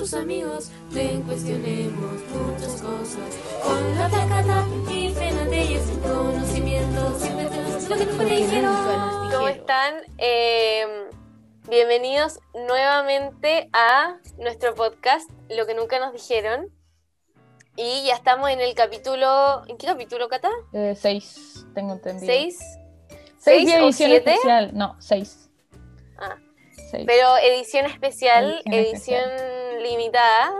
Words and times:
tus 0.00 0.14
amigos, 0.14 0.70
ven 0.92 1.20
cuestionemos 1.24 2.22
muchas 2.32 2.80
cosas. 2.80 3.36
Con 3.62 3.98
la 3.98 4.08
tacata 4.08 4.66
y 4.90 5.10
Fernandez, 5.10 5.82
conocimiento, 6.02 7.18
siempre 7.18 7.44
tenemos 7.44 7.86
lo 7.86 7.96
que 7.98 8.06
nunca 8.06 8.24
te 8.24 8.34
dijeron. 8.34 9.30
¿Cómo 9.30 9.48
están? 9.48 9.94
Eh, 10.16 10.86
bienvenidos 11.68 12.40
nuevamente 12.54 13.68
a 13.74 14.16
nuestro 14.38 14.74
podcast, 14.74 15.30
Lo 15.50 15.66
que 15.66 15.74
nunca 15.74 15.98
nos 15.98 16.14
dijeron. 16.14 16.70
Y 17.76 18.06
ya 18.06 18.14
estamos 18.14 18.48
en 18.48 18.62
el 18.62 18.74
capítulo. 18.74 19.64
¿En 19.68 19.76
qué 19.76 19.86
capítulo, 19.86 20.30
Cata? 20.30 20.48
Eh, 20.72 20.94
seis, 20.98 21.66
tengo 21.74 21.92
entendido. 21.92 22.26
¿Seis? 22.26 22.58
¿Seis 23.36 23.68
¿Seis 23.68 23.68
y 23.68 23.72
o 23.74 23.84
edición 23.84 24.10
siete? 24.10 24.30
especial? 24.30 24.70
No, 24.72 24.96
seis. 24.98 25.50
Ah. 26.18 26.38
Seis. 26.90 27.04
Pero 27.06 27.36
edición 27.36 27.84
especial, 27.84 28.62
Edición 28.64 28.74
edición 28.74 29.59
limitada. 29.80 30.52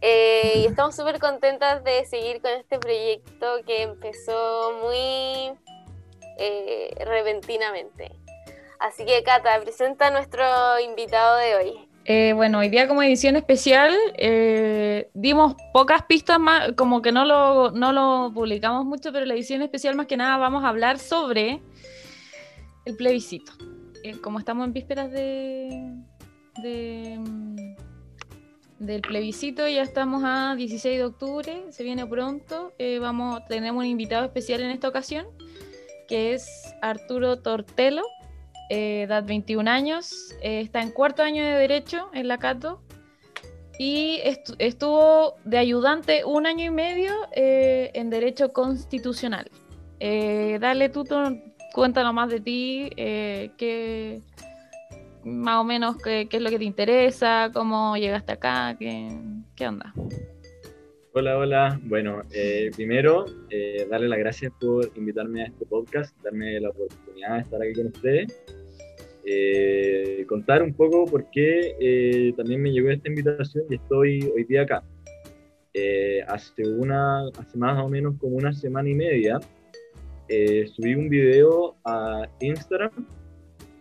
Eh, 0.00 0.60
y 0.60 0.66
estamos 0.66 0.94
súper 0.94 1.18
contentas 1.18 1.82
de 1.82 2.04
seguir 2.04 2.40
con 2.40 2.50
este 2.52 2.78
proyecto 2.78 3.46
que 3.66 3.82
empezó 3.82 4.78
muy 4.82 5.52
eh, 6.38 6.94
repentinamente. 7.04 8.12
Así 8.78 9.04
que, 9.06 9.22
Cata, 9.22 9.58
presenta 9.62 10.08
a 10.08 10.10
nuestro 10.10 10.44
invitado 10.84 11.38
de 11.38 11.54
hoy. 11.56 11.88
Eh, 12.04 12.34
bueno, 12.34 12.60
hoy 12.60 12.68
día 12.68 12.86
como 12.86 13.02
edición 13.02 13.34
especial 13.34 13.96
dimos 15.12 15.56
pocas 15.72 16.02
pistas 16.02 16.38
más, 16.38 16.72
como 16.76 17.02
que 17.02 17.10
no 17.10 17.24
lo, 17.24 17.72
no 17.72 17.92
lo 17.92 18.30
publicamos 18.32 18.84
mucho, 18.84 19.12
pero 19.12 19.26
la 19.26 19.34
edición 19.34 19.62
especial 19.62 19.96
más 19.96 20.06
que 20.06 20.16
nada 20.16 20.36
vamos 20.36 20.62
a 20.62 20.68
hablar 20.68 20.98
sobre 20.98 21.60
el 22.84 22.96
plebiscito. 22.96 23.52
Como 24.22 24.38
estamos 24.38 24.66
en 24.66 24.72
vísperas 24.72 25.10
de, 25.10 25.96
de, 26.62 27.18
mm, 27.18 27.76
del 28.78 29.00
plebiscito, 29.00 29.66
ya 29.68 29.82
estamos 29.82 30.22
a 30.24 30.54
16 30.56 30.98
de 30.98 31.04
octubre, 31.04 31.64
se 31.70 31.82
viene 31.82 32.06
pronto, 32.06 32.72
eh, 32.78 32.98
vamos, 32.98 33.40
tenemos 33.48 33.80
un 33.80 33.86
invitado 33.86 34.24
especial 34.24 34.60
en 34.62 34.70
esta 34.70 34.88
ocasión, 34.88 35.26
que 36.08 36.34
es 36.34 36.46
Arturo 36.82 37.36
Tortelo 37.38 38.02
eh, 38.68 39.02
edad 39.02 39.24
21 39.24 39.70
años, 39.70 40.34
eh, 40.42 40.60
está 40.60 40.82
en 40.82 40.90
cuarto 40.90 41.22
año 41.22 41.42
de 41.44 41.52
Derecho 41.52 42.08
en 42.12 42.28
la 42.28 42.38
Cato 42.38 42.82
y 43.78 44.18
estu- 44.24 44.56
estuvo 44.58 45.34
de 45.44 45.58
ayudante 45.58 46.24
un 46.24 46.46
año 46.46 46.64
y 46.64 46.70
medio 46.70 47.12
eh, 47.32 47.90
en 47.94 48.10
Derecho 48.10 48.52
Constitucional. 48.52 49.50
Eh, 50.00 50.58
dale 50.60 50.88
tú, 50.88 51.04
cuéntanos 51.74 52.12
más 52.12 52.28
de 52.28 52.40
ti, 52.40 52.90
eh, 52.96 53.50
qué, 53.56 54.20
más 55.26 55.60
o 55.60 55.64
menos 55.64 55.96
qué, 55.96 56.28
qué 56.30 56.36
es 56.36 56.42
lo 56.42 56.50
que 56.50 56.58
te 56.58 56.64
interesa, 56.64 57.50
cómo 57.52 57.96
llegaste 57.96 58.32
acá, 58.32 58.76
qué, 58.78 59.08
qué 59.56 59.66
onda. 59.68 59.92
Hola, 61.12 61.38
hola. 61.38 61.80
Bueno, 61.84 62.22
eh, 62.30 62.70
primero, 62.76 63.24
eh, 63.50 63.86
darle 63.90 64.08
las 64.08 64.18
gracias 64.18 64.52
por 64.60 64.90
invitarme 64.96 65.42
a 65.42 65.46
este 65.46 65.66
podcast, 65.66 66.16
darme 66.22 66.60
la 66.60 66.70
oportunidad 66.70 67.34
de 67.34 67.40
estar 67.40 67.62
aquí 67.62 67.72
con 67.72 67.86
ustedes. 67.86 68.42
Eh, 69.24 70.24
contar 70.28 70.62
un 70.62 70.72
poco 70.72 71.04
por 71.06 71.28
qué 71.30 71.74
eh, 71.80 72.32
también 72.36 72.62
me 72.62 72.70
llegó 72.70 72.90
esta 72.90 73.08
invitación 73.08 73.64
y 73.68 73.74
estoy 73.74 74.22
hoy 74.34 74.44
día 74.44 74.62
acá. 74.62 74.84
Eh, 75.74 76.22
hace, 76.28 76.62
una, 76.62 77.26
hace 77.38 77.58
más 77.58 77.82
o 77.82 77.88
menos 77.88 78.14
como 78.18 78.36
una 78.36 78.52
semana 78.52 78.88
y 78.88 78.94
media 78.94 79.40
eh, 80.28 80.66
subí 80.68 80.94
un 80.94 81.08
video 81.08 81.76
a 81.84 82.28
Instagram 82.40 82.90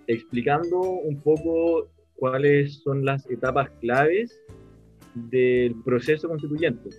explicando 0.08 0.80
un 0.80 1.20
poco 1.22 1.88
cuáles 2.16 2.82
son 2.84 3.04
las 3.06 3.30
etapas 3.30 3.70
claves 3.82 4.40
del 5.14 5.76
proceso 5.84 6.28
constituyente 6.28 6.90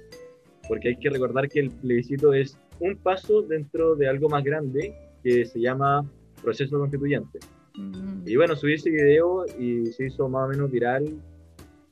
porque 0.69 0.89
hay 0.89 0.97
que 0.97 1.11
recordar 1.11 1.49
que 1.49 1.61
el 1.61 1.71
plebiscito 1.71 2.33
es 2.33 2.59
un 2.81 2.97
paso 2.97 3.43
dentro 3.43 3.95
de 3.95 4.09
algo 4.09 4.28
más 4.28 4.45
grande 4.45 4.95
que 5.22 5.45
se 5.45 5.61
llama 5.61 6.05
proceso 6.43 6.78
constituyente. 6.78 7.39
Mm, 7.75 8.27
Y 8.27 8.37
bueno, 8.37 8.56
subí 8.56 8.75
ese 8.75 8.91
video 8.91 9.45
y 9.59 9.87
se 9.87 10.06
hizo 10.06 10.28
más 10.28 10.47
o 10.47 10.49
menos 10.49 10.71
viral 10.71 11.05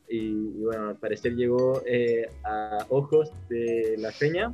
y, 0.08 0.16
y 0.18 0.62
bueno, 0.62 0.88
al 0.88 0.96
parecer 0.96 1.34
llegó 1.34 1.82
eh, 1.86 2.26
a 2.44 2.78
ojos 2.90 3.30
de 3.48 3.96
la 3.98 4.10
feña 4.12 4.52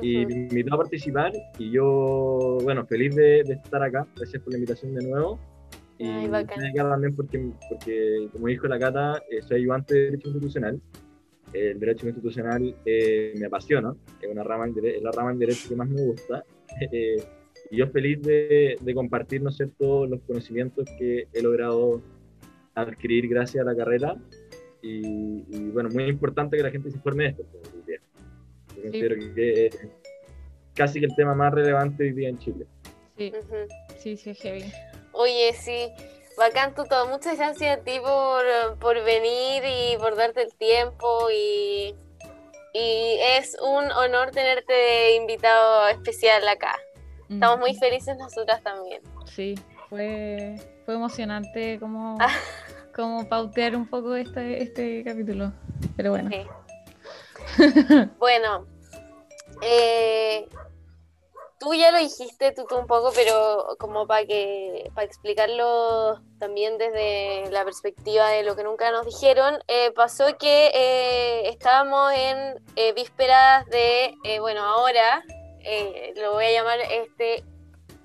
y 0.00 0.24
Ujú. 0.24 0.28
me 0.28 0.34
invitó 0.44 0.74
a 0.74 0.78
participar 0.78 1.32
y 1.58 1.70
yo, 1.70 2.58
bueno, 2.62 2.86
feliz 2.86 3.14
de, 3.14 3.42
de 3.44 3.54
estar 3.54 3.82
acá, 3.82 4.06
gracias 4.16 4.42
por 4.42 4.52
la 4.52 4.58
invitación 4.58 4.94
de 4.94 5.08
nuevo. 5.08 5.38
Y 5.98 6.06
Ay, 6.06 6.26
acá 6.26 6.88
también 6.90 7.14
porque, 7.14 7.50
porque, 7.68 8.28
como 8.32 8.48
dijo 8.48 8.66
la 8.66 8.78
Cata, 8.78 9.22
eh, 9.30 9.42
soy 9.42 9.58
ayudante 9.58 9.94
de 9.94 10.00
Derecho 10.06 10.30
Constitucional. 10.30 10.80
El 11.52 11.78
Derecho 11.78 12.06
Constitucional 12.06 12.74
eh, 12.84 13.34
me 13.36 13.46
apasiona, 13.46 13.94
es, 14.20 14.28
una 14.28 14.42
rama, 14.42 14.66
es 14.66 15.02
la 15.02 15.10
rama 15.12 15.30
del 15.30 15.38
derecho 15.40 15.68
que 15.68 15.76
más 15.76 15.88
me 15.88 16.02
gusta. 16.02 16.44
Eh, 16.90 17.22
y 17.70 17.76
yo 17.76 17.86
feliz 17.88 18.22
de, 18.22 18.76
de 18.80 18.94
compartir, 18.94 19.42
¿no 19.42 19.50
es 19.50 19.56
cierto?, 19.56 20.06
los 20.06 20.22
conocimientos 20.22 20.86
que 20.98 21.28
he 21.32 21.42
logrado 21.42 22.00
adquirir 22.74 23.28
gracias 23.28 23.62
a 23.62 23.70
la 23.70 23.76
carrera. 23.76 24.16
Y, 24.80 25.44
y, 25.50 25.70
bueno, 25.70 25.90
muy 25.90 26.04
importante 26.04 26.56
que 26.56 26.62
la 26.62 26.70
gente 26.70 26.90
se 26.90 26.96
informe 26.96 27.24
de 27.24 27.30
esto. 27.30 27.44
pues. 27.52 28.00
Yo 28.74 28.82
considero 28.82 29.34
que 29.34 29.66
es 29.66 29.78
casi 30.74 31.00
que 31.00 31.06
el 31.06 31.14
tema 31.14 31.34
más 31.34 31.52
relevante 31.52 32.04
hoy 32.04 32.12
día 32.12 32.28
en 32.30 32.38
Chile. 32.38 32.66
Sí, 33.16 33.32
Ujú. 33.38 33.56
sí, 33.98 34.16
sí, 34.16 34.30
es 34.30 34.40
heavy. 34.40 34.64
Oye, 35.22 35.52
sí, 35.52 35.92
bacán 36.36 36.74
Tuto, 36.74 37.06
muchas 37.06 37.36
gracias 37.38 37.78
a 37.78 37.80
ti 37.84 38.00
por, 38.00 38.76
por 38.80 39.04
venir 39.04 39.62
y 39.64 39.96
por 39.98 40.16
darte 40.16 40.42
el 40.42 40.52
tiempo 40.54 41.28
y, 41.30 41.94
y 42.74 43.18
es 43.20 43.56
un 43.62 43.88
honor 43.92 44.32
tenerte 44.32 44.72
de 44.72 45.14
invitado 45.14 45.86
especial 45.90 46.48
acá. 46.48 46.74
Estamos 47.30 47.60
muy 47.60 47.76
felices 47.76 48.16
nosotras 48.18 48.64
también. 48.64 49.00
Sí, 49.26 49.54
fue, 49.88 50.56
fue 50.84 50.94
emocionante 50.94 51.78
como, 51.78 52.18
Ah. 52.20 52.34
como 52.96 53.28
pautear 53.28 53.76
un 53.76 53.86
poco 53.86 54.16
este, 54.16 54.60
este 54.60 55.04
capítulo. 55.04 55.52
Pero 55.96 56.10
bueno. 56.10 56.30
Sí. 56.30 56.46
Bueno, 58.18 58.66
eh, 59.62 60.48
tú 61.62 61.74
ya 61.74 61.92
lo 61.92 61.98
dijiste 61.98 62.50
tú, 62.50 62.64
tú 62.68 62.76
un 62.76 62.88
poco, 62.88 63.12
pero 63.14 63.76
como 63.78 64.08
para 64.08 64.26
que 64.26 64.90
para 64.96 65.06
explicarlo 65.06 66.20
también 66.40 66.76
desde 66.76 67.48
la 67.52 67.64
perspectiva 67.64 68.28
de 68.30 68.42
lo 68.42 68.56
que 68.56 68.64
nunca 68.64 68.90
nos 68.90 69.06
dijeron, 69.06 69.62
eh, 69.68 69.92
pasó 69.92 70.36
que 70.38 70.72
eh, 70.74 71.48
estábamos 71.48 72.12
en 72.14 72.60
eh, 72.74 72.92
vísperas 72.94 73.64
de, 73.66 74.12
eh, 74.24 74.40
bueno, 74.40 74.64
ahora 74.64 75.22
eh, 75.60 76.12
lo 76.16 76.32
voy 76.32 76.46
a 76.46 76.50
llamar 76.50 76.80
este 76.80 77.44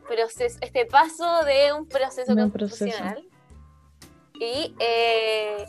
proceso, 0.07 0.59
este 0.61 0.85
paso 0.85 1.43
de 1.43 1.73
un 1.73 1.87
proceso 1.87 2.33
un 2.33 2.51
proceso. 2.51 2.85
constitucional. 2.85 3.27
Y 4.39 4.75
eh, 4.79 5.65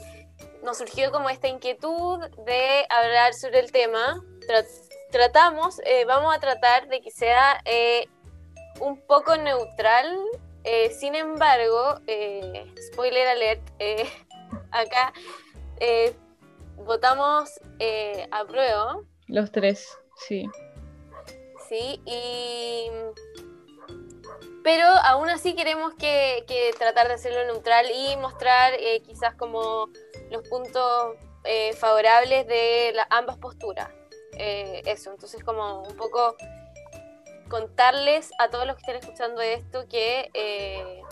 nos 0.62 0.76
surgió 0.76 1.10
como 1.10 1.30
esta 1.30 1.48
inquietud 1.48 2.18
de 2.44 2.86
hablar 2.90 3.32
sobre 3.32 3.60
el 3.60 3.72
tema. 3.72 4.22
Tra- 4.46 4.66
tratamos, 5.10 5.80
eh, 5.84 6.04
vamos 6.04 6.34
a 6.34 6.38
tratar 6.40 6.88
de 6.88 7.00
que 7.00 7.10
sea 7.10 7.60
eh, 7.64 8.08
un 8.80 9.00
poco 9.06 9.36
neutral. 9.36 10.16
eh, 10.64 10.90
sin 10.90 11.14
embargo, 11.14 12.00
spoiler 12.92 13.26
alert, 13.28 13.62
acá 14.70 15.12
votamos 16.76 17.50
a 18.30 18.44
prueba, 18.44 18.98
Los 19.28 19.50
tres, 19.52 19.96
sí. 20.16 20.46
¿sí? 21.68 22.00
Y, 22.04 22.90
pero 24.64 24.84
aún 25.04 25.30
así 25.30 25.54
queremos 25.54 25.94
que, 25.94 26.44
que 26.46 26.72
tratar 26.78 27.08
de 27.08 27.14
hacerlo 27.14 27.44
neutral 27.46 27.86
y 27.90 28.16
mostrar 28.16 28.74
quizás 29.06 29.34
como 29.36 29.88
los 30.30 30.46
puntos 30.48 31.16
favorables 31.78 32.46
de 32.46 32.92
la- 32.94 33.06
ambas 33.10 33.38
posturas. 33.38 33.88
Eh, 34.38 34.82
eso, 34.86 35.12
entonces 35.12 35.42
como 35.42 35.82
un 35.82 35.96
poco 35.96 36.36
contarles 37.48 38.30
a 38.38 38.48
todos 38.50 38.66
los 38.66 38.76
que 38.76 38.82
estén 38.82 38.96
escuchando 38.96 39.40
esto 39.40 39.86
que 39.88 40.30
eh, 40.34 41.02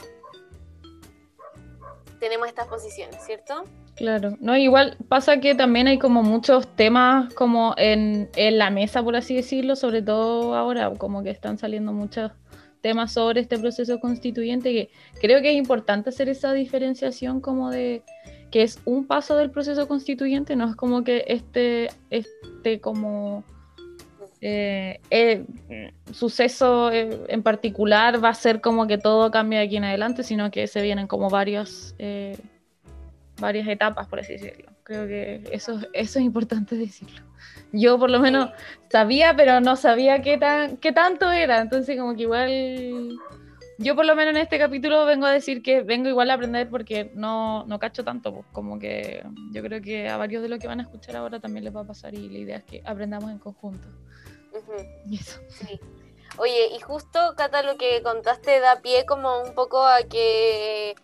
tenemos 2.21 2.49
estas 2.49 2.67
posiciones, 2.69 3.25
¿cierto? 3.25 3.65
Claro, 3.97 4.37
no, 4.41 4.57
igual 4.57 4.97
pasa 5.09 5.41
que 5.41 5.55
también 5.55 5.89
hay 5.89 5.99
como 5.99 6.23
muchos 6.23 6.69
temas 6.77 7.33
como 7.35 7.75
en, 7.79 8.29
en 8.37 8.59
la 8.59 8.71
mesa, 8.71 9.03
por 9.03 9.17
así 9.17 9.35
decirlo, 9.35 9.75
sobre 9.75 10.03
todo 10.03 10.55
ahora, 10.55 10.93
como 10.99 11.23
que 11.23 11.31
están 11.31 11.57
saliendo 11.57 11.93
muchos 11.93 12.31
temas 12.83 13.13
sobre 13.13 13.41
este 13.41 13.59
proceso 13.59 13.99
constituyente, 13.99 14.73
que 14.73 14.91
creo 15.21 15.41
que 15.41 15.51
es 15.51 15.57
importante 15.57 16.11
hacer 16.11 16.29
esa 16.29 16.53
diferenciación 16.53 17.41
como 17.41 17.71
de 17.71 18.03
que 18.51 18.63
es 18.63 18.81
un 18.85 19.07
paso 19.07 19.37
del 19.37 19.51
proceso 19.51 19.89
constituyente, 19.89 20.57
no 20.57 20.69
es 20.69 20.77
como 20.77 21.05
que 21.05 21.25
este, 21.29 21.89
este 22.11 22.81
como 22.81 23.45
eh, 24.41 25.01
eh, 25.11 25.45
suceso 26.13 26.91
eh, 26.93 27.25
en 27.29 27.43
particular 27.43 28.23
va 28.23 28.29
a 28.31 28.35
ser 28.35 28.61
como 28.61 28.87
que 28.87 28.99
todo 28.99 29.31
cambia 29.31 29.61
de 29.61 29.67
aquí 29.67 29.77
en 29.77 29.85
adelante, 29.85 30.23
sino 30.23 30.51
que 30.51 30.67
se 30.67 30.83
vienen 30.83 31.07
como 31.07 31.31
varios... 31.31 31.95
eh, 31.99 32.37
varias 33.41 33.69
etapas, 33.69 34.09
por 34.09 34.21
así 34.21 34.35
decirlo. 34.35 34.73
Creo 34.83 35.07
que 35.07 35.43
eso, 35.53 35.81
eso 35.93 36.19
es 36.19 36.25
importante 36.25 36.77
decirlo. 36.77 37.23
Yo 37.73 37.99
por 37.99 38.11
lo 38.11 38.21
menos 38.21 38.51
sabía, 38.91 39.35
pero 39.37 39.61
no 39.61 39.77
sabía 39.77 40.23
qué, 40.23 40.39
tan, 40.39 40.77
qué 40.79 40.93
tanto 40.93 41.31
era. 41.31 41.61
Entonces 41.61 41.99
como 41.99 42.15
que 42.15 42.23
igual... 42.23 43.19
Yo 43.79 43.95
por 43.95 44.07
lo 44.07 44.17
menos 44.17 44.35
en 44.35 44.41
este 44.41 44.59
capítulo 44.59 45.05
vengo 45.05 45.27
a 45.27 45.31
decir 45.31 45.63
que 45.63 45.83
vengo 45.83 46.09
igual 46.09 46.31
a 46.31 46.35
aprender 46.35 46.71
porque 46.71 47.11
no, 47.15 47.65
no 47.67 47.79
cacho 47.79 48.05
tanto. 48.05 48.33
Pues, 48.33 48.47
como 48.53 48.79
que 48.79 49.23
yo 49.53 49.63
creo 49.63 49.83
que 49.83 50.09
a 50.09 50.17
varios 50.17 50.43
de 50.43 50.49
los 50.49 50.59
que 50.59 50.67
van 50.67 50.81
a 50.81 50.85
escuchar 50.85 51.17
ahora 51.17 51.41
también 51.41 51.65
les 51.65 51.77
va 51.77 51.83
a 51.83 51.87
pasar 51.87 52.15
y 52.15 52.29
la 52.29 52.39
idea 52.39 52.57
es 52.59 52.65
que 52.65 52.83
aprendamos 52.85 53.31
en 53.31 53.39
conjunto. 53.39 53.87
Y 55.07 55.17
eso. 55.17 55.41
Sí. 55.49 55.79
Oye, 56.39 56.69
y 56.75 56.81
justo, 56.81 57.35
Cata, 57.37 57.63
lo 57.63 57.77
que 57.77 58.03
contaste 58.03 58.61
da 58.61 58.81
pie 58.81 59.05
como 59.07 59.43
un 59.43 59.55
poco 59.55 59.87
a 59.87 60.03
que 60.03 60.95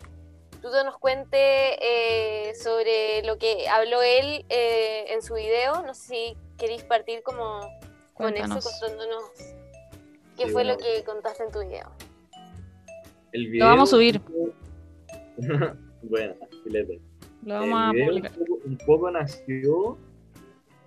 tú 0.61 0.69
nos 0.85 0.97
cuentes 0.97 1.39
eh, 1.39 2.53
sobre 2.55 3.23
lo 3.23 3.37
que 3.37 3.67
habló 3.67 4.01
él 4.01 4.45
eh, 4.49 5.05
en 5.09 5.21
su 5.21 5.35
video. 5.35 5.83
No 5.83 5.93
sé 5.93 6.07
si 6.07 6.37
queréis 6.57 6.83
partir 6.83 7.21
como 7.23 7.59
con 8.13 8.35
eso, 8.35 8.59
contándonos 8.61 9.23
qué 10.37 10.45
Sí, 10.45 10.51
fue 10.51 10.63
lo 10.63 10.77
que 10.77 11.03
contaste 11.03 11.43
en 11.43 11.51
tu 11.51 11.59
video. 11.59 11.91
El 13.33 13.51
Lo 13.57 13.65
vamos 13.65 13.89
a 13.89 13.95
subir. 13.95 14.21
bueno, 16.03 16.33
filete. 16.63 16.99
Lo 17.45 17.53
vamos 17.55 17.79
a 17.79 17.89
el 17.89 17.95
video 17.95 18.07
publicar. 18.07 18.31
un 18.39 18.45
poco, 18.45 18.61
un 18.65 18.77
poco 18.85 19.11
nació 19.11 19.97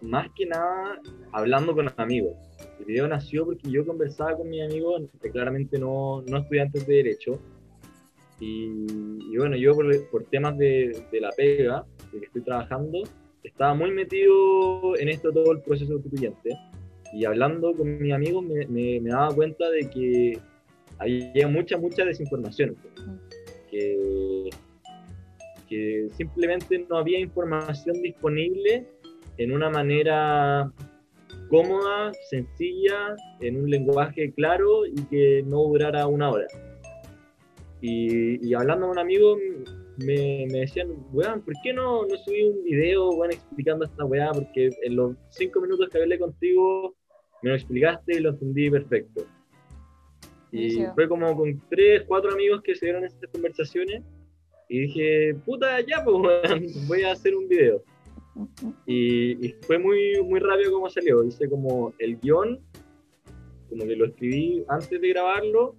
más 0.03 0.29
que 0.37 0.47
nada 0.47 1.01
hablando 1.33 1.75
con 1.75 1.91
amigos. 1.97 2.35
El 2.79 2.85
video 2.87 3.09
nació 3.09 3.45
porque 3.47 3.71
yo 3.71 3.85
conversaba 3.85 4.37
con 4.37 4.49
mis 4.49 4.63
amigos, 4.63 5.03
que 5.21 5.31
claramente 5.31 5.79
no, 5.79 6.23
no 6.23 6.39
estudiantes 6.39 6.87
de 6.87 6.95
Derecho, 6.97 7.39
y, 8.39 8.65
y 9.33 9.37
bueno, 9.39 9.57
yo 9.57 9.75
por, 9.75 10.11
por 10.11 10.25
temas 10.25 10.57
de, 10.59 11.03
de 11.11 11.21
la 11.21 11.31
pega, 11.31 11.85
de 12.13 12.21
que 12.21 12.27
estoy 12.27 12.43
trabajando, 12.43 13.03
estaba 13.43 13.75
muy 13.75 13.91
metido 13.91 14.97
en 14.99 15.09
esto 15.09 15.33
todo 15.33 15.53
el 15.53 15.61
proceso 15.63 15.95
constituyente, 15.95 16.51
y 17.15 17.25
hablando 17.25 17.73
con 17.75 17.99
mis 17.99 18.13
amigos 18.13 18.45
me, 18.45 18.67
me- 18.67 19.01
me 19.01 19.11
daba 19.11 19.35
cuenta 19.35 19.69
de 19.71 19.89
que 19.91 20.39
había 20.99 21.49
mucha, 21.49 21.79
mucha 21.79 22.05
desinformación, 22.05 22.77
que, 23.71 24.51
que 25.69 26.09
simplemente 26.17 26.87
no 26.89 26.99
había 26.99 27.21
información 27.21 28.01
disponible 28.03 28.87
en 29.39 29.53
una 29.53 29.71
manera 29.71 30.71
cómoda, 31.49 32.13
sencilla, 32.31 33.15
en 33.41 33.57
un 33.57 33.71
lenguaje 33.71 34.33
claro 34.33 34.87
y 34.87 34.95
que 35.11 35.43
no 35.47 35.65
durara 35.65 36.07
una 36.07 36.31
hora. 36.31 36.47
Y, 37.81 38.45
y 38.47 38.55
hablando 38.55 38.87
con 38.87 38.93
un 38.93 38.99
amigo 38.99 39.37
me, 39.99 40.47
me 40.51 40.61
decían, 40.61 40.89
weón, 41.13 41.43
¿por 41.43 41.55
qué 41.63 41.73
no, 41.73 42.07
no 42.07 42.17
subí 42.17 42.43
un 42.45 42.65
video 42.65 43.11
weón, 43.11 43.33
explicando 43.33 43.85
esta 43.85 44.05
weá? 44.05 44.31
Porque 44.33 44.71
en 44.83 44.97
los 44.97 45.15
cinco 45.31 45.61
minutos 45.61 45.89
que 45.91 45.99
hablé 45.99 46.19
contigo 46.19 46.95
me 47.43 47.51
lo 47.51 47.57
explicaste 47.57 48.17
y 48.17 48.21
lo 48.21 48.31
entendí 48.31 48.71
perfecto. 48.71 49.27
Y 50.53 50.85
fue 50.95 51.09
como 51.09 51.37
con 51.37 51.61
tres, 51.69 52.05
cuatro 52.07 52.33
amigos 52.33 52.63
que 52.63 52.75
se 52.75 52.87
dieron 52.87 53.05
estas 53.05 53.29
conversaciones 53.31 54.03
y 54.69 54.81
dije, 54.81 55.35
puta, 55.45 55.81
ya, 55.81 56.05
pues 56.05 56.17
voy 56.89 57.03
a 57.03 57.13
hacer 57.13 57.35
un 57.37 57.49
video. 57.49 57.83
Y, 58.87 59.47
y 59.47 59.55
fue 59.63 59.79
muy, 59.79 60.21
muy 60.23 60.41
rápido 60.41 60.73
como 60.73 60.91
salió. 60.91 61.25
Hice 61.25 61.49
como 61.49 61.93
el 61.99 62.19
guion, 62.19 62.61
como 63.69 63.85
que 63.85 63.97
lo 63.97 64.07
escribí 64.07 64.65
antes 64.69 65.01
de 65.01 65.09
grabarlo. 65.09 65.75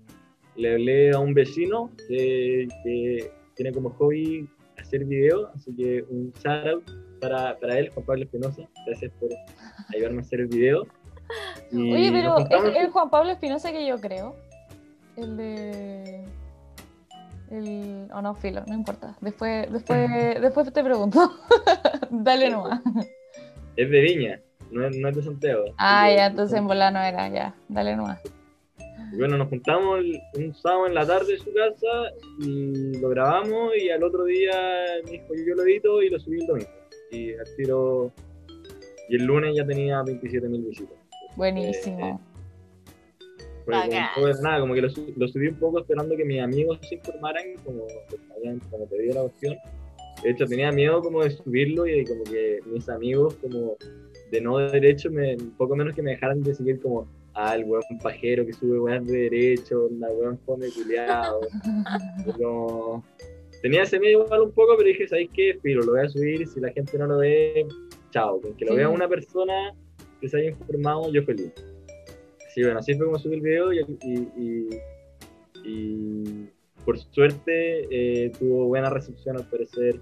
Le 0.56 0.74
hablé 0.74 1.12
a 1.12 1.19
un 1.19 1.34
vecino 1.34 1.92
que, 2.08 2.68
que 2.84 3.31
tiene 3.56 3.72
como 3.72 3.92
hobby 3.92 4.50
hacer 4.78 5.06
videos, 5.06 5.50
así 5.56 5.75
que 5.75 6.04
un 6.10 6.31
shout 6.44 6.68
out 6.68 6.84
para, 7.19 7.58
para 7.60 7.80
él, 7.80 7.90
Juan 7.90 8.06
Pablo 8.06 8.24
Espinosa. 8.24 8.68
Gracias 8.86 9.12
por 9.19 9.30
ayudarme 9.94 10.19
a 10.19 10.22
hacer 10.22 10.42
el 10.42 10.48
video. 10.48 10.88
Y 11.72 11.94
Oye, 11.94 12.12
pero 12.12 12.38
es 12.40 12.75
el 12.78 12.90
Juan 12.90 13.10
Pablo 13.10 13.31
Espinosa 13.31 13.72
que 13.72 13.86
yo 13.86 14.00
creo. 14.00 14.36
El 15.18 15.36
de. 15.38 16.24
El. 17.50 18.08
O 18.14 18.22
no, 18.22 18.36
filo, 18.36 18.64
no 18.68 18.74
importa. 18.74 19.16
Después, 19.22 19.72
después, 19.72 20.10
después 20.42 20.72
te 20.74 20.84
pregunto. 20.84 21.31
Dale 22.12 22.50
nomás. 22.50 22.81
es 23.75 23.90
de 23.90 24.02
Viña, 24.02 24.40
no 24.72 24.86
es, 24.88 24.96
no 24.98 25.10
es 25.10 25.16
de 25.16 25.24
Santiago. 25.24 25.64
Ah, 25.78 26.10
ya, 26.12 26.28
entonces 26.28 26.58
en 26.58 26.68
bola 26.68 26.92
no 26.92 27.00
era, 27.02 27.30
ya. 27.30 27.54
Dale 27.68 27.96
nomás. 27.96 28.22
Y 29.14 29.18
bueno, 29.18 29.38
nos 29.38 29.48
juntamos 29.48 30.00
el- 30.00 30.19
un 30.38 30.54
sábado 30.56 30.88
en 30.88 30.94
la 30.94 31.06
tarde 31.06 31.34
en 31.36 31.40
su 31.40 31.54
casa 31.54 32.12
y 32.42 33.00
lo 33.00 33.08
grabamos 33.10 33.72
y 33.81 33.90
al 33.90 34.04
otro 34.04 34.25
día 34.25 34.52
me 35.06 35.12
dijo 35.12 35.28
yo 35.34 35.56
lo 35.56 35.64
edito 35.64 36.02
y 36.02 36.10
lo 36.10 36.19
subí 36.19 36.42
el 36.42 36.48
domingo. 36.48 36.69
Y 37.12 37.31
al 37.34 37.46
tiro, 37.56 38.12
y 39.08 39.16
el 39.16 39.24
lunes 39.24 39.56
ya 39.56 39.66
tenía 39.66 40.02
27.000 40.02 40.68
visitas. 40.68 40.98
Buenísimo. 41.38 42.19
Fue 43.68 43.75
como, 43.90 44.31
fue 44.34 44.42
nada, 44.42 44.62
como 44.62 44.74
que 44.74 44.81
lo, 44.81 44.88
lo 45.18 45.28
subí 45.28 45.48
un 45.50 45.56
poco 45.56 45.80
esperando 45.80 46.16
que 46.16 46.24
mis 46.24 46.42
amigos 46.42 46.80
se 46.88 46.96
informaran, 46.96 47.44
como, 47.66 47.86
como 48.72 48.88
pedía 48.88 49.16
la 49.16 49.24
opción. 49.24 49.58
De 50.24 50.30
hecho, 50.30 50.46
tenía 50.46 50.72
miedo 50.72 51.02
como 51.02 51.22
de 51.22 51.31
subirlo 51.31 51.86
y 51.86 52.06
como 52.06 52.24
que 52.24 52.60
mis 52.66 52.88
amigos 52.88 53.36
como 53.36 53.75
de 54.31 54.42
no 54.42 54.58
derecho, 54.58 55.12
me, 55.12 55.36
poco 55.58 55.75
menos 55.75 55.94
que 55.94 56.02
me 56.02 56.12
dejaran 56.12 56.42
de 56.44 56.56
seguir 56.56 56.80
como, 56.80 57.08
ah, 57.34 57.56
el 57.56 57.66
weón 57.66 57.84
pajero 58.02 58.46
que 58.46 58.54
sube 58.54 58.80
weón 58.80 59.06
de 59.06 59.30
derecho, 59.30 59.90
la 60.00 60.08
weón 60.12 60.40
fome 60.46 60.69
culiado. 60.69 61.42
Pero 62.25 63.04
tenía 63.62 63.84
ese 63.84 64.00
miedo 64.00 64.24
igual 64.24 64.44
un 64.44 64.52
poco, 64.52 64.75
pero 64.78 64.88
dije, 64.88 65.08
¿sabéis 65.10 65.30
qué? 65.34 65.60
Filo, 65.62 65.81
lo 65.81 65.92
voy 65.92 66.06
a 66.06 66.10
subir 66.10 66.48
si 66.48 66.62
la 66.62 66.72
gente 66.72 66.98
no 66.98 67.08
lo 67.08 67.18
ve, 67.18 67.68
chao. 68.12 68.40
Con 68.40 68.56
que 68.56 68.64
lo 68.66 68.72
Sí. 68.72 68.78
vea 68.78 68.90
una 68.90 69.10
persona 69.10 69.74
que 70.22 70.30
se 70.30 70.38
haya 70.38 70.50
informado, 70.52 71.12
yo 71.12 71.22
feliz. 71.24 71.52
Sí, 72.57 72.63
bueno, 72.63 72.80
así 72.80 72.95
fue 72.95 73.06
como 73.06 73.19
subí 73.19 73.36
el 73.36 73.42
video 73.42 73.71
y, 73.71 73.80
y- 73.81 74.30
y- 74.36 74.69
y 75.63 76.50
por 76.83 76.98
suerte 76.98 77.86
eh, 77.92 78.31
tuvo 78.39 78.65
buena 78.65 78.89
recepción 78.89 79.38
al 79.38 79.48
parecer 79.48 80.00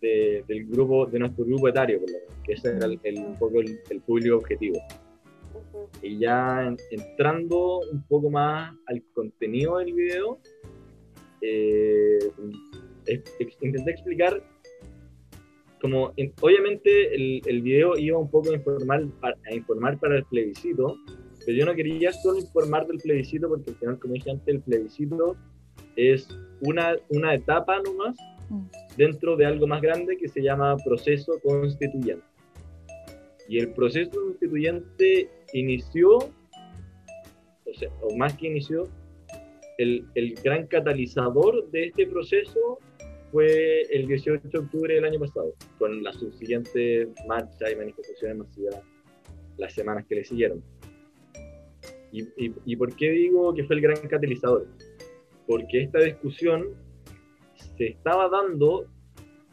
de- 0.00 0.44
del 0.46 0.66
grupo, 0.66 1.06
de 1.06 1.18
nuestro 1.18 1.44
grupo 1.44 1.66
etario, 1.66 1.98
que 2.44 2.52
ese 2.52 2.76
era 2.76 2.86
el, 2.86 3.00
el- 3.02 3.18
un 3.18 3.36
poco 3.36 3.58
el, 3.60 3.80
el 3.90 4.00
público 4.00 4.36
objetivo. 4.36 4.78
Y 6.00 6.20
ya 6.20 6.68
en- 6.68 6.76
entrando 6.92 7.80
un 7.90 8.00
poco 8.06 8.30
más 8.30 8.72
al 8.86 9.02
contenido 9.12 9.78
del 9.78 9.92
video, 9.92 10.38
eh, 11.40 12.20
intenté 13.60 13.90
explicar 13.90 14.40
como 15.80 16.12
en- 16.16 16.32
obviamente 16.42 17.12
el, 17.12 17.42
el 17.44 17.60
video 17.60 17.98
iba 17.98 18.18
un 18.18 18.30
poco 18.30 18.52
a 18.52 18.54
informar, 18.54 19.04
a 19.50 19.52
informar 19.52 19.98
para 19.98 20.18
el 20.18 20.24
plebiscito, 20.26 20.96
pero 21.44 21.58
yo 21.58 21.66
no 21.66 21.74
quería 21.74 22.12
solo 22.12 22.38
informar 22.38 22.86
del 22.86 22.98
plebiscito 22.98 23.48
porque 23.48 23.70
al 23.70 23.76
final, 23.76 23.98
como 23.98 24.14
dije 24.14 24.30
antes, 24.30 24.48
el 24.54 24.60
plebiscito 24.60 25.36
es 25.96 26.28
una, 26.60 26.96
una 27.10 27.34
etapa 27.34 27.80
nomás 27.82 28.16
Mm. 28.52 28.66
dentro 28.98 29.36
de 29.36 29.46
algo 29.46 29.66
más 29.66 29.80
grande 29.80 30.16
que 30.18 30.28
se 30.28 30.42
llama 30.42 30.76
proceso 30.84 31.40
constituyente. 31.42 32.24
Y 33.48 33.58
el 33.58 33.72
proceso 33.72 34.10
constituyente 34.10 35.30
inició, 35.54 36.18
o, 36.18 37.74
sea, 37.74 37.90
o 38.02 38.14
más 38.16 38.36
que 38.36 38.48
inició, 38.48 38.88
el, 39.78 40.06
el 40.14 40.34
gran 40.34 40.66
catalizador 40.66 41.70
de 41.70 41.86
este 41.86 42.06
proceso 42.06 42.78
fue 43.30 43.82
el 43.90 44.06
18 44.06 44.48
de 44.48 44.58
octubre 44.58 44.94
del 44.94 45.04
año 45.06 45.18
pasado, 45.18 45.54
con 45.78 46.02
las 46.02 46.16
subsiguientes 46.16 47.08
marchas 47.26 47.72
y 47.72 47.76
manifestaciones 47.76 48.36
masivas 48.36 48.82
las 49.56 49.72
semanas 49.72 50.04
que 50.06 50.16
le 50.16 50.24
siguieron. 50.24 50.62
¿Y, 52.12 52.22
y, 52.36 52.54
y 52.66 52.76
por 52.76 52.94
qué 52.94 53.10
digo 53.10 53.54
que 53.54 53.64
fue 53.64 53.76
el 53.76 53.82
gran 53.82 53.96
catalizador? 54.08 54.66
Porque 55.46 55.82
esta 55.82 55.98
discusión 56.00 56.68
se 57.76 57.86
estaba 57.88 58.28
dando, 58.28 58.86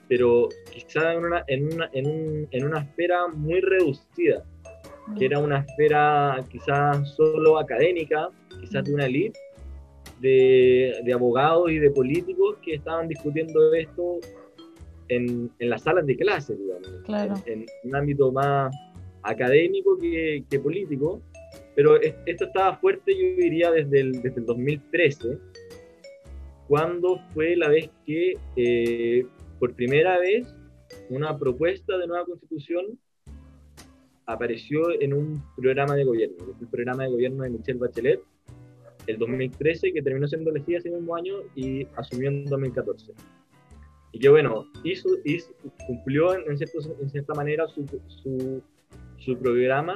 pero 0.08 0.50
quizá 0.72 1.14
en 1.14 1.26
una, 1.26 1.44
en 1.48 1.74
una, 1.74 1.90
en 1.94 2.06
un- 2.08 2.48
en 2.52 2.66
una 2.66 2.80
esfera 2.82 3.28
muy 3.28 3.62
reducida, 3.62 4.44
que 5.18 5.26
era 5.26 5.40
una 5.40 5.60
esfera 5.60 6.44
quizás 6.50 7.16
solo 7.16 7.58
académica, 7.58 8.30
quizás 8.62 8.84
de 8.84 8.94
una 8.94 9.06
elite 9.06 9.40
de, 10.20 11.00
de 11.04 11.14
abogados 11.14 11.72
y 11.72 11.80
de 11.80 11.90
políticos 11.92 12.58
que 12.62 12.76
estaban 12.76 13.08
discutiendo 13.08 13.74
esto 13.74 14.20
en, 15.08 15.50
en 15.60 15.70
las 15.70 15.84
salas 15.84 16.06
de 16.06 16.16
clase, 16.18 16.56
digamos, 16.56 16.88
Claro. 17.06 17.34
en, 17.46 17.62
en 17.62 17.90
un 17.90 17.96
ámbito 17.96 18.32
más 18.32 18.76
académico 19.24 19.98
que, 19.98 20.44
que 20.50 20.60
político, 20.60 21.22
pero 21.80 21.96
es- 22.02 22.14
esto 22.26 22.44
estaba 22.44 22.76
fuerte, 22.76 23.16
yo 23.16 23.42
diría, 23.42 23.72
desde 23.72 24.02
el, 24.02 24.12
desde 24.22 24.42
el 24.42 24.46
2013, 24.46 25.38
cuando 26.68 27.22
fue 27.34 27.56
la 27.56 27.70
vez 27.70 27.90
que 28.06 28.34
eh, 28.58 29.26
por 29.60 29.74
primera 29.76 30.20
vez 30.20 30.54
una 31.10 31.38
propuesta 31.40 31.98
de 31.98 32.06
nueva 32.06 32.26
constitución 32.26 33.00
apareció 34.26 34.92
en 35.00 35.14
un 35.14 35.42
programa 35.56 35.96
de 35.96 36.04
gobierno, 36.04 36.36
el 36.60 36.68
programa 36.68 37.04
de 37.06 37.12
gobierno 37.12 37.44
de 37.44 37.50
Michelle 37.52 37.80
Bachelet, 37.80 38.20
el 39.08 39.18
2013, 39.18 39.94
que 39.94 40.02
terminó 40.02 40.28
siendo 40.28 40.50
elegida 40.50 40.80
ese 40.80 40.90
mismo 40.90 41.16
año 41.16 41.36
y 41.56 41.88
asumió 41.96 42.28
en 42.28 42.44
2014. 42.44 43.14
y 44.12 44.20
que 44.20 44.28
bueno, 44.28 44.66
hizo, 44.84 45.08
hizo 45.24 45.54
cumplió 45.88 46.34
en, 46.46 46.58
cierto, 46.58 46.80
en, 47.00 47.10
cierta 47.10 47.34
manera 47.36 47.70
su, 47.70 47.86
su, 48.22 48.62
su, 49.18 49.38
programa 49.38 49.96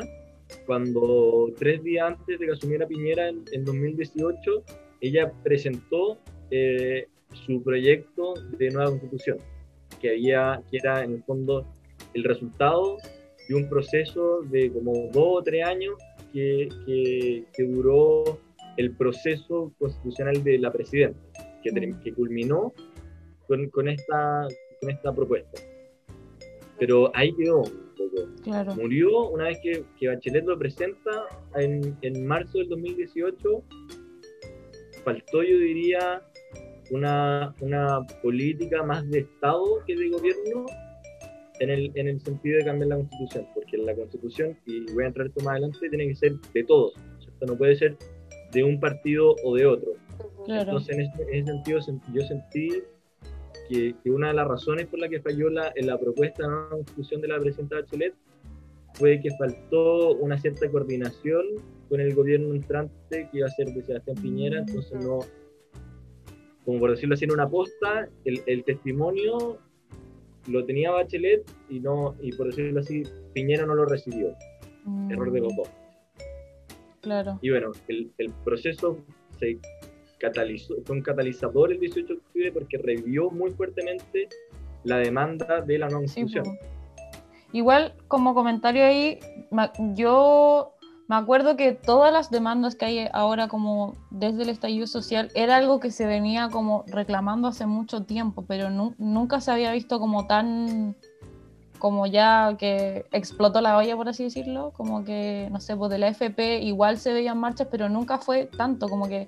cuando 0.65 1.51
tres 1.57 1.83
días 1.83 2.11
antes 2.11 2.39
de 2.39 2.45
que 2.45 2.51
asumiera 2.51 2.87
Piñera 2.87 3.29
en, 3.29 3.43
en 3.51 3.65
2018, 3.65 4.63
ella 5.01 5.31
presentó 5.43 6.17
eh, 6.51 7.07
su 7.33 7.61
proyecto 7.63 8.33
de 8.57 8.69
nueva 8.69 8.89
constitución, 8.89 9.37
que, 9.99 10.11
había, 10.11 10.61
que 10.69 10.77
era 10.77 11.03
en 11.03 11.13
el 11.13 11.23
fondo 11.23 11.65
el 12.13 12.23
resultado 12.23 12.97
de 13.47 13.55
un 13.55 13.67
proceso 13.69 14.41
de 14.43 14.71
como 14.71 15.09
dos 15.11 15.39
o 15.39 15.43
tres 15.43 15.65
años 15.65 15.95
que, 16.31 16.69
que, 16.85 17.43
que 17.53 17.63
duró 17.63 18.39
el 18.77 18.95
proceso 18.95 19.71
constitucional 19.77 20.43
de 20.43 20.57
la 20.57 20.71
presidenta, 20.71 21.19
que, 21.61 21.71
mm. 21.71 22.01
que 22.01 22.13
culminó 22.13 22.73
con, 23.47 23.69
con, 23.69 23.87
esta, 23.87 24.47
con 24.79 24.89
esta 24.89 25.13
propuesta. 25.13 25.61
Pero 26.79 27.11
ahí 27.15 27.33
quedó 27.35 27.63
Murió 28.75 29.29
una 29.29 29.45
vez 29.45 29.59
que, 29.61 29.83
que, 29.97 30.07
Bachelet 30.07 30.45
lo 30.45 30.57
presenta 30.57 31.11
en, 31.55 31.95
en 32.01 32.25
marzo 32.25 32.57
del 32.59 32.69
2018. 32.69 33.63
Faltó, 35.03 35.43
yo 35.43 35.57
diría, 35.57 36.21
una, 36.91 37.53
una 37.59 37.99
política 38.21 38.83
más 38.83 39.09
de 39.09 39.19
Estado 39.19 39.83
que 39.85 39.95
de 39.95 40.09
gobierno 40.09 40.65
en 41.59 41.69
el, 41.69 41.91
en 41.95 42.07
el 42.07 42.21
sentido 42.21 42.57
de 42.57 42.65
cambiar 42.65 42.89
la 42.89 42.95
constitución, 42.97 43.47
porque 43.53 43.77
la 43.77 43.95
constitución, 43.95 44.57
y 44.65 44.91
voy 44.93 45.03
a 45.03 45.07
entrar 45.07 45.27
esto 45.27 45.43
más 45.43 45.53
adelante, 45.53 45.89
tiene 45.89 46.07
que 46.07 46.15
ser 46.15 46.33
de 46.53 46.63
todos, 46.63 46.93
esto 47.19 47.45
no 47.45 47.57
puede 47.57 47.75
ser 47.75 47.97
de 48.51 48.63
un 48.63 48.79
partido 48.79 49.35
o 49.43 49.55
de 49.55 49.65
otro. 49.65 49.93
Entonces, 50.47 50.97
en 50.97 51.01
ese, 51.01 51.45
sentido, 51.45 51.79
yo 52.13 52.21
sentí 52.21 52.69
que, 53.69 53.95
que, 54.03 54.11
una 54.11 54.29
de 54.29 54.33
las 54.33 54.47
razones 54.47 54.87
por 54.87 54.99
la 54.99 55.09
que 55.09 55.21
falló 55.21 55.49
la, 55.49 55.71
en 55.75 55.87
la 55.87 55.97
propuesta 55.97 56.43
de 56.43 56.49
la 56.49 56.69
constitución 56.69 57.21
de 57.21 57.27
la 57.27 57.39
presidenta 57.39 57.75
Bachelet 57.77 58.13
fue 58.93 59.19
que 59.19 59.31
faltó 59.31 60.15
una 60.15 60.37
cierta 60.37 60.69
coordinación 60.69 61.45
con 61.89 61.99
el 61.99 62.13
gobierno 62.13 62.53
entrante 62.53 63.29
que 63.31 63.37
iba 63.37 63.47
a 63.47 63.51
ser 63.51 63.67
de 63.67 63.81
Sebastián 63.83 64.17
Piñera, 64.21 64.59
entonces 64.59 65.03
no, 65.03 65.19
como 66.65 66.79
por 66.79 66.91
decirlo 66.91 67.15
así, 67.15 67.25
en 67.25 67.31
una 67.31 67.49
posta, 67.49 68.07
el, 68.25 68.41
el 68.45 68.63
testimonio 68.63 69.57
lo 70.47 70.65
tenía 70.65 70.91
Bachelet 70.91 71.43
y 71.69 71.79
no 71.79 72.15
y 72.21 72.31
por 72.33 72.47
decirlo 72.47 72.79
así, 72.79 73.03
Piñera 73.33 73.65
no 73.65 73.75
lo 73.75 73.85
recibió. 73.85 74.35
Error 75.09 75.31
de 75.31 75.41
Bocó. 75.41 75.63
Claro. 77.01 77.39
Y 77.41 77.49
bueno, 77.49 77.71
el, 77.87 78.11
el, 78.17 78.31
proceso 78.43 78.97
se 79.39 79.59
catalizó, 80.23 80.75
fue 80.85 80.95
un 80.95 81.01
catalizador 81.01 81.73
el 81.73 81.79
18 81.79 82.07
de 82.07 82.13
octubre 82.13 82.51
porque 82.53 82.77
revivió 82.77 83.29
muy 83.29 83.51
fuertemente 83.51 84.29
la 84.85 84.97
demanda 84.97 85.61
de 85.61 85.77
la 85.77 85.89
no 85.89 85.97
constitución. 85.97 86.57
Igual, 87.51 87.93
como 88.07 88.33
comentario 88.33 88.85
ahí, 88.85 89.19
yo 89.93 90.73
me 91.09 91.17
acuerdo 91.17 91.57
que 91.57 91.73
todas 91.73 92.11
las 92.13 92.31
demandas 92.31 92.75
que 92.75 92.85
hay 92.85 93.07
ahora 93.11 93.49
como 93.49 93.95
desde 94.11 94.43
el 94.43 94.49
estallido 94.49 94.87
social 94.87 95.29
era 95.35 95.57
algo 95.57 95.79
que 95.79 95.91
se 95.91 96.05
venía 96.07 96.49
como 96.49 96.85
reclamando 96.87 97.49
hace 97.49 97.65
mucho 97.65 98.03
tiempo, 98.03 98.45
pero 98.47 98.69
nunca 98.69 99.41
se 99.41 99.51
había 99.51 99.73
visto 99.73 99.99
como 99.99 100.25
tan 100.25 100.95
como 101.79 102.07
ya 102.07 102.55
que 102.57 103.05
explotó 103.11 103.59
la 103.59 103.75
olla, 103.75 103.97
por 103.97 104.07
así 104.07 104.23
decirlo, 104.23 104.71
como 104.71 105.03
que, 105.03 105.49
no 105.51 105.59
sé, 105.59 105.75
pues 105.75 105.91
de 105.91 105.97
la 105.97 106.07
FP 106.07 106.59
igual 106.59 106.97
se 106.97 107.11
veían 107.11 107.37
marchas, 107.37 107.67
pero 107.69 107.89
nunca 107.89 108.19
fue 108.19 108.45
tanto, 108.45 108.87
como 108.87 109.09
que 109.09 109.27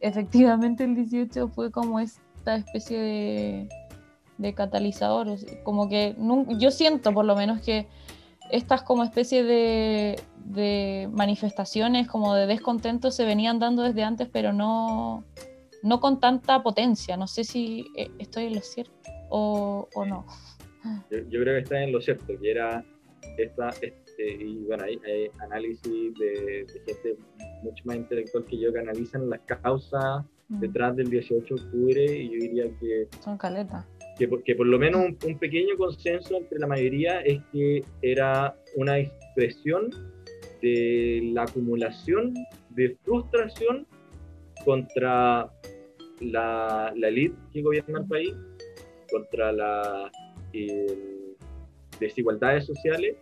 efectivamente 0.00 0.84
el 0.84 0.94
18 0.94 1.48
fue 1.48 1.70
como 1.70 2.00
esta 2.00 2.56
especie 2.56 2.98
de, 2.98 3.68
de 4.38 4.54
catalizador, 4.54 5.36
como 5.64 5.88
que 5.88 6.14
yo 6.58 6.70
siento 6.70 7.12
por 7.12 7.24
lo 7.24 7.36
menos 7.36 7.60
que 7.60 7.86
estas 8.50 8.82
como 8.82 9.04
especie 9.04 9.44
de, 9.44 10.16
manifestaciones 11.12 12.06
como 12.08 12.34
de 12.34 12.46
descontento 12.46 13.10
se 13.10 13.24
venían 13.24 13.58
dando 13.58 13.82
desde 13.82 14.02
antes, 14.02 14.28
pero 14.32 14.52
no, 14.52 15.24
no 15.82 16.00
con 16.00 16.20
tanta 16.20 16.62
potencia. 16.62 17.16
No 17.16 17.26
sé 17.26 17.44
si 17.44 17.86
eh, 17.96 18.10
estoy 18.18 18.46
en 18.46 18.54
lo 18.54 18.62
cierto 18.62 18.92
o, 19.28 19.88
o 19.94 20.04
no. 20.06 20.26
Yo, 21.10 21.40
creo 21.40 21.54
que 21.54 21.58
está 21.58 21.82
en 21.82 21.92
lo 21.92 22.00
cierto, 22.00 22.26
que 22.40 22.50
era 22.50 22.84
esta, 23.36 23.70
este, 24.18 24.44
y 24.44 24.64
bueno, 24.64 24.84
hay, 24.84 25.30
análisis 25.40 26.14
de, 26.18 26.66
gente 26.86 27.16
mucho 27.62 27.84
más 27.84 27.96
intelectual 27.96 28.44
que 28.44 28.58
yo 28.58 28.72
que 28.72 28.80
analizan 28.80 29.28
las 29.30 29.40
causas 29.40 30.24
mm. 30.48 30.60
detrás 30.60 30.96
del 30.96 31.10
18 31.10 31.54
de 31.54 31.62
octubre 31.62 32.16
y 32.16 32.30
yo 32.30 32.40
diría 32.40 32.64
que... 32.80 33.08
Son 33.20 33.38
caletas 33.38 33.86
que, 34.16 34.56
por 34.56 34.66
lo 34.66 34.80
menos 34.80 35.14
un, 35.24 35.38
pequeño 35.38 35.76
consenso 35.76 36.38
entre 36.38 36.58
la 36.58 36.66
mayoría 36.66 37.20
es 37.20 37.40
que 37.52 37.84
era 38.02 38.56
una 38.74 38.98
expresión 38.98 39.90
de 40.60 41.20
la 41.32 41.44
acumulación 41.44 42.34
de 42.70 42.96
frustración 43.04 43.86
contra 44.64 45.48
la, 46.18 46.92
la 46.96 47.08
elite 47.08 47.36
que 47.52 47.62
gobierna 47.62 48.00
el 48.00 48.06
país, 48.08 48.34
contra 49.08 49.52
las 49.52 50.10
desigualdades 52.00 52.66
sociales 52.66 53.14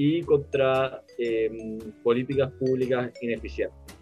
y 0.00 0.22
contra 0.22 1.02
em, 1.18 1.76
políticas 2.04 2.52
públicas 2.52 3.12
ineficientes. 3.20 3.98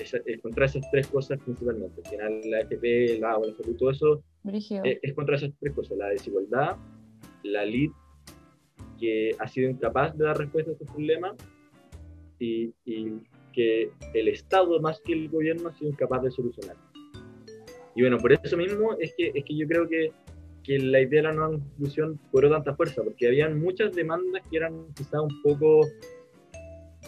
Eh, 0.00 0.38
contra 0.38 0.64
esas 0.64 0.90
tres 0.90 1.06
cosas 1.08 1.38
principalmente. 1.44 2.00
Al 2.02 2.10
final, 2.10 2.40
la 2.50 2.60
FP, 2.60 3.16
el 3.16 3.24
agua, 3.24 3.46
la 3.46 3.54
salud, 3.54 3.76
todo 3.76 3.90
eso 3.90 4.24
eh, 4.82 4.98
es 5.02 5.12
contra 5.12 5.36
esas 5.36 5.50
tres 5.60 5.74
cosas: 5.74 5.98
la 5.98 6.08
desigualdad, 6.08 6.78
la 7.42 7.64
elite 7.64 7.94
que 8.98 9.36
ha 9.38 9.46
sido 9.46 9.68
incapaz 9.68 10.16
de 10.16 10.24
dar 10.24 10.38
respuesta 10.38 10.70
a 10.70 10.72
estos 10.72 10.88
problemas 10.90 11.34
y, 12.38 12.72
que 13.52 13.90
el 14.14 14.28
Estado, 14.28 14.80
más 14.80 15.00
que 15.02 15.12
el 15.12 15.28
gobierno, 15.28 15.68
ha 15.68 15.74
sido 15.74 15.90
incapaz 15.90 16.22
de 16.22 16.30
solucionar. 16.30 16.76
Y 17.94 18.00
bueno, 18.00 18.18
por 18.18 18.32
eso 18.32 18.56
mismo 18.56 18.96
es 18.98 19.14
que, 19.16 19.32
es 19.34 19.44
que 19.44 19.56
yo 19.56 19.68
creo 19.68 19.86
que, 19.86 20.12
que 20.64 20.78
la 20.78 21.00
idea 21.00 21.22
de 21.22 21.28
la 21.28 21.32
nueva 21.32 21.50
constitución 21.50 22.18
cobró 22.32 22.50
tanta 22.50 22.74
fuerza, 22.74 23.02
porque 23.02 23.28
habían 23.28 23.60
muchas 23.60 23.92
demandas 23.92 24.42
que 24.50 24.56
eran 24.56 24.86
quizás 24.94 25.20
un 25.20 25.42
poco 25.42 25.86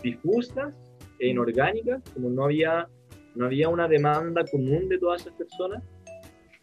difusas 0.02 0.74
e 1.18 1.28
inorgánicas, 1.28 2.02
como 2.12 2.28
no 2.28 2.44
había, 2.44 2.86
no 3.34 3.46
había 3.46 3.68
una 3.68 3.88
demanda 3.88 4.44
común 4.44 4.88
de 4.88 4.98
todas 4.98 5.22
esas 5.22 5.32
personas, 5.34 5.82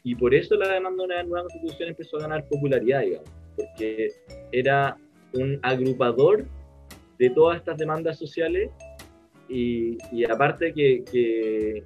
y 0.04 0.16
por 0.16 0.34
eso 0.34 0.56
la 0.56 0.72
demanda 0.72 1.04
de 1.04 1.06
una 1.06 1.24
nueva 1.24 1.48
constitución 1.48 1.90
empezó 1.90 2.18
a 2.18 2.22
ganar 2.22 2.48
popularidad, 2.48 3.02
digamos, 3.02 3.30
porque 3.56 4.10
era 4.52 4.98
un 5.34 5.60
agrupador 5.64 6.46
de 7.18 7.30
todas 7.32 7.58
estas 7.58 7.78
demandas 7.78 8.20
sociales 8.20 8.70
y, 9.50 9.98
y 10.12 10.26
aparte 10.26 10.74
que, 10.74 11.04
que 11.12 11.84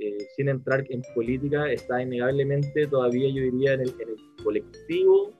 eh, 0.00 0.18
sin 0.34 0.48
entrar 0.48 0.84
en 0.88 1.02
política 1.14 1.70
está 1.70 2.02
innegablemente 2.02 2.86
todavía 2.86 3.28
yo 3.28 3.42
diría 3.42 3.74
en 3.74 3.82
el, 3.82 3.88
en 4.00 4.08
el, 4.08 4.16
colectivo 4.42 5.32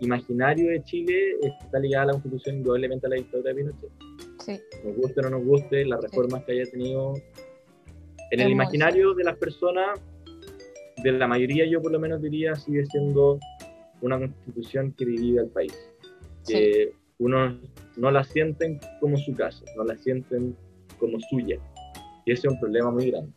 imaginario 0.00 0.70
de 0.70 0.82
Chile 0.84 1.36
está 1.42 1.78
ligada 1.78 2.04
a 2.04 2.06
la 2.06 2.12
constitución 2.12 2.56
indudablemente 2.56 3.06
a 3.06 3.10
la 3.10 3.16
dictadura 3.16 3.52
de 3.52 3.56
Pinochet. 3.56 3.90
Sí. 4.38 4.60
Nos 4.84 4.96
guste 4.96 5.20
o 5.20 5.22
no 5.24 5.30
nos 5.30 5.44
guste, 5.44 5.84
las 5.84 6.00
reformas 6.00 6.44
que 6.44 6.52
haya 6.52 6.70
tenido 6.70 7.14
en 8.30 8.40
el 8.40 8.50
imaginario 8.50 9.14
de 9.14 9.24
las 9.24 9.36
personas 9.36 10.00
de 11.02 11.12
la 11.12 11.26
mayoría 11.26 11.66
yo 11.66 11.80
por 11.80 11.92
lo 11.92 12.00
menos 12.00 12.20
diría 12.20 12.54
sigue 12.54 12.84
siendo 12.86 13.38
una 14.00 14.18
constitución 14.18 14.92
que 14.92 15.04
divide 15.04 15.40
al 15.40 15.48
país. 15.48 15.74
Que 16.46 16.92
uno 17.18 17.60
no 17.96 18.10
la 18.10 18.24
sienten 18.24 18.80
como 19.00 19.16
su 19.16 19.34
casa, 19.34 19.64
no 19.76 19.84
la 19.84 19.96
sienten 19.96 20.56
como 20.98 21.18
suya. 21.28 21.58
Y 22.24 22.32
ese 22.32 22.46
es 22.46 22.52
un 22.52 22.60
problema 22.60 22.90
muy 22.90 23.10
grande. 23.10 23.32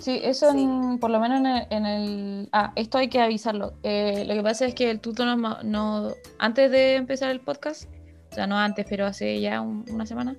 Sí, 0.00 0.20
eso 0.22 0.54
por 1.00 1.10
lo 1.10 1.20
menos 1.20 1.66
en 1.70 1.86
el, 1.86 2.48
Ah, 2.52 2.72
esto 2.76 2.98
hay 2.98 3.08
que 3.08 3.20
avisarlo. 3.20 3.74
Eh, 3.82 4.24
lo 4.26 4.34
que 4.34 4.42
pasa 4.42 4.66
es 4.66 4.74
que 4.74 4.90
el 4.90 5.00
tuto 5.00 5.24
nos, 5.24 5.64
no, 5.64 6.14
antes 6.38 6.70
de 6.70 6.94
empezar 6.94 7.30
el 7.30 7.40
podcast, 7.40 7.88
o 8.30 8.34
sea, 8.34 8.46
no 8.46 8.58
antes, 8.58 8.86
pero 8.88 9.06
hace 9.06 9.40
ya 9.40 9.60
una 9.60 10.06
semana, 10.06 10.36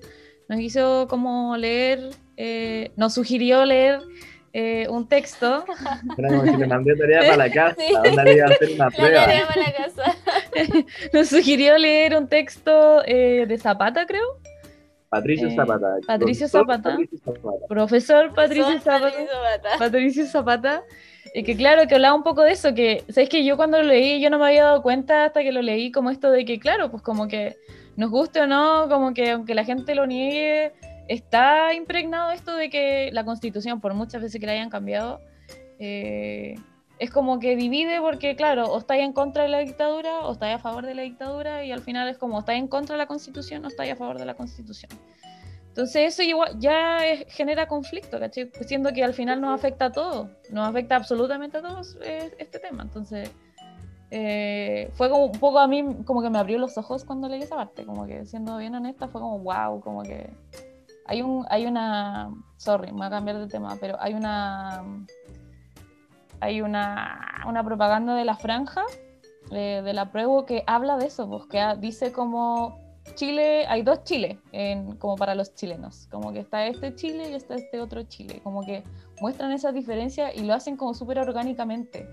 nos 0.48 0.60
hizo 0.60 1.06
como 1.08 1.56
leer, 1.56 2.10
eh, 2.36 2.90
nos 2.96 3.14
sugirió 3.14 3.64
leer 3.64 4.00
eh, 4.52 4.88
un 4.90 5.08
texto. 5.08 5.64
me 6.16 6.66
mandé 6.66 6.96
tarea 6.96 7.20
para 7.20 7.36
la 7.36 7.50
casa, 7.52 7.76
¿dónde 8.02 8.34
iba 8.34 8.46
a 8.46 8.50
hacer 8.50 8.70
una 8.74 8.90
prueba? 8.90 9.24
Tarea 9.26 9.46
para 9.46 9.62
la 9.62 9.72
casa. 9.72 10.16
Nos 11.12 11.28
sugirió 11.28 11.78
leer 11.78 12.16
un 12.16 12.26
texto 12.26 13.02
eh, 13.06 13.46
de 13.46 13.58
Zapata, 13.58 14.06
creo. 14.06 14.40
Patricio 15.10 15.48
eh, 15.48 15.56
Zapata. 15.56 15.96
Patricio 16.06 16.48
Zapata, 16.48 16.96
Profesor 17.68 18.32
Patricio 18.32 18.78
Zapata. 18.80 19.10
Patricio 19.78 20.24
Zapata. 20.24 20.84
Y 21.34 21.42
que 21.42 21.56
claro, 21.56 21.86
que 21.86 21.96
hablaba 21.96 22.14
un 22.14 22.22
poco 22.22 22.42
de 22.42 22.52
eso, 22.52 22.74
que, 22.74 23.04
¿sabes 23.08 23.28
que 23.28 23.44
Yo 23.44 23.56
cuando 23.56 23.78
lo 23.78 23.84
leí, 23.84 24.20
yo 24.20 24.30
no 24.30 24.38
me 24.38 24.46
había 24.46 24.64
dado 24.64 24.82
cuenta 24.82 25.26
hasta 25.26 25.42
que 25.42 25.52
lo 25.52 25.62
leí, 25.62 25.92
como 25.92 26.10
esto 26.10 26.30
de 26.30 26.44
que, 26.44 26.58
claro, 26.58 26.90
pues 26.90 27.02
como 27.02 27.28
que 27.28 27.56
nos 27.96 28.10
guste 28.10 28.40
o 28.40 28.46
no, 28.46 28.88
como 28.88 29.12
que 29.12 29.30
aunque 29.30 29.54
la 29.54 29.64
gente 29.64 29.94
lo 29.94 30.06
niegue, 30.06 30.72
está 31.08 31.74
impregnado 31.74 32.30
esto 32.30 32.54
de 32.54 32.70
que 32.70 33.10
la 33.12 33.24
constitución, 33.24 33.80
por 33.80 33.94
muchas 33.94 34.22
veces 34.22 34.40
que 34.40 34.46
la 34.46 34.52
hayan 34.52 34.70
cambiado, 34.70 35.20
eh, 35.80 36.54
es 37.00 37.10
como 37.10 37.40
que 37.40 37.56
divide 37.56 37.98
porque, 38.00 38.36
claro, 38.36 38.66
o 38.70 38.78
estáis 38.78 39.02
en 39.02 39.12
contra 39.14 39.42
de 39.44 39.48
la 39.48 39.58
dictadura 39.58 40.20
o 40.20 40.32
estáis 40.32 40.54
a 40.56 40.58
favor 40.58 40.84
de 40.84 40.94
la 40.94 41.02
dictadura 41.02 41.64
y 41.64 41.72
al 41.72 41.80
final 41.80 42.08
es 42.08 42.18
como 42.18 42.38
estáis 42.38 42.60
en 42.60 42.68
contra 42.68 42.94
de 42.94 42.98
la 42.98 43.06
constitución 43.06 43.64
o 43.64 43.68
estáis 43.68 43.92
a 43.92 43.96
favor 43.96 44.18
de 44.18 44.26
la 44.26 44.34
constitución. 44.34 44.92
Entonces 45.68 46.12
eso 46.12 46.22
igual, 46.22 46.58
ya 46.58 47.06
es- 47.06 47.24
genera 47.32 47.66
conflicto, 47.66 48.20
¿cachai? 48.20 48.50
Siendo 48.66 48.92
que 48.92 49.02
al 49.02 49.14
final 49.14 49.40
nos 49.40 49.54
afecta 49.58 49.86
a 49.86 49.92
todos, 49.92 50.28
nos 50.50 50.68
afecta 50.68 50.96
absolutamente 50.96 51.56
a 51.56 51.62
todos 51.62 51.96
eh, 52.02 52.34
este 52.38 52.58
tema. 52.58 52.82
Entonces 52.82 53.30
eh, 54.10 54.90
fue 54.94 55.08
como 55.08 55.26
un 55.26 55.38
poco 55.38 55.58
a 55.58 55.66
mí, 55.68 55.82
como 56.04 56.20
que 56.20 56.28
me 56.28 56.38
abrió 56.38 56.58
los 56.58 56.76
ojos 56.76 57.04
cuando 57.04 57.28
leí 57.28 57.42
esa 57.42 57.56
parte, 57.56 57.86
como 57.86 58.06
que 58.06 58.26
siendo 58.26 58.58
bien 58.58 58.74
honesta 58.74 59.08
fue 59.08 59.20
como 59.22 59.38
wow, 59.38 59.80
como 59.80 60.02
que 60.02 60.28
hay 61.06 61.22
un, 61.22 61.46
hay 61.48 61.64
una, 61.64 62.30
sorry, 62.58 62.88
me 62.92 62.98
voy 62.98 63.06
a 63.06 63.10
cambiar 63.10 63.38
de 63.38 63.46
tema, 63.46 63.76
pero 63.80 63.96
hay 64.00 64.12
una, 64.14 64.82
hay 66.40 66.60
una, 66.62 67.42
una 67.46 67.62
propaganda 67.64 68.14
de 68.14 68.24
la 68.24 68.36
franja, 68.36 68.82
eh, 69.50 69.82
de 69.84 69.92
la 69.92 70.10
prueba 70.10 70.46
que 70.46 70.62
habla 70.66 70.96
de 70.96 71.06
eso, 71.06 71.28
pues 71.28 71.46
que 71.46 71.62
dice 71.80 72.12
como 72.12 72.78
Chile, 73.14 73.66
hay 73.66 73.82
dos 73.82 74.04
Chile, 74.04 74.38
en, 74.52 74.96
como 74.96 75.16
para 75.16 75.34
los 75.34 75.54
chilenos, 75.54 76.06
como 76.10 76.32
que 76.32 76.40
está 76.40 76.66
este 76.66 76.94
Chile 76.94 77.30
y 77.30 77.34
está 77.34 77.54
este 77.56 77.80
otro 77.80 78.02
Chile, 78.04 78.40
como 78.44 78.62
que 78.64 78.84
muestran 79.20 79.52
esa 79.52 79.72
diferencia 79.72 80.32
y 80.34 80.40
lo 80.44 80.54
hacen 80.54 80.76
como 80.76 80.94
súper 80.94 81.18
orgánicamente. 81.18 82.08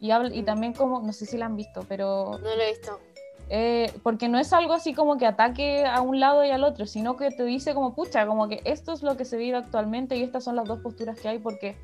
Y, 0.00 0.08
habl- 0.08 0.34
y 0.34 0.42
también 0.42 0.72
como, 0.74 1.00
no 1.00 1.12
sé 1.12 1.24
si 1.24 1.38
la 1.38 1.46
han 1.46 1.56
visto, 1.56 1.80
pero 1.88 2.32
No 2.32 2.38
lo 2.56 2.60
he 2.62 2.70
visto. 2.70 2.98
eh, 3.48 3.92
porque 4.02 4.28
no 4.28 4.38
es 4.38 4.52
algo 4.52 4.72
así 4.74 4.92
como 4.92 5.16
que 5.16 5.24
ataque 5.26 5.86
a 5.86 6.00
un 6.02 6.18
lado 6.20 6.44
y 6.44 6.50
al 6.50 6.64
otro, 6.64 6.84
sino 6.86 7.16
que 7.16 7.30
te 7.30 7.44
dice 7.44 7.72
como, 7.72 7.94
pucha, 7.94 8.26
como 8.26 8.48
que 8.48 8.60
esto 8.64 8.92
es 8.92 9.02
lo 9.02 9.16
que 9.16 9.24
se 9.24 9.36
vive 9.38 9.56
actualmente 9.56 10.16
y 10.16 10.22
estas 10.22 10.44
son 10.44 10.56
las 10.56 10.66
dos 10.66 10.80
posturas 10.80 11.18
que 11.18 11.28
hay 11.28 11.38
porque 11.38 11.76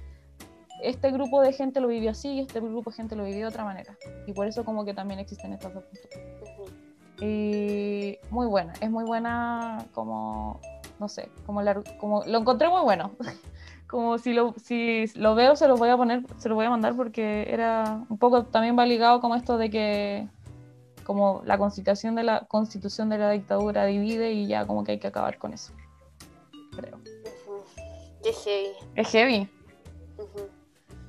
este 0.82 1.10
grupo 1.10 1.40
de 1.42 1.52
gente 1.52 1.80
lo 1.80 1.88
vivió 1.88 2.10
así 2.10 2.28
y 2.28 2.40
este 2.40 2.60
grupo 2.60 2.90
de 2.90 2.96
gente 2.96 3.16
lo 3.16 3.24
vivió 3.24 3.40
de 3.40 3.46
otra 3.46 3.64
manera. 3.64 3.96
Y 4.26 4.32
por 4.32 4.46
eso 4.46 4.64
como 4.64 4.84
que 4.84 4.94
también 4.94 5.20
existen 5.20 5.52
estas 5.52 5.74
dos. 5.74 5.84
Ujú. 6.42 7.24
Y 7.24 8.18
muy 8.30 8.46
buena, 8.46 8.72
es 8.80 8.90
muy 8.90 9.04
buena 9.04 9.84
como, 9.92 10.60
no 10.98 11.08
sé, 11.08 11.28
como, 11.46 11.60
la- 11.62 11.82
como 11.98 12.24
lo 12.24 12.38
encontré 12.38 12.68
muy 12.68 12.82
bueno. 12.82 13.12
Como 13.86 14.18
si 14.18 14.32
lo, 14.32 14.54
si 14.62 15.06
lo 15.16 15.34
veo 15.34 15.56
se 15.56 15.66
lo 15.66 15.76
voy 15.76 15.88
a 15.88 15.96
poner, 15.96 16.22
se 16.38 16.48
lo 16.48 16.54
voy 16.54 16.64
a 16.64 16.70
mandar 16.70 16.94
porque 16.94 17.48
era 17.52 18.04
un 18.08 18.18
poco, 18.18 18.44
también 18.44 18.78
va 18.78 18.86
ligado 18.86 19.20
como 19.20 19.34
esto 19.34 19.58
de 19.58 19.68
que 19.68 20.28
como 21.02 21.42
la 21.44 21.58
constitución 21.58 22.14
de 22.14 22.22
la 22.22 22.46
constitución 22.46 23.08
de 23.08 23.18
la 23.18 23.32
dictadura 23.32 23.86
divide 23.86 24.30
y 24.30 24.46
ya 24.46 24.64
como 24.64 24.84
que 24.84 24.92
hay 24.92 24.98
que 25.00 25.08
acabar 25.08 25.38
con 25.38 25.52
eso. 25.54 25.72
Creo. 26.76 27.00
Qué 28.22 28.32
heavy. 28.32 28.68
Es 28.94 29.08
heavy. 29.10 29.48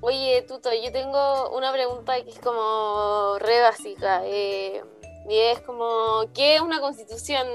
Oye, 0.01 0.41
Tuto, 0.47 0.69
yo 0.73 0.91
tengo 0.91 1.55
una 1.55 1.71
pregunta 1.71 2.21
que 2.23 2.31
es 2.31 2.39
como 2.39 3.37
re 3.39 3.61
básica. 3.61 4.21
eh, 4.25 4.83
y 5.29 5.37
es 5.37 5.59
como, 5.61 6.23
¿qué 6.33 6.55
es 6.55 6.61
una 6.61 6.79
constitución? 6.81 7.47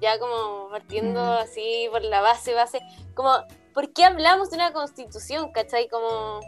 Ya 0.00 0.18
como 0.18 0.68
partiendo 0.70 1.20
Mm. 1.20 1.42
así 1.42 1.88
por 1.92 2.02
la 2.02 2.20
base, 2.20 2.54
base. 2.54 2.80
Como, 3.14 3.30
¿por 3.74 3.92
qué 3.92 4.04
hablamos 4.04 4.50
de 4.50 4.56
una 4.56 4.72
constitución? 4.72 5.52
¿Cachai? 5.52 5.88
Como, 5.88 6.40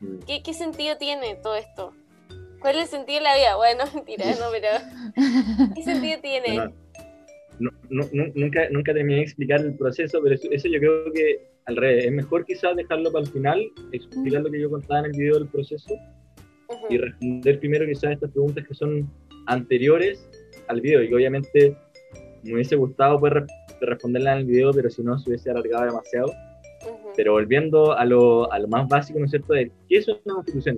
Mm. 0.00 0.18
¿qué, 0.26 0.42
qué 0.42 0.52
sentido 0.52 0.98
tiene 0.98 1.36
todo 1.36 1.54
esto? 1.54 1.94
¿Cuál 2.60 2.76
es 2.76 2.84
el 2.84 2.88
sentido 2.88 3.18
de 3.20 3.24
la 3.24 3.36
vida? 3.36 3.56
Bueno, 3.56 3.84
mentira, 3.94 4.34
no, 4.36 4.50
pero 4.50 4.68
¿qué 5.74 5.82
sentido 5.82 6.20
tiene? 6.22 6.74
No- 7.58 7.70
no- 7.90 8.08
nu- 8.12 8.32
nunca, 8.34 8.68
nunca 8.70 8.92
terminé 8.92 9.16
de 9.16 9.22
explicar 9.22 9.60
el 9.60 9.74
proceso, 9.76 10.20
pero 10.22 10.34
eso, 10.34 10.48
eso 10.50 10.68
yo 10.68 10.78
creo 10.78 11.12
que 11.12 11.48
al 11.66 11.76
revés, 11.76 12.04
es 12.04 12.12
mejor 12.12 12.44
quizás 12.44 12.76
dejarlo 12.76 13.10
para 13.10 13.24
el 13.24 13.30
final, 13.30 13.60
explicar 13.92 14.42
lo 14.42 14.50
que 14.50 14.60
yo 14.60 14.70
contaba 14.70 15.00
en 15.00 15.06
el 15.06 15.12
video 15.12 15.38
del 15.38 15.48
proceso 15.48 15.94
Ujú. 16.68 16.86
y 16.90 16.98
responder 16.98 17.58
primero 17.58 17.86
quizás 17.86 18.12
estas 18.12 18.30
preguntas 18.30 18.66
que 18.66 18.74
son 18.74 19.10
anteriores 19.46 20.28
al 20.68 20.80
video 20.80 21.02
y 21.02 21.08
que 21.08 21.14
obviamente 21.14 21.76
me 22.44 22.54
hubiese 22.54 22.76
gustado 22.76 23.18
poder 23.18 23.34
re- 23.34 23.46
responderlas 23.80 24.34
en 24.34 24.38
el 24.40 24.46
video, 24.46 24.70
pero 24.72 24.90
si 24.90 25.02
no 25.02 25.18
se 25.18 25.30
hubiese 25.30 25.50
alargado 25.50 25.86
demasiado. 25.86 26.26
Ujú. 26.84 27.08
Pero 27.16 27.32
volviendo 27.32 27.92
a 27.96 28.04
lo, 28.04 28.52
a 28.52 28.58
lo 28.58 28.68
más 28.68 28.86
básico, 28.88 29.18
¿no 29.18 29.24
es 29.24 29.30
cierto?, 29.32 29.54
de 29.54 29.70
qué 29.88 29.96
es 29.96 30.08
una 30.08 30.34
constitución. 30.34 30.76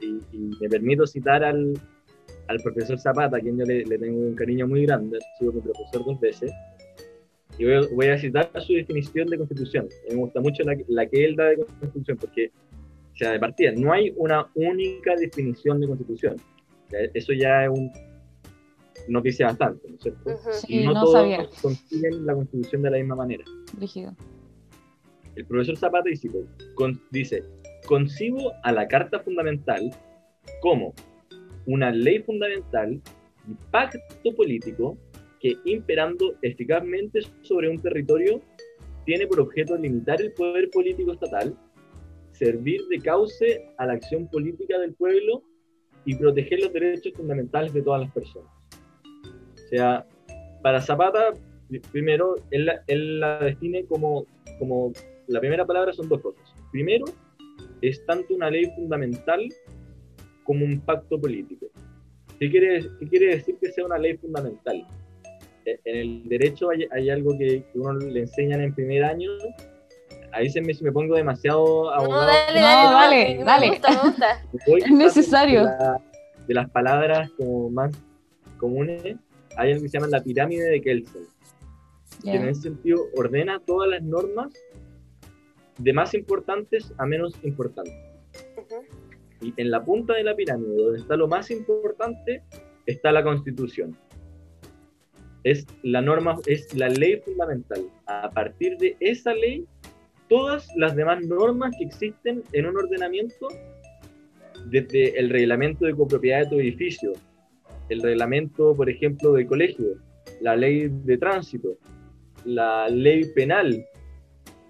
Y, 0.00 0.04
y- 0.06 0.20
y 0.32 0.38
me 0.60 0.68
permito 0.68 1.06
citar 1.06 1.44
al, 1.44 1.74
al 2.48 2.58
profesor 2.62 2.98
Zapata, 2.98 3.36
a 3.36 3.40
quien 3.40 3.56
yo 3.58 3.64
le, 3.64 3.84
le 3.84 3.98
tengo 3.98 4.18
un 4.20 4.34
cariño 4.34 4.66
muy 4.66 4.84
grande, 4.86 5.18
ha 5.18 5.38
sido 5.38 5.52
mi 5.52 5.60
profesor 5.60 6.04
dos 6.04 6.20
veces. 6.20 6.52
Y 7.58 7.64
voy, 7.64 7.74
a- 7.74 7.88
voy 7.94 8.06
a 8.08 8.18
citar 8.18 8.50
su 8.60 8.72
definición 8.74 9.28
de 9.28 9.38
constitución. 9.38 9.88
Me 10.08 10.16
gusta 10.16 10.40
mucho 10.40 10.62
la, 10.64 10.76
la 10.88 11.06
que 11.06 11.24
él 11.24 11.36
da 11.36 11.44
de 11.46 11.56
constitución, 11.56 12.16
porque, 12.18 12.50
o 13.12 13.16
sea, 13.16 13.30
de 13.32 13.38
partida, 13.38 13.72
no 13.76 13.92
hay 13.92 14.12
una 14.16 14.46
única 14.54 15.14
definición 15.16 15.80
de 15.80 15.86
constitución. 15.86 16.36
O 16.86 16.90
sea, 16.90 17.00
eso 17.14 17.32
ya 17.32 17.64
es 17.64 17.70
un, 17.70 17.90
nos 19.08 19.22
dice 19.22 19.44
bastante, 19.44 19.88
¿no 19.88 19.94
es 19.96 20.02
cierto? 20.02 20.30
Ujú. 20.30 20.52
Sí, 20.52 20.80
y 20.80 20.84
no, 20.86 20.94
no 20.94 21.00
todos 21.02 21.12
sabía. 21.12 21.48
consiguen 21.62 22.26
la 22.26 22.34
constitución 22.34 22.82
de 22.82 22.90
la 22.90 22.96
misma 22.98 23.14
manera. 23.16 23.44
Rígido. 23.78 24.14
El 25.36 25.46
profesor 25.46 25.76
Zapata 25.76 26.08
dice, 26.10 26.28
con- 26.74 27.00
dice, 27.10 27.42
concibo 27.86 28.52
a 28.62 28.72
la 28.72 28.86
Carta 28.88 29.20
Fundamental 29.20 29.90
como 30.60 30.92
una 31.66 31.90
ley 31.90 32.20
fundamental 32.22 33.00
y 33.48 33.54
pacto 33.70 34.34
político 34.36 34.96
que 35.40 35.54
imperando 35.64 36.34
eficazmente 36.42 37.20
sobre 37.42 37.68
un 37.68 37.78
territorio 37.80 38.40
tiene 39.04 39.26
por 39.26 39.40
objeto 39.40 39.76
limitar 39.76 40.20
el 40.20 40.32
poder 40.32 40.70
político 40.70 41.12
estatal, 41.12 41.54
servir 42.32 42.80
de 42.88 42.98
cauce 42.98 43.66
a 43.78 43.86
la 43.86 43.92
acción 43.94 44.26
política 44.28 44.78
del 44.78 44.94
pueblo 44.94 45.42
y 46.06 46.14
proteger 46.16 46.60
los 46.60 46.72
derechos 46.72 47.12
fundamentales 47.14 47.72
de 47.74 47.82
todas 47.82 48.00
las 48.02 48.10
personas. 48.12 48.50
O 49.54 49.68
sea, 49.68 50.06
para 50.62 50.80
Zapata, 50.80 51.32
pri- 51.68 51.80
primero, 51.92 52.36
él, 52.50 52.66
la- 52.66 52.82
él 52.86 53.86
como, 53.88 54.26
como 54.58 54.92
la 55.26 55.40
primera 55.40 55.66
palabra 55.66 55.92
son 55.92 56.08
dos 56.08 56.20
cosas. 56.22 56.54
Primero, 56.72 57.04
es 57.82 58.04
tanto 58.06 58.34
una 58.34 58.50
ley 58.50 58.64
fundamental 58.74 59.40
como 60.44 60.64
un 60.64 60.80
pacto 60.80 61.20
político. 61.20 61.66
¿Qué 62.38 62.50
quiere, 62.50 62.88
qué 63.00 63.08
quiere 63.08 63.26
decir 63.36 63.56
que 63.60 63.72
sea 63.72 63.84
una 63.86 63.98
ley 63.98 64.16
fundamental? 64.16 64.86
Eh, 65.64 65.78
En 65.84 65.96
el 65.96 66.28
derecho 66.28 66.70
hay, 66.70 66.86
hay 66.92 67.10
algo 67.10 67.36
que, 67.38 67.64
que 67.72 67.78
uno 67.78 67.94
le 67.94 68.20
enseñan 68.20 68.60
en 68.60 68.74
primer 68.74 69.04
año. 69.04 69.30
Ahí 70.32 70.50
se 70.50 70.60
me, 70.60 70.74
si 70.74 70.82
me 70.84 70.90
pongo 70.92 71.14
demasiado 71.16 71.64
No, 71.84 71.90
abogado. 71.90 72.26
dale, 72.26 72.60
No, 72.60 72.66
dale, 72.66 72.92
dale, 72.92 73.38
me 73.38 73.44
dale. 73.44 73.68
gusta, 73.68 73.90
me 73.90 74.08
gusta. 74.10 74.26
Es 74.86 74.90
necesario. 74.90 75.60
De, 75.60 75.64
la- 75.70 76.00
de 76.48 76.54
las 76.54 76.70
palabras 76.70 77.30
como 77.38 77.70
más 77.70 77.90
comunes, 78.58 79.16
hay 79.56 79.70
algo 79.72 79.82
que 79.84 79.88
se 79.88 79.98
llama 79.98 80.08
la 80.10 80.22
pirámide 80.22 80.68
de 80.68 80.80
Kelsen. 80.82 81.22
que 82.22 82.32
en 82.34 82.48
ese 82.48 82.62
sentido 82.62 83.00
ordena 83.16 83.60
todas 83.64 83.88
las 83.88 84.02
normas 84.02 84.52
de 85.78 85.92
más 85.92 86.12
importantes 86.14 86.92
a 86.98 87.06
menos 87.06 87.34
importantes. 87.44 87.94
Ujú. 88.58 88.82
Y 89.44 89.52
en 89.58 89.70
la 89.70 89.84
punta 89.84 90.14
de 90.14 90.24
la 90.24 90.34
pirámide, 90.34 90.74
donde 90.74 90.98
está 91.00 91.16
lo 91.16 91.28
más 91.28 91.50
importante, 91.50 92.42
está 92.86 93.12
la 93.12 93.22
constitución. 93.22 93.94
Es 95.42 95.66
la 95.82 96.00
norma, 96.00 96.36
es 96.46 96.72
la 96.74 96.88
ley 96.88 97.20
fundamental. 97.20 97.82
A 98.06 98.30
partir 98.30 98.78
de 98.78 98.96
esa 99.00 99.34
ley, 99.34 99.66
todas 100.30 100.66
las 100.76 100.96
demás 100.96 101.22
normas 101.26 101.74
que 101.78 101.84
existen 101.84 102.42
en 102.52 102.66
un 102.66 102.76
ordenamiento, 102.78 103.48
desde 104.70 105.18
el 105.18 105.28
reglamento 105.28 105.84
de 105.84 105.94
copropiedad 105.94 106.44
de 106.44 106.46
tu 106.46 106.58
edificio, 106.58 107.12
el 107.90 108.00
reglamento, 108.00 108.74
por 108.74 108.88
ejemplo, 108.88 109.32
del 109.32 109.46
colegio, 109.46 109.98
la 110.40 110.56
ley 110.56 110.88
de 110.88 111.18
tránsito, 111.18 111.76
la 112.46 112.88
ley 112.88 113.24
penal, 113.34 113.84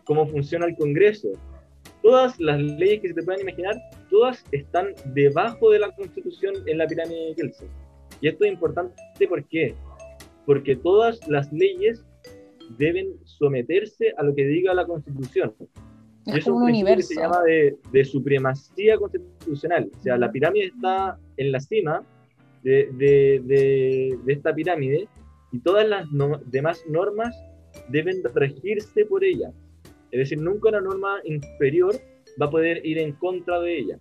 cómo 0.04 0.26
funciona 0.26 0.66
el 0.66 0.74
Congreso, 0.74 1.30
todas 2.02 2.38
las 2.40 2.60
leyes 2.60 3.00
que 3.00 3.08
se 3.08 3.14
te 3.14 3.22
puedan 3.22 3.42
imaginar, 3.42 3.76
todas 4.14 4.44
están 4.53 4.87
debajo 5.12 5.70
de 5.72 5.81
la 5.81 5.90
Constitución 5.96 6.55
en 6.66 6.79
la 6.79 6.87
pirámide 6.87 7.31
de 7.31 7.35
Kelsen. 7.35 7.68
Y 8.20 8.29
esto 8.29 8.44
es 8.44 8.53
importante, 8.53 8.94
¿por 9.29 9.42
qué? 9.48 9.74
Porque 10.46 10.77
todas 10.77 11.18
las 11.29 11.53
leyes 11.53 12.05
deben 12.79 13.16
someterse 13.24 14.14
a 14.16 14.22
lo 14.22 14.33
que 14.37 14.46
diga 14.46 14.72
la 14.72 14.87
Constitución. 14.87 15.53
Es 16.27 16.37
eso 16.37 16.53
como 16.53 16.61
un 16.66 16.70
principio 16.70 16.96
que 16.96 17.03
se 17.03 17.14
universo. 17.14 17.35
llama 17.35 17.42
de, 17.44 17.77
de 17.90 18.05
supremacía 18.05 18.96
constitucional. 18.98 19.90
O 19.98 20.03
sea, 20.03 20.16
la 20.16 20.31
pirámide 20.31 20.66
está 20.66 21.18
en 21.37 21.50
la 21.50 21.59
cima 21.59 22.03
de, 22.62 22.88
de- 22.92 23.42
de- 23.44 24.16
de 24.24 24.33
esta 24.33 24.55
pirámide 24.55 25.09
y 25.50 25.59
todas 25.59 25.88
las 25.88 26.09
no- 26.12 26.40
demás 26.46 26.85
normas 26.88 27.35
deben 27.88 28.22
regirse 28.33 29.05
por 29.07 29.24
ella. 29.24 29.50
Es 30.12 30.18
decir, 30.20 30.38
nunca 30.38 30.68
una 30.68 30.81
norma 30.81 31.16
inferior 31.24 31.96
va 32.40 32.46
a 32.46 32.50
poder 32.50 32.84
ir 32.84 32.98
en 32.98 33.12
contra 33.12 33.60
de 33.60 33.78
ella. 33.78 33.98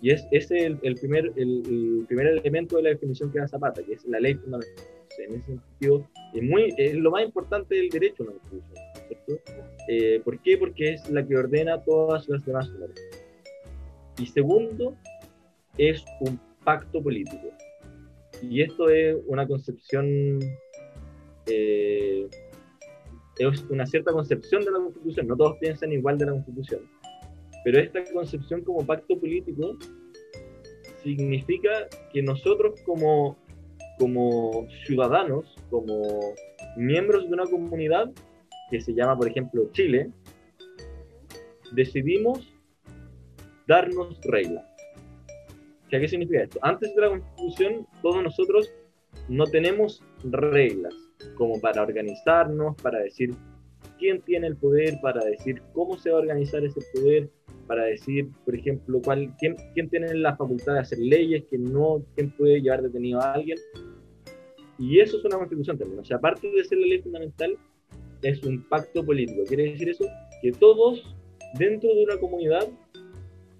Y 0.00 0.10
es 0.10 0.26
ese 0.32 0.66
el, 0.66 0.78
el 0.82 0.96
primer, 0.96 1.32
el, 1.36 1.62
el 1.66 2.04
primer 2.06 2.26
elemento 2.26 2.76
de 2.76 2.82
la 2.82 2.88
definición 2.90 3.32
que 3.32 3.38
da 3.38 3.48
Zapata, 3.48 3.82
que 3.82 3.94
es 3.94 4.04
la 4.04 4.20
ley 4.20 4.34
fundamental. 4.34 4.84
En 5.18 5.34
ese 5.34 5.46
sentido, 5.46 6.06
es, 6.34 6.42
muy, 6.42 6.74
es 6.76 6.94
lo 6.96 7.10
más 7.10 7.24
importante 7.24 7.74
del 7.74 7.88
derecho, 7.88 8.24
una 8.24 8.32
constitución, 8.32 8.84
¿cierto? 9.06 9.42
Eh, 9.88 10.20
¿Por 10.24 10.38
qué? 10.40 10.58
Porque 10.58 10.94
es 10.94 11.08
la 11.08 11.26
que 11.26 11.36
ordena 11.36 11.82
todas 11.82 12.28
las 12.28 12.44
demás 12.44 12.68
normas. 12.70 13.00
Y 14.18 14.26
segundo, 14.26 14.94
es 15.78 16.04
un 16.20 16.38
pacto 16.64 17.02
político. 17.02 17.48
Y 18.42 18.62
esto 18.62 18.88
es 18.90 19.16
una 19.26 19.46
concepción, 19.46 20.40
eh, 21.46 22.28
es 23.38 23.64
una 23.68 23.86
cierta 23.86 24.12
concepción 24.12 24.64
de 24.64 24.70
la 24.70 24.78
Constitución. 24.78 25.26
No 25.26 25.36
todos 25.36 25.58
piensan 25.58 25.92
igual 25.92 26.18
de 26.18 26.26
la 26.26 26.32
Constitución. 26.32 26.82
Pero 27.64 27.78
esta 27.78 28.04
concepción 28.12 28.62
como 28.62 28.86
pacto 28.86 29.18
político 29.18 29.76
significa 31.02 31.70
que 32.12 32.22
nosotros 32.22 32.80
como, 32.84 33.36
como 33.98 34.66
ciudadanos, 34.84 35.56
como 35.70 36.02
miembros 36.76 37.26
de 37.28 37.34
una 37.34 37.44
comunidad 37.44 38.10
que 38.70 38.80
se 38.80 38.94
llama, 38.94 39.16
por 39.16 39.28
ejemplo, 39.28 39.68
Chile, 39.72 40.10
decidimos 41.72 42.52
darnos 43.66 44.20
reglas. 44.24 44.64
¿Qué 45.88 46.08
significa 46.08 46.42
esto? 46.42 46.58
Antes 46.62 46.94
de 46.94 47.00
la 47.00 47.08
Constitución, 47.08 47.86
todos 48.02 48.22
nosotros 48.22 48.72
no 49.28 49.44
tenemos 49.46 50.02
reglas 50.24 51.03
como 51.36 51.60
para 51.60 51.82
organizarnos, 51.82 52.76
para 52.82 53.00
decir 53.00 53.34
quién 53.98 54.20
tiene 54.22 54.46
el 54.46 54.56
poder, 54.56 54.98
para 55.00 55.24
decir 55.24 55.62
cómo 55.72 55.96
se 55.98 56.10
va 56.10 56.18
a 56.18 56.20
organizar 56.20 56.64
ese 56.64 56.80
poder, 56.94 57.30
para 57.66 57.84
decir, 57.84 58.30
por 58.44 58.54
ejemplo, 58.54 59.00
cuál, 59.02 59.34
quién, 59.38 59.56
quién 59.72 59.88
tiene 59.88 60.14
la 60.14 60.36
facultad 60.36 60.74
de 60.74 60.80
hacer 60.80 60.98
leyes, 60.98 61.44
quién 61.48 61.72
no, 61.72 62.04
quién 62.14 62.30
puede 62.30 62.60
llevar 62.60 62.82
detenido 62.82 63.20
a 63.20 63.32
alguien. 63.32 63.58
Y 64.78 65.00
eso 65.00 65.18
es 65.18 65.24
una 65.24 65.38
constitución 65.38 65.78
también. 65.78 66.00
O 66.00 66.04
sea, 66.04 66.16
aparte 66.16 66.50
de 66.50 66.64
ser 66.64 66.78
la 66.78 66.86
ley 66.86 67.00
fundamental, 67.00 67.56
es 68.22 68.42
un 68.42 68.62
pacto 68.68 69.04
político. 69.04 69.44
Quiere 69.46 69.70
decir 69.70 69.88
eso 69.88 70.04
que 70.42 70.52
todos 70.52 71.14
dentro 71.58 71.94
de 71.94 72.04
una 72.04 72.18
comunidad 72.18 72.68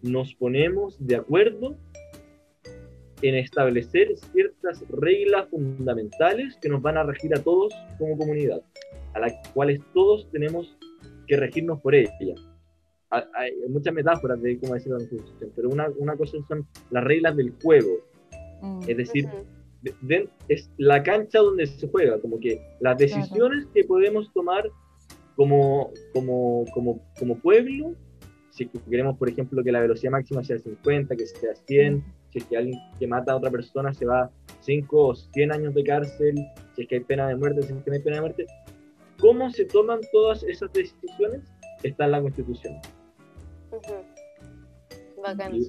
nos 0.03 0.35
ponemos 0.35 0.97
de 0.99 1.17
acuerdo 1.17 1.77
en 3.25 3.37
establecer 3.37 4.15
ciertas 4.33 4.85
reglas 4.91 5.49
fundamentales 5.49 6.59
que 6.61 6.69
nos 6.69 6.83
van 6.83 6.99
a 6.99 7.05
regir 7.05 7.35
a 7.35 7.43
todos 7.43 7.73
como 7.99 8.19
comunidad, 8.19 8.61
a 9.15 9.21
las 9.21 9.33
cuales 9.55 9.81
todos 9.95 10.31
tenemos 10.31 10.77
que 11.27 11.39
regirnos 11.39 11.81
por 11.81 11.95
ellas. 11.95 12.39
Hay 13.11 13.53
muchas 13.69 13.95
metáforas 13.95 14.43
de 14.43 14.59
cómo 14.59 14.75
decir 14.75 14.93
la 14.93 14.99
Constitución, 14.99 15.51
pero 15.57 15.71
una, 15.71 15.89
una 15.97 16.17
cosa 16.17 16.37
son 16.49 16.67
las 16.91 17.03
reglas 17.03 17.35
del 17.37 17.55
juego, 17.63 17.97
mm. 18.61 18.81
es 18.89 18.97
decir, 18.97 19.29
es 20.49 20.71
la 20.77 21.03
cancha 21.03 21.39
donde 21.39 21.67
se 21.67 21.89
juega, 21.89 22.21
como 22.21 22.39
que 22.39 22.61
las 22.81 22.99
decisiones 22.99 23.67
que 23.73 23.85
podemos 23.85 24.31
tomar 24.35 24.71
como, 25.35 25.93
como, 26.13 26.65
como, 26.75 27.01
como 27.19 27.39
pueblo, 27.39 27.95
si 28.51 28.67
queremos, 28.67 29.17
por 29.17 29.31
ejemplo, 29.31 29.65
que 29.65 29.73
la 29.73 29.81
velocidad 29.81 30.13
máxima 30.13 30.45
sea 30.45 30.59
50, 30.59 31.17
que 31.17 31.27
sea 31.27 31.55
100, 31.55 31.97
mm. 31.97 32.03
Si 32.35 32.41
es 32.41 32.45
que 32.47 32.57
alguien 32.57 32.81
que 32.99 33.07
mata 33.07 33.33
a 33.33 33.37
otra 33.37 33.51
persona 33.51 33.95
se 33.95 34.05
va 34.05 34.29
5 34.61 34.99
o 34.99 35.15
100 35.15 35.53
años 35.53 35.75
de 35.75 35.85
cárcel, 35.85 36.35
si 36.75 36.83
es 36.83 36.89
que 36.89 36.97
hay 36.97 37.05
pena 37.05 37.29
de 37.29 37.37
muerte, 37.37 37.63
si 37.63 37.73
es 37.73 37.83
que 37.85 37.91
no 37.91 37.97
hay 37.97 38.03
pena 38.03 38.17
de 38.17 38.23
muerte, 38.23 38.47
¿cómo 39.21 39.49
se 39.51 39.65
toman 39.67 40.01
todas 40.13 40.43
esas 40.43 40.73
decisiones? 40.73 41.43
Está 41.85 42.07
en 42.07 42.11
la 42.11 42.23
Constitución. 42.23 42.75
Bacán. 45.23 45.61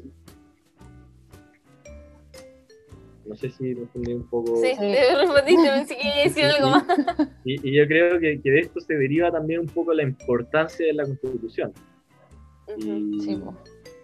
No 3.26 3.36
sé 3.36 3.50
si 3.50 3.74
respondí 3.74 4.14
un 4.14 4.28
poco. 4.28 4.56
Sí, 4.58 4.74
respondiste, 4.80 5.70
pensé 5.70 5.98
que 5.98 6.24
decir 6.24 6.46
algo 6.46 6.70
más. 6.72 6.86
Y, 7.44 7.70
y, 7.70 7.76
yo 7.76 7.88
creo 7.88 8.20
que, 8.20 8.42
que, 8.42 8.52
de 8.52 8.60
esto 8.62 8.80
se 8.80 8.96
deriva 8.96 9.32
también 9.32 9.62
un 9.62 9.68
poco 9.68 9.94
la 9.94 10.04
importancia 10.04 10.86
de 10.86 10.94
la 10.94 11.06
Constitución. 11.06 11.74
y, 12.78 13.20
sí, 13.20 13.40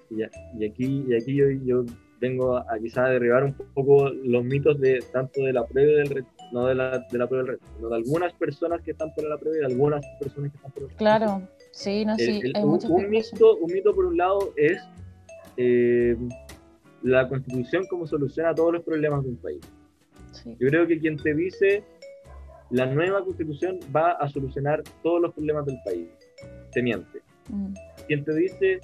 y, 0.10 0.22
y, 0.22 0.66
aquí, 0.66 1.06
y 1.08 1.16
aquí 1.16 1.36
yo, 1.36 1.50
yo 1.66 1.86
vengo 2.22 2.56
a, 2.56 2.78
quizás 2.80 3.10
derribar 3.10 3.44
un 3.44 3.54
poco 3.74 4.10
los 4.10 4.46
mitos 4.46 4.80
de 4.80 5.04
tanto 5.12 5.42
de 5.42 5.52
la 5.52 5.66
prueba 5.66 5.92
y 5.92 5.96
del 5.96 6.10
reto, 6.10 6.30
no 6.54 6.68
de 6.68 6.76
la, 6.76 7.00
de 7.00 7.18
la 7.18 7.28
prueba 7.28 7.44
del 7.44 7.54
reto, 7.56 7.66
sino 7.76 7.90
de 7.90 7.96
algunas 7.96 8.34
personas 8.34 8.82
que 8.84 8.92
están 8.92 9.12
por 9.14 9.26
la 9.28 9.38
prueba 9.38 9.58
y 9.58 9.60
de 9.62 9.66
algunas 9.66 10.06
personas 10.20 10.52
que 10.52 10.58
están 10.58 10.72
por 10.72 10.84
el 10.84 10.90
reto. 10.90 10.98
Claro, 11.00 11.42
sí, 11.72 12.06
no, 12.06 12.16
sí. 12.16 12.42
hay 12.54 12.64
un, 12.64 12.80
un 12.88 13.10
mito, 13.10 13.58
un 13.58 13.74
mito 13.74 13.94
por 13.94 14.06
un 14.06 14.18
lado 14.18 14.54
es 14.56 14.80
eh, 15.58 16.16
la 17.02 17.28
constitución 17.28 17.86
como 17.90 18.06
solución 18.06 18.46
a 18.46 18.54
todos 18.54 18.72
los 18.72 18.84
problemas 18.84 19.24
de 19.24 19.30
un 19.30 19.38
país. 19.38 19.62
Yo 20.46 20.70
creo 20.70 20.88
que 20.88 21.00
quien 21.00 21.18
te 21.18 21.34
dice 21.34 21.84
la 22.70 22.86
nueva 22.86 23.24
constitución 23.26 23.80
va 23.94 24.12
a 24.12 24.30
solucionar 24.30 24.82
todos 25.04 25.22
los 25.22 25.34
problemas 25.34 25.66
del 25.66 25.78
país, 25.84 26.08
te 26.72 26.82
miente. 26.82 27.22
Mm. 27.50 27.74
Quien 28.08 28.24
te 28.24 28.34
dice 28.34 28.80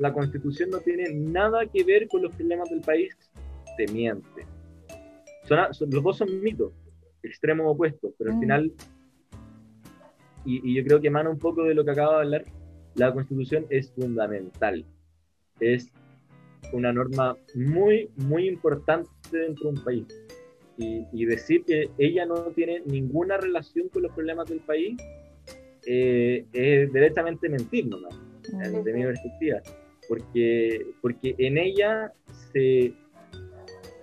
la 0.00 0.12
constitución 0.12 0.70
no 0.70 0.78
tiene 0.78 1.12
nada 1.12 1.66
que 1.66 1.84
ver 1.84 2.08
con 2.08 2.22
los 2.22 2.34
problemas 2.34 2.68
del 2.70 2.80
país, 2.80 3.16
te 3.76 3.86
miente. 3.88 4.46
Son, 5.44 5.58
los 5.90 6.02
dos 6.02 6.18
son 6.18 6.40
mitos, 6.42 6.72
extremos 7.22 7.66
opuestos, 7.68 8.12
pero 8.18 8.30
al 8.30 8.36
mm. 8.36 8.40
final, 8.40 8.72
y, 10.44 10.70
y 10.70 10.74
yo 10.76 10.84
creo 10.84 11.00
que 11.00 11.08
emana 11.08 11.30
un 11.30 11.38
poco 11.38 11.64
de 11.64 11.74
lo 11.74 11.84
que 11.84 11.90
acabo 11.90 12.12
de 12.12 12.18
hablar, 12.18 12.44
la 12.94 13.12
constitución 13.12 13.66
es 13.70 13.92
fundamental. 13.92 14.84
Es 15.60 15.92
una 16.72 16.92
norma 16.92 17.36
muy, 17.54 18.10
muy 18.16 18.48
importante 18.48 19.08
dentro 19.30 19.70
de 19.70 19.78
un 19.78 19.84
país. 19.84 20.06
Y, 20.80 21.24
decir 21.24 21.64
que 21.64 21.90
ella 21.98 22.24
no 22.24 22.36
tiene 22.54 22.82
ninguna 22.86 23.36
relación 23.36 23.88
con 23.88 24.04
los 24.04 24.12
problemas 24.12 24.48
del 24.48 24.60
país 24.60 24.96
eh, 25.84 26.46
es 26.52 26.92
directamente 26.92 27.48
mentir 27.48 27.88
nomás, 27.88 28.14
desde 28.52 28.92
mi 28.92 29.04
perspectiva. 29.04 29.60
Porque, 30.08 30.86
porque 31.02 31.34
en 31.38 31.58
ella 31.58 32.12
se, 32.52 32.94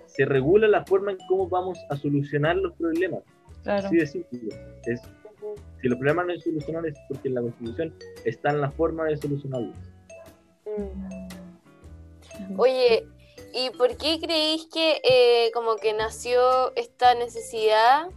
se 0.06 0.24
regula 0.24 0.68
la 0.68 0.84
forma 0.84 1.12
en 1.12 1.18
cómo 1.28 1.48
vamos 1.48 1.78
a 1.90 1.96
solucionar 1.96 2.56
los 2.56 2.72
problemas. 2.74 3.22
Así 3.64 3.96
de 3.96 4.06
simple. 4.06 4.56
Es, 4.84 5.00
si 5.80 5.88
los 5.88 5.98
problemas 5.98 6.26
no 6.26 6.34
se 6.34 6.40
solucionan 6.40 6.86
es 6.86 6.94
porque 7.08 7.28
en 7.28 7.34
la 7.34 7.42
Constitución 7.42 7.94
está 8.24 8.50
en 8.50 8.60
la 8.60 8.70
forma 8.70 9.04
de 9.04 9.16
solucionarlos. 9.16 9.76
Mm. 10.64 12.58
Oye, 12.58 13.06
¿y 13.52 13.70
por 13.70 13.96
qué 13.96 14.18
creéis 14.20 14.66
que 14.72 15.00
eh, 15.04 15.50
como 15.52 15.76
que 15.76 15.92
nació 15.92 16.74
esta 16.76 17.14
necesidad 17.14 18.08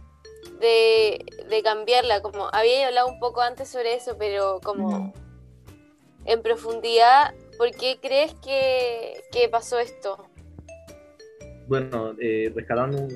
de, 0.60 1.24
cambiarla? 1.64 2.22
Como 2.22 2.48
había 2.52 2.86
hablado 2.86 3.08
un 3.08 3.18
poco 3.18 3.40
antes 3.40 3.68
sobre 3.68 3.94
eso, 3.94 4.16
pero 4.18 4.60
como 4.62 5.12
en 6.24 6.42
profundidad, 6.42 7.34
¿por 7.58 7.70
qué 7.72 7.98
crees 8.00 8.34
que, 8.34 9.48
pasó 9.50 9.78
esto? 9.78 10.26
Bueno, 11.66 12.14
eh, 12.20 12.52
rescatando, 12.54 13.08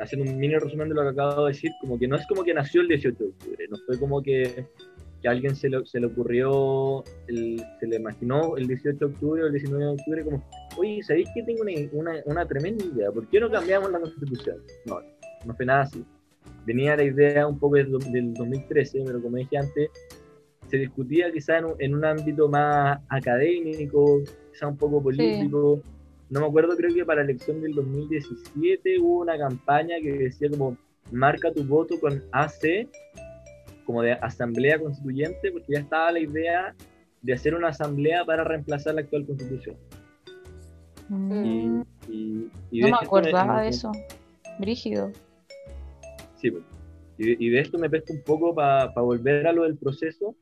haciendo 0.00 0.30
un 0.30 0.38
mini 0.38 0.56
resumen 0.56 0.88
de 0.88 0.94
lo 0.94 1.02
que 1.02 1.08
acabo 1.08 1.46
de 1.46 1.52
decir, 1.52 1.70
como 1.80 1.98
que 1.98 2.06
no 2.06 2.16
es 2.16 2.26
como 2.26 2.44
que 2.44 2.54
nació 2.54 2.82
el 2.82 2.88
18 2.88 3.16
de 3.18 3.30
octubre, 3.30 3.66
no 3.68 3.76
fue 3.86 3.98
como 3.98 4.22
que 4.22 4.66
que 5.20 5.28
a 5.28 5.30
alguien 5.30 5.56
se 5.56 5.68
le, 5.68 5.84
se 5.86 6.00
le 6.00 6.06
ocurrió, 6.06 7.04
se 7.26 7.86
le 7.86 7.96
imaginó 7.96 8.56
el 8.56 8.66
18 8.66 8.98
de 8.98 9.04
octubre 9.06 9.42
o 9.42 9.46
el 9.46 9.52
19 9.52 9.84
de 9.84 9.90
octubre 9.90 10.24
como, 10.24 10.44
oye, 10.76 11.02
¿sabéis 11.02 11.28
que 11.34 11.42
tengo 11.42 11.62
una, 11.92 12.12
una, 12.24 12.46
tremenda 12.46 12.84
idea? 12.84 13.10
¿Por 13.10 13.26
qué 13.28 13.40
no 13.40 13.50
cambiamos 13.50 13.90
la 13.90 14.00
constitución? 14.00 14.58
No, 14.84 15.00
no 15.44 15.54
fue 15.54 15.66
nada 15.66 15.82
así. 15.82 16.04
Venía 16.66 16.96
la 16.96 17.04
idea 17.04 17.46
un 17.46 17.58
poco 17.58 17.76
del, 17.76 17.90
2013, 17.90 19.02
pero 19.06 19.22
como 19.22 19.36
dije 19.36 19.56
antes, 19.56 19.90
se 20.68 20.78
discutía 20.78 21.30
quizá 21.32 21.58
en 21.78 21.94
un, 21.94 22.04
ámbito 22.04 22.48
más 22.48 23.00
académico, 23.08 24.20
quizá 24.52 24.66
un 24.66 24.76
poco 24.76 25.02
político. 25.02 25.80
No 26.28 26.40
me 26.40 26.46
acuerdo, 26.46 26.76
creo 26.76 26.92
que 26.92 27.04
para 27.04 27.22
la 27.22 27.30
elección 27.30 27.60
del 27.60 27.74
2017 27.74 28.98
hubo 28.98 29.20
una 29.20 29.38
campaña 29.38 29.96
que 30.02 30.12
decía 30.12 30.50
como, 30.50 30.76
marca 31.12 31.52
tu 31.52 31.64
voto 31.64 32.00
con 32.00 32.22
AC 32.32 32.88
como 33.84 34.02
de 34.02 34.12
asamblea 34.12 34.80
constituyente, 34.80 35.52
porque 35.52 35.74
ya 35.74 35.78
estaba 35.78 36.10
la 36.10 36.18
idea 36.18 36.74
de 37.22 37.32
hacer 37.32 37.54
una 37.54 37.68
asamblea 37.68 38.24
para 38.24 38.42
reemplazar 38.42 38.94
la 38.94 39.02
actual 39.02 39.24
constitución. 39.24 39.76
Mm. 41.08 41.82
Y, 42.08 42.50
no 42.72 42.88
me 42.88 42.96
acordaba 43.00 43.62
de 43.62 43.68
eso, 43.68 43.92
brígido. 44.58 45.12
Sí, 46.34 46.50
pues. 46.50 46.64
y, 47.18 47.48
de 47.48 47.60
esto 47.60 47.78
me 47.78 47.88
pesco 47.88 48.12
un 48.12 48.22
poco 48.22 48.54
para 48.54 48.90
volver 49.00 49.46
a 49.46 49.52
lo 49.52 49.62
del 49.62 49.76
proceso. 49.76 50.34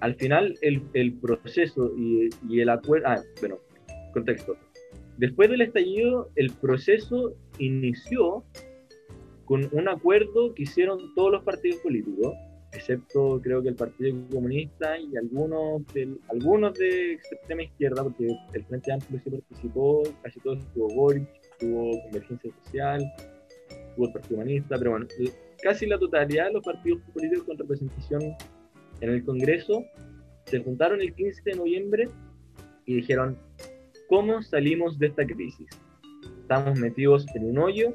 Al 0.00 0.14
final, 0.14 0.54
el, 0.62 0.82
el 0.94 1.14
proceso 1.14 1.92
y, 1.96 2.60
el 2.60 2.68
acuerdo. 2.68 3.06
Ah, 3.08 3.22
bueno, 3.40 3.58
contexto. 4.12 4.56
Después 5.16 5.50
del 5.50 5.62
estallido, 5.62 6.30
el 6.36 6.52
proceso 6.52 7.34
inició 7.58 8.44
con 9.44 9.68
un 9.72 9.88
acuerdo 9.88 10.54
que 10.54 10.62
hicieron 10.62 11.14
todos 11.14 11.32
los 11.32 11.42
partidos 11.42 11.80
políticos 11.80 12.34
excepto 12.72 13.40
creo 13.42 13.62
que 13.62 13.70
el 13.70 13.74
Partido 13.74 14.16
Comunista 14.30 14.98
y 14.98 15.16
algunos 15.16 15.86
de, 15.94 16.16
algunos 16.30 16.74
de 16.74 17.14
extrema 17.14 17.62
izquierda, 17.62 18.02
porque 18.04 18.28
el 18.52 18.64
Frente 18.64 18.92
Amplio 18.92 19.20
sí 19.22 19.30
participó, 19.30 20.02
casi 20.22 20.40
todos 20.40 20.58
estuvo 20.58 20.88
Boric, 20.94 21.28
estuvo 21.42 22.02
Convergencia 22.02 22.50
Social, 22.64 23.12
estuvo 23.70 24.06
el 24.06 24.12
Partido 24.12 24.36
Humanista, 24.36 24.76
pero 24.78 24.90
bueno, 24.92 25.06
casi 25.62 25.86
la 25.86 25.98
totalidad 25.98 26.46
de 26.46 26.52
los 26.54 26.64
partidos 26.64 27.00
políticos 27.12 27.44
con 27.44 27.58
representación 27.58 28.36
en 29.00 29.10
el 29.10 29.24
Congreso 29.24 29.84
se 30.46 30.60
juntaron 30.60 31.00
el 31.00 31.14
15 31.14 31.42
de 31.44 31.56
noviembre 31.56 32.08
y 32.86 32.94
dijeron, 32.96 33.38
¿cómo 34.08 34.42
salimos 34.42 34.98
de 34.98 35.08
esta 35.08 35.26
crisis? 35.26 35.68
Estamos 36.40 36.78
metidos 36.78 37.26
en 37.34 37.50
un 37.50 37.58
hoyo, 37.58 37.94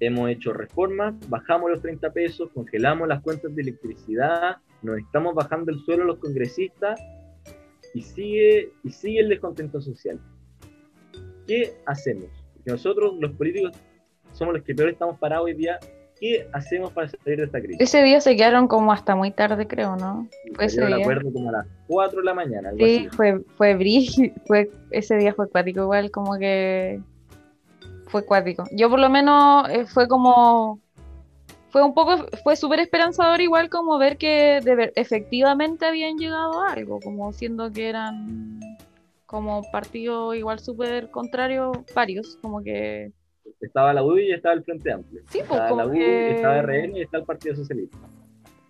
hemos 0.00 0.30
hecho 0.30 0.52
reformas, 0.52 1.14
bajamos 1.28 1.70
los 1.70 1.82
30 1.82 2.12
pesos, 2.12 2.50
congelamos 2.54 3.08
las 3.08 3.20
cuentas 3.22 3.54
de 3.54 3.62
electricidad, 3.62 4.56
nos 4.82 4.98
estamos 4.98 5.34
bajando 5.34 5.72
el 5.72 5.80
suelo 5.80 6.04
los 6.04 6.18
congresistas 6.18 7.00
y 7.94 8.02
sigue, 8.02 8.72
y 8.84 8.90
sigue 8.90 9.20
el 9.20 9.28
descontento 9.28 9.80
social. 9.80 10.20
¿Qué 11.46 11.74
hacemos? 11.86 12.30
Porque 12.54 12.70
nosotros, 12.70 13.14
los 13.20 13.32
políticos, 13.32 13.76
somos 14.32 14.54
los 14.54 14.62
que 14.62 14.74
peor 14.74 14.90
estamos 14.90 15.18
parados 15.18 15.46
hoy 15.46 15.54
día. 15.54 15.78
¿Qué 16.22 16.48
hacemos 16.52 16.92
para 16.92 17.08
salir 17.08 17.40
de 17.40 17.44
esta 17.46 17.58
crisis? 17.60 17.80
Ese 17.80 18.00
día 18.04 18.20
se 18.20 18.36
quedaron 18.36 18.68
como 18.68 18.92
hasta 18.92 19.16
muy 19.16 19.32
tarde, 19.32 19.66
creo, 19.66 19.96
¿no? 19.96 20.28
Fue 20.54 20.66
ese 20.66 20.86
día. 20.86 20.96
acuerdo 20.98 21.32
como 21.32 21.48
a 21.48 21.52
las 21.52 21.66
4 21.88 22.20
de 22.20 22.24
la 22.26 22.32
mañana. 22.32 22.68
algo 22.68 22.86
Sí, 22.86 23.06
así. 23.08 23.16
fue, 23.16 23.40
fue 23.56 23.74
brígido, 23.74 24.32
fue, 24.46 24.70
ese 24.92 25.16
día 25.16 25.34
fue 25.34 25.46
acuático 25.46 25.80
igual, 25.82 26.12
como 26.12 26.38
que 26.38 27.00
fue 28.06 28.20
acuático. 28.20 28.62
Yo 28.70 28.88
por 28.88 29.00
lo 29.00 29.10
menos 29.10 29.68
eh, 29.70 29.84
fue 29.84 30.06
como, 30.06 30.78
fue 31.70 31.82
un 31.82 31.92
poco, 31.92 32.24
fue 32.44 32.54
súper 32.54 32.78
esperanzador 32.78 33.40
igual 33.40 33.68
como 33.68 33.98
ver 33.98 34.16
que 34.16 34.60
de 34.62 34.74
ver- 34.76 34.92
efectivamente 34.94 35.86
habían 35.86 36.18
llegado 36.18 36.62
a 36.62 36.70
algo, 36.70 37.00
como 37.00 37.32
siendo 37.32 37.72
que 37.72 37.88
eran 37.88 38.60
como 39.26 39.62
partidos 39.72 40.36
igual 40.36 40.60
súper 40.60 41.10
contrarios 41.10 41.76
varios, 41.96 42.38
como 42.40 42.62
que... 42.62 43.10
Estaba 43.62 43.94
la 43.94 44.02
UDI 44.02 44.28
y 44.28 44.32
estaba 44.32 44.54
el 44.54 44.64
Frente 44.64 44.92
Amplio. 44.92 45.22
Sí, 45.28 45.38
pues, 45.46 45.60
estaba 45.60 45.70
la 45.70 45.86
UDI, 45.86 45.98
que- 45.98 46.32
estaba 46.32 46.58
RN 46.58 46.98
y 46.98 47.02
está 47.02 47.16
el 47.18 47.24
Partido 47.24 47.54
Socialista. 47.56 47.96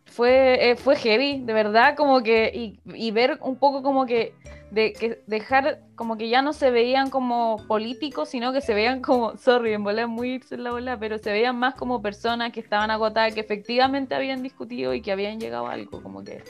fue, 0.04 0.70
eh, 0.70 0.76
fue 0.76 0.94
heavy, 0.96 1.40
de 1.42 1.52
verdad, 1.54 1.96
como 1.96 2.22
que, 2.22 2.50
y, 2.54 2.78
y 2.84 3.10
ver 3.12 3.38
un 3.40 3.56
poco 3.56 3.82
como 3.82 4.04
que, 4.04 4.34
de, 4.70 4.92
que 4.92 5.22
dejar, 5.26 5.80
como 5.94 6.18
que 6.18 6.28
ya 6.28 6.42
no 6.42 6.52
se 6.52 6.70
veían 6.70 7.08
como 7.08 7.56
políticos, 7.66 8.28
sino 8.28 8.52
que 8.52 8.60
se 8.60 8.74
veían 8.74 9.00
como, 9.00 9.36
sorry, 9.38 9.72
en 9.72 9.82
bola 9.82 10.06
muy 10.06 10.32
irse 10.34 10.54
en 10.56 10.64
la 10.64 10.70
bola, 10.72 10.98
pero 10.98 11.16
se 11.16 11.32
veían 11.32 11.56
más 11.56 11.74
como 11.74 12.02
personas 12.02 12.52
que 12.52 12.60
estaban 12.60 12.90
agotadas, 12.90 13.32
que 13.34 13.40
efectivamente 13.40 14.14
habían 14.14 14.42
discutido 14.42 14.92
y 14.92 15.00
que 15.00 15.12
habían 15.12 15.40
llegado 15.40 15.66
a 15.66 15.72
algo, 15.72 16.02
como 16.02 16.22
que 16.22 16.42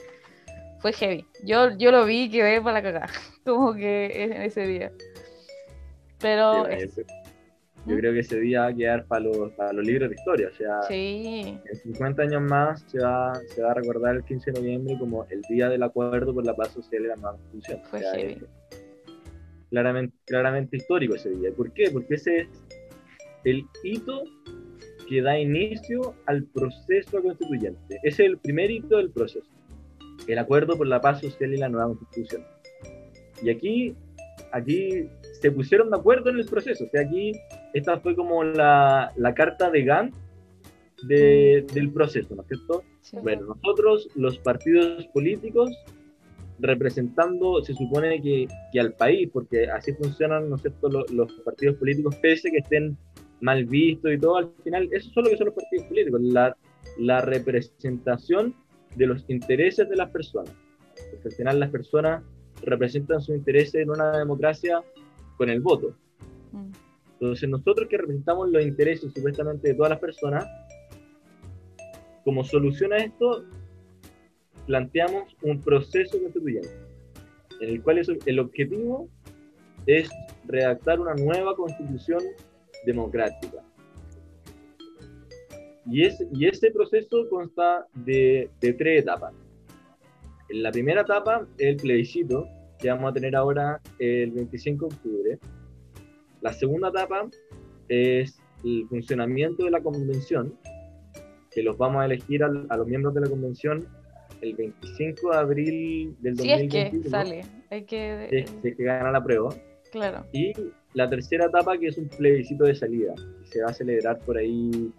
fue 0.80 0.92
heavy. 0.92 1.24
Yo, 1.44 1.70
yo 1.78 1.92
lo 1.92 2.04
vi 2.04 2.22
y 2.24 2.30
quedé 2.30 2.60
para 2.60 2.80
la 2.80 2.82
cagada, 2.82 3.08
como 3.44 3.74
que 3.74 4.44
ese 4.44 4.66
día. 4.66 4.90
Pero, 6.18 6.66
Sí, 6.66 7.02
Yo 7.86 7.94
¿Mm? 7.94 7.98
creo 7.98 8.12
que 8.12 8.20
ese 8.20 8.38
día 8.38 8.60
va 8.60 8.66
a 8.68 8.74
quedar 8.74 9.04
para 9.06 9.24
los, 9.24 9.52
para 9.52 9.72
los 9.72 9.84
libros 9.84 10.08
de 10.08 10.14
historia. 10.14 10.48
O 10.52 10.56
sea, 10.56 10.82
sí, 10.82 11.58
en 11.64 11.76
50 11.76 12.22
años 12.22 12.42
más 12.42 12.84
se 12.88 12.98
va, 13.00 13.34
se 13.48 13.62
va 13.62 13.72
a 13.72 13.74
recordar 13.74 14.16
el 14.16 14.24
15 14.24 14.52
de 14.52 14.60
noviembre 14.60 14.96
como 14.98 15.26
el 15.30 15.42
día 15.42 15.68
del 15.68 15.82
acuerdo 15.82 16.32
por 16.32 16.44
la 16.44 16.54
paz 16.54 16.72
social 16.72 17.04
y 17.04 17.08
la 17.08 17.16
nueva 17.16 17.36
constitución. 17.38 17.80
Fue 17.90 17.98
O 17.98 18.02
sea, 18.02 18.20
es 18.20 18.38
claramente, 19.70 20.14
claramente 20.26 20.76
histórico 20.76 21.14
ese 21.14 21.30
día. 21.30 21.50
¿Por 21.56 21.72
qué? 21.72 21.90
Porque 21.90 22.14
ese 22.14 22.40
es 22.40 22.48
el 23.44 23.64
hito 23.82 24.22
que 25.08 25.22
da 25.22 25.38
inicio 25.38 26.14
al 26.26 26.44
proceso 26.44 27.22
constituyente. 27.22 27.98
Ese 28.02 28.24
es 28.24 28.30
el 28.30 28.38
primer 28.38 28.70
hito 28.70 28.98
del 28.98 29.10
proceso. 29.10 29.48
El 30.28 30.38
acuerdo 30.38 30.76
por 30.76 30.86
la 30.86 31.00
paz 31.00 31.20
social 31.20 31.52
y 31.52 31.56
la 31.56 31.68
nueva 31.68 31.88
constitución. 31.88 32.44
Y 33.42 33.50
aquí, 33.50 33.96
aquí 34.52 35.08
se 35.40 35.50
pusieron 35.50 35.90
de 35.90 35.96
acuerdo 35.96 36.30
en 36.30 36.38
el 36.38 36.46
proceso. 36.46 36.84
O 36.84 36.88
sea, 36.90 37.00
aquí 37.00 37.32
esta 37.74 37.98
fue 38.00 38.14
como 38.16 38.44
la, 38.44 39.12
la 39.16 39.34
carta 39.34 39.70
de 39.70 39.84
Gantt 39.84 40.14
de- 41.04 41.66
del 41.72 41.90
proceso, 41.90 42.34
¿no 42.34 42.42
es 42.42 42.48
cierto? 42.48 42.84
sí. 43.00 43.16
Bueno, 43.22 43.54
nosotros, 43.56 44.08
los 44.14 44.38
partidos 44.38 45.06
políticos, 45.08 45.70
representando, 46.60 47.62
se 47.64 47.74
supone 47.74 48.22
que, 48.22 48.46
que 48.72 48.80
al 48.80 48.92
país, 48.92 49.28
porque 49.32 49.66
así 49.68 49.92
funcionan, 49.94 50.48
¿no 50.48 50.56
es 50.56 50.62
cierto?, 50.62 50.88
Lo- 50.88 51.04
los, 51.12 51.32
partidos 51.44 51.76
políticos, 51.76 52.14
pese 52.16 52.50
que 52.50 52.58
estén 52.58 52.96
mal 53.40 53.64
vistos 53.64 54.12
y 54.12 54.18
todo, 54.18 54.36
al 54.36 54.50
final, 54.62 54.88
eso 54.92 55.08
es 55.10 55.16
lo 55.16 55.24
que 55.24 55.36
son 55.36 55.46
los 55.46 55.54
partidos 55.56 55.86
políticos, 55.86 56.20
la, 56.22 56.56
la 56.98 57.20
representación 57.22 58.54
de 58.94 59.06
los 59.06 59.24
intereses 59.28 59.88
de 59.88 59.96
las 59.96 60.10
personas. 60.10 60.54
Porque 61.10 61.28
al 61.28 61.34
final 61.34 61.60
las 61.60 61.70
personas 61.70 62.22
representan 62.64 63.20
sus 63.20 63.34
intereses 63.34 63.74
en 63.74 63.90
una 63.90 64.16
democracia 64.18 64.80
con 65.36 65.48
el 65.48 65.60
voto. 65.60 65.96
Mm. 66.52 66.70
Entonces 67.22 67.48
nosotros 67.48 67.86
que 67.88 67.98
representamos 67.98 68.50
los 68.50 68.64
intereses 68.64 69.12
supuestamente 69.14 69.68
de 69.68 69.74
todas 69.74 69.90
las 69.90 70.00
personas, 70.00 70.44
como 72.24 72.42
solución 72.42 72.92
a 72.92 72.96
esto, 72.96 73.44
planteamos 74.66 75.36
un 75.42 75.60
proceso 75.60 76.20
constituyente, 76.20 76.68
en 77.60 77.68
el 77.68 77.80
cual 77.80 78.02
el 78.26 78.38
objetivo 78.40 79.08
es 79.86 80.10
redactar 80.48 80.98
una 80.98 81.14
nueva 81.14 81.54
constitución 81.54 82.18
democrática. 82.86 83.62
Y, 85.86 86.04
es, 86.04 86.26
y 86.32 86.48
ese 86.48 86.72
proceso 86.72 87.28
consta 87.30 87.86
de, 87.94 88.50
de 88.60 88.72
tres 88.72 89.02
etapas. 89.02 89.32
En 90.48 90.64
la 90.64 90.72
primera 90.72 91.02
etapa 91.02 91.46
el 91.58 91.76
plebiscito, 91.76 92.48
que 92.80 92.90
vamos 92.90 93.12
a 93.12 93.14
tener 93.14 93.36
ahora 93.36 93.80
el 94.00 94.32
25 94.32 94.88
de 94.88 94.94
octubre. 94.96 95.38
La 96.42 96.52
segunda 96.52 96.88
etapa 96.88 97.28
es 97.88 98.38
el 98.64 98.86
funcionamiento 98.88 99.64
de 99.64 99.70
la 99.70 99.80
convención, 99.80 100.56
que 101.50 101.62
los 101.62 101.76
vamos 101.78 102.02
a 102.02 102.06
elegir 102.06 102.42
al- 102.44 102.66
a, 102.70 102.76
los 102.76 102.86
miembros 102.86 103.14
de 103.14 103.20
la 103.22 103.28
convención 103.28 103.86
el 104.40 104.54
25 104.54 105.30
de 105.30 105.36
abril 105.36 106.16
del 106.20 106.36
Si 106.38 106.50
es 106.50 106.58
2021. 106.62 107.02
que 107.04 107.08
sale, 107.08 107.44
hay 107.70 107.84
que... 107.84 108.26
si 108.30 108.36
es- 108.36 108.50
si 108.62 108.68
es 108.68 108.76
que 108.76 108.84
gana 108.84 109.10
la 109.12 109.22
prueba. 109.22 109.50
Claro. 109.92 110.24
Y 110.32 110.52
la 110.94 111.08
tercera 111.08 111.46
etapa, 111.46 111.76
que 111.78 111.88
es 111.88 111.98
un 111.98 112.08
plebiscito 112.08 112.64
de 112.64 112.74
salida, 112.74 113.14
que 113.14 113.46
se 113.46 113.62
va 113.62 113.70
a 113.70 113.74
celebrar 113.74 114.18
por 114.20 114.36
ahí 114.38 114.90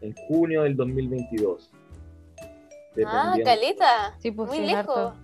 en 0.00 0.14
junio 0.26 0.62
del 0.62 0.74
2022. 0.76 1.70
Ah, 3.06 3.36
caleta. 3.44 4.16
Sí, 4.18 4.30
pues 4.32 4.48
Muy 4.48 4.58
sí, 4.58 4.64
es 4.64 4.70
lejos. 4.72 4.96
harto. 4.96 5.14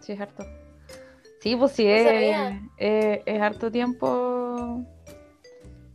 Sí, 0.00 0.12
es 0.12 0.20
harto. 0.20 0.44
Sí, 1.40 1.56
pues 1.56 1.72
sí, 1.72 1.84
No 1.84 1.90
es, 1.90 2.56
es- 2.78 3.20
es 3.26 3.40
harto 3.40 3.70
tiempo. 3.70 4.84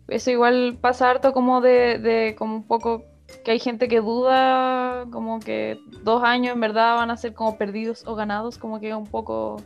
Eso 0.08 0.30
igual 0.32 0.78
pasa 0.80 1.10
harto 1.10 1.34
como 1.34 1.62
de, 1.62 1.98
de 2.00 2.36
como 2.38 2.56
un 2.56 2.64
poco 2.64 3.04
que 3.44 3.52
hay 3.52 3.60
gente 3.60 3.88
que 3.88 4.02
duda, 4.02 5.06
como 5.12 5.40
que 5.40 5.80
dos 6.04 6.24
años 6.24 6.54
en 6.54 6.62
verdad 6.62 6.96
van 6.96 7.10
a 7.10 7.18
ser 7.18 7.34
como 7.34 7.58
perdidos 7.58 8.04
o 8.06 8.14
ganados, 8.16 8.58
como 8.60 8.80
que 8.80 8.94
un 8.94 9.08
poco 9.08 9.58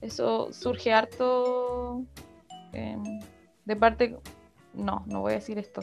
eso 0.00 0.52
surge 0.52 0.92
harto 0.92 2.02
em, 2.72 3.20
de 3.66 3.76
parte, 3.76 4.16
no, 4.74 5.04
no 5.06 5.20
voy 5.20 5.32
a 5.32 5.34
decir 5.36 5.58
esto, 5.58 5.82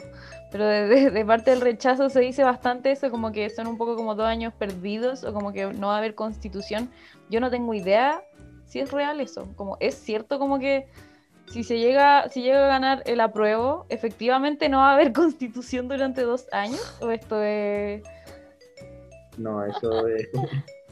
pero 0.50 0.66
de, 0.66 0.88
de- 0.88 1.10
de 1.10 1.24
parte 1.24 1.52
del 1.52 1.60
rechazo 1.60 2.10
se 2.10 2.20
dice 2.20 2.42
bastante 2.42 2.90
eso, 2.90 3.08
como 3.10 3.30
que 3.30 3.48
son 3.50 3.68
un 3.68 3.78
poco 3.78 3.94
como 3.96 4.14
dos 4.16 4.26
años 4.26 4.52
perdidos 4.52 5.22
o 5.24 5.32
como 5.32 5.52
que 5.52 5.66
no 5.72 5.86
va 5.88 5.94
a 5.94 5.98
haber 5.98 6.14
constitución. 6.16 6.90
Yo 7.30 7.38
no 7.40 7.50
tengo 7.50 7.72
idea 7.72 8.20
si 8.66 8.80
es 8.80 8.90
real 8.90 9.20
eso, 9.20 9.48
como 9.56 9.76
es 9.80 9.94
cierto 9.94 10.38
como 10.40 10.58
que 10.58 10.88
si 11.50 11.64
se 11.64 11.78
llega, 11.78 12.28
si 12.28 12.42
llega 12.42 12.64
a 12.64 12.68
ganar 12.68 13.02
el 13.06 13.20
apruebo, 13.20 13.86
efectivamente 13.88 14.68
no 14.68 14.78
va 14.78 14.92
a 14.92 14.94
haber 14.94 15.12
constitución 15.12 15.88
durante 15.88 16.22
dos 16.22 16.46
años, 16.52 16.96
o 17.00 17.10
esto 17.10 17.42
es 17.42 18.02
No, 19.36 19.64
eso 19.64 20.06
es, 20.06 20.28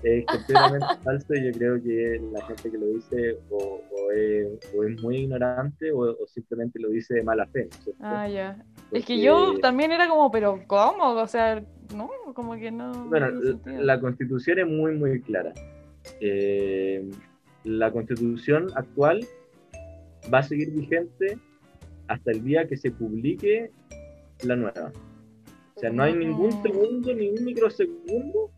es 0.02 0.26
completamente 0.26 0.86
falso 1.04 1.34
y 1.34 1.46
yo 1.46 1.52
creo 1.52 1.82
que 1.82 2.20
la 2.32 2.44
gente 2.46 2.70
que 2.70 2.78
lo 2.78 2.86
dice 2.86 3.38
o, 3.50 3.80
o 3.90 4.10
es, 4.12 4.48
o 4.76 4.84
es 4.84 5.00
muy 5.00 5.18
ignorante 5.18 5.92
o, 5.92 6.00
o 6.00 6.26
simplemente 6.26 6.80
lo 6.80 6.88
dice 6.88 7.14
de 7.14 7.22
mala 7.22 7.46
fe. 7.46 7.68
ah 8.00 8.28
ya. 8.28 8.64
Es 8.90 9.04
que 9.04 9.20
yo 9.20 9.58
también 9.60 9.92
era 9.92 10.08
como, 10.08 10.30
pero 10.30 10.60
¿cómo? 10.66 11.12
O 11.12 11.26
sea, 11.26 11.62
no, 11.94 12.10
como 12.34 12.56
que 12.56 12.70
no. 12.70 12.92
Bueno, 13.04 13.30
no 13.30 13.60
la 13.64 14.00
constitución 14.00 14.58
es 14.58 14.66
muy, 14.66 14.94
muy 14.94 15.20
clara. 15.20 15.52
Eh, 16.20 17.08
la 17.64 17.92
constitución 17.92 18.68
actual 18.74 19.26
va 20.32 20.38
a 20.38 20.42
seguir 20.42 20.70
vigente 20.70 21.38
hasta 22.08 22.30
el 22.30 22.44
día 22.44 22.66
que 22.66 22.76
se 22.76 22.90
publique 22.90 23.70
la 24.44 24.56
nueva. 24.56 24.92
O 25.76 25.80
sea, 25.80 25.90
no 25.90 26.02
hay 26.02 26.14
ningún 26.14 26.48
Mm. 26.48 26.62
segundo, 26.62 27.14
ni 27.14 27.28
un 27.28 27.44
microsegundo 27.44 28.50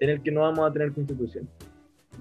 en 0.00 0.10
el 0.10 0.22
que 0.22 0.30
no 0.30 0.42
vamos 0.42 0.68
a 0.68 0.72
tener 0.72 0.92
constitución. 0.92 1.48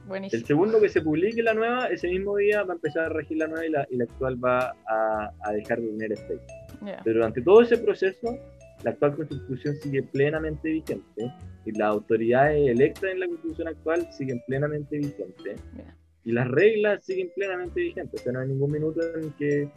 Buenísimo. 0.08 0.40
El 0.42 0.46
segundo 0.48 0.82
que 0.82 0.90
se 0.90 1.02
publique 1.02 1.44
la 1.44 1.54
nueva, 1.54 1.88
ese 1.88 2.08
mismo 2.08 2.36
día 2.38 2.64
va 2.64 2.74
a 2.74 2.76
empezar 2.76 3.06
a 3.06 3.10
regir 3.10 3.38
la 3.38 3.48
nueva 3.48 3.66
y 3.66 3.70
la, 3.70 3.88
y 3.92 3.98
la 3.98 4.06
actual 4.06 4.44
va 4.44 4.74
a, 4.88 5.32
a 5.44 5.52
dejar 5.54 5.80
de 5.80 5.88
tener 5.90 6.14
efecto. 6.14 6.54
Ya. 6.86 7.00
Pero 7.04 7.20
durante 7.20 7.42
todo 7.42 7.62
ese 7.62 7.78
proceso, 7.78 8.38
la 8.84 8.92
actual 8.92 9.16
constitución 9.16 9.76
sigue 9.76 10.02
plenamente 10.04 10.70
vigente 10.70 11.32
y 11.66 11.72
las 11.74 11.90
autoridades 11.90 12.70
electas 12.70 13.04
en 13.12 13.20
la 13.20 13.28
constitución 13.28 13.68
actual 13.68 14.08
siguen 14.14 14.42
plenamente 14.48 14.98
vigentes 14.98 15.62
Ya. 15.78 15.96
Y 16.26 16.32
las 16.32 16.48
reglas 16.48 17.04
siguen 17.04 17.32
plenamente 17.36 17.80
vigentes. 17.82 18.22
O 18.22 18.24
sea, 18.24 18.34
no 18.34 18.40
hay 18.42 18.48
ningún 18.50 18.72
minuto 18.72 19.00
en 19.16 19.24
el 19.26 19.34
que, 19.36 19.70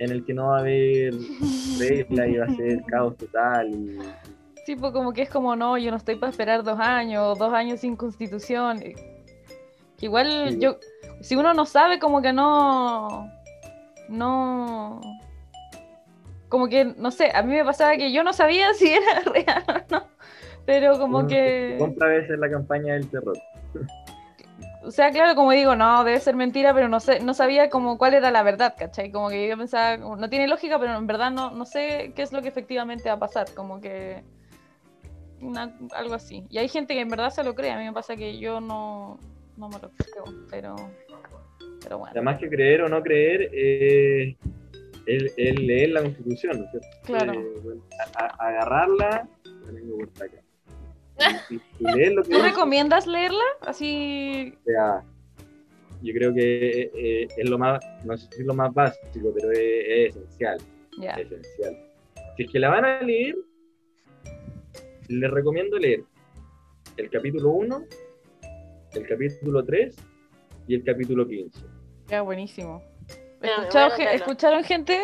en 0.00 0.10
el 0.10 0.24
que 0.24 0.34
no 0.34 0.48
va 0.48 0.56
a 0.58 0.60
haber 0.60 1.14
reglas 1.78 2.28
y 2.28 2.36
va 2.36 2.44
a 2.46 2.56
ser 2.56 2.82
caos 2.88 3.16
total. 3.16 3.70
Y, 3.70 3.98
Sí, 4.66 4.76
pues 4.76 4.92
como 4.92 5.12
que 5.12 5.22
es 5.22 5.30
como, 5.30 5.56
no, 5.56 5.78
yo 5.78 5.90
no 5.90 5.96
estoy 5.96 6.16
para 6.16 6.30
esperar 6.30 6.62
dos 6.62 6.78
años, 6.78 7.38
dos 7.38 7.52
años 7.52 7.80
sin 7.80 7.96
constitución. 7.96 8.80
eh, 8.82 8.94
Que 9.96 10.06
igual 10.06 10.50
Sí. 10.52 10.58
yo, 10.60 10.76
si 11.22 11.34
uno 11.34 11.54
no 11.54 11.64
sabe, 11.66 11.98
como 11.98 12.20
que 12.22 12.32
no, 12.32 13.26
no. 14.08 15.00
Como 16.48 16.68
que, 16.68 16.84
no 16.84 17.10
sé, 17.10 17.30
a 17.34 17.42
mí 17.42 17.52
me 17.54 17.64
pasaba 17.64 17.96
que 17.96 18.12
yo 18.12 18.22
no 18.22 18.32
sabía 18.32 18.72
si 18.74 18.88
era 18.92 19.20
real 19.24 19.64
o 19.68 19.92
no. 19.92 20.06
Pero 20.66 20.98
como 20.98 21.18
Uno 21.20 21.28
que. 21.28 21.76
Compra 21.78 22.06
a 22.08 22.10
veces 22.10 22.38
la 22.38 22.50
campaña 22.50 22.94
del 22.94 23.08
terror. 23.08 23.36
O 24.82 24.90
sea, 24.90 25.10
claro, 25.10 25.34
como 25.34 25.52
digo, 25.52 25.76
no, 25.76 26.04
debe 26.04 26.20
ser 26.20 26.34
mentira, 26.36 26.72
pero 26.72 26.88
no 26.88 27.00
sé, 27.00 27.20
no 27.20 27.34
sabía 27.34 27.68
como 27.68 27.98
cuál 27.98 28.14
era 28.14 28.30
la 28.30 28.42
verdad, 28.42 28.74
¿cachai? 28.78 29.12
Como 29.12 29.28
que 29.28 29.46
yo 29.48 29.58
pensaba, 29.58 29.96
no 29.98 30.30
tiene 30.30 30.48
lógica, 30.48 30.78
pero 30.78 30.96
en 30.96 31.06
verdad 31.06 31.30
no, 31.30 31.50
no 31.50 31.66
sé 31.66 32.12
qué 32.16 32.22
es 32.22 32.32
lo 32.32 32.40
que 32.40 32.48
efectivamente 32.48 33.08
va 33.10 33.16
a 33.16 33.18
pasar, 33.18 33.52
como 33.54 33.80
que 33.80 34.22
una- 35.40 35.76
algo 35.92 36.14
así. 36.14 36.44
Y 36.48 36.58
hay 36.58 36.68
gente 36.68 36.94
que 36.94 37.00
en 37.00 37.10
verdad 37.10 37.30
se 37.30 37.44
lo 37.44 37.54
cree, 37.54 37.72
a 37.72 37.78
mí 37.78 37.84
me 37.84 37.92
pasa 37.92 38.16
que 38.16 38.38
yo 38.38 38.60
no, 38.60 39.18
no 39.56 39.68
me 39.68 39.78
lo 39.80 39.90
creo, 39.90 40.24
pero, 40.50 40.76
pero 41.82 41.98
bueno, 41.98 42.12
Además 42.12 42.38
que 42.38 42.48
creer 42.48 42.82
o 42.82 42.88
no 42.88 43.02
creer 43.02 43.50
eh, 43.52 44.36
es, 45.06 45.34
es 45.36 45.60
leer 45.60 45.90
la 45.90 46.02
constitución, 46.02 46.58
¿no 46.58 46.64
es 46.64 46.70
cierto? 46.70 46.88
Claro. 47.04 47.32
Eh, 47.34 47.60
bueno, 47.62 47.82
a- 48.16 48.24
a- 48.24 48.48
agarrarla, 48.48 49.28
la 49.44 49.72
tengo 49.72 49.98
por 49.98 50.08
acá. 50.26 50.36
Y, 51.50 51.54
y 51.54 51.92
leer 51.94 52.12
lo 52.12 52.22
que 52.22 52.30
¿tú 52.30 52.36
dice, 52.36 52.48
recomiendas 52.48 53.06
leerla? 53.06 53.44
Así, 53.60 54.54
o 54.60 54.64
sea, 54.64 55.02
yo 56.02 56.14
creo 56.14 56.32
que 56.34 56.90
eh, 56.94 57.28
es 57.36 57.48
lo 57.48 57.58
más, 57.58 57.84
no 58.04 58.16
sé 58.16 58.26
si 58.32 58.40
es 58.40 58.46
lo 58.46 58.54
más 58.54 58.72
básico, 58.72 59.32
pero 59.34 59.50
es, 59.52 59.58
es 59.60 60.16
esencial. 60.16 60.58
ya, 60.98 61.10
esencial. 61.12 61.76
Si 62.36 62.44
es 62.44 62.50
que 62.50 62.58
la 62.58 62.70
van 62.70 62.84
a 62.84 63.02
leer, 63.02 63.36
les 65.08 65.30
recomiendo 65.30 65.78
leer 65.78 66.04
el 66.96 67.10
capítulo 67.10 67.50
1, 67.50 67.84
el 68.94 69.06
capítulo 69.06 69.64
3 69.64 69.96
y 70.68 70.74
el 70.74 70.84
capítulo 70.84 71.26
15. 71.26 71.60
ya, 72.08 72.22
buenísimo. 72.22 72.82
¿Escucharon, 73.42 73.92
anotarlo. 73.92 74.10
¿Escucharon 74.10 74.64
gente? 74.64 74.98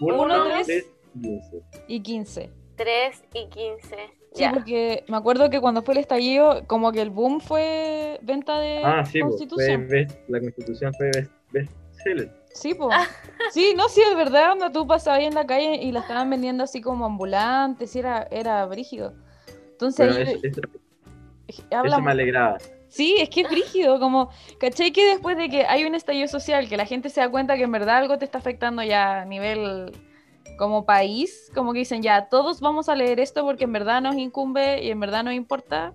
1, 0.00 0.22
Uno, 0.22 0.44
3 0.44 0.66
tres. 0.66 0.86
y 1.14 1.20
15. 1.22 1.62
Y 1.88 2.00
15. 2.02 2.50
3 2.76 3.24
y 3.34 3.48
15. 3.48 3.96
Sí, 4.36 4.44
porque 4.52 5.04
me 5.08 5.16
acuerdo 5.16 5.48
que 5.50 5.60
cuando 5.60 5.82
fue 5.82 5.94
el 5.94 6.00
estallido, 6.00 6.64
como 6.66 6.92
que 6.92 7.00
el 7.02 7.10
boom 7.10 7.40
fue 7.40 8.18
venta 8.22 8.58
de 8.58 8.82
Ah, 8.84 9.04
sí, 9.04 9.20
pues, 9.20 9.20
fue 9.20 9.28
constitución. 9.48 9.88
best- 9.88 10.18
la 10.28 10.40
constitución 10.40 10.94
fue 10.94 11.10
best, 11.10 11.30
bestseller. 11.52 12.30
Sí, 12.52 12.74
po. 12.74 12.90
Sí, 13.50 13.74
no, 13.76 13.88
sí, 13.88 14.00
es 14.08 14.16
verdad, 14.16 14.46
cuando 14.56 14.70
tú 14.72 14.86
pasabas 14.86 15.20
ahí 15.20 15.26
en 15.26 15.34
la 15.34 15.46
calle 15.46 15.76
y 15.76 15.92
la 15.92 16.00
estaban 16.00 16.28
vendiendo 16.30 16.64
así 16.64 16.80
como 16.80 17.04
ambulantes, 17.06 17.94
y 17.94 17.98
era, 17.98 18.26
era 18.30 18.64
brígido. 18.66 19.14
Entonces, 19.72 20.06
Bueno, 20.14 20.30
ahí, 20.30 20.36
eso, 20.44 20.46
eso- 20.46 20.60
eso 21.48 21.62
habla- 21.70 21.98
me 22.00 22.10
alegraba. 22.10 22.58
Sí, 22.88 23.16
es 23.18 23.28
que 23.28 23.42
es 23.42 23.50
brígido, 23.50 23.98
como, 24.00 24.30
¿cachai? 24.58 24.90
Que 24.92 25.04
después 25.06 25.36
de 25.36 25.48
que 25.48 25.66
hay 25.66 25.84
un 25.84 25.94
estallido 25.94 26.28
social, 26.28 26.68
que 26.68 26.76
la 26.76 26.86
gente 26.86 27.10
se 27.10 27.20
da 27.20 27.28
cuenta 27.28 27.56
que 27.56 27.64
en 27.64 27.72
verdad 27.72 27.96
algo 27.98 28.16
te 28.16 28.24
está 28.24 28.38
afectando 28.38 28.82
ya 28.82 29.22
a 29.22 29.24
nivel 29.24 29.92
como 30.56 30.84
país, 30.86 31.50
como 31.54 31.72
que 31.72 31.80
dicen, 31.80 32.02
ya, 32.02 32.28
todos 32.28 32.60
vamos 32.60 32.88
a 32.88 32.94
leer 32.94 33.20
esto 33.20 33.42
porque 33.44 33.64
en 33.64 33.72
verdad 33.72 34.00
nos 34.00 34.16
incumbe 34.16 34.82
y 34.82 34.90
en 34.90 35.00
verdad 35.00 35.24
nos 35.24 35.34
importa, 35.34 35.92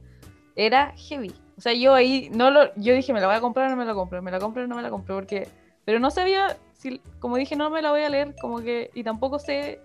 era 0.55 0.93
heavy. 0.97 1.31
O 1.57 1.61
sea, 1.61 1.73
yo 1.73 1.93
ahí, 1.93 2.29
no 2.33 2.49
lo, 2.51 2.73
yo 2.75 2.93
dije, 2.93 3.13
me 3.13 3.21
la 3.21 3.27
voy 3.27 3.35
a 3.35 3.41
comprar 3.41 3.67
o 3.67 3.69
no 3.71 3.75
me 3.77 3.85
la 3.85 3.93
compro, 3.93 4.21
me 4.21 4.31
la 4.31 4.39
compro 4.39 4.63
o 4.63 4.67
no 4.67 4.75
me 4.75 4.81
la 4.81 4.89
compro, 4.89 5.15
porque, 5.15 5.47
pero 5.85 5.99
no 5.99 6.09
sabía, 6.11 6.57
si, 6.73 6.99
como 7.19 7.37
dije, 7.37 7.55
no 7.55 7.69
me 7.69 7.81
la 7.81 7.91
voy 7.91 8.01
a 8.01 8.09
leer, 8.09 8.35
como 8.41 8.61
que, 8.61 8.89
y 8.93 9.03
tampoco 9.03 9.37
sé 9.39 9.79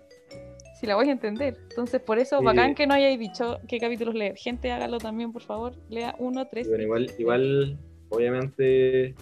si 0.79 0.85
la 0.85 0.95
voy 0.95 1.09
a 1.09 1.11
entender. 1.11 1.57
Entonces, 1.69 2.01
por 2.01 2.19
eso, 2.19 2.39
Sí. 2.39 2.45
bacán 2.45 2.75
que 2.75 2.85
no 2.87 2.93
hayáis 2.93 3.19
dicho 3.19 3.59
qué 3.67 3.79
capítulos 3.79 4.13
leer. 4.15 4.35
Gente, 4.37 4.71
hágalo 4.71 4.99
también, 4.99 5.31
por 5.31 5.41
favor. 5.41 5.73
Lea 5.89 6.15
uno, 6.19 6.47
tres. 6.47 6.67
bueno, 6.67 6.83
igual, 6.83 7.11
igual, 7.17 7.77
obviamente, 8.09 9.15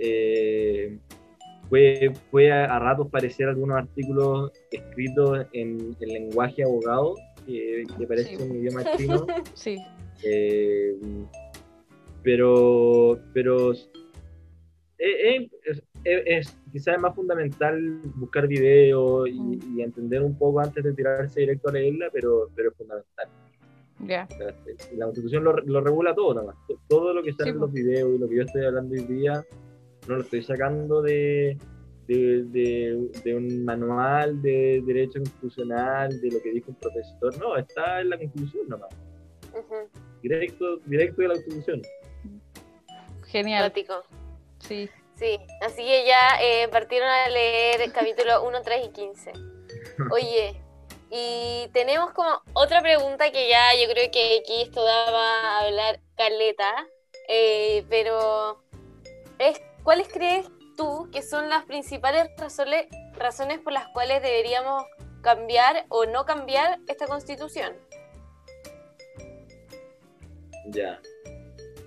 eh, 0.00 0.98
puede, 1.70 2.10
puede 2.30 2.52
a, 2.52 2.64
a 2.76 2.78
ratos 2.78 3.08
parecer 3.08 3.48
algunos 3.48 3.78
artículos 3.78 4.52
escritos 4.70 5.46
en, 5.52 5.96
en 6.00 6.08
lenguaje 6.08 6.62
abogado, 6.64 7.14
que, 7.46 7.84
que 7.98 8.06
parece 8.06 8.36
Sí. 8.36 8.42
un 8.42 8.56
idioma 8.56 8.82
chino, 8.98 9.26
Sí, 9.54 9.78
eh, 10.24 10.94
pero, 12.22 13.18
pero 13.32 13.72
es, 13.72 13.88
es, 14.98 15.50
es- 15.64 15.82
es 16.04 16.58
quizás 16.72 17.00
más 17.00 17.14
fundamental 17.14 18.00
buscar 18.16 18.46
videos 18.46 19.28
y, 19.28 19.32
Mm. 19.40 19.78
y 19.78 19.82
entender 19.82 20.22
un 20.22 20.36
poco 20.36 20.60
antes 20.60 20.82
de 20.84 20.92
tirarse 20.92 21.40
directo 21.40 21.68
a 21.68 21.72
leerla, 21.72 22.08
pero, 22.12 22.48
pero 22.54 22.70
es 22.70 22.76
fundamental. 22.76 23.28
O 24.02 24.06
sea, 24.06 24.26
La 24.96 25.04
constitución 25.06 25.44
lo, 25.44 25.56
lo 25.58 25.80
regula 25.82 26.14
todo, 26.14 26.32
nomás. 26.34 26.56
Todo 26.88 27.12
lo 27.12 27.22
que 27.22 27.32
sale 27.32 27.50
Sí, 27.50 27.54
en 27.54 27.60
los 27.60 27.72
videos 27.72 28.10
y 28.14 28.18
lo 28.18 28.28
que 28.28 28.36
yo 28.36 28.42
estoy 28.42 28.64
hablando 28.64 28.94
hoy 28.94 29.02
día, 29.04 29.44
no 30.08 30.16
lo 30.16 30.22
estoy 30.22 30.42
sacando 30.42 31.02
de, 31.02 31.56
de, 32.06 32.44
de- 32.44 33.10
de 33.24 33.34
un 33.34 33.64
manual 33.64 34.40
de 34.42 34.82
derecho 34.86 35.18
constitucional, 35.20 36.20
de 36.20 36.30
lo 36.30 36.42
que 36.42 36.50
dijo 36.52 36.70
un 36.70 36.76
profesor. 36.76 37.38
No, 37.38 37.56
está 37.56 38.00
en 38.00 38.10
la 38.10 38.18
constitución 38.18 38.68
nomás. 38.68 38.90
Directo, 40.22 40.76
directo 40.86 41.22
de 41.22 41.28
la 41.28 41.34
constitución. 41.34 41.82
Genial. 43.26 43.72
Sí. 44.58 44.88
Sí, 45.14 45.38
así 45.60 45.84
que 45.84 46.06
ya 46.06 46.40
eh, 46.42 46.68
partieron 46.68 47.08
a 47.08 47.28
leer 47.28 47.82
el 47.82 47.92
capítulo 47.92 48.42
1, 48.42 48.62
3 48.62 48.86
y 48.86 48.88
15. 48.90 49.32
Oye, 50.12 50.54
y 51.10 51.68
tenemos 51.74 52.12
como 52.12 52.40
otra 52.54 52.80
pregunta 52.80 53.30
que 53.30 53.48
ya 53.50 53.74
yo 53.74 53.92
creo 53.92 54.10
que 54.10 54.38
aquí 54.40 54.62
esto 54.62 54.82
daba 54.82 55.58
a 55.58 55.66
hablar 55.66 56.00
caleta, 56.16 56.72
eh, 57.28 57.84
pero 57.90 58.62
es, 59.38 59.60
¿cuáles 59.82 60.08
crees 60.08 60.46
tú 60.76 61.08
que 61.12 61.22
son 61.22 61.48
las 61.48 61.64
principales 61.64 62.28
razones, 62.38 62.86
razones 63.16 63.58
por 63.60 63.72
las 63.72 63.88
cuales 63.88 64.22
deberíamos 64.22 64.84
cambiar 65.22 65.84
o 65.88 66.06
no 66.06 66.24
cambiar 66.24 66.78
esta 66.86 67.06
constitución? 67.06 67.74
Ya. 70.68 71.00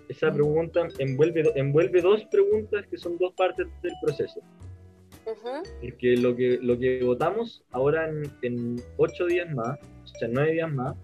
Esa 0.09 0.31
pregunta 0.31 0.87
envuelve, 0.99 1.51
envuelve 1.55 2.01
dos 2.01 2.23
preguntas 2.25 2.85
que 2.87 2.97
son 2.97 3.17
dos 3.17 3.33
partes 3.33 3.67
del 3.81 3.93
proceso. 4.01 4.41
Porque 5.81 6.17
lo 6.17 6.35
que, 6.35 6.59
lo 6.61 6.77
que 6.77 7.01
votamos 7.01 7.63
ahora 7.71 8.09
en, 8.09 8.23
en 8.41 8.83
ocho 8.97 9.25
días 9.25 9.49
más, 9.53 9.79
o 9.79 10.07
sea, 10.19 10.27
nueve 10.29 10.51
días 10.51 10.71
más, 10.71 10.95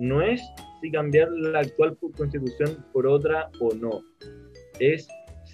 no 0.00 0.22
es 0.22 0.42
si 0.80 0.90
cambiar 0.90 1.30
la 1.30 1.60
actual 1.60 1.96
constitución 2.16 2.84
por 2.92 3.06
otra 3.06 3.50
o 3.60 3.72
no. 3.74 4.02
Es 4.80 5.08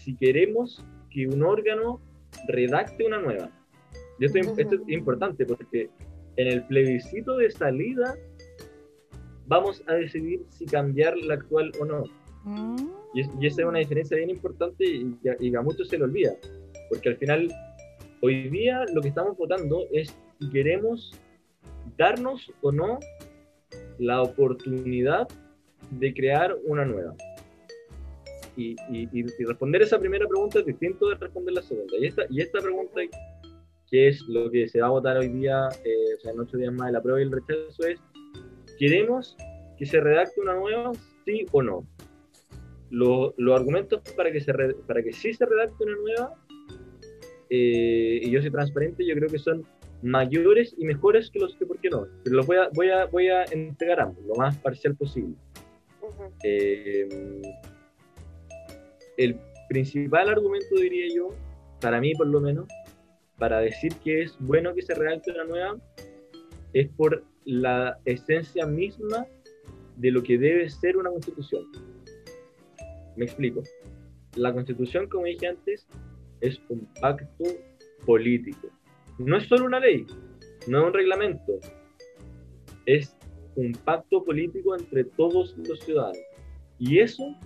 si 0.05 0.14
queremos 0.17 0.85
que 1.11 1.27
un 1.27 1.43
órgano 1.43 2.01
redacte 2.49 3.07
una 3.07 3.19
nueva. 3.21 3.51
Y 4.19 4.27
esto, 4.27 4.38
es 4.38 4.69
importante 4.88 5.47
porque 5.47 5.88
en 6.37 6.47
el 6.49 6.62
plebiscito 6.67 7.37
de 7.37 7.51
salida 7.51 8.14
vamos 9.47 9.83
a 9.87 9.95
decidir 9.95 10.43
si 10.51 10.67
cambiar 10.67 11.17
la 11.19 11.35
actual 11.35 11.73
o 11.81 11.85
no. 11.85 12.05
Mm, 12.45 12.88
Y, 13.14 13.21
es- 13.21 13.31
y 13.40 13.47
esa 13.47 13.62
es 13.62 13.69
una 13.69 13.79
diferencia 13.79 14.17
bien 14.17 14.31
importante 14.31 14.85
y, 14.85 15.17
y 15.40 15.51
que 15.51 15.57
a 15.57 15.62
muchos 15.62 15.88
se 15.88 15.97
le 15.99 16.05
olvida. 16.05 16.33
Porque 16.90 17.11
al 17.11 17.17
final, 17.17 17.49
hoy 18.23 18.49
día 18.51 18.85
lo 18.93 19.01
que 19.01 19.09
estamos 19.09 19.37
votando 19.37 19.87
es 19.93 20.14
si 20.40 20.51
queremos 20.51 21.12
darnos 21.97 22.53
o 22.62 22.73
no 22.73 22.99
la 23.99 24.21
oportunidad 24.23 25.29
de 25.93 26.12
crear 26.12 26.57
una 26.67 26.85
nueva. 26.85 27.14
Y, 28.57 28.77
y- 28.90 29.09
y- 29.12 29.45
responder 29.45 29.83
esa 29.83 29.99
primera 29.99 30.27
pregunta 30.29 30.61
es 30.61 30.67
distinto 30.67 31.09
de 31.09 31.17
responder 31.17 31.55
la 31.55 31.63
segunda. 31.63 31.96
Y 31.98 32.07
esta, 32.07 32.23
y 32.31 32.40
esta 32.40 32.61
pregunta, 32.61 33.00
que 33.90 34.09
es 34.09 34.21
lo 34.29 34.50
que 34.50 34.69
se 34.69 34.81
va 34.81 34.87
a 34.87 34.90
votar 34.90 35.17
hoy 35.19 35.29
día, 35.29 35.69
eh, 35.85 36.15
o 36.17 36.21
sea, 36.21 36.33
en 36.33 36.40
ocho 36.40 36.57
días 36.57 36.73
más, 36.73 36.88
el 36.90 36.96
apruebo 36.96 37.19
y 37.19 37.23
el 37.23 37.33
rechazo, 37.33 37.87
es, 37.87 38.00
¿queremos 38.79 39.37
que 39.77 39.87
se 39.87 40.00
redacte 40.00 40.40
una 40.40 40.55
nueva, 40.55 40.92
sí 41.25 41.46
o 41.52 41.63
no? 41.63 41.87
Lo- 42.90 43.35
los 43.38 43.59
argumentos 43.59 44.00
para 44.17 44.31
que, 44.31 44.40
se 44.40 44.52
re- 44.52 44.75
para 44.87 45.02
que 45.02 45.13
sí 45.13 45.33
se 45.35 45.44
redacte 45.46 45.83
una 45.85 45.96
nueva, 45.96 46.35
eh, 47.50 48.21
y 48.23 48.31
yo 48.31 48.40
soy 48.40 48.50
transparente, 48.50 49.05
yo 49.07 49.15
creo 49.15 49.29
que 49.29 49.38
son 49.38 49.65
mayores 50.02 50.75
y 50.79 50.85
mejores 50.85 51.31
que 51.31 51.40
los 51.40 51.55
que 51.57 51.67
por 51.67 51.79
qué 51.81 51.88
no. 51.90 52.07
Pero 52.23 52.37
los 52.37 52.46
voy 52.46 52.57
a, 52.59 52.69
voy 52.75 52.90
a, 52.90 53.07
voy 53.07 53.29
a 53.29 53.44
entregar 53.44 54.00
ambos, 54.00 54.25
lo 54.27 54.35
más 54.35 54.57
parcial 54.59 54.94
posible. 54.96 55.35
ujú, 56.02 56.25
Eh, 56.44 57.09
el 59.17 59.38
principal 59.69 60.29
argumento, 60.29 60.75
diría 60.77 61.06
yo, 61.15 61.31
para 61.81 62.00
mí 62.00 62.15
por 62.15 62.27
lo 62.27 62.40
menos, 62.40 62.67
para 63.38 63.60
decir 63.60 63.92
que 64.02 64.23
es 64.23 64.37
bueno 64.40 64.75
que 64.75 64.83
se 64.83 64.94
redacte 64.94 65.33
una 65.33 65.44
nueva, 65.44 65.77
es 66.73 66.88
por 66.90 67.25
la 67.44 67.98
esencia 68.04 68.67
misma 68.67 69.27
de 69.96 70.10
lo 70.10 70.23
que 70.23 70.38
debe 70.38 70.69
ser 70.69 70.96
una 70.96 71.10
constitución. 71.10 71.65
Me 73.17 73.25
explico. 73.25 73.62
La 74.37 74.52
constitución, 74.52 75.08
como 75.08 75.27
dije 75.27 75.46
antes, 75.46 75.87
es 76.40 76.60
un 76.69 76.88
pacto 77.00 77.44
político. 78.04 78.69
No 79.19 79.37
es 79.37 79.46
solo 79.46 79.67
una 79.67 79.79
ley, 79.79 80.06
no 80.67 80.81
es 80.81 80.87
un 80.87 80.92
reglamento, 80.92 81.60
es 82.87 83.17
un 83.54 83.73
pacto 83.73 84.25
político 84.25 84.77
entre 84.77 85.04
todos 85.04 85.56
los 85.56 85.79
ciudadanos. 85.81 86.19
Y 86.79 86.98
eso 86.98 87.37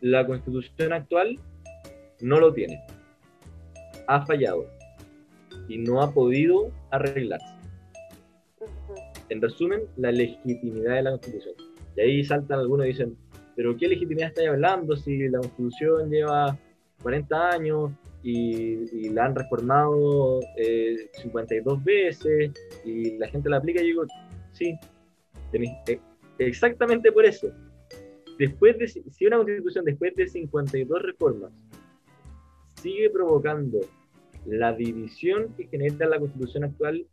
la 0.00 0.26
constitución 0.26 0.92
actual 0.92 1.38
no 2.20 2.38
lo 2.40 2.52
tiene. 2.52 2.80
Ha 4.06 4.24
fallado. 4.26 4.66
y 5.68 5.78
no 5.78 6.02
ha 6.02 6.12
podido 6.12 6.72
arreglarse. 6.90 7.54
En 9.28 9.40
resumen, 9.40 9.82
la 9.96 10.10
legitimidad 10.10 10.96
de 10.96 11.02
la 11.02 11.10
Constitución. 11.12 11.54
Y 11.96 12.00
ahí 12.00 12.24
saltan 12.24 12.58
algunos 12.58 12.86
y 12.86 12.88
dicen, 12.88 13.16
pero 13.54 13.76
¿qué 13.76 13.86
legitimidad 13.86 14.28
estáis 14.30 14.48
hablando 14.48 14.96
si 14.96 15.28
la 15.28 15.38
Constitución 15.38 16.10
lleva 16.10 16.58
40 17.02 17.50
años 17.50 17.92
y, 18.24 18.84
y 18.92 19.10
la 19.10 19.26
han 19.26 19.34
reformado 19.36 20.40
eh, 20.56 20.96
52 21.22 21.84
veces 21.84 22.50
y 22.84 23.16
la 23.18 23.28
gente 23.28 23.48
la 23.48 23.58
aplica? 23.58 23.80
Y 23.80 23.86
digo, 23.86 24.04
sí, 24.52 24.76
tenéis- 25.52 25.78
eh, 25.88 26.00
exactamente 26.38 27.12
por 27.12 27.24
eso. 27.24 27.48
Después 28.40 28.78
de, 28.78 28.88
si 28.88 29.26
una 29.26 29.36
Constitución 29.36 29.84
después 29.84 30.16
de 30.16 30.26
52 30.26 31.02
reformas 31.02 31.52
sigue 32.80 33.10
provocando 33.10 33.80
la 34.46 34.72
división 34.72 35.54
que 35.58 35.66
genera 35.66 36.08
la 36.08 36.18
Constitución 36.18 36.64
actual, 36.64 37.06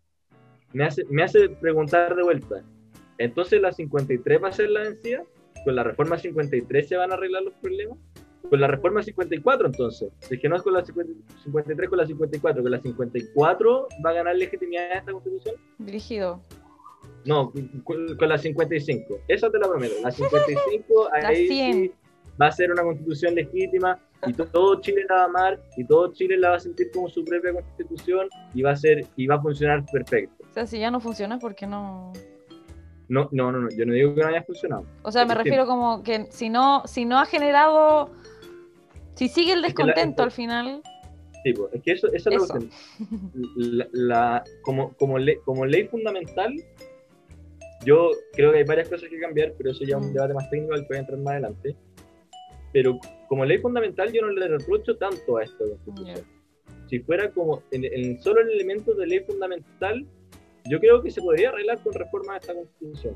me 0.71 0.86
hace, 0.86 1.03
me 1.09 1.23
hace 1.23 1.49
preguntar 1.49 2.15
de 2.15 2.23
vuelta, 2.23 2.63
entonces 3.17 3.61
la 3.61 3.73
53 3.73 4.41
va 4.41 4.47
a 4.47 4.51
ser 4.53 4.69
la 4.69 4.84
vencida, 4.84 5.21
con 5.65 5.75
la 5.75 5.84
reforma 5.84 6.17
53 6.17 6.88
se 6.88 6.95
van 6.95 7.11
a 7.11 7.15
arreglar 7.15 7.43
los 7.43 7.55
problemas, 7.55 7.97
con 8.49 8.61
la 8.61 8.67
reforma 8.67 9.03
54 9.03 9.67
entonces, 9.67 10.09
es 10.30 10.39
que 10.39 10.47
no 10.47 10.55
es 10.55 10.61
con 10.61 10.75
la 10.75 10.86
50 10.86 11.11
53, 11.43 11.89
con 11.89 11.97
la 11.97 12.05
54, 12.05 12.61
con 12.63 12.71
la 12.71 12.80
54 12.80 13.88
va 14.05 14.09
a 14.11 14.13
ganar 14.13 14.38
legitimidad 14.38 14.99
esta 14.99 15.11
constitución, 15.11 15.55
Dirigido. 15.78 16.41
No, 17.26 17.51
con, 17.84 18.15
con 18.18 18.30
la 18.30 18.38
55, 18.38 19.20
esa 19.28 19.49
te 19.49 19.57
la 19.59 19.68
prometo, 19.68 19.95
la 20.01 20.11
55 20.11 21.09
La 21.22 21.28
ahí 21.30 21.47
100. 21.47 21.74
sí 21.74 21.91
va 22.39 22.47
a 22.47 22.51
ser 22.51 22.72
una 22.72 22.84
constitución 22.84 23.34
legítima 23.34 23.99
y 24.28 24.34
to- 24.34 24.45
todo 24.45 24.80
Chile 24.82 25.03
la 25.09 25.15
va 25.15 25.22
a 25.22 25.26
amar 25.26 25.59
y 25.76 25.84
todo 25.84 26.13
Chile 26.13 26.38
la 26.38 26.51
va 26.51 26.55
a 26.57 26.59
sentir 26.59 26.91
como 26.93 27.09
su 27.09 27.26
propia 27.26 27.51
constitución 27.51 28.28
y 28.53 28.61
va 28.61 28.72
a 28.72 28.76
ser 28.76 29.05
y 29.15 29.26
va 29.26 29.36
a 29.36 29.41
funcionar 29.41 29.84
perfecto. 29.91 30.43
O 30.49 30.53
sea, 30.53 30.68
si 30.68 30.78
ya 30.80 30.91
no 30.91 30.99
funciona, 30.99 31.39
¿por 31.39 31.55
qué 31.55 31.65
no? 31.65 32.13
No, 33.09 33.28
no, 33.32 33.51
no, 33.51 33.59
no, 33.61 33.70
yo 33.70 33.86
no 33.88 33.93
digo 33.93 34.13
que 34.13 34.22
no 34.22 34.28
haya 34.28 34.43
funcionado. 34.43 34.86
O 35.01 35.11
sea, 35.11 35.26
me 35.26 35.32
Es 35.34 35.38
refiero 35.39 35.65
como 35.65 36.03
que 36.03 36.28
si 36.30 36.49
no, 36.49 36.84
si 36.86 37.05
no 37.05 37.18
ha 37.20 37.26
generado, 37.26 38.11
si 39.15 39.28
sigue 39.28 39.53
el 39.53 39.65
Es 39.65 39.74
que 39.74 39.82
la- 39.84 39.88
descontento 39.93 40.24
al 40.24 40.32
final, 40.32 40.82
Sí, 41.43 41.53
pues, 41.53 41.74
es 41.74 41.82
que 41.84 41.91
eso, 41.93 42.07
esa 42.13 42.30
es 42.30 42.36
Eso. 42.36 42.47
cuestión. 42.47 42.70
La, 43.55 43.88
la- 43.93 44.43
como, 44.63 44.93
como, 44.93 45.18
ley, 45.18 45.38
como 45.45 45.65
ley 45.65 45.88
fundamental, 45.88 46.53
yo 47.86 48.11
creo 48.34 48.51
que 48.51 48.59
hay 48.59 48.63
varias 48.63 48.89
cosas 48.89 49.09
que 49.09 49.19
cambiar, 49.19 49.53
pero 49.57 49.71
eso 49.71 49.84
ya 49.84 49.97
es 49.97 50.05
un 50.05 50.13
debate 50.13 50.34
más 50.34 50.49
técnico 50.49 50.73
al 50.73 50.82
que 50.82 50.88
voy 50.89 50.97
a 50.97 50.99
entrar 51.01 51.19
más 51.19 51.32
adelante. 51.34 51.75
Pero 52.73 52.99
como 53.28 53.45
ley 53.45 53.57
fundamental, 53.59 54.11
yo 54.11 54.21
no 54.21 54.30
le 54.30 54.47
reprocho 54.47 54.97
tanto 54.97 55.38
a 55.38 55.43
esta 55.43 55.63
constitución. 55.63 56.25
Si 56.89 56.99
fuera 56.99 57.32
como 57.32 57.63
en, 57.71 57.86
en 57.86 58.21
solo 58.21 58.41
el 58.41 58.51
elemento 58.51 58.93
de 58.93 59.07
ley 59.07 59.19
fundamental, 59.21 60.05
yo 60.69 60.80
creo 60.80 61.01
que 61.01 61.11
se 61.11 61.21
podría 61.21 61.49
arreglar 61.49 61.82
con 61.82 61.93
reforma 61.93 62.34
de 62.34 62.39
esta 62.39 62.53
constitución. 62.53 63.15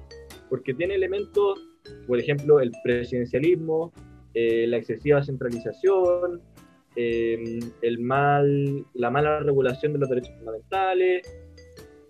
Porque 0.49 0.73
tiene 0.73 0.95
elementos, 0.95 1.59
por 2.07 2.19
ejemplo, 2.19 2.59
el 2.59 2.71
presidencialismo, 2.83 3.93
eh, 4.33 4.65
la 4.67 4.77
excesiva 4.77 5.21
centralización, 5.23 6.41
eh, 6.95 7.59
el 7.81 7.99
mal, 7.99 8.85
la 8.93 9.09
mala 9.09 9.39
regulación 9.39 9.93
de 9.93 9.99
los 9.99 10.09
derechos 10.09 10.33
fundamentales, 10.37 11.27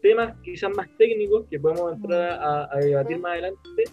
temas 0.02 0.36
quizás 0.44 0.72
más 0.76 0.88
técnicos 0.98 1.46
que 1.50 1.60
podemos 1.60 1.94
entrar 1.94 2.40
a, 2.42 2.70
a 2.76 2.78
debatir 2.80 3.20
más 3.20 3.34
adelante, 3.34 3.84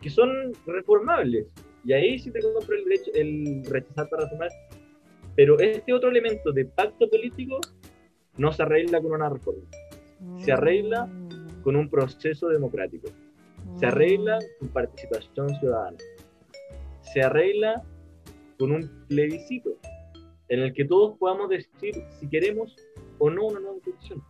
que 0.00 0.10
son 0.10 0.52
reformables. 0.66 1.46
Y 1.84 1.92
ahí 1.92 2.18
sí 2.18 2.30
te 2.30 2.40
compro 2.40 2.76
el, 2.76 2.84
derecho, 2.84 3.10
el 3.14 3.64
rechazar 3.66 4.08
para 4.08 4.24
reformar. 4.24 4.50
Pero 5.36 5.58
este 5.58 5.92
otro 5.92 6.10
elemento 6.10 6.52
de 6.52 6.64
pacto 6.64 7.08
político 7.10 7.60
no 8.36 8.52
se 8.52 8.62
arregla 8.62 9.00
con 9.00 9.12
una 9.12 9.28
reforma, 9.28 9.62
se 10.38 10.52
arregla 10.52 11.06
Mm. 11.06 11.62
con 11.62 11.76
un 11.76 11.88
proceso 11.88 12.48
democrático. 12.48 13.08
Se 13.78 13.86
Mm. 13.86 13.88
arregla 13.88 14.38
con 14.58 14.68
participación 14.68 15.48
ciudadana. 15.60 15.96
Se 17.12 17.22
arregla 17.22 17.82
con 18.58 18.72
un 18.72 18.88
plebiscito 19.08 19.76
en 20.48 20.60
el 20.60 20.72
que 20.74 20.84
todos 20.84 21.18
podamos 21.18 21.48
decir 21.48 21.94
si 22.20 22.28
queremos 22.28 22.76
o 23.18 23.30
no 23.30 23.46
una 23.46 23.60
nueva 23.60 23.76
constitución. 23.82 24.22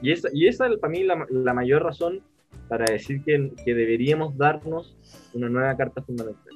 Y 0.00 0.12
esa, 0.12 0.28
y 0.32 0.48
esa 0.48 0.66
es 0.66 0.78
para 0.78 0.90
mí 0.90 1.02
la, 1.02 1.26
la 1.30 1.54
mayor 1.54 1.82
razón 1.82 2.22
para 2.68 2.84
decir 2.86 3.22
que, 3.24 3.52
que 3.64 3.74
deberíamos 3.74 4.36
darnos 4.36 4.96
una 5.34 5.48
nueva 5.48 5.76
carta 5.76 6.02
fundamental. 6.02 6.52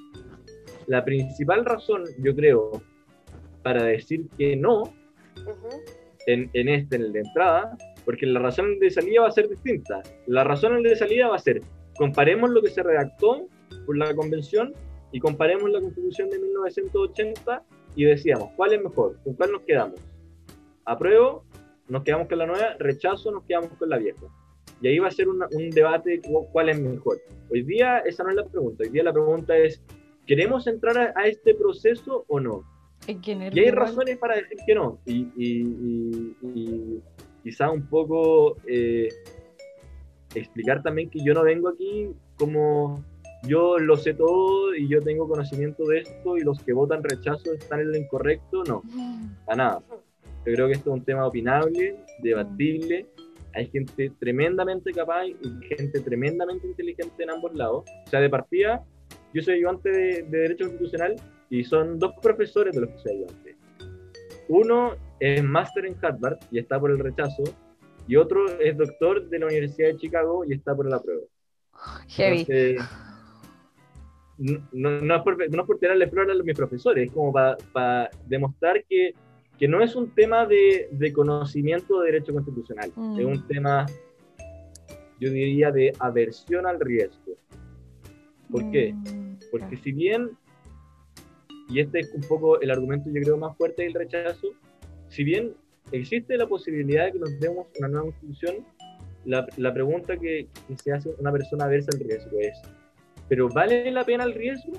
La 0.87 1.05
principal 1.05 1.65
razón, 1.65 2.05
yo 2.19 2.35
creo, 2.35 2.83
para 3.63 3.85
decir 3.85 4.27
que 4.39 4.57
no 4.57 4.83
Ujú. 4.83 5.69
en, 6.27 6.51
en 6.55 6.69
este, 6.69 6.97
en 6.97 7.03
el 7.03 7.13
de 7.13 7.21
entrada, 7.21 7.77
porque 8.05 8.27
la 8.27 8.41
razón 8.41 8.79
de 8.79 8.91
salida 8.91 9.23
va 9.23 9.29
a 9.29 9.33
ser 9.33 9.49
distinta. 9.49 10.03
La 10.27 10.45
razón 10.45 10.83
de 10.83 10.97
salida 10.97 11.29
va 11.29 11.37
a 11.37 11.41
ser, 11.41 11.61
comparemos 11.97 12.51
lo 12.51 12.63
que 12.63 12.71
se 12.71 12.83
redactó 12.83 13.47
por 13.85 13.99
la 13.99 14.15
convención 14.15 14.73
y 15.13 15.21
comparemos 15.21 15.71
la 15.71 15.81
constitución 15.81 16.31
de 16.31 16.39
1980 16.39 17.63
y 17.97 18.05
decíamos, 18.05 18.51
¿cuál 18.57 18.73
es 18.73 18.83
mejor? 18.83 19.19
¿Con 19.25 19.35
cuál 19.35 19.53
nos 19.53 19.63
quedamos? 19.63 20.01
¿Apruebo? 20.85 21.45
Nos 21.89 22.03
quedamos 22.05 22.29
con 22.29 22.39
la 22.39 22.47
nueva, 22.47 22.75
rechazo, 22.79 23.31
nos 23.31 23.45
quedamos 23.45 23.71
con 23.79 23.89
la 23.89 23.97
vieja. 23.99 24.27
Y 24.81 24.89
ahí 24.89 24.99
va 24.99 25.09
a 25.09 25.11
ser 25.11 25.29
una- 25.29 25.49
un 25.51 25.71
debate 25.71 26.11
de 26.11 26.21
cu- 26.21 26.47
cuál 26.53 26.69
es 26.69 26.79
mejor. 26.81 27.19
Hoy 27.51 27.63
día 27.63 27.99
esa 28.01 28.23
no 28.25 28.31
es 28.31 28.37
la 28.37 28.45
pregunta, 28.47 28.85
hoy 28.85 28.91
día 28.91 29.03
la 29.03 29.13
pregunta 29.13 29.57
es, 29.57 29.83
¿queremos 30.27 30.67
entrar 30.67 30.99
a, 30.99 31.13
a 31.21 31.27
este 31.27 31.55
proceso 31.55 32.25
o 32.29 32.39
no? 32.41 32.63
Y 33.57 33.61
hay 33.61 33.71
razones 33.71 34.19
para 34.19 34.37
decir 34.37 34.59
que 34.67 34.75
no. 34.75 34.99
Y, 35.07 35.29
y- 35.37 35.63
y- 35.63 36.37
y 36.43 37.01
quizá 37.43 37.71
un 37.71 37.87
poco 37.89 38.57
eh, 38.67 39.09
explicar 40.35 40.83
también 40.83 41.09
que 41.11 41.21
yo 41.25 41.33
no 41.35 41.43
vengo 41.43 41.69
aquí 41.71 42.11
como 42.37 43.03
yo 43.45 43.79
lo 43.79 43.97
sé 43.97 44.15
todo 44.15 44.75
y 44.75 44.89
yo 44.89 45.01
tengo 45.01 45.29
conocimiento 45.29 45.85
de 45.87 46.01
esto 46.01 46.37
y 46.37 46.41
los 46.41 46.63
que 46.63 46.73
votan 46.73 47.03
rechazo 47.03 47.53
están 47.55 47.81
en 47.81 47.93
lo 47.93 47.97
incorrecto. 47.97 48.65
No, 48.65 48.83
para 49.47 49.57
nada. 49.57 49.83
Yo 50.49 50.55
creo 50.55 50.67
que 50.69 50.73
esto 50.75 50.91
es 50.91 51.01
un 51.01 51.05
tema 51.05 51.27
opinable, 51.27 51.97
debatible. 52.23 53.07
Hay 53.55 53.67
gente 53.67 54.11
tremendamente 54.19 54.93
capaz 54.93 55.27
y 55.27 55.37
gente 55.77 56.01
tremendamente 56.01 56.67
inteligente 56.67 57.23
en 57.23 57.31
ambos 57.31 57.55
lados. 57.55 57.85
O 58.07 58.11
sea, 58.11 58.21
de 58.21 58.31
partida, 58.31 58.83
yo 59.35 59.43
soy 59.43 59.55
ayudante 59.57 59.91
de, 59.91 60.23
de 60.23 60.39
Derecho 60.39 60.65
Constitucional 60.67 61.17
y 61.51 61.65
son 61.65 61.99
dos 61.99 62.13
profesores 62.23 62.75
de 62.75 62.81
los 62.81 62.91
que 62.91 62.99
soy 62.99 63.13
ayudante. 63.17 63.57
Uno 64.49 64.95
es 65.21 65.43
máster 65.45 65.85
en 65.87 65.97
Harvard 66.01 66.39
y 66.51 66.59
está 66.59 66.81
por 66.81 66.91
el 66.93 66.99
rechazo, 66.99 67.43
y 68.07 68.17
otro 68.17 68.59
es 68.59 68.75
doctor 68.79 69.29
de 69.29 69.39
la 69.39 69.47
Universidad 69.47 69.89
de 69.89 69.97
Chicago 69.99 70.45
y 70.47 70.55
está 70.55 70.75
por 70.75 70.89
la 70.89 70.99
prueba. 71.01 71.23
Heavy. 72.09 72.41
Entonces, 72.41 72.81
no, 74.39 74.63
no- 74.73 75.01
no 75.03 75.17
es 75.17 75.23
por, 75.23 75.51
no 75.51 75.61
es 75.63 75.67
por 75.67 75.79
tirarle 75.79 76.07
flores 76.09 76.41
a 76.41 76.43
mis 76.43 76.57
profesores, 76.57 77.09
es 77.09 77.13
como 77.13 77.33
para 77.33 78.09
demostrar 78.27 78.83
que, 78.89 79.13
que 79.59 79.67
no 79.69 79.83
es 79.83 79.97
un 79.97 80.11
tema 80.15 80.47
de, 80.47 80.89
de 80.93 81.13
conocimiento 81.13 82.01
de 82.01 82.13
derecho 82.13 82.33
constitucional, 82.33 82.93
Mm. 82.95 83.19
es 83.19 83.25
un 83.27 83.47
tema, 83.49 83.87
yo 85.21 85.31
diría, 85.31 85.71
de 85.71 85.93
aversión 85.99 86.67
al 86.67 86.79
riesgo. 86.81 87.35
¿Por 88.51 88.71
qué? 88.71 88.93
Mm, 88.95 89.39
Porque 89.51 89.77
si 89.79 89.93
bien, 89.93 90.31
y 91.69 91.81
este 91.81 92.01
es 92.01 92.13
un 92.15 92.23
poco 92.23 92.61
el 92.61 92.71
argumento 92.71 93.11
yo 93.11 93.21
creo 93.23 93.37
más 93.37 93.57
fuerte 93.57 93.83
del 93.83 93.95
rechazo, 93.95 94.49
si 95.09 95.25
bien 95.25 95.55
existe 95.93 96.37
la 96.37 96.47
posibilidad 96.47 97.07
de 97.07 97.13
que 97.13 97.19
nos 97.19 97.41
demos 97.41 97.67
una 97.79 97.89
nueva 97.89 98.05
constitución, 98.07 98.57
la, 99.25 99.47
la 99.57 99.73
pregunta 99.75 100.17
que, 100.17 100.47
que 100.69 100.77
se 100.77 100.93
hace 100.93 101.11
una 101.19 101.33
persona 101.33 101.67
versa 101.67 101.91
al 101.95 102.01
riesgo 102.01 102.39
es, 102.41 102.57
¿pero 103.29 103.49
vale 103.49 103.91
la 103.91 104.05
pena 104.05 104.25
el 104.25 104.35
riesgo? 104.35 104.73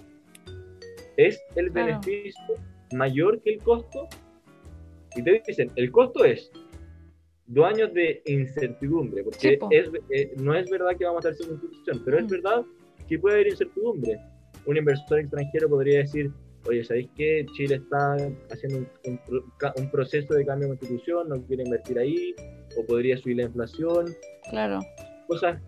¿Es 1.17 1.39
el 1.55 1.71
Claro. 1.71 1.87
beneficio 1.99 2.55
mayor 2.93 3.41
que 3.41 3.53
el 3.55 3.61
costo? 3.61 4.07
Y 5.15 5.23
te 5.23 5.41
dicen, 5.47 5.71
el 5.75 5.91
costo 5.91 6.23
es 6.23 6.51
dos 7.47 7.65
años 7.65 7.93
de 7.93 8.21
incertidumbre, 8.25 9.23
Sí, 9.37 9.57
porque 9.57 9.57
po. 9.57 9.69
es, 9.71 9.89
eh, 10.11 10.33
no 10.37 10.53
es 10.55 10.69
verdad 10.69 10.95
que 10.97 11.05
vamos 11.05 11.25
a 11.25 11.29
estar 11.29 11.45
sin 11.47 11.57
constitución, 11.57 12.01
pero 12.05 12.17
es 12.19 12.25
Mm. 12.25 12.27
verdad 12.29 12.65
que 13.07 13.17
puede 13.19 13.35
haber 13.35 13.47
incertidumbre. 13.47 14.19
Un 14.65 14.77
inversor 14.77 15.19
extranjero 15.19 15.67
podría 15.69 15.99
decir, 15.99 16.31
oye, 16.67 16.83
¿sabéis 16.83 17.09
qué? 17.15 17.45
Chile 17.55 17.75
está 17.75 18.15
haciendo 18.51 18.79
un, 18.79 19.19
un 19.29 19.43
un 19.77 19.91
proceso 19.91 20.33
de 20.35 20.45
cambio 20.45 20.67
de 20.69 20.77
constitución, 20.77 21.29
no 21.29 21.41
quiere 21.47 21.63
invertir 21.63 21.97
ahí, 21.97 22.35
o 22.77 22.85
podría 22.85 23.17
subir 23.17 23.37
la 23.37 23.43
inflación, 23.43 24.05
Claro. 24.51 24.79
cosas, 25.27 25.59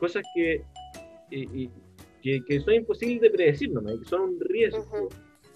cosas 0.00 0.22
que, 0.34 0.62
y- 1.30 1.64
y- 1.64 1.70
que, 2.22 2.40
que 2.48 2.60
son 2.60 2.74
imposibles 2.74 3.20
de 3.20 3.30
predecir, 3.30 3.68
y 3.70 3.98
que 3.98 4.04
son 4.08 4.20
un 4.22 4.40
riesgo, 4.40 4.80
Ujú. 4.80 5.08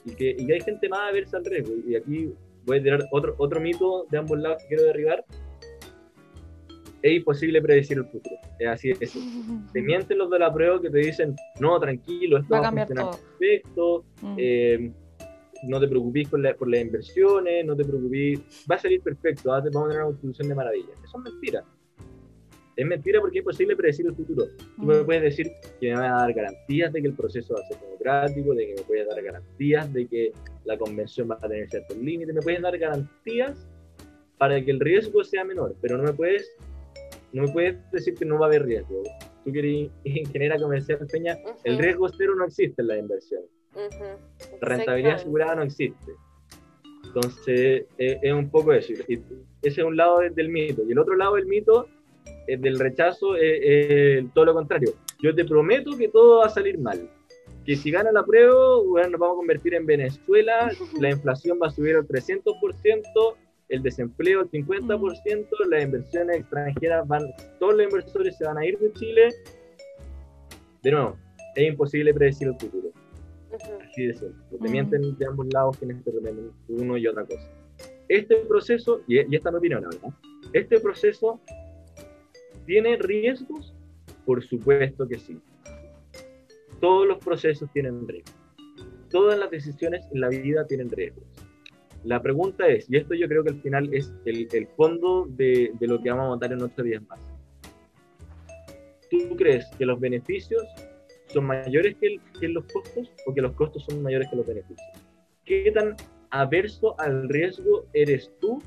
y, 0.04 0.14
que, 0.14 0.30
y 0.38 0.46
que 0.46 0.52
hay 0.54 0.60
gente 0.60 0.88
más 0.90 1.08
aversa 1.10 1.38
al 1.38 1.44
riesgo. 1.46 1.74
Y 1.88 1.94
aquí 1.96 2.32
voy 2.70 2.78
a 2.78 2.82
tirar 2.82 3.04
otro, 3.10 3.34
otro 3.38 3.60
mito 3.60 4.06
de 4.10 4.18
ambos 4.18 4.38
lados 4.38 4.62
que 4.62 4.68
quiero 4.68 4.84
derribar. 4.84 5.24
Es 7.02 7.16
imposible 7.16 7.62
predecir 7.62 7.96
el 7.98 8.04
futuro. 8.04 8.36
Es 8.58 8.68
así 8.68 8.94
simple. 8.94 9.08
Te 9.72 9.80
mienten 9.82 10.18
los 10.18 10.30
de 10.30 10.38
la 10.38 10.52
prueba 10.52 10.80
que 10.80 10.90
te 10.90 10.98
dicen, 10.98 11.34
no, 11.58 11.80
tranquilo, 11.80 12.38
esto 12.38 12.54
Va 12.54 12.60
va 12.60 12.68
a 12.68 12.72
funcionar 12.72 13.04
todo. 13.10 13.20
perfecto, 13.38 14.04
Mm. 14.22 14.34
eh, 14.38 14.92
no 15.62 15.78
te 15.80 15.88
preocupes 15.88 16.28
por, 16.28 16.40
la- 16.40 16.54
por 16.54 16.68
las 16.70 16.80
inversiones, 16.82 17.64
no 17.66 17.74
te 17.76 17.84
preocupes, 17.84 18.40
va 18.70 18.76
a 18.76 18.78
salir 18.78 19.00
perfecto, 19.02 19.48
va 19.50 19.58
a- 19.58 19.60
vamos 19.60 19.76
a 19.76 19.88
tener 19.88 19.96
una 19.98 20.06
constitución 20.06 20.48
de 20.48 20.54
maravilla. 20.54 20.88
Eso 21.04 21.18
es 21.18 21.32
mentira. 21.32 21.64
Es 22.80 22.86
mentira 22.86 23.20
porque 23.20 23.38
es 23.38 23.42
imposible 23.42 23.76
predecir 23.76 24.06
el 24.06 24.14
futuro. 24.14 24.46
Tú 24.76 24.82
me 24.86 25.02
Mm. 25.02 25.04
puedes 25.04 25.22
decir 25.22 25.52
que 25.78 25.88
me 25.90 25.96
vas 25.96 26.12
a 26.12 26.16
dar 26.24 26.32
garantías 26.32 26.90
de 26.94 27.02
que 27.02 27.08
el 27.08 27.14
proceso 27.14 27.52
va 27.52 27.60
a 27.60 27.66
ser 27.68 27.78
democrático, 27.78 28.54
de 28.54 28.66
que 28.68 28.74
me 28.74 28.82
puedes 28.84 29.06
dar 29.06 29.22
garantías 29.22 29.92
de 29.92 30.06
que 30.06 30.32
la 30.64 30.78
convención 30.78 31.30
va 31.30 31.34
a 31.34 31.46
tener 31.46 31.68
ciertos 31.68 31.98
límites, 31.98 32.34
me 32.34 32.40
puedes 32.40 32.62
dar 32.62 32.78
garantías 32.78 33.68
para 34.38 34.64
que 34.64 34.70
el 34.70 34.80
riesgo 34.80 35.22
sea 35.24 35.44
menor, 35.44 35.74
pero 35.82 35.98
no 35.98 36.04
me 36.04 36.14
puedes, 36.14 36.50
no 37.34 37.42
me 37.42 37.52
puedes 37.52 37.76
decir 37.92 38.14
que 38.14 38.24
no 38.24 38.38
va 38.38 38.46
a 38.46 38.48
haber 38.48 38.64
riesgo. 38.64 39.02
Tú 39.44 39.52
que 39.52 39.58
eres 39.58 39.90
ingeniera 40.04 40.58
comercial, 40.58 41.06
Peña, 41.12 41.36
el 41.64 41.74
Ujú, 41.74 41.82
riesgo 41.82 42.08
cero 42.08 42.34
no 42.34 42.46
existe 42.46 42.80
en 42.80 42.88
la 42.88 42.96
inversión. 42.96 43.42
ujú, 43.74 44.04
La 44.62 44.68
rentabilidad 44.68 45.16
asegurada 45.16 45.54
no 45.56 45.62
existe. 45.64 46.12
Entonces, 47.04 47.84
eh, 47.98 48.18
es 48.22 48.32
un 48.32 48.48
poco 48.50 48.72
eso. 48.72 48.94
Y 49.06 49.14
ese 49.62 49.80
es 49.82 49.86
un 49.86 49.96
lado 49.98 50.20
de- 50.20 50.30
del 50.30 50.48
mito. 50.48 50.82
Y 50.88 50.92
el 50.92 50.98
otro 50.98 51.14
lado 51.16 51.34
del 51.34 51.44
mito, 51.46 51.86
del 52.58 52.78
rechazo, 52.78 53.36
es 53.36 53.60
es 53.62 54.24
todo 54.34 54.46
lo 54.46 54.54
contrario. 54.54 54.92
Yo 55.22 55.34
te 55.34 55.44
prometo 55.44 55.96
que 55.96 56.08
todo 56.08 56.38
va 56.38 56.46
a 56.46 56.50
salir 56.50 56.78
mal. 56.78 57.08
Que 57.64 57.76
si 57.76 57.90
gana 57.90 58.10
la 58.10 58.24
prueba, 58.24 58.80
bueno, 58.82 59.10
nos 59.10 59.20
vamos 59.20 59.34
a 59.34 59.38
convertir 59.38 59.74
en 59.74 59.86
Venezuela, 59.86 60.72
la 60.98 61.10
inflación 61.16 61.58
va 61.62 61.68
a 61.68 61.70
subir 61.70 61.96
al 61.96 62.06
300%, 62.08 63.34
el 63.68 63.82
desempleo 63.82 64.40
al 64.40 64.50
50%, 64.50 65.48
las 65.68 65.82
inversiones 65.84 66.38
extranjeras 66.38 67.06
van, 67.06 67.22
todos 67.58 67.74
los 67.74 67.84
inversores 67.84 68.36
se 68.36 68.44
van 68.44 68.58
a 68.58 68.66
ir 68.66 68.78
de 68.78 68.92
Chile. 68.94 69.28
De 70.82 70.90
nuevo, 70.90 71.16
es 71.54 71.68
imposible 71.68 72.14
predecir 72.14 72.48
el 72.48 72.54
futuro. 72.58 72.88
Así 73.52 74.06
de 74.06 74.14
simple. 74.14 74.58
Te 74.60 74.68
mienten 74.68 75.16
de 75.16 75.26
ambos 75.26 75.46
lados 75.52 75.76
quienes 75.76 76.02
te 76.02 76.10
uno 76.68 76.96
y 76.96 77.06
otra 77.06 77.24
cosa. 77.24 77.48
Este 78.08 78.36
proceso, 78.36 79.02
y, 79.06 79.18
y 79.18 79.36
esta 79.36 79.50
es 79.50 79.52
mi 79.52 79.58
opinión, 79.58 79.82
la 79.82 79.88
verdad, 79.88 80.10
este 80.52 80.80
proceso 80.80 81.40
tiene 82.70 82.96
riesgos, 82.98 83.74
por 84.24 84.44
supuesto 84.44 85.08
que 85.08 85.18
sí. 85.18 85.36
Todos 86.80 87.04
los 87.04 87.18
procesos 87.18 87.68
tienen 87.72 88.06
riesgos. 88.06 88.32
Todas 89.10 89.36
las 89.36 89.50
decisiones 89.50 90.06
en 90.12 90.20
la 90.20 90.28
vida 90.28 90.64
tienen 90.68 90.88
riesgos. 90.88 91.24
La 92.04 92.22
pregunta 92.22 92.68
es, 92.68 92.88
y 92.88 92.96
esto 92.96 93.14
yo 93.14 93.26
creo 93.26 93.42
que 93.42 93.50
al 93.50 93.60
final 93.60 93.92
es 93.92 94.14
el, 94.24 94.46
el 94.52 94.68
fondo 94.68 95.26
de, 95.30 95.72
de 95.80 95.86
lo 95.88 96.00
que 96.00 96.10
vamos 96.10 96.26
a 96.26 96.28
votar 96.28 96.52
en 96.52 96.62
ocho 96.62 96.84
días 96.84 97.02
más. 97.08 97.18
¿Tú 99.10 99.34
crees 99.36 99.66
que 99.76 99.84
los 99.84 99.98
beneficios 99.98 100.62
son 101.26 101.46
mayores 101.46 101.96
que, 101.96 102.06
el- 102.06 102.20
que 102.38 102.46
los 102.50 102.64
costos 102.72 103.10
o 103.26 103.34
que 103.34 103.40
los 103.42 103.52
costos 103.54 103.84
son 103.90 104.00
mayores 104.00 104.28
que 104.30 104.36
los 104.36 104.46
beneficios? 104.46 104.88
¿Qué 105.44 105.72
tan 105.74 105.96
averso 106.30 106.94
al 107.00 107.28
riesgo 107.28 107.86
eres 107.94 108.30
tú 108.40 108.62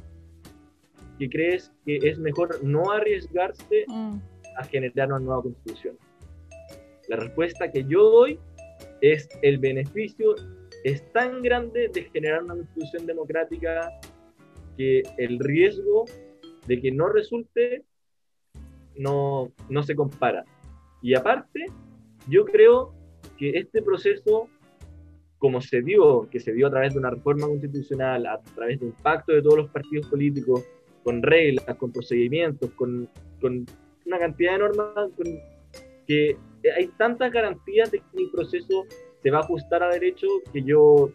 que 1.19 1.29
crees 1.29 1.71
que 1.85 1.97
es 1.97 2.17
mejor 2.19 2.63
no 2.63 2.91
arriesgarse 2.91 3.85
Mm. 3.87 4.15
a 4.57 4.63
generar 4.65 5.07
una 5.09 5.19
nueva 5.19 5.41
constitución? 5.41 5.97
La 7.09 7.17
respuesta 7.17 7.71
que 7.71 7.83
yo 7.83 8.09
doy 8.09 8.39
es 9.01 9.27
el 9.41 9.57
beneficio 9.57 10.35
es 10.83 11.11
tan 11.11 11.41
grande 11.41 11.89
de 11.93 12.03
generar 12.03 12.43
una 12.43 12.55
constitución 12.55 13.05
democrática 13.05 13.89
que 14.77 15.03
el 15.17 15.39
riesgo 15.39 16.05
de 16.67 16.81
que 16.81 16.91
no 16.91 17.07
resulte 17.09 17.83
no, 18.97 19.51
no 19.69 19.83
se 19.83 19.95
compara. 19.95 20.43
Y 21.01 21.15
aparte, 21.15 21.65
yo 22.27 22.45
creo 22.45 22.93
que 23.37 23.57
este 23.57 23.81
proceso, 23.81 24.47
como 25.37 25.61
se 25.61 25.81
dio, 25.81 26.29
que 26.29 26.39
se 26.39 26.53
dio 26.53 26.67
a 26.67 26.69
través 26.69 26.93
de 26.93 26.99
una 26.99 27.09
reforma 27.09 27.47
constitucional, 27.47 28.25
a 28.25 28.39
través 28.55 28.79
de 28.79 28.87
un 28.87 28.91
pacto 28.93 29.33
de 29.33 29.41
todos 29.41 29.57
los 29.57 29.69
partidos 29.69 30.07
políticos, 30.07 30.63
con 31.03 31.21
reglas, 31.21 31.75
con 31.77 31.91
procedimientos, 31.91 32.69
con, 32.71 33.09
con 33.41 33.65
una 34.05 34.19
cantidad 34.19 34.53
de 34.53 34.59
normas, 34.59 35.09
con- 35.15 35.39
que 36.07 36.37
hay 36.77 36.87
tantas 36.97 37.31
garantías 37.31 37.91
de 37.91 37.99
que 37.99 38.23
el 38.23 38.29
proceso 38.31 38.85
se 39.21 39.31
va 39.31 39.37
a 39.37 39.41
ajustar 39.41 39.83
a 39.83 39.89
derecho 39.89 40.27
que 40.51 40.61
yo, 40.63 41.09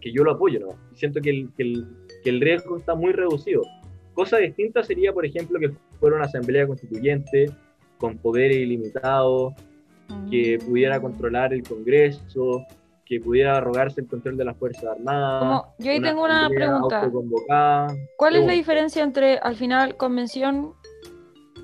que 0.00 0.12
yo 0.12 0.24
lo 0.24 0.32
apoyo. 0.32 0.60
¿no? 0.60 0.68
Siento 0.94 1.20
que 1.20 1.30
el, 1.30 1.50
que, 1.56 1.62
el, 1.62 1.86
que 2.24 2.30
el 2.30 2.40
riesgo 2.40 2.76
está 2.78 2.94
muy 2.94 3.12
reducido. 3.12 3.62
Cosa 4.14 4.38
distinta 4.38 4.82
sería, 4.82 5.12
por 5.12 5.24
ejemplo, 5.24 5.60
que 5.60 5.70
fuera 6.00 6.16
una 6.16 6.24
asamblea 6.24 6.66
constituyente 6.66 7.46
con 7.98 8.18
poderes 8.18 8.56
ilimitados, 8.58 9.54
que 10.30 10.58
pudiera 10.66 10.98
Mm. 10.98 11.02
controlar 11.02 11.52
el 11.52 11.62
Congreso, 11.62 12.64
que 13.08 13.20
pudiera 13.20 13.56
arrogarse 13.56 14.02
el 14.02 14.06
control 14.06 14.36
de 14.36 14.44
las 14.44 14.56
Fuerzas 14.58 14.84
Armadas. 14.84 15.40
Como- 15.40 15.74
yo 15.78 15.90
ahí 15.90 16.00
tengo 16.02 16.24
una 16.24 16.48
pregunta. 16.50 17.08
¿Cuál 18.16 18.36
es 18.36 18.46
la 18.46 18.52
diferencia 18.52 19.02
entre, 19.02 19.38
al 19.38 19.56
final, 19.56 19.96
convención 19.96 20.74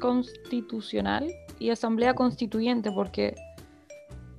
constitucional 0.00 1.26
y 1.58 1.70
asamblea 1.70 2.14
constituyente? 2.14 2.90
Porque 2.90 3.34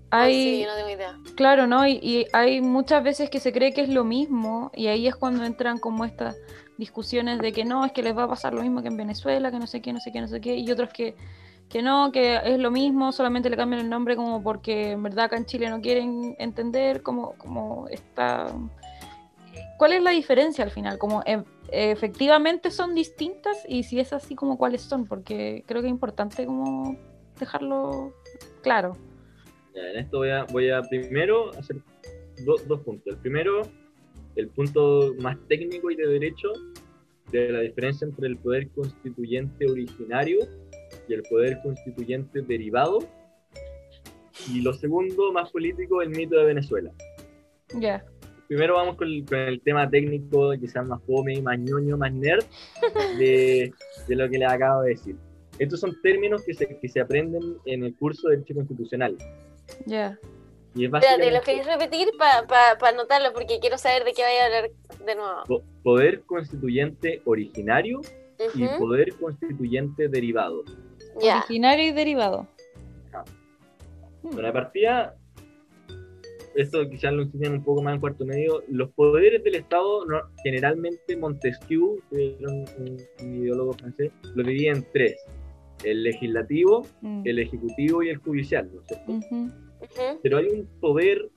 Ay, 0.09 0.33
hay, 0.33 0.43
Sí, 0.43 0.61
yo 0.63 0.67
no 0.69 0.75
tengo 0.75 0.89
idea. 0.89 1.17
claro, 1.35 1.67
¿no? 1.67 1.85
Y, 1.87 1.99
y 2.01 2.25
hay 2.33 2.61
muchas 2.61 3.03
veces 3.03 3.29
que 3.29 3.39
se 3.39 3.51
cree 3.51 3.73
que 3.73 3.81
es 3.81 3.89
lo 3.89 4.03
mismo 4.03 4.71
y 4.73 4.87
ahí 4.87 5.07
es 5.07 5.15
cuando 5.15 5.43
entran 5.43 5.77
como 5.77 6.05
estas 6.05 6.35
discusiones 6.77 7.39
de 7.39 7.51
que 7.51 7.65
no, 7.65 7.85
es 7.85 7.91
que 7.91 8.01
les 8.03 8.17
va 8.17 8.23
a 8.23 8.27
pasar 8.27 8.53
lo 8.53 8.61
mismo 8.61 8.81
que 8.81 8.87
en 8.87 8.97
Venezuela, 8.97 9.51
que 9.51 9.59
no 9.59 9.67
sé 9.67 9.81
qué, 9.81 9.93
no 9.93 9.99
sé 9.99 10.11
qué, 10.11 10.21
no 10.21 10.27
sé 10.27 10.41
qué, 10.41 10.55
y 10.55 10.71
otros 10.71 10.89
que, 10.93 11.15
que 11.69 11.81
no, 11.81 12.11
que 12.11 12.39
es 12.43 12.59
lo 12.59 12.71
mismo, 12.71 13.11
solamente 13.11 13.49
le 13.49 13.57
cambian 13.57 13.81
el 13.81 13.89
nombre 13.89 14.15
como 14.15 14.41
porque 14.41 14.91
en 14.91 15.03
verdad 15.03 15.25
acá 15.25 15.37
en 15.37 15.45
Chile 15.45 15.69
no 15.69 15.81
quieren 15.81 16.35
entender 16.39 17.01
cómo, 17.01 17.35
cómo 17.37 17.87
está... 17.89 18.53
¿Cuál 19.77 19.93
es 19.93 20.03
la 20.03 20.11
diferencia 20.11 20.63
al 20.63 20.71
final? 20.71 20.97
Como 20.97 21.21
em- 21.25 21.43
efectivamente 21.71 22.71
son 22.71 22.95
distintas 22.95 23.57
y 23.67 23.83
si 23.83 23.99
es 23.99 24.13
así 24.13 24.35
como 24.35 24.57
cuáles 24.57 24.81
son, 24.81 25.05
porque 25.05 25.63
creo 25.65 25.81
que 25.81 25.87
es 25.87 25.91
importante 25.91 26.45
como 26.45 26.97
dejarlo 27.39 28.13
claro. 28.61 28.95
Ya, 29.73 29.81
en 29.89 29.99
esto 29.99 30.19
voy 30.19 30.29
a, 30.29 30.43
voy 30.45 30.69
a 30.69 30.81
primero 30.81 31.49
hacer 31.57 31.77
do- 32.45 32.57
dos 32.67 32.81
puntos. 32.81 33.15
El 33.15 33.19
primero, 33.19 33.63
el 34.37 34.47
punto 34.49 35.13
más 35.19 35.37
técnico 35.49 35.91
y 35.91 35.95
de 35.95 36.07
derecho 36.07 36.49
de 37.31 37.49
la 37.49 37.59
diferencia 37.59 38.05
entre 38.07 38.27
el 38.27 38.37
poder 38.37 38.69
constituyente 38.69 39.69
originario 39.69 40.39
y 41.07 41.13
el 41.13 41.23
poder 41.23 41.59
constituyente 41.63 42.41
derivado. 42.41 42.99
Y 44.53 44.61
lo 44.61 44.73
segundo, 44.73 45.31
más 45.31 45.49
político, 45.51 46.01
el 46.01 46.09
mito 46.09 46.37
de 46.37 46.45
Venezuela. 46.45 46.91
Ya. 47.79 48.03
Primero 48.47 48.75
vamos 48.75 48.95
con 48.95 49.07
el, 49.07 49.25
con 49.25 49.39
el 49.39 49.59
tema 49.61 49.89
técnico, 49.89 50.51
quizás 50.59 50.85
más 50.87 51.01
fome, 51.05 51.41
más 51.41 51.57
ñoño, 51.57 51.97
más 51.97 52.13
nerd, 52.13 52.43
de, 53.17 53.73
de 54.07 54.15
lo 54.15 54.29
que 54.29 54.37
les 54.37 54.51
acabo 54.51 54.83
de 54.83 54.89
decir. 54.89 55.15
Estos 55.57 55.79
son 55.79 55.99
términos 56.01 56.43
que 56.45 56.53
se, 56.53 56.77
que 56.79 56.89
se 56.89 56.99
aprenden 56.99 57.57
en 57.65 57.83
el 57.85 57.95
curso 57.95 58.27
de 58.27 58.35
Derecho 58.37 58.55
Constitucional. 58.55 59.17
Ya. 59.85 60.19
Y 60.75 60.85
es 60.85 60.93
Espérate, 60.93 61.31
¿los 61.31 61.33
básicamente- 61.33 61.41
queréis 61.45 61.65
repetir 61.65 62.07
para 62.19 62.77
anotarlo? 62.91 63.31
Porque 63.33 63.59
quiero 63.61 63.77
saber 63.77 64.03
de 64.03 64.11
qué 64.13 64.21
vaya 64.23 64.43
a 64.43 64.45
hablar 64.47 64.71
de 65.05 65.15
nuevo. 65.15 65.43
Po- 65.47 65.63
poder 65.81 66.21
constituyente 66.23 67.21
originario 67.25 68.01
y 68.53 68.65
Ujú, 68.65 68.77
poder 68.79 69.13
constituyente 69.15 70.09
derivado. 70.09 70.65
Originario 71.15 71.87
y 71.87 71.91
derivado. 71.91 72.47
Bueno, 74.21 74.41
la 74.41 74.51
partida, 74.53 75.15
esto 76.55 76.89
quizás 76.89 77.13
lo 77.13 77.23
enseñan 77.23 77.53
un 77.53 77.63
poco 77.63 77.81
más 77.83 77.93
en 77.95 77.99
cuarto 78.01 78.25
medio, 78.25 78.63
los 78.69 78.89
poderes 78.91 79.43
del 79.43 79.55
Estado, 79.55 80.05
no- 80.05 80.21
generalmente 80.43 81.15
Montesquieu, 81.15 81.99
que 82.09 82.35
era 82.39 82.49
un, 82.49 82.65
un- 82.79 83.01
un 83.21 83.35
ideólogo 83.35 83.73
francés, 83.73 84.11
lo 84.33 84.43
dividía 84.43 84.71
en 84.71 84.85
tres, 84.91 85.15
el 85.83 86.03
legislativo, 86.03 86.87
Mm. 87.01 87.21
el 87.25 87.39
ejecutivo 87.39 88.01
y 88.01 88.09
el 88.09 88.17
judicial, 88.17 88.69
¿no 88.73 88.81
es 88.81 88.87
cierto? 88.87 89.11
Ujú. 89.11 89.35
Ujú, 89.81 90.19
Pero 90.23 90.37
hay 90.37 90.47
un 90.47 90.65
poder 90.79 91.29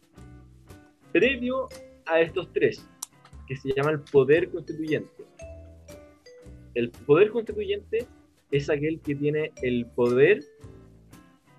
previo 1.12 1.68
a 2.06 2.20
estos 2.20 2.50
tres, 2.52 2.88
que 3.46 3.56
se 3.56 3.72
llama 3.74 3.90
el 3.90 4.00
poder 4.00 4.48
constituyente. 4.50 5.24
El 6.74 6.90
poder 6.90 7.30
constituyente 7.30 8.06
es 8.50 8.70
aquel 8.70 9.00
que 9.00 9.14
tiene 9.14 9.52
el 9.62 9.86
poder 9.86 10.42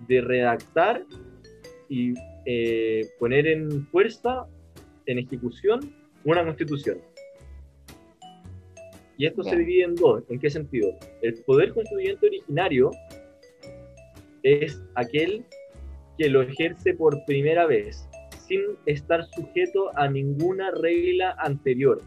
de 0.08 0.20
redactar 0.20 1.04
y 1.88 2.14
eh, 2.46 3.06
poner 3.18 3.46
en 3.46 3.86
fuerza, 3.88 4.46
en 5.06 5.18
ejecución, 5.18 5.94
una 6.24 6.44
constitución. 6.44 6.98
Y 9.16 9.26
esto 9.26 9.42
se 9.42 9.56
divide 9.56 9.84
en 9.84 9.94
dos. 9.96 10.24
¿En 10.30 10.38
qué 10.38 10.48
sentido? 10.48 10.96
El 11.20 11.34
poder 11.44 11.74
constituyente 11.74 12.26
originario 12.26 12.90
es 14.42 14.82
aquel 14.94 15.44
que 16.16 16.30
lo 16.30 16.42
ejerce 16.42 16.94
por 16.94 17.22
primera 17.26 17.66
vez, 17.66 18.08
sin 18.46 18.62
estar 18.86 19.24
sujeto 19.26 19.90
a 19.96 20.08
ninguna 20.08 20.70
regla 20.70 21.36
anterior. 21.38 22.00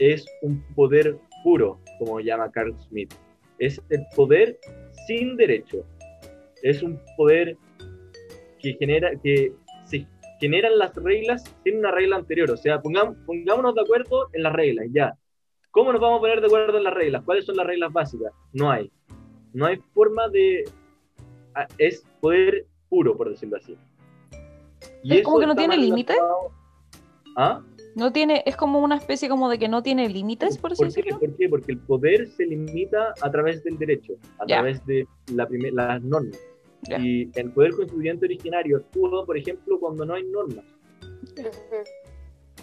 Es 0.00 0.26
un 0.42 0.60
poder 0.74 1.16
puro, 1.44 1.80
como 1.98 2.18
llama 2.20 2.50
Carl 2.50 2.74
Smith. 2.88 3.14
Es 3.62 3.80
el 3.90 4.04
poder 4.16 4.58
sin 5.06 5.36
derecho. 5.36 5.84
Es 6.64 6.82
un 6.82 7.00
poder 7.16 7.56
que 8.58 8.74
genera, 8.74 9.12
que 9.22 9.52
se 9.84 10.04
generan 10.40 10.78
las 10.78 10.92
reglas 10.96 11.44
sin 11.62 11.78
una 11.78 11.92
regla 11.92 12.16
anterior. 12.16 12.50
O 12.50 12.56
sea, 12.56 12.82
pongamos, 12.82 13.16
pongámonos 13.24 13.76
de 13.76 13.82
acuerdo 13.82 14.28
en 14.32 14.42
las 14.42 14.52
reglas, 14.52 14.86
ya. 14.90 15.14
¿Cómo 15.70 15.92
nos 15.92 16.00
vamos 16.00 16.18
a 16.18 16.22
poner 16.22 16.40
de 16.40 16.46
acuerdo 16.48 16.76
en 16.76 16.84
las 16.84 16.92
reglas? 16.92 17.22
¿Cuáles 17.24 17.44
son 17.46 17.56
las 17.56 17.64
reglas 17.64 17.92
básicas? 17.92 18.32
No 18.52 18.68
hay. 18.68 18.90
No 19.52 19.66
hay 19.66 19.76
forma 19.94 20.28
de... 20.28 20.64
Es 21.78 22.04
poder 22.20 22.66
puro, 22.88 23.16
por 23.16 23.30
decirlo 23.30 23.58
así. 23.58 23.76
¿Es 25.04 25.18
eso 25.18 25.22
como 25.22 25.38
que 25.38 25.46
no 25.46 25.54
tiene 25.54 25.76
límite? 25.76 26.16
¿Ah? 27.36 27.62
No 27.94 28.12
tiene, 28.12 28.42
es 28.46 28.56
como 28.56 28.78
una 28.80 28.96
especie 28.96 29.28
como 29.28 29.48
de 29.50 29.58
que 29.58 29.68
no 29.68 29.82
tiene 29.82 30.08
límites, 30.08 30.56
por 30.58 30.72
así 30.72 30.82
¿Por 30.84 30.92
qué? 30.94 31.00
decirlo. 31.02 31.20
¿Por 31.20 31.36
qué? 31.36 31.48
Porque 31.48 31.72
el 31.72 31.78
poder 31.78 32.26
se 32.28 32.46
limita 32.46 33.12
a 33.20 33.30
través 33.30 33.62
del 33.64 33.78
derecho, 33.78 34.14
a 34.38 34.46
través 34.46 34.84
de 34.86 35.06
la 35.34 35.46
primer- 35.46 35.74
las 35.74 36.02
normas. 36.02 36.38
Y 37.00 37.30
el 37.38 37.50
poder 37.52 37.72
constituyente 37.72 38.24
originario 38.26 38.78
actúa, 38.78 39.24
por 39.24 39.36
ejemplo, 39.36 39.78
cuando 39.78 40.04
no 40.04 40.14
hay 40.14 40.24
normas. 40.24 40.64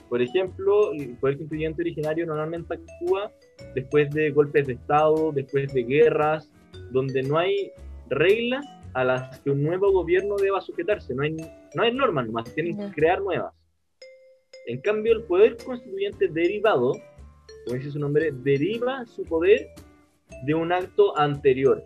Por 0.09 0.21
ejemplo, 0.21 0.91
el 0.93 1.15
poder 1.17 1.37
constituyente 1.37 1.81
originario 1.83 2.25
normalmente 2.25 2.73
actúa 2.73 3.31
después 3.75 4.09
de 4.11 4.31
golpes 4.31 4.65
de 4.67 4.73
Estado, 4.73 5.31
después 5.31 5.71
de 5.73 5.83
guerras, 5.83 6.49
donde 6.91 7.21
no 7.21 7.37
hay 7.37 7.71
reglas 8.09 8.65
a 8.93 9.03
las 9.03 9.39
que 9.41 9.51
un 9.51 9.61
nuevo 9.63 9.91
gobierno 9.91 10.35
deba 10.37 10.59
sujetarse. 10.61 11.13
No 11.13 11.21
hay, 11.23 11.33
no 11.75 11.83
hay 11.83 11.93
normas 11.93 12.25
nomás, 12.25 12.51
tienen 12.55 12.75
que 12.77 12.91
crear 12.95 13.21
nuevas. 13.21 13.53
En 14.69 14.79
cambio, 14.81 15.13
el 15.13 15.23
poder 15.23 15.57
constituyente 15.57 16.27
derivado, 16.27 16.91
como 17.65 17.75
dice 17.75 17.89
su 17.89 17.97
nombre, 17.97 18.31
deriva 18.31 19.03
su 19.07 19.23
poder 19.23 19.69
de 20.45 20.53
un 20.53 20.71
acto 20.71 21.17
anterior. 21.17 21.83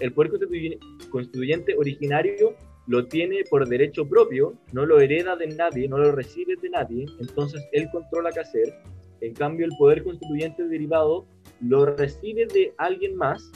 El 0.00 0.10
poder 0.14 0.32
constituy- 0.32 0.78
constituyente 1.10 1.76
originario 1.76 2.54
lo 2.86 3.06
tiene 3.08 3.44
por 3.50 3.68
derecho 3.68 4.08
propio, 4.08 4.54
no 4.72 4.86
lo 4.86 5.00
hereda 5.00 5.36
de 5.36 5.48
nadie, 5.48 5.86
no 5.86 5.98
lo 5.98 6.12
recibe 6.12 6.56
de 6.56 6.70
nadie, 6.70 7.04
entonces 7.20 7.62
él 7.72 7.90
controla 7.92 8.30
qué 8.32 8.40
hacer. 8.40 8.74
En 9.20 9.34
cambio, 9.34 9.66
el 9.66 9.72
poder 9.78 10.02
constituyente 10.02 10.66
derivado 10.68 11.26
lo 11.60 11.84
recibe 11.84 12.46
de 12.46 12.72
alguien 12.78 13.16
más 13.16 13.52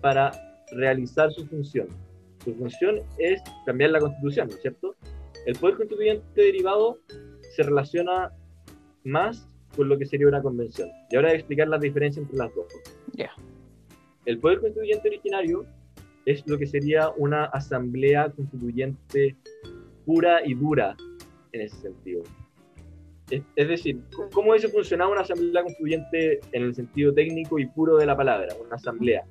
para 0.00 0.30
realizar 0.70 1.32
su 1.32 1.44
función. 1.48 1.88
Su 2.44 2.54
función 2.54 3.00
es 3.18 3.42
cambiar 3.64 3.90
la 3.90 3.98
constitución, 3.98 4.46
¿no 4.46 4.54
es 4.54 4.62
cierto? 4.62 4.94
El 5.46 5.54
poder 5.54 5.76
constituyente 5.76 6.24
derivado 6.34 6.98
se 7.54 7.62
relaciona 7.62 8.32
más 9.04 9.48
con 9.76 9.88
lo 9.88 9.96
que 9.96 10.04
sería 10.04 10.26
una 10.26 10.42
convención. 10.42 10.88
Y 11.08 11.14
ahora 11.14 11.28
voy 11.28 11.34
a 11.34 11.38
explicar 11.38 11.68
la 11.68 11.78
diferencia 11.78 12.20
entre 12.20 12.36
las 12.36 12.52
dos. 12.52 12.66
Ya. 13.12 13.30
El 14.24 14.40
poder 14.40 14.60
constituyente 14.60 15.08
originario 15.08 15.64
es 16.24 16.44
lo 16.48 16.58
que 16.58 16.66
sería 16.66 17.10
una 17.10 17.44
asamblea 17.44 18.28
constituyente 18.30 19.36
pura 20.04 20.44
y 20.44 20.54
dura 20.54 20.96
en 21.52 21.60
ese 21.60 21.76
sentido. 21.76 22.24
Es, 23.30 23.42
es 23.54 23.68
decir, 23.68 24.00
¿cómo 24.32 24.50
hubiese 24.50 24.68
funcionado 24.68 25.12
una 25.12 25.20
asamblea 25.20 25.62
constituyente 25.62 26.40
en 26.50 26.62
el 26.64 26.74
sentido 26.74 27.14
técnico 27.14 27.60
y 27.60 27.66
puro 27.66 27.98
de 27.98 28.06
la 28.06 28.16
palabra? 28.16 28.48
Una 28.66 28.74
asamblea. 28.74 29.24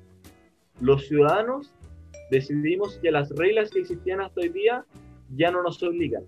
Los 0.80 1.06
ciudadanos 1.06 1.74
decidimos 2.30 2.98
que 3.02 3.10
las 3.10 3.28
reglas 3.36 3.70
que 3.70 3.80
existían 3.80 4.22
hasta 4.22 4.40
hoy 4.40 4.48
día 4.48 4.86
ya 5.34 5.50
no 5.50 5.62
nos 5.62 5.82
obligan, 5.82 6.24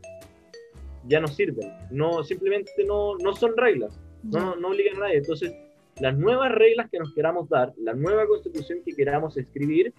ya 1.07 1.21
no 1.21 1.29
sirven, 1.29 1.73
no, 1.91 2.23
simplemente 2.23 2.71
no, 2.87 3.17
no 3.19 3.35
son 3.35 3.57
reglas, 3.57 3.99
no, 4.23 4.41
no, 4.41 4.57
no 4.57 4.69
obligan 4.69 4.97
a 4.97 5.01
nadie. 5.01 5.19
Entonces, 5.19 5.53
las 6.01 6.17
nuevas 6.17 6.53
reglas 6.53 6.89
que 6.91 6.99
nos 6.99 7.13
queramos 7.15 7.49
dar, 7.49 7.73
la 7.77 7.95
nueva 7.95 8.27
constitución 8.27 8.81
que 8.85 8.95
queramos 8.95 9.37
escribir, 9.37 9.93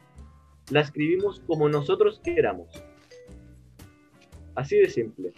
la 0.72 0.82
escribimos 0.82 1.41
como 1.47 1.68
nosotros 1.68 2.22
queramos. 2.24 2.68
Así 4.56 4.78
de 4.78 4.89
simple. 4.89 5.32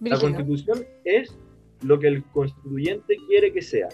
La 0.00 0.18
constitución 0.18 0.84
es 1.04 1.36
lo 1.82 1.98
que 1.98 2.08
el 2.08 2.24
constituyente 2.24 3.16
quiere 3.28 3.52
que 3.52 3.62
sea. 3.62 3.88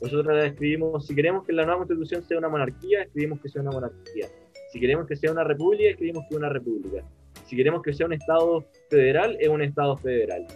Nosotros 0.00 0.26
la 0.26 0.46
escribimos, 0.46 1.06
si 1.06 1.14
queremos 1.14 1.44
que 1.44 1.52
la 1.52 1.64
nueva 1.64 1.78
constitución 1.78 2.22
sea 2.24 2.38
una 2.38 2.48
monarquía, 2.48 3.02
escribimos 3.02 3.40
que 3.40 3.48
sea 3.48 3.62
una 3.62 3.70
monarquía. 3.70 4.28
Si 4.72 4.80
queremos 4.80 5.06
que 5.06 5.16
sea 5.16 5.30
una 5.30 5.44
república, 5.44 5.90
escribimos 5.90 6.24
que 6.28 6.34
es 6.34 6.38
una 6.38 6.48
república. 6.48 7.04
Si 7.44 7.56
queremos 7.56 7.82
que 7.82 7.92
sea 7.92 8.06
un 8.06 8.12
estado 8.14 8.64
federal, 8.90 9.36
es 9.40 9.48
un 9.48 9.62
estado 9.62 9.96
federal. 9.98 10.46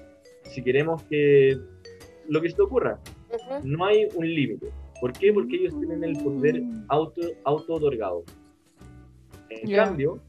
Si 0.44 0.62
queremos 0.62 1.02
que 1.04 1.56
lo 2.28 2.40
que 2.40 2.50
se 2.50 2.56
te 2.56 2.62
ocurra, 2.62 2.98
no 3.64 3.84
hay 3.84 4.06
un 4.14 4.26
límite. 4.26 4.68
¿Por 5.00 5.12
qué? 5.12 5.32
Porque 5.32 5.56
ellos 5.56 5.78
tienen 5.78 6.02
el 6.02 6.16
poder 6.22 6.62
auto, 6.88 7.20
auto 7.44 7.74
otorgado. 7.74 8.24
En 9.50 9.70
cambio, 9.86 10.20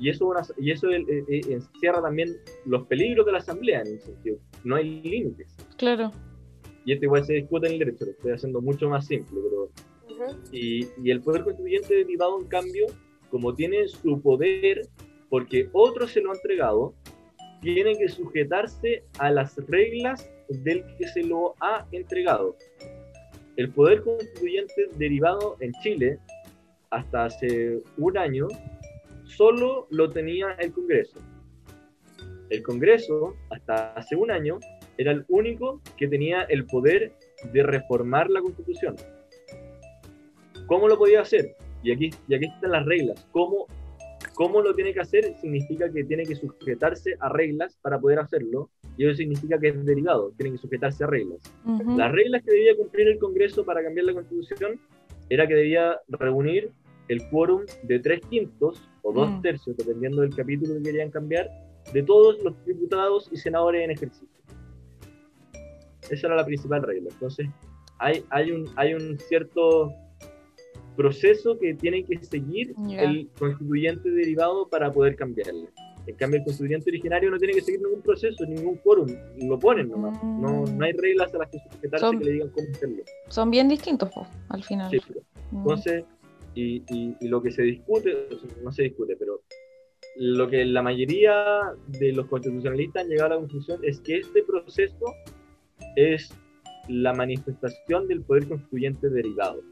y 0.00 0.08
eso, 0.10 0.26
una- 0.26 0.42
y 0.58 0.70
eso 0.70 0.90
eh, 0.90 1.04
eh, 1.28 1.40
encierra 1.48 2.02
también 2.02 2.36
los 2.66 2.86
peligros 2.86 3.24
de 3.26 3.32
la 3.32 3.38
asamblea 3.38 3.82
en 3.82 3.92
un 3.92 4.00
sentido. 4.00 4.38
No 4.64 4.76
hay 4.76 5.00
límites. 5.02 5.54
Claro. 5.76 6.10
Y 6.84 6.92
esto 6.92 7.04
igual 7.06 7.24
se 7.24 7.34
discute 7.34 7.66
en 7.68 7.74
el 7.74 7.78
derecho, 7.78 8.04
lo 8.04 8.10
estoy 8.10 8.32
haciendo 8.32 8.60
mucho 8.60 8.88
más 8.90 9.06
simple, 9.06 9.38
pero 9.42 9.70
y, 10.52 10.86
y 11.02 11.10
el 11.10 11.20
poder 11.22 11.42
constituyente 11.44 11.94
derivado, 11.94 12.38
en 12.40 12.46
cambio, 12.48 12.86
como 13.30 13.54
tiene 13.54 13.88
su 13.88 14.20
poder, 14.20 14.82
porque 15.28 15.68
otros 15.72 16.12
se 16.12 16.20
lo 16.20 16.30
han 16.30 16.36
entregado, 16.36 16.94
tiene 17.60 17.96
que 17.96 18.08
sujetarse 18.08 19.04
a 19.18 19.30
las 19.30 19.56
reglas 19.68 20.30
del 20.48 20.84
que 20.96 21.08
se 21.08 21.22
lo 21.22 21.54
ha 21.60 21.86
entregado. 21.92 22.56
El 23.56 23.70
poder 23.70 24.02
constituyente 24.02 24.88
derivado 24.96 25.56
en 25.60 25.72
Chile, 25.82 26.18
hasta 26.90 27.24
hace 27.24 27.80
un 27.96 28.18
año, 28.18 28.48
solo 29.24 29.86
lo 29.90 30.10
tenía 30.10 30.52
el 30.58 30.72
Congreso. 30.72 31.18
El 32.50 32.62
Congreso, 32.62 33.34
hasta 33.50 33.94
hace 33.94 34.14
un 34.16 34.30
año, 34.30 34.58
era 34.98 35.12
el 35.12 35.24
único 35.28 35.80
que 35.96 36.06
tenía 36.06 36.42
el 36.42 36.66
poder 36.66 37.12
de 37.52 37.62
reformar 37.62 38.30
la 38.30 38.40
Constitución. 38.40 38.96
¿Cómo 40.66 40.88
lo 40.88 40.98
podía 40.98 41.22
hacer? 41.22 41.56
Y 41.82 41.92
aquí, 41.92 42.10
y 42.28 42.34
aquí 42.34 42.46
están 42.46 42.72
las 42.72 42.86
reglas. 42.86 43.26
¿Cómo, 43.32 43.66
¿Cómo 44.34 44.60
lo 44.62 44.74
tiene 44.74 44.92
que 44.92 45.00
hacer? 45.00 45.34
Significa 45.40 45.90
que 45.90 46.04
tiene 46.04 46.24
que 46.24 46.34
sujetarse 46.34 47.16
a 47.20 47.28
reglas 47.28 47.76
para 47.82 47.98
poder 48.00 48.18
hacerlo. 48.18 48.68
Y 48.96 49.06
eso 49.06 49.16
significa 49.16 49.58
que 49.58 49.68
es 49.68 49.84
derivado, 49.84 50.32
tiene 50.36 50.52
que 50.52 50.58
sujetarse 50.58 51.04
a 51.04 51.06
reglas. 51.08 51.38
Ujú. 51.64 51.96
Las 51.96 52.12
reglas 52.12 52.42
que 52.44 52.50
debía 52.52 52.76
cumplir 52.76 53.08
el 53.08 53.18
Congreso 53.18 53.64
para 53.64 53.82
cambiar 53.82 54.06
la 54.06 54.14
Constitución 54.14 54.78
era 55.30 55.46
que 55.46 55.54
debía 55.54 55.98
reunir 56.08 56.70
el 57.08 57.28
quórum 57.28 57.62
de 57.82 57.98
tres 57.98 58.20
quintos 58.30 58.82
o 59.02 59.12
dos 59.12 59.30
Mm. 59.30 59.42
tercios, 59.42 59.76
dependiendo 59.76 60.22
del 60.22 60.34
capítulo 60.34 60.74
que 60.76 60.82
querían 60.82 61.10
cambiar, 61.10 61.48
de 61.92 62.02
todos 62.02 62.42
los 62.42 62.54
diputados 62.64 63.28
y 63.32 63.36
senadores 63.36 63.84
en 63.84 63.90
ejercicio. 63.90 64.28
Esa 66.10 66.26
era 66.26 66.36
la 66.36 66.44
principal 66.44 66.82
regla. 66.82 67.08
Entonces, 67.12 67.48
hay, 67.98 68.24
hay, 68.30 68.50
un, 68.52 68.68
hay 68.76 68.94
un 68.94 69.18
cierto 69.18 69.92
proceso 70.96 71.58
que 71.58 71.74
tiene 71.74 72.04
que 72.04 72.18
seguir 72.24 72.74
el 72.98 73.28
constituyente 73.38 74.10
derivado 74.10 74.68
para 74.68 74.92
poder 74.92 75.16
cambiarle. 75.16 75.68
En 76.06 76.16
cambio, 76.16 76.38
el 76.40 76.44
constituyente 76.44 76.90
originario 76.90 77.30
no 77.30 77.38
tiene 77.38 77.54
que 77.54 77.62
seguir 77.62 77.80
ningún 77.80 78.02
proceso, 78.02 78.44
ningún 78.46 78.76
quórum, 78.76 79.08
lo 79.38 79.58
ponen 79.58 79.88
nomás. 79.88 80.22
No, 80.22 80.64
no 80.66 80.84
hay 80.84 80.92
reglas 80.92 81.34
a 81.34 81.38
las 81.38 81.50
que 81.50 81.58
sujetarse 81.72 82.06
Son- 82.06 82.18
que 82.18 82.24
le 82.26 82.32
digan 82.32 82.48
cómo 82.50 82.66
hacerlo. 82.72 83.02
Son 83.28 83.50
bien 83.50 83.68
distintos, 83.68 84.10
po, 84.10 84.26
al 84.50 84.62
final. 84.62 84.90
Sí, 84.90 84.98
pero- 85.08 85.20
Mm. 85.50 85.56
entonces, 85.58 86.04
y, 86.54 86.82
y- 86.94 87.16
y 87.20 87.28
lo 87.28 87.42
que 87.42 87.50
se 87.50 87.62
discute, 87.62 88.28
no 88.62 88.70
se 88.70 88.82
discute, 88.84 89.16
pero 89.16 89.40
lo 90.16 90.46
que 90.48 90.64
la 90.64 90.82
mayoría 90.82 91.72
de 91.88 92.12
los 92.12 92.26
constitucionalistas 92.26 93.02
han 93.04 93.08
llegado 93.08 93.26
a 93.32 93.34
la 93.36 93.40
conclusión 93.40 93.80
es 93.82 93.98
que 94.00 94.18
este 94.18 94.42
proceso 94.42 95.06
es 95.96 96.32
la 96.88 97.14
manifestación 97.14 98.06
del 98.08 98.20
poder 98.22 98.46
constituyente 98.46 99.08
derivado. 99.08 99.62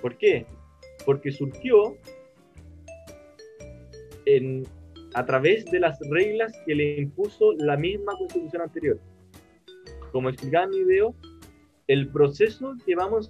¿Por 0.00 0.16
qué? 0.16 0.46
Porque 1.04 1.30
surgió 1.32 1.96
en, 4.26 4.66
a 5.14 5.24
través 5.24 5.64
de 5.66 5.80
las 5.80 5.98
reglas 6.10 6.52
que 6.66 6.74
le 6.74 6.98
impuso 7.00 7.52
la 7.58 7.76
misma 7.76 8.12
constitución 8.18 8.62
anterior. 8.62 8.98
Como 10.12 10.28
explicaba 10.28 10.64
en 10.64 10.70
mi 10.70 10.84
video, 10.84 11.14
el 11.86 12.08
proceso 12.08 12.74
que 12.86 12.94
vamos 12.94 13.28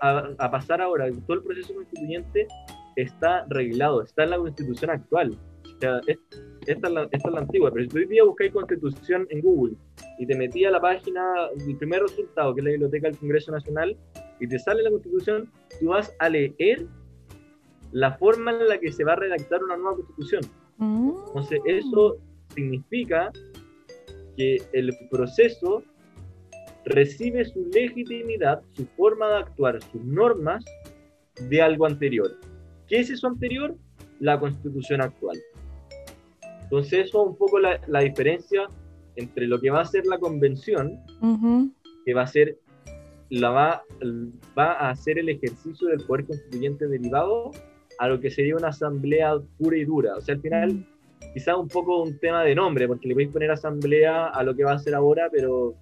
a, 0.00 0.30
a 0.38 0.50
pasar 0.50 0.80
ahora, 0.80 1.10
todo 1.26 1.36
el 1.38 1.42
proceso 1.42 1.74
constituyente 1.74 2.46
está 2.96 3.44
reglado, 3.48 4.02
está 4.02 4.24
en 4.24 4.30
la 4.30 4.38
constitución 4.38 4.90
actual. 4.90 5.38
O 5.76 5.80
sea, 5.80 6.00
es- 6.06 6.18
esta, 6.66 6.86
es 6.88 6.94
la, 6.94 7.02
esta 7.12 7.28
es 7.28 7.34
la 7.34 7.40
antigua, 7.40 7.70
pero 7.70 7.84
si 7.84 7.90
tú 7.90 7.98
hoy 7.98 8.06
día 8.06 8.24
buscáis 8.24 8.50
constitución 8.50 9.26
en 9.28 9.42
Google 9.42 9.74
y 10.18 10.24
te 10.26 10.34
metí 10.34 10.64
a 10.64 10.70
la 10.70 10.80
página 10.80 11.22
del 11.58 11.76
primer 11.76 12.00
resultado, 12.00 12.54
que 12.54 12.62
es 12.62 12.64
la 12.64 12.70
Biblioteca 12.70 13.08
del 13.08 13.18
Congreso 13.18 13.52
Nacional, 13.52 13.94
y 14.40 14.48
te 14.48 14.58
sale 14.58 14.82
la 14.82 14.90
constitución, 14.90 15.50
tú 15.80 15.88
vas 15.88 16.14
a 16.18 16.28
leer 16.28 16.86
la 17.92 18.16
forma 18.18 18.50
en 18.50 18.68
la 18.68 18.78
que 18.78 18.90
se 18.92 19.04
va 19.04 19.12
a 19.12 19.16
redactar 19.16 19.62
una 19.62 19.76
nueva 19.76 19.96
constitución. 19.96 20.42
Mm. 20.78 21.12
Entonces, 21.28 21.60
eso 21.66 22.16
significa 22.54 23.30
que 24.36 24.58
el 24.72 24.92
proceso 25.10 25.82
recibe 26.84 27.44
su 27.44 27.66
legitimidad, 27.72 28.62
su 28.72 28.86
forma 28.96 29.28
de 29.28 29.36
actuar, 29.36 29.82
sus 29.82 30.02
normas 30.04 30.64
de 31.48 31.62
algo 31.62 31.86
anterior. 31.86 32.30
¿Qué 32.88 33.00
es 33.00 33.10
eso 33.10 33.26
anterior? 33.26 33.74
La 34.20 34.38
constitución 34.38 35.00
actual. 35.00 35.38
Entonces 36.62 37.06
eso 37.06 37.22
es 37.22 37.28
un 37.28 37.36
poco 37.36 37.58
la, 37.58 37.80
la 37.86 38.00
diferencia 38.00 38.66
entre 39.16 39.46
lo 39.46 39.60
que 39.60 39.70
va 39.70 39.80
a 39.80 39.84
ser 39.84 40.06
la 40.06 40.18
convención, 40.18 40.98
Ujú. 41.20 41.70
que 42.04 42.14
va 42.14 42.22
a 42.22 42.26
ser 42.26 42.58
la 43.30 43.50
va, 43.50 43.82
va 44.58 44.72
a 44.72 44.90
hacer 44.90 45.18
el 45.18 45.28
ejercicio 45.28 45.88
del 45.88 46.00
poder 46.06 46.26
constituyente 46.26 46.86
derivado 46.86 47.50
a 47.98 48.08
lo 48.08 48.20
que 48.20 48.30
sería 48.30 48.56
una 48.56 48.68
asamblea 48.68 49.34
pura 49.58 49.76
y 49.76 49.84
dura. 49.84 50.16
O 50.16 50.20
sea, 50.20 50.34
al 50.34 50.40
final, 50.40 50.86
quizás 51.32 51.56
un 51.56 51.68
poco 51.68 52.02
un 52.02 52.18
tema 52.18 52.42
de 52.44 52.54
nombre, 52.54 52.86
porque 52.88 53.08
le 53.08 53.14
podéis 53.14 53.30
poner 53.32 53.50
asamblea 53.50 54.26
a 54.28 54.42
lo 54.42 54.54
que 54.54 54.64
va 54.64 54.72
a 54.72 54.78
ser 54.78 54.94
ahora, 54.94 55.28
pero, 55.32 55.74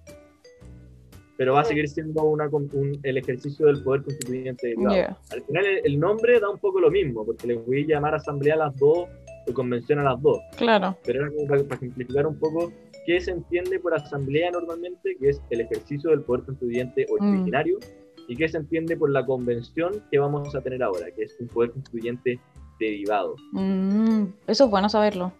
pero 1.37 1.53
va 1.53 1.61
a 1.61 1.65
seguir 1.65 1.87
siendo 1.89 2.23
una, 2.23 2.47
un- 2.49 2.99
el 3.03 3.17
ejercicio 3.17 3.65
del 3.65 3.83
poder 3.83 4.03
constituyente 4.03 4.67
derivado. 4.67 4.95
Yeah. 4.95 5.17
Al 5.31 5.41
final, 5.41 5.65
el, 5.65 5.81
el 5.85 5.99
nombre 5.99 6.39
da 6.39 6.49
un 6.49 6.59
poco 6.59 6.79
lo 6.79 6.91
mismo, 6.91 7.25
porque 7.25 7.47
le 7.47 7.55
voy 7.55 7.83
a 7.83 7.87
llamar 7.87 8.15
asamblea 8.15 8.53
a 8.53 8.57
las 8.57 8.77
dos 8.77 9.07
o 9.47 9.53
convención 9.53 9.99
a 9.99 10.03
las 10.03 10.21
dos 10.21 10.39
Claro. 10.55 10.97
pero 11.05 11.25
era 11.25 11.31
para, 11.49 11.63
para 11.63 11.79
simplificar 11.81 12.25
un 12.27 12.39
poco 12.39 12.71
qué 13.05 13.19
se 13.19 13.31
entiende 13.31 13.79
por 13.79 13.93
asamblea 13.93 14.51
normalmente, 14.51 15.15
que 15.19 15.29
es 15.29 15.41
el 15.49 15.61
ejercicio 15.61 16.09
del 16.11 16.21
poder 16.21 16.43
constituyente 16.45 17.05
Mm. 17.09 17.13
originario, 17.13 17.79
y 18.27 18.35
qué 18.37 18.47
se 18.47 18.57
entiende 18.57 18.95
por 18.95 19.09
la 19.09 19.25
convención 19.25 20.01
que 20.09 20.17
vamos 20.19 20.55
a 20.55 20.61
tener 20.61 20.81
ahora, 20.81 21.07
que 21.11 21.23
es 21.23 21.35
un 21.39 21.47
poder 21.49 21.71
constituyente 21.71 22.39
derivado. 22.79 23.35
Mm, 23.51 24.23
eso 24.47 24.63
es 24.65 24.69
bueno 24.69 24.87
saberlo. 24.89 25.33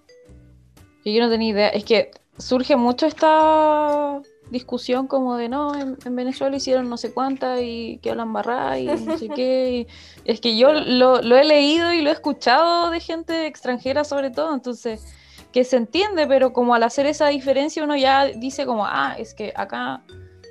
Que 1.03 1.13
yo 1.13 1.21
no 1.23 1.29
tenía 1.29 1.49
idea. 1.49 1.69
Es 1.69 1.85
que 1.85 2.11
surge 2.37 2.75
mucho 2.75 3.05
esta 3.05 4.21
discusión 4.49 5.07
como 5.07 5.37
de 5.37 5.47
no, 5.49 5.75
en, 5.79 5.97
en 6.05 6.15
Venezuela 6.15 6.55
hicieron 6.57 6.89
no 6.89 6.97
sé 6.97 7.11
cuántas 7.13 7.59
y 7.61 7.99
que 8.01 8.11
hablan 8.11 8.33
barra 8.33 8.77
y 8.79 8.85
no 8.87 9.17
sé 9.17 9.29
qué. 9.29 9.87
y- 10.25 10.29
es 10.29 10.41
que 10.41 10.57
yo 10.57 10.71
lo, 10.85 11.21
lo 11.21 11.37
he 11.37 11.43
leído 11.43 11.93
y 11.93 12.01
lo 12.01 12.09
he 12.09 12.13
escuchado 12.13 12.89
de 12.91 12.99
gente 12.99 13.47
extranjera 13.47 14.03
sobre 14.03 14.29
todo, 14.29 14.53
entonces 14.53 15.05
que 15.53 15.63
se 15.63 15.77
entiende, 15.77 16.27
pero 16.27 16.51
como 16.51 16.73
al 16.75 16.83
hacer 16.83 17.05
esa 17.05 17.27
diferencia 17.27 17.83
uno 17.83 17.95
ya 17.95 18.25
dice 18.25 18.65
como, 18.65 18.85
ah, 18.85 19.15
es 19.17 19.33
que 19.35 19.53
acá, 19.55 20.01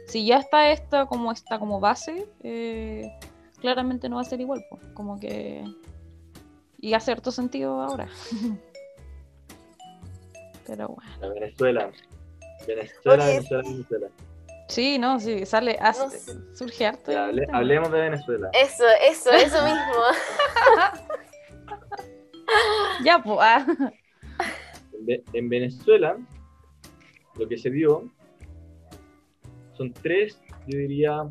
si 0.06 0.24
ya 0.24 0.38
está 0.38 0.70
esta 0.70 1.06
como 1.06 1.32
está 1.32 1.58
como 1.58 1.80
base, 1.80 2.26
eh, 2.42 3.10
claramente 3.60 4.08
no 4.08 4.16
va 4.16 4.22
a 4.22 4.24
ser 4.24 4.40
igual, 4.40 4.64
po. 4.70 4.78
como 4.94 5.18
que... 5.18 5.64
Y 6.78 6.94
hace 6.94 7.06
cierto 7.06 7.30
sentido 7.30 7.80
ahora. 7.80 8.08
Pero 10.66 10.88
bueno. 10.88 11.10
La 11.20 11.28
Venezuela. 11.28 11.90
Venezuela, 12.66 13.24
Oye, 13.24 13.34
Venezuela, 13.34 13.62
Venezuela. 13.68 14.08
Sí, 14.68 14.98
no, 14.98 15.20
sí, 15.20 15.46
sale, 15.46 15.78
hace- 15.80 16.04
No 16.04 16.10
sé. 16.10 16.56
surge 16.56 16.86
harto. 16.86 17.12
Hable- 17.12 17.46
hablemos 17.52 17.90
de 17.92 18.00
Venezuela. 18.00 18.50
Eso, 18.52 18.84
eso, 19.08 19.30
eso 19.30 19.62
mismo. 19.64 19.76
Ya, 23.04 23.22
pues. 23.22 23.38
ah. 23.40 23.66
En, 25.02 25.06
Ve- 25.06 25.22
en 25.32 25.48
Venezuela, 25.48 26.16
lo 27.38 27.48
que 27.48 27.56
se 27.58 27.70
dio 27.70 28.08
son 29.76 29.92
tres, 29.92 30.40
yo 30.68 30.78
diría. 30.78 31.22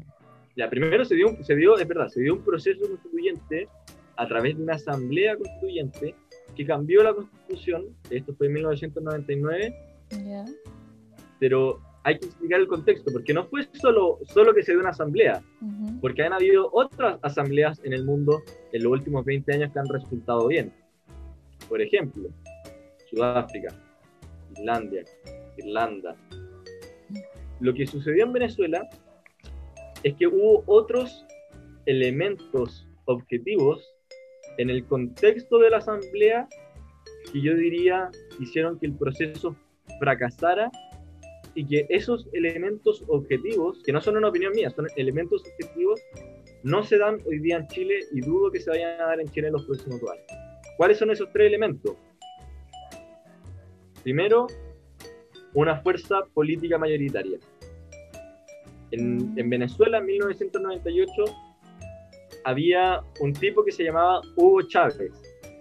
Ya, 0.57 0.69
primero 0.69 1.05
se 1.05 1.15
dio, 1.15 1.29
un- 1.29 1.43
se 1.43 1.55
dio, 1.55 1.77
es 1.77 1.87
verdad, 1.87 2.09
se 2.09 2.21
dio 2.21 2.33
un 2.33 2.41
proceso 2.43 2.81
constituyente 2.85 3.69
a 4.17 4.27
través 4.27 4.57
de 4.57 4.63
una 4.63 4.73
asamblea 4.73 5.37
constituyente 5.37 6.13
que 6.55 6.65
cambió 6.65 7.01
la 7.03 7.13
constitución. 7.13 7.85
Esto 8.09 8.33
fue 8.35 8.47
en 8.47 8.53
1999, 8.53 9.73
Ya. 10.09 10.43
pero 11.39 11.79
hay 12.03 12.19
que 12.19 12.25
explicar 12.25 12.59
el 12.59 12.67
contexto, 12.67 13.11
porque 13.13 13.33
no 13.33 13.45
fue 13.45 13.65
solo, 13.73 14.19
solo 14.25 14.53
que 14.53 14.63
se 14.63 14.73
dio 14.73 14.81
una 14.81 14.89
asamblea, 14.89 15.41
ujú. 15.61 16.01
porque 16.01 16.23
han 16.23 16.33
habido 16.33 16.69
otras 16.73 17.17
asambleas 17.21 17.79
en 17.85 17.93
el 17.93 18.03
mundo 18.03 18.41
en 18.73 18.83
los 18.83 18.91
últimos 18.91 19.23
20 19.23 19.53
años 19.53 19.71
que 19.71 19.79
han 19.79 19.87
resultado 19.87 20.47
bien. 20.47 20.73
Por 21.69 21.81
ejemplo, 21.81 22.27
Sudáfrica, 23.11 23.69
Islandia, 24.57 25.03
Irlanda. 25.57 26.15
Lo 27.59 27.73
que 27.73 27.85
sucedió 27.85 28.25
en 28.25 28.33
Venezuela 28.33 28.89
es 30.03 30.15
que 30.15 30.27
hubo 30.27 30.63
otros 30.65 31.25
elementos 31.85 32.87
objetivos 33.05 33.85
en 34.57 34.69
el 34.69 34.85
contexto 34.85 35.59
de 35.59 35.69
la 35.69 35.77
asamblea 35.77 36.47
que 37.31 37.41
yo 37.41 37.55
diría 37.55 38.09
hicieron 38.39 38.79
que 38.79 38.87
el 38.87 38.93
proceso 38.93 39.55
fracasara 39.99 40.71
y 41.53 41.65
que 41.65 41.85
esos 41.89 42.27
elementos 42.33 43.03
objetivos, 43.07 43.81
que 43.83 43.91
no 43.91 44.01
son 44.01 44.17
una 44.17 44.29
opinión 44.29 44.53
mía, 44.53 44.69
son 44.69 44.87
elementos 44.95 45.43
objetivos, 45.45 46.01
no 46.63 46.83
se 46.83 46.97
dan 46.97 47.19
hoy 47.25 47.39
día 47.39 47.57
en 47.57 47.67
Chile 47.67 47.99
y 48.11 48.21
dudo 48.21 48.51
que 48.51 48.59
se 48.59 48.69
vayan 48.69 49.01
a 49.01 49.05
dar 49.05 49.19
en 49.19 49.27
Chile 49.29 49.47
en 49.47 49.53
los 49.53 49.65
próximos 49.65 49.99
dos 49.99 50.11
años. 50.11 50.25
¿Cuáles 50.77 50.97
son 50.97 51.11
esos 51.11 51.31
tres 51.33 51.47
elementos? 51.47 51.95
Primero, 54.03 54.47
una 55.53 55.77
fuerza 55.81 56.21
política 56.33 56.77
mayoritaria. 56.77 57.37
En, 58.91 59.33
en 59.37 59.49
Venezuela, 59.49 59.99
en 59.99 60.05
1998, 60.05 61.11
había 62.43 63.01
un 63.19 63.33
tipo 63.33 63.63
que 63.63 63.71
se 63.71 63.83
llamaba 63.83 64.21
Hugo 64.35 64.61
Chávez. 64.63 65.11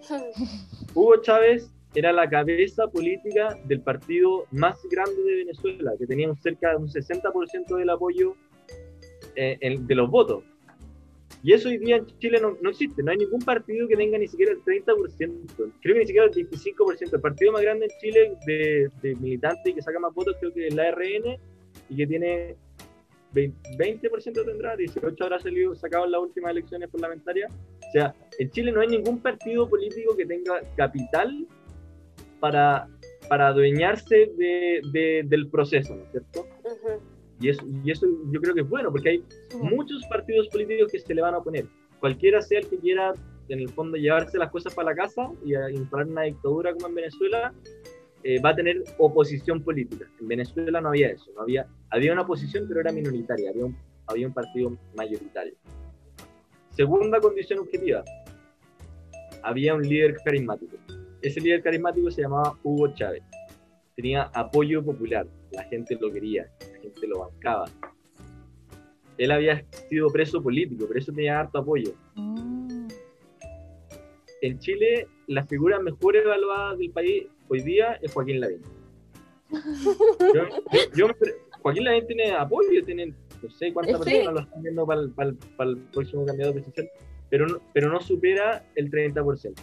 Hugo 0.93 1.17
Chávez 1.21 1.69
era 1.93 2.11
la 2.11 2.29
cabeza 2.29 2.87
política 2.87 3.57
del 3.65 3.81
partido 3.81 4.45
más 4.51 4.77
grande 4.89 5.21
de 5.23 5.35
Venezuela, 5.35 5.91
que 5.99 6.07
tenía 6.07 6.29
un 6.29 6.37
cerca 6.37 6.71
de 6.71 6.77
un 6.77 6.87
60% 6.87 7.77
del 7.77 7.89
apoyo 7.89 8.33
eh, 9.35 9.57
en- 9.61 9.85
de 9.87 9.95
los 9.95 10.09
votos. 10.09 10.43
Y 11.43 11.53
eso 11.53 11.69
hoy 11.69 11.77
día 11.79 11.95
en 11.97 12.05
Chile 12.19 12.39
no, 12.41 12.55
no 12.61 12.69
existe, 12.69 13.01
no 13.01 13.11
hay 13.11 13.17
ningún 13.17 13.39
partido 13.41 13.87
que 13.87 13.95
tenga 13.95 14.17
ni 14.17 14.27
siquiera 14.27 14.51
el 14.51 14.59
30%, 14.63 14.85
creo 15.81 15.93
que 15.95 15.99
ni 15.99 16.05
siquiera 16.05 16.27
el 16.27 16.31
25%. 16.31 17.13
El 17.13 17.21
partido 17.21 17.51
más 17.51 17.61
grande 17.63 17.85
en 17.85 17.91
Chile 17.99 18.33
de, 18.45 18.89
de 19.01 19.15
militantes 19.15 19.65
y 19.65 19.73
que 19.73 19.81
saca 19.81 19.99
más 19.99 20.13
votos 20.13 20.35
creo 20.39 20.53
que 20.53 20.67
es 20.67 20.73
la 20.75 20.91
RN 20.91 21.37
y 21.89 21.95
que 21.95 22.05
tiene 22.07 22.55
20%, 23.33 23.53
20% 23.77 24.45
tendrá, 24.45 24.75
18 24.75 25.23
habrá 25.23 25.39
salido, 25.39 25.73
sacado 25.75 26.05
en 26.05 26.11
las 26.11 26.21
últimas 26.21 26.51
elecciones 26.51 26.89
parlamentarias. 26.89 27.51
O 27.87 27.91
sea, 27.91 28.13
en 28.37 28.49
Chile 28.51 28.71
no 28.71 28.81
hay 28.81 28.89
ningún 28.89 29.19
partido 29.19 29.67
político 29.67 30.15
que 30.15 30.25
tenga 30.27 30.61
capital 30.77 31.47
para, 32.39 32.87
para 33.29 33.47
adueñarse 33.47 34.31
de, 34.37 34.81
de- 34.91 35.23
del 35.25 35.47
proceso, 35.49 35.95
¿no 35.95 36.03
es 36.03 36.11
cierto? 36.11 36.45
Y 37.41 37.49
eso, 37.49 37.65
y 37.83 37.91
eso 37.91 38.05
yo 38.31 38.39
creo 38.39 38.53
que 38.53 38.61
es 38.61 38.69
bueno, 38.69 38.91
porque 38.91 39.09
hay 39.09 39.23
muchos 39.59 40.05
partidos 40.07 40.47
políticos 40.49 40.91
que 40.91 40.99
se 40.99 41.13
le 41.13 41.21
van 41.21 41.33
a 41.33 41.39
oponer. 41.39 41.65
Cualquiera 41.99 42.41
sea 42.41 42.59
el 42.59 42.67
que 42.67 42.77
quiera, 42.77 43.13
en 43.49 43.59
el 43.59 43.69
fondo, 43.69 43.97
llevarse 43.97 44.37
las 44.37 44.51
cosas 44.51 44.73
para 44.75 44.91
la 44.91 44.95
casa 44.95 45.29
y 45.43 45.55
a 45.55 45.69
instalar 45.71 46.07
una 46.07 46.23
dictadura 46.23 46.73
como 46.73 46.87
en 46.87 46.95
Venezuela, 46.95 47.53
eh, 48.23 48.39
va 48.39 48.51
a 48.51 48.55
tener 48.55 48.83
oposición 48.99 49.63
política. 49.63 50.05
En 50.19 50.27
Venezuela 50.27 50.79
no 50.79 50.89
había 50.89 51.09
eso, 51.09 51.31
no 51.35 51.41
había, 51.41 51.67
había 51.89 52.13
una 52.13 52.21
oposición, 52.21 52.65
pero 52.67 52.81
era 52.81 52.91
minoritaria, 52.91 53.49
había 53.49 53.65
un, 53.65 53.75
había 54.05 54.27
un 54.27 54.33
partido 54.33 54.77
mayoritario. 54.95 55.55
Segunda 56.69 57.19
condición 57.19 57.59
objetiva, 57.59 58.03
había 59.41 59.73
un 59.73 59.81
líder 59.81 60.15
carismático. 60.23 60.77
Ese 61.21 61.41
líder 61.41 61.63
carismático 61.63 62.11
se 62.11 62.21
llamaba 62.21 62.57
Hugo 62.63 62.93
Chávez. 62.93 63.23
Tenía 63.95 64.23
apoyo 64.33 64.83
popular, 64.83 65.27
la 65.51 65.63
gente 65.63 65.97
lo 65.99 66.11
quería, 66.11 66.47
gente 66.81 67.07
lo 67.07 67.19
bancaba. 67.19 67.65
Él 69.17 69.31
había 69.31 69.63
sido 69.89 70.07
preso 70.09 70.41
político, 70.41 70.87
por 70.87 70.97
eso 70.97 71.11
tenía 71.11 71.39
harto 71.41 71.59
apoyo. 71.59 71.93
Mm, 72.15 72.87
En 74.43 74.57
Chile, 74.57 75.07
la 75.27 75.45
figura 75.45 75.79
mejor 75.79 76.15
evaluada 76.15 76.75
del 76.75 76.89
país 76.89 77.25
hoy 77.47 77.61
día 77.61 77.99
es 78.01 78.11
Joaquín 78.11 78.39
Lavín. 78.39 78.61
Yo- 80.33 80.47
yo- 80.71 80.91
yo 80.95 81.07
me 81.07 81.13
pre- 81.13 81.35
Joaquín 81.61 81.83
Lavín 81.83 82.07
tiene 82.07 82.31
apoyo, 82.31 82.83
tiene 82.83 83.13
no 83.43 83.49
sé 83.51 83.71
cuántas 83.73 83.97
Sí. 84.03 84.09
personas 84.11 84.33
lo 84.33 84.39
están 84.41 84.63
viendo 84.63 84.85
para 84.87 85.01
el, 85.01 85.11
para 85.11 85.29
el- 85.29 85.35
para 85.57 85.69
el 85.71 85.77
próximo 85.77 86.25
candidato 86.25 86.53
presidencial, 86.53 86.89
pero 87.29 87.47
no, 87.47 87.59
pero 87.73 87.91
no 87.91 88.01
supera 88.01 88.65
el 88.75 88.89
30%. 88.89 89.61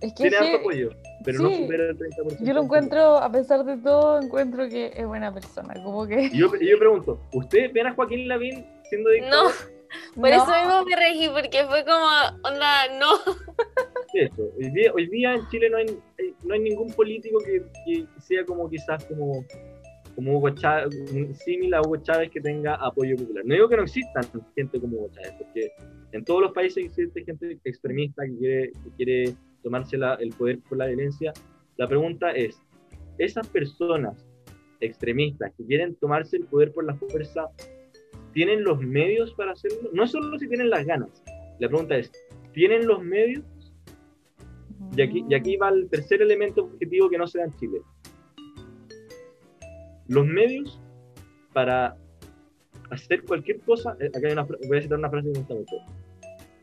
Es 0.00 0.14
que, 0.14 0.22
Tiene 0.30 0.36
harto 0.38 0.56
apoyo, 0.58 0.90
pero 1.24 1.40
no 1.42 1.48
sí. 1.50 1.56
supera 1.62 1.84
el 1.90 1.98
30%. 1.98 2.38
yo 2.40 2.54
lo 2.54 2.62
encuentro, 2.62 3.16
a 3.18 3.30
pesar 3.30 3.64
de 3.64 3.76
todo, 3.76 4.20
encuentro 4.20 4.68
que 4.68 4.92
es 4.96 5.06
buena 5.06 5.32
persona. 5.32 5.74
Como 5.82 6.06
que. 6.06 6.26
Y 6.32 6.38
yo, 6.38 6.50
y 6.58 6.68
yo 6.70 6.78
pregunto, 6.78 7.20
¿ustedes 7.34 7.72
ven 7.72 7.86
a 7.88 7.94
Joaquín 7.94 8.26
Lavín 8.28 8.64
siendo 8.88 9.10
dictador? 9.10 9.52
No, 9.52 10.22
por 10.22 10.30
No. 10.30 10.36
eso 10.36 10.46
mismo 10.58 10.84
me 10.84 10.96
regí, 10.96 11.28
porque 11.28 11.64
fue 11.66 11.84
como, 11.84 12.06
onda, 12.44 12.88
no. 12.98 13.08
Eso. 14.14 14.42
Hoy 14.58 14.70
día, 14.70 14.92
hoy 14.94 15.06
día 15.08 15.34
en 15.34 15.46
Chile 15.48 15.70
no 15.70 15.76
hay, 15.76 15.86
hay- 16.18 16.34
no 16.44 16.54
hay 16.54 16.60
ningún 16.60 16.90
político 16.92 17.38
que, 17.44 17.62
que 17.84 18.06
sea 18.20 18.44
como 18.44 18.68
quizás 18.68 19.04
como, 19.04 19.44
como 20.14 20.36
Hugo 20.38 20.50
Chávez, 20.50 20.94
un 21.12 21.34
símil 21.34 21.74
a 21.74 21.80
Hugo 21.80 21.96
Chávez 21.98 22.30
que 22.30 22.40
tenga 22.40 22.74
apoyo 22.76 23.16
popular. 23.16 23.44
No 23.44 23.54
digo 23.54 23.68
que 23.68 23.76
no 23.76 23.82
existan 23.84 24.24
gente 24.56 24.80
como 24.80 24.96
Hugo 24.96 25.10
Chávez, 25.12 25.32
porque 25.38 25.72
en 26.12 26.24
todos 26.24 26.40
los 26.40 26.52
países 26.52 26.84
existe 26.86 27.24
gente 27.24 27.58
extremista 27.64 28.24
que 28.24 28.36
quiere, 28.38 28.72
que 28.72 28.90
quiere 28.96 29.34
tomarse 29.62 29.96
la- 29.96 30.14
el 30.14 30.30
poder 30.30 30.58
por 30.68 30.78
la 30.78 30.86
violencia. 30.86 31.32
La 31.76 31.86
pregunta 31.86 32.30
es, 32.32 32.60
¿esas 33.18 33.46
personas 33.48 34.26
extremistas 34.80 35.52
que 35.56 35.64
quieren 35.64 35.94
tomarse 35.96 36.36
el 36.38 36.44
poder 36.46 36.72
por 36.72 36.84
la 36.84 36.94
fuerza 36.94 37.48
tienen 38.32 38.64
los 38.64 38.80
medios 38.80 39.34
para 39.34 39.52
hacerlo? 39.52 39.90
No 39.92 40.06
solo 40.06 40.38
si 40.38 40.48
tienen 40.48 40.70
las 40.70 40.86
ganas. 40.86 41.22
La 41.58 41.68
pregunta 41.68 41.96
es, 41.96 42.10
¿tienen 42.52 42.86
los 42.86 43.02
medios? 43.02 43.44
Y 44.96 45.02
aquí, 45.02 45.24
y 45.28 45.34
aquí 45.34 45.56
va 45.56 45.68
el 45.68 45.88
tercer 45.88 46.22
elemento 46.22 46.64
objetivo 46.64 47.10
que 47.10 47.18
no 47.18 47.26
se 47.26 47.38
da 47.38 47.44
en 47.44 47.56
Chile. 47.56 47.80
Los 50.08 50.26
medios 50.26 50.80
para 51.52 51.96
hacer 52.90 53.22
cualquier 53.24 53.60
cosa, 53.60 53.96
eh, 54.00 54.06
acá 54.08 54.26
hay 54.26 54.32
una, 54.32 54.42
voy 54.42 54.78
a 54.78 54.82
citar 54.82 54.98
una 54.98 55.10
frase 55.10 55.26
que 55.28 55.32
me 55.32 55.38
gusta 55.38 55.54
mucho. 55.54 55.76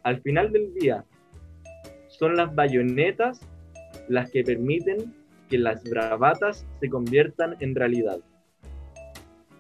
Al 0.04 0.22
final 0.22 0.52
del 0.52 0.74
día, 0.74 1.06
son 2.18 2.36
las 2.36 2.54
bayonetas 2.54 3.42
las 4.08 4.32
que 4.32 4.44
permiten 4.44 5.14
que 5.50 5.58
las 5.58 5.84
bravatas 5.84 6.66
se 6.80 6.90
conviertan 6.90 7.56
en 7.60 7.76
realidad. 7.76 8.20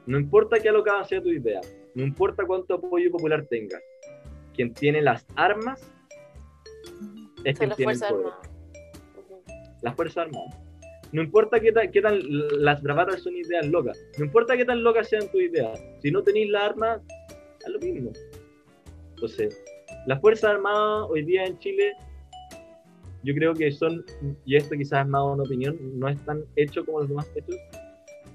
No 0.06 0.18
importa 0.18 0.60
qué 0.60 0.70
alocada 0.70 1.04
sea 1.04 1.22
tu 1.22 1.30
idea, 1.30 1.62
no 1.94 2.04
importa 2.04 2.46
cuánto 2.46 2.76
apoyo 2.76 3.12
popular 3.12 3.46
tengas, 3.46 3.82
quien 4.56 4.74
tiene 4.74 5.02
las 5.02 5.26
armas 5.36 5.82
es 7.44 7.58
quien 7.58 7.70
las 7.70 7.78
tiene 7.78 7.94
el 7.94 8.00
poder. 8.00 8.34
Las 9.82 9.96
Fuerzas 9.96 10.26
Armadas. 10.26 10.56
No 11.12 11.22
importa 11.22 11.60
qué 11.60 11.72
tan, 11.72 11.92
qué 11.92 12.02
tan 12.02 12.20
las 12.64 12.82
bravatas 12.82 13.22
son 13.22 13.36
ideas 13.36 13.66
locas, 13.68 13.98
no 14.18 14.26
importa 14.26 14.58
qué 14.58 14.66
tan 14.66 14.84
locas 14.84 15.08
sean 15.08 15.30
tus 15.32 15.42
ideas, 15.42 15.82
si 16.02 16.12
no 16.12 16.22
tenéis 16.22 16.50
la 16.50 16.66
arma, 16.66 17.02
es 17.66 17.70
lo 17.70 17.80
mismo. 17.80 18.12
Entonces, 19.12 19.64
las 20.06 20.20
Fuerzas 20.20 20.52
Armadas 20.52 21.08
hoy 21.10 21.24
día 21.24 21.46
en 21.46 21.58
Chile, 21.60 21.94
yo 23.24 23.34
creo 23.34 23.54
que 23.54 23.72
son, 23.72 24.04
y 24.46 24.56
esto 24.56 24.76
quizás 24.76 25.04
es 25.06 25.10
más 25.10 25.24
una 25.24 25.44
opinión, 25.44 25.78
no 26.00 26.08
están 26.08 26.44
hechos 26.56 26.86
como 26.86 27.00
los 27.02 27.10
demás 27.10 27.28
hechos, 27.36 27.56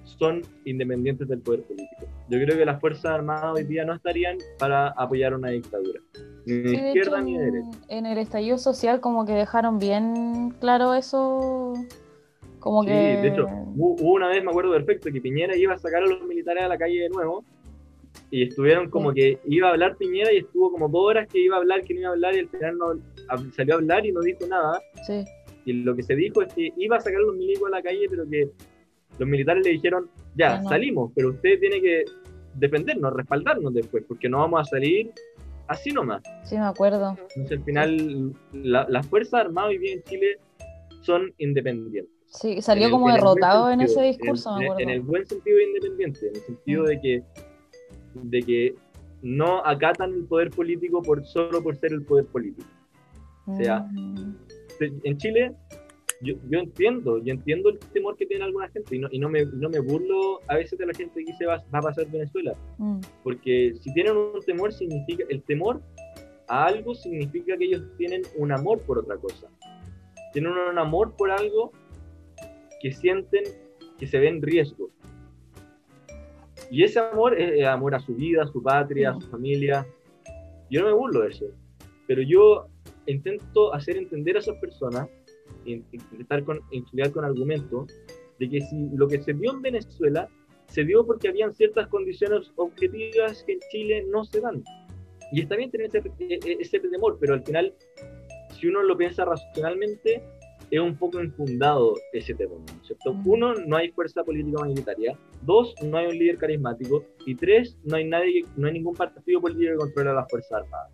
son 0.05 0.43
independientes 0.65 1.29
del 1.29 1.41
poder 1.41 1.63
político. 1.63 2.07
Yo 2.29 2.39
creo 2.39 2.57
que 2.57 2.65
las 2.65 2.81
Fuerzas 2.81 3.07
Armadas 3.07 3.55
hoy 3.55 3.65
día 3.65 3.85
no 3.85 3.95
estarían 3.95 4.39
para 4.59 4.89
apoyar 4.89 5.35
una 5.35 5.49
dictadura, 5.51 6.01
ni 6.45 6.55
de 6.55 6.69
Sí, 6.69 6.77
de 6.77 6.91
hecho, 6.91 6.99
izquierda 6.99 7.23
ni 7.23 7.39
de 7.39 7.45
derecha. 7.45 7.79
en 7.89 8.07
el 8.07 8.19
estallido 8.19 8.59
social 8.59 9.01
como 9.01 9.25
que 9.25 9.33
dejaron 9.33 9.79
bien 9.79 10.51
claro 10.61 10.95
eso, 10.95 11.75
como 12.59 12.83
Sí, 12.83 12.89
que... 12.91 13.19
de 13.23 13.29
hecho, 13.29 13.47
hu- 13.47 13.97
hubo 14.01 14.13
una 14.15 14.29
vez, 14.29 14.45
me 14.45 14.51
acuerdo 14.51 14.73
perfecto, 14.73 15.11
que 15.13 15.21
Piñera 15.21 15.57
iba 15.57 15.75
a 15.75 15.79
sacar 15.79 16.03
a 16.03 16.07
los 16.07 16.23
militares 16.25 16.65
a 16.65 16.69
la 16.69 16.79
calle 16.79 17.01
de 17.01 17.09
nuevo 17.09 17.45
y 18.33 18.45
estuvieron 18.45 18.89
como 18.89 19.13
que 19.13 19.39
iba 19.47 19.69
a 19.69 19.73
hablar 19.73 19.95
Piñera 19.99 20.33
y 20.33 20.39
estuvo 20.39 20.73
como 20.73 20.89
dos 20.89 21.03
horas 21.05 21.29
que 21.29 21.39
iba 21.39 21.55
a 21.57 21.59
hablar, 21.61 21.83
que 21.85 21.93
no 21.93 22.01
iba 22.01 22.09
a 22.09 22.13
hablar 22.13 22.35
y 22.35 22.39
al 22.41 22.49
final 22.49 22.79
no, 22.79 22.87
salió 23.55 23.75
a 23.75 23.77
hablar 23.77 24.07
y 24.07 24.11
no 24.13 24.21
dijo 24.23 24.47
nada. 24.49 24.81
Sí, 25.07 25.23
Y 25.67 25.75
lo 25.75 25.95
que 25.95 26.03
se 26.03 26.17
dijo 26.17 26.41
es 26.43 26.53
que 26.55 26.73
iba 26.79 26.97
a 26.97 27.01
sacar 27.01 27.21
a 27.21 27.25
los 27.25 27.37
milicos 27.37 27.69
a 27.69 27.77
la 27.77 27.83
calle, 27.83 28.07
pero 28.09 28.25
que 28.29 28.49
los 29.19 29.29
militares 29.29 29.65
le 29.67 29.73
dijeron, 29.73 30.11
ya, 30.35 30.63
no. 30.63 30.69
salimos, 30.71 31.13
pero 31.15 31.29
usted 31.29 31.61
tiene 31.61 31.81
que 31.83 32.05
defendernos, 32.55 33.13
respaldarnos 33.13 33.75
después, 33.75 34.03
porque 34.09 34.31
no 34.31 34.39
vamos 34.39 34.63
a 34.63 34.65
salir 34.65 35.11
así 35.69 35.91
nomás. 35.91 36.23
sí 36.45 36.55
me 36.57 36.65
acuerdo. 36.65 37.15
Entonces 37.37 37.59
al 37.59 37.65
final 37.65 38.33
la- 38.55 38.87
las 38.89 39.07
Fuerzas 39.07 39.35
Armadas 39.45 39.71
hoy 39.73 39.79
día 39.79 39.93
en 39.93 40.03
Chile 40.05 40.39
son 41.03 41.33
independientes. 41.37 42.11
Sí, 42.29 42.63
salió 42.63 42.87
En 42.87 42.93
como 42.93 43.09
el 43.11 43.17
derrotado 43.17 43.71
en 43.71 43.83
ese 43.83 44.01
discurso, 44.05 44.53
en, 44.55 44.59
me 44.59 44.65
acuerdo. 44.65 44.83
en 44.85 44.89
el 44.89 45.01
buen 45.03 45.27
sentido 45.27 45.59
de 45.59 45.65
independiente, 45.65 46.29
en 46.29 46.35
el 46.37 46.41
sentido 46.41 46.83
Mm. 46.85 46.87
de 46.87 47.01
que, 47.03 47.23
de 48.15 48.43
que 48.43 48.75
no 49.23 49.65
acatan 49.65 50.13
el 50.13 50.25
poder 50.25 50.51
político 50.51 51.01
por 51.03 51.25
solo 51.25 51.63
por 51.63 51.77
ser 51.77 51.93
el 51.93 52.03
poder 52.03 52.27
político. 52.27 52.69
o 53.47 53.57
sea, 53.57 53.81
Mm, 53.81 54.35
En 55.05 55.17
Chile, 55.19 55.53
yo, 56.23 56.35
yo 56.49 56.59
entiendo, 56.59 57.19
yo 57.19 57.33
entiendo 57.35 57.69
el 57.71 57.79
temor 57.79 58.17
que 58.17 58.27
tiene 58.27 58.45
alguna 58.45 58.69
gente 58.69 58.97
y 58.97 58.99
no, 58.99 59.09
y 59.13 59.19
no, 59.19 59.29
me, 59.29 59.45
no 59.45 59.69
me 59.69 59.79
burlo 59.81 60.41
a 60.49 60.57
veces 60.57 60.77
de 60.79 60.87
la 60.87 60.93
gente 60.93 61.25
que 61.25 61.31
dice 61.31 61.47
va, 61.47 61.59
va 61.73 61.79
a 61.79 61.83
pasar 61.83 62.07
Venezuela, 62.11 62.55
mm, 62.79 63.01
porque 63.23 63.75
si 63.81 63.93
tienen 63.95 64.17
un 64.17 64.41
temor 64.45 64.73
significa, 64.73 65.25
el 65.29 65.41
temor 65.43 65.81
a 66.49 66.67
algo 66.67 66.95
significa 66.95 67.57
que 67.57 67.65
ellos 67.67 67.83
tienen 67.97 68.23
un 68.37 68.51
amor 68.53 68.81
por 68.81 68.99
otra 68.99 69.17
cosa. 69.17 69.47
Tienen 70.33 70.53
un 70.53 70.79
amor 70.79 71.15
por 71.17 71.31
algo 71.31 71.71
que 72.81 72.91
sienten 72.93 73.45
que 73.99 74.07
se 74.07 74.19
ve 74.19 74.29
en 74.29 74.43
riesgo. 74.43 74.91
Y 76.73 76.83
ese 76.85 76.99
amor 77.01 77.39
es 77.39 77.67
amor 77.67 77.95
a 77.95 78.01
su 78.01 78.15
vida, 78.15 78.45
a 78.45 78.47
su 78.47 78.63
patria, 78.63 79.11
a 79.11 79.21
su 79.21 79.29
familia. 79.29 79.87
Yo 80.71 80.81
no 80.81 80.87
me 80.87 80.93
burlo 80.95 81.21
de 81.21 81.29
eso, 81.29 81.45
pero 82.07 82.23
yo 82.23 82.67
intento 83.07 83.75
hacer 83.75 83.99
entender 83.99 84.37
a 84.37 84.39
esas 84.39 84.57
personas, 84.57 85.07
in- 85.67 85.85
intentar 85.93 86.43
con, 86.45 86.61
estudiar 86.71 87.13
con 87.13 87.27
argumentos, 87.27 87.93
de 88.39 88.49
que 88.49 88.61
si 88.63 88.89
lo 88.97 89.07
que 89.07 89.21
se 89.21 89.35
dio 89.35 89.53
en 89.53 89.61
Venezuela 89.61 90.29
se 90.69 90.83
dio 90.85 91.05
porque 91.05 91.29
habían 91.29 91.53
ciertas 91.53 91.89
condiciones 91.89 92.51
objetivas 92.57 93.45
que 93.45 93.53
en 93.53 93.61
Chile 93.71 94.07
no 94.09 94.25
se 94.25 94.41
dan. 94.41 94.65
Y 95.31 95.43
está 95.43 95.57
bien 95.57 95.71
tener 95.71 95.89
ese, 95.89 95.99
e- 96.21 96.39
e- 96.43 96.57
ese 96.59 96.81
temor, 96.81 97.19
pero 97.21 97.35
al 97.35 97.43
final, 97.45 97.75
si 98.59 98.69
uno 98.69 98.83
lo 98.83 98.97
piensa 98.97 99.27
racionalmente, 99.27 100.23
es 100.73 100.81
un 100.81 100.97
poco 100.97 101.23
infundado 101.23 101.93
ese 102.15 102.33
temor, 102.35 102.61
¿no 102.61 102.81
es 102.81 102.87
¿cierto? 102.87 103.13
Mm. 103.13 103.29
Uno, 103.29 103.55
no 103.67 103.77
hay 103.77 103.91
fuerza 103.91 104.25
política 104.25 104.59
mayoritaria. 104.63 105.19
Dos, 105.43 105.75
no 105.83 105.99
hay 105.99 106.07
un 106.07 106.19
líder 106.19 106.39
carismático. 106.39 107.05
Y 107.27 107.35
tres, 107.35 107.77
no 107.85 107.97
hay 107.97 108.05
nadie, 108.09 108.47
no 108.57 108.67
hay 108.67 108.73
ningún 108.73 108.95
partido 108.95 109.39
político 109.43 109.73
que 109.73 109.77
controle 109.77 110.15
las 110.15 110.31
fuerzas 110.31 110.63
armadas. 110.63 110.91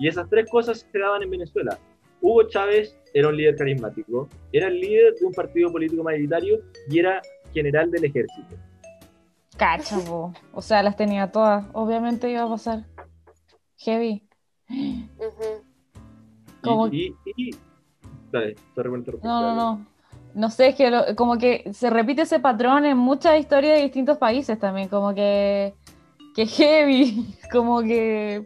Y 0.00 0.08
esas 0.08 0.28
tres 0.28 0.50
cosas 0.50 0.84
se 0.90 0.98
daban 0.98 1.22
en 1.22 1.30
Venezuela. 1.30 1.78
Hugo 2.20 2.42
Chávez 2.48 2.98
era 3.14 3.28
un 3.28 3.36
líder 3.36 3.54
carismático, 3.54 4.28
era 4.52 4.66
el 4.66 4.80
líder 4.80 5.14
de 5.14 5.26
un 5.26 5.32
partido 5.32 5.70
político 5.70 6.02
mayoritario 6.02 6.60
y 6.88 6.98
era 6.98 7.22
general 7.54 7.88
del 7.92 8.04
ejército. 8.06 8.56
Cacha, 9.56 9.96
po. 10.00 10.32
O 10.52 10.60
sea, 10.60 10.82
las 10.82 10.96
tenía 10.96 11.30
todas. 11.30 11.66
Obviamente 11.72 12.28
iba 12.30 12.42
a 12.42 12.48
pasar. 12.48 12.84
Heavy. 13.76 14.24
Ujú. 14.68 15.64
Como- 16.62 16.88
Y, 16.88 17.14
y, 17.36 17.50
y- 17.50 17.69
dale, 18.30 18.56
por 18.74 18.86
No, 19.22 19.40
no, 19.40 19.54
no. 19.54 19.86
No 20.34 20.50
sé, 20.50 20.68
es 20.68 20.74
que 20.76 20.90
lo- 20.90 21.14
como 21.16 21.38
que 21.38 21.70
se 21.72 21.90
repite 21.90 22.22
ese 22.22 22.38
patrón 22.38 22.84
en 22.84 22.96
muchas 22.96 23.38
historias 23.40 23.76
de 23.76 23.82
distintos 23.82 24.16
países 24.18 24.58
también, 24.58 24.88
como 24.88 25.14
que, 25.14 25.74
que 26.34 26.46
heavy, 26.46 27.34
como 27.52 27.82
que 27.82 28.44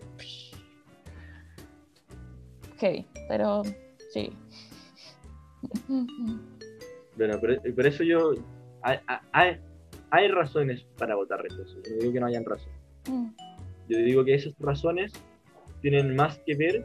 heavy, 2.79 3.07
pero 3.29 3.63
sí. 4.13 4.33
Bueno, 7.17 7.39
pero, 7.41 7.61
por 7.75 7.87
eso 7.87 8.03
yo. 8.03 8.33
Hay, 8.83 8.99
hay, 9.33 9.61
hay 10.11 10.29
razones 10.29 10.85
para 10.99 11.15
votar 11.15 11.41
rechazo. 11.43 11.75
Yo 11.85 11.91
no 11.91 11.97
digo 12.01 12.13
que 12.13 12.21
no 12.21 12.27
hayan 12.27 12.45
razones. 12.45 12.79
Yo 13.89 13.99
digo 13.99 14.25
que 14.25 14.35
esas 14.35 14.55
razones 14.59 15.13
tienen 15.81 16.15
más 16.17 16.39
que 16.47 16.55
ver 16.55 16.85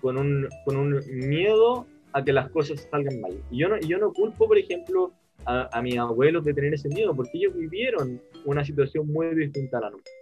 con 0.00 0.16
un, 0.18 0.48
con 0.64 0.76
un 0.76 1.00
miedo 1.08 1.86
a 2.16 2.24
que 2.24 2.32
las 2.32 2.48
cosas 2.50 2.88
salgan 2.90 3.20
mal. 3.20 3.34
Y 3.50 3.58
yo 3.58 3.68
no, 3.68 3.78
yo 3.80 3.98
no 3.98 4.10
culpo, 4.10 4.48
por 4.48 4.56
ejemplo, 4.56 5.12
a, 5.44 5.68
a 5.76 5.82
mis 5.82 5.98
abuelos 5.98 6.44
de 6.46 6.54
tener 6.54 6.72
ese 6.72 6.88
miedo, 6.88 7.14
porque 7.14 7.32
ellos 7.34 7.54
vivieron 7.54 8.20
una 8.46 8.64
situación 8.64 9.06
muy 9.08 9.34
distinta 9.34 9.76
a 9.78 9.80
la 9.82 9.90
nuestra. 9.90 10.12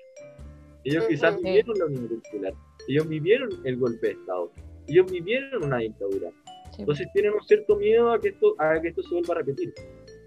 Ellos 0.82 1.04
quizás 1.06 1.36
Sí. 1.36 1.42
vivieron 1.44 1.78
la 1.78 1.84
Unión 1.86 2.08
Popular, 2.20 2.52
ellos 2.88 3.08
vivieron 3.08 3.48
el 3.64 3.76
golpe 3.76 4.08
de 4.08 4.12
Estado, 4.14 4.50
ellos 4.88 5.10
vivieron 5.10 5.62
una 5.64 5.78
dictadura. 5.78 6.30
Sí. 6.72 6.80
Entonces 6.80 7.06
tienen 7.14 7.32
un 7.32 7.42
cierto 7.44 7.76
miedo 7.76 8.12
a 8.12 8.20
que 8.20 8.30
esto, 8.30 8.56
a 8.58 8.80
que 8.80 8.88
esto 8.88 9.02
se 9.04 9.14
vuelva 9.14 9.34
a 9.34 9.38
repetir. 9.38 9.72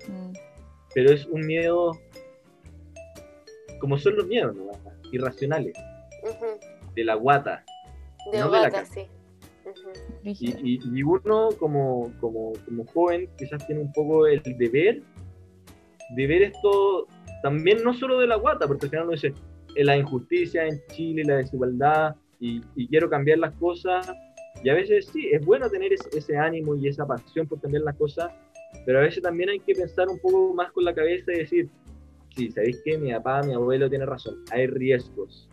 Mm. 0.08 0.32
Pero 0.96 1.12
es 1.12 1.26
un 1.26 1.42
miedo 1.46 1.92
como 3.82 3.98
son 3.98 4.16
los 4.16 4.26
miedos, 4.26 4.56
¿no? 4.56 4.72
irracionales, 5.12 5.74
de 6.96 7.04
la 7.04 7.16
guata. 7.16 7.64
De 8.32 8.40
No 8.40 8.46
de 8.46 8.52
la 8.62 8.70
guata, 8.70 8.86
Y, 10.24 10.76
y- 10.76 10.80
y 10.94 11.04
uno 11.04 11.50
como, 11.60 12.12
como, 12.20 12.54
como 12.66 12.86
joven 12.88 13.30
quizás 13.38 13.66
tiene 13.68 13.82
un 13.82 13.92
poco 13.94 14.28
el 14.28 14.42
deber 14.58 15.02
de 16.16 16.28
ver 16.28 16.42
esto 16.44 17.08
también 17.44 17.84
no 17.84 17.94
solo 17.94 18.18
de 18.20 18.28
la 18.28 18.36
guata, 18.38 18.66
porque 18.68 18.86
al 18.86 18.90
final 18.90 19.04
uno 19.06 19.14
dice 19.14 19.34
eh, 19.76 19.84
la 19.84 19.98
injusticia 19.98 20.66
en 20.66 20.80
Chile, 20.92 21.24
la 21.26 21.38
desigualdad, 21.38 22.16
y, 22.40 22.62
y 22.76 22.88
quiero 22.88 23.10
cambiar 23.10 23.40
las 23.40 23.54
cosas. 23.56 24.10
Y 24.64 24.70
a 24.70 24.74
veces 24.74 25.08
sí, 25.14 25.28
es 25.32 25.46
bueno 25.46 25.70
tener 25.70 25.94
ese, 25.94 26.10
ese 26.18 26.36
ánimo 26.38 26.76
y 26.76 26.88
esa 26.88 27.06
pasión 27.06 27.46
por 27.48 27.60
cambiar 27.62 27.84
las 27.84 27.96
cosas, 27.96 28.32
pero 28.86 29.00
a 29.00 29.02
veces 29.04 29.22
también 29.22 29.50
hay 29.50 29.60
que 29.60 29.74
pensar 29.76 30.08
un 30.10 30.18
poco 30.20 30.54
más 30.54 30.72
con 30.72 30.84
la 30.86 30.96
cabeza 30.96 31.32
y 31.34 31.40
decir, 31.40 31.70
sí, 32.36 32.50
¿sabéis 32.52 32.82
qué? 32.84 32.98
Mi 32.98 33.12
papá, 33.12 33.44
mi 33.44 33.54
abuelo 33.54 33.88
tiene 33.90 34.06
razón, 34.06 34.36
hay 34.52 34.66
riesgos. 34.68 35.48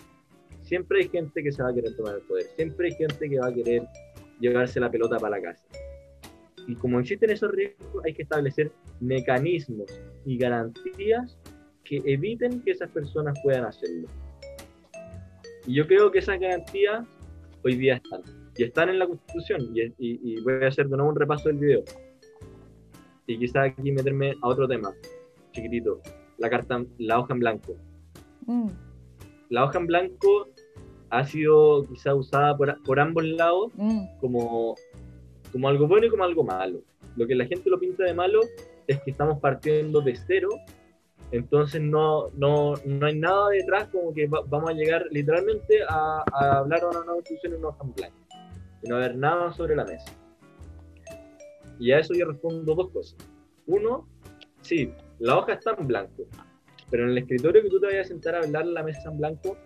Siempre 0.65 1.03
hay 1.03 1.09
gente 1.09 1.43
que 1.43 1.53
se 1.53 1.63
va 1.63 1.69
a 1.71 1.75
querer 1.75 1.95
tomar 1.97 2.17
el 2.17 2.23
poder, 2.23 2.47
siempre 2.57 2.89
hay 2.89 2.95
gente 2.95 3.29
que 3.29 3.39
va 3.39 3.47
a 3.49 3.53
querer 3.55 3.83
llevarse 4.41 4.81
la 4.81 4.91
pelota 4.91 5.17
para 5.19 5.37
la 5.39 5.43
casa. 5.43 5.65
Y 6.67 6.75
como 6.77 6.99
existen 6.99 7.31
esos 7.31 7.53
riesgos, 7.53 8.05
hay 8.05 8.15
que 8.15 8.23
establecer 8.23 8.73
mecanismos 9.01 9.87
y 10.25 10.39
garantías 10.39 11.39
que 11.85 12.03
eviten 12.07 12.63
que 12.63 12.71
esas 12.71 12.91
personas 12.91 13.39
puedan 13.43 13.67
hacerlo. 13.67 14.09
Y 15.67 15.75
yo 15.75 15.87
creo 15.87 16.11
que 16.11 16.19
esas 16.21 16.41
garantías 16.41 17.07
hoy 17.63 17.77
día 17.77 17.97
están. 17.97 18.23
Y 18.57 18.65
están 18.65 18.89
en 18.89 18.99
la 18.99 19.07
Constitución. 19.07 19.71
Y, 19.75 19.83
y- 19.83 20.21
y 20.23 20.41
voy 20.43 20.65
a 20.65 20.69
hacer 20.69 20.89
de 20.89 20.97
nuevo 20.97 21.11
un 21.11 21.17
repaso 21.17 21.49
del 21.49 21.59
video. 21.59 21.83
Y 23.27 23.39
quizás 23.39 23.71
aquí 23.71 23.93
meterme 23.93 24.35
a 24.43 24.49
otro 24.49 24.67
tema, 24.69 24.93
chiquitito. 25.53 26.01
La 26.39 26.49
carta, 26.49 26.83
la 26.99 27.19
hoja 27.19 27.35
en 27.35 27.41
blanco. 27.41 27.77
Mm. 28.47 28.69
La 29.51 29.65
hoja 29.65 29.79
en 29.79 29.87
blanco 29.87 30.49
ha 31.19 31.25
sido 31.25 31.85
quizá 31.87 32.15
usada 32.15 32.57
por, 32.57 32.83
por 32.83 32.99
ambos 33.01 33.25
lados 33.25 33.73
Mm. 33.77 34.19
como, 34.21 34.75
como 35.53 35.69
algo 35.69 35.87
bueno 35.87 36.07
y 36.07 36.11
como 36.11 36.25
algo 36.25 36.43
malo. 36.45 36.81
Lo 37.17 37.27
que 37.27 37.35
la 37.35 37.47
gente 37.47 37.71
lo 37.71 37.79
pinta 37.79 38.05
de 38.05 38.15
malo 38.15 38.41
es 38.87 39.01
que 39.03 39.11
estamos 39.13 39.39
partiendo 39.39 40.01
de 40.01 40.17
cero, 40.17 40.49
entonces 41.31 41.81
no, 41.81 42.29
no, 42.37 42.75
no 42.85 43.07
hay 43.07 43.19
nada 43.19 43.49
detrás 43.51 43.89
como 43.89 44.13
que 44.13 44.27
va- 44.27 44.43
vamos 44.47 44.71
a 44.71 44.73
llegar 44.75 45.07
literalmente 45.11 45.79
a, 45.89 46.23
a 46.33 46.59
hablar 46.59 46.81
de 46.81 46.87
una 46.87 46.99
nueva 47.01 47.15
constitución 47.15 47.53
en 47.55 47.59
una 47.61 47.69
hoja 47.69 47.85
en 47.85 47.95
blanco, 47.95 48.17
y 48.83 48.89
no 48.89 48.97
haber 48.97 49.17
nada 49.17 49.53
sobre 49.53 49.75
la 49.77 49.85
mesa. 49.85 50.13
Y 51.79 51.93
a 51.93 51.99
eso 51.99 52.15
yo 52.15 52.27
respondo 52.27 52.75
dos 52.75 52.91
cosas. 52.91 53.17
Uno, 53.67 54.07
sí, 54.63 54.93
la 55.19 55.39
hoja 55.39 55.55
está 55.55 55.75
en 55.79 55.87
blanco, 55.87 56.25
pero 56.91 57.05
en 57.05 57.11
el 57.11 57.19
escritorio 57.19 57.63
que 57.63 57.71
tú 57.71 57.81
te 57.81 57.87
vayas 57.87 58.07
a 58.07 58.09
sentar 58.09 58.35
a 58.37 58.41
hablar 58.41 58.67
la 58.67 58.83
mesa 58.83 59.11
en 59.11 59.19
blanco, 59.19 59.57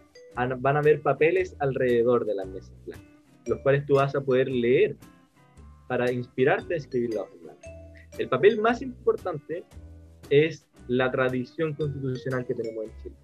van 0.46 0.76
a 0.76 0.78
haber 0.78 1.02
papeles 1.02 1.56
alrededor 1.58 2.24
de 2.24 2.34
la 2.34 2.44
mesa 2.44 2.72
en 2.72 2.84
blanco, 2.86 3.04
los 3.46 3.60
cuales 3.60 3.86
tú 3.86 3.94
vas 3.94 4.14
a 4.14 4.20
poder 4.20 4.48
leer 4.48 4.96
para 5.86 6.12
inspirarte 6.12 6.74
a 6.74 6.76
escribir 6.76 7.14
la 7.14 7.22
hoja 7.22 7.32
en 7.34 7.42
blanco. 7.42 7.60
El 8.18 8.28
papel 8.28 8.60
más 8.60 8.82
importante 8.82 9.64
es 10.30 10.66
la 10.86 11.10
tradición 11.10 11.74
constitucional 11.74 12.46
que 12.46 12.54
tenemos 12.54 12.84
en 12.84 12.92
Chile. 13.02 13.14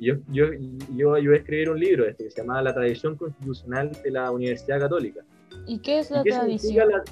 Yo, 0.00 0.14
yo, 0.28 0.46
yo 0.94 1.14
ayudé 1.14 1.36
a 1.36 1.38
escribir 1.38 1.70
un 1.70 1.78
libro 1.78 2.06
este 2.06 2.24
que 2.24 2.30
se 2.30 2.40
llama 2.40 2.60
La 2.62 2.74
tradición 2.74 3.16
constitucional 3.16 3.92
de 4.02 4.10
la 4.10 4.30
Universidad 4.30 4.80
Católica. 4.80 5.24
¿Y 5.66 5.78
qué 5.78 6.00
es 6.00 6.10
¿Y 6.10 6.14
la 6.14 6.22
qué, 6.22 6.32
significa 6.32 6.84
tradición? 6.84 6.88
la, 6.90 7.04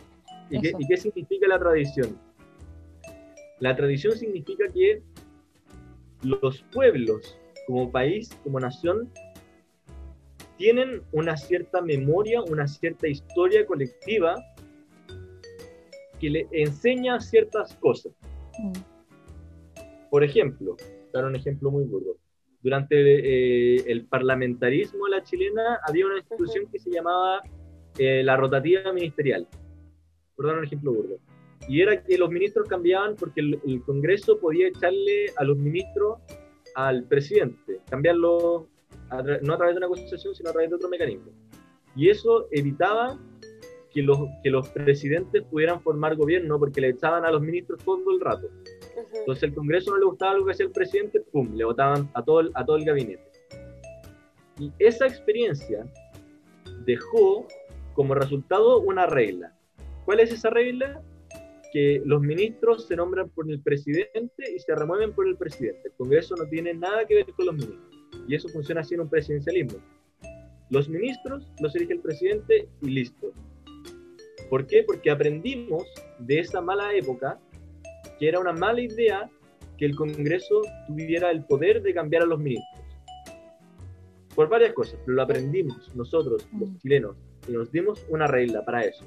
y, 0.51 0.61
qué, 0.61 0.73
y 0.79 0.87
qué 0.89 0.97
significa 0.97 1.49
la 1.49 1.59
tradición? 1.59 2.19
La 3.61 3.77
tradición 3.77 4.17
significa 4.17 4.65
que 4.75 5.03
los 6.23 6.63
pueblos, 6.73 7.39
como 7.73 7.91
país, 7.91 8.29
como 8.45 8.61
nación, 8.61 9.11
tienen 10.59 11.03
una 11.13 11.39
cierta 11.39 11.81
memoria, 11.81 12.43
una 12.43 12.69
cierta 12.69 13.09
historia 13.09 13.65
colectiva 13.65 14.35
que 16.21 16.29
le 16.29 16.49
enseña 16.53 17.19
ciertas 17.21 17.75
cosas. 17.77 18.13
Mm. 18.59 18.73
Por 20.11 20.23
ejemplo, 20.23 20.77
dar 21.15 21.25
un 21.25 21.35
ejemplo 21.35 21.71
muy 21.71 21.85
burdo. 21.85 22.19
Durante 22.61 22.95
eh, 22.97 23.85
el 23.87 24.05
parlamentarismo 24.05 25.07
de 25.07 25.11
la 25.13 25.23
chilena 25.23 25.81
había 25.89 26.07
una 26.07 26.19
institución 26.19 26.67
que 26.71 26.79
se 26.79 26.91
llamaba 26.91 27.41
eh, 27.99 28.23
la 28.23 28.37
rotativa 28.37 28.93
ministerial. 28.93 29.49
Por 30.37 30.47
dar 30.47 30.59
un 30.59 30.65
ejemplo 30.65 30.93
burdo. 30.93 31.17
Y 31.67 31.81
era 31.81 32.05
que 32.05 32.19
los 32.19 32.31
ministros 32.31 32.69
cambiaban 32.69 33.17
porque 33.17 33.41
el, 33.41 33.59
el 33.67 33.83
Congreso 33.83 34.39
podía 34.39 34.69
echarle 34.69 35.33
a 35.39 35.45
los 35.45 35.57
ministros 35.57 36.19
al 36.75 37.05
presidente, 37.05 37.81
cambiarlo 37.89 38.69
a 39.11 39.23
no 39.43 39.55
a 39.55 39.57
través 39.57 39.75
de 39.75 39.79
una 39.79 39.89
constitución, 39.89 40.35
sino 40.35 40.51
a 40.51 40.53
través 40.53 40.71
de 40.71 40.77
otro 40.77 40.89
mecanismo. 40.89 41.33
Y 41.95 42.09
eso 42.09 42.47
evitaba 42.51 43.19
que 43.93 44.03
los, 44.03 44.19
que 44.43 44.51
los 44.51 44.69
presidentes 44.71 45.43
pudieran 45.45 45.81
formar 45.83 46.17
gobierno 46.17 46.59
porque 46.59 46.81
le 46.81 46.89
echaban 46.91 47.25
a 47.25 47.31
los 47.31 47.43
ministros 47.43 47.83
todo 47.85 48.11
el 48.11 48.21
rato. 48.21 48.49
Entonces 49.15 49.43
el 49.45 49.55
Congreso 49.55 49.91
no 49.91 49.99
le 49.99 50.07
gustaba 50.07 50.35
lo 50.35 50.47
que 50.47 50.53
hacía 50.53 50.67
el 50.67 50.73
presidente, 50.73 51.21
¡pum!, 51.21 51.55
le 51.55 51.65
votaban 51.65 52.11
a 52.15 52.23
todo 52.23 52.41
el, 52.41 52.51
a 52.55 52.65
todo 52.65 52.77
el 52.77 52.85
gabinete. 52.85 53.23
Y 54.59 54.73
esa 54.79 55.07
experiencia 55.07 55.87
dejó 56.85 57.47
como 57.95 58.15
resultado 58.15 58.81
una 58.81 59.07
regla. 59.07 59.53
¿Cuál 60.05 60.21
es 60.21 60.33
esa 60.33 60.51
regla? 60.51 61.03
Que 61.73 62.03
los 62.05 62.21
ministros 62.21 62.87
se 62.87 62.97
nombran 62.97 63.31
por 63.31 63.51
el 63.51 63.61
presidente 63.61 64.53
y 64.55 64.59
se 64.59 64.75
remueven 64.75 65.13
por 65.13 65.27
el 65.27 65.37
presidente. 65.37 65.81
El 65.89 65.93
Congreso 65.95 66.35
no 66.37 66.47
tiene 66.47 66.75
nada 66.75 67.07
que 67.07 67.15
ver 67.17 67.27
con 67.33 67.47
los 67.47 67.55
ministros. 67.55 67.99
Y 68.29 68.35
eso 68.35 68.49
funciona 68.49 68.83
así 68.83 68.95
en 68.95 69.01
un 69.01 69.09
presidencialismo. 69.09 69.79
Los 70.71 70.89
ministros 70.89 71.49
los 71.61 71.75
elige 71.77 71.95
el 71.95 72.01
presidente 72.01 72.69
y 72.83 72.91
listo. 72.91 73.33
¿Por 74.51 74.67
qué? 74.67 74.83
Porque 74.83 75.11
aprendimos 75.11 75.85
de 76.19 76.41
esa 76.41 76.61
mala 76.61 76.95
época 76.95 77.39
que 78.19 78.29
era 78.29 78.39
una 78.39 78.53
mala 78.53 78.81
idea 78.81 79.31
que 79.79 79.87
el 79.87 79.97
Congreso 79.97 80.63
tuviera 80.87 81.31
el 81.31 81.45
poder 81.45 81.83
de 81.83 81.95
cambiar 81.95 82.23
a 82.23 82.27
los 82.27 82.39
ministros. 82.39 82.83
Por 84.35 84.49
varias 84.49 84.73
cosas, 84.73 84.99
pero 85.05 85.17
lo 85.17 85.23
aprendimos 85.23 85.95
nosotros, 85.95 86.47
los 86.59 86.71
Mm. 86.71 86.77
chilenos, 86.79 87.17
y 87.49 87.53
nos 87.53 87.71
dimos 87.73 88.05
una 88.09 88.27
regla 88.27 88.65
para 88.65 88.85
eso. 88.85 89.05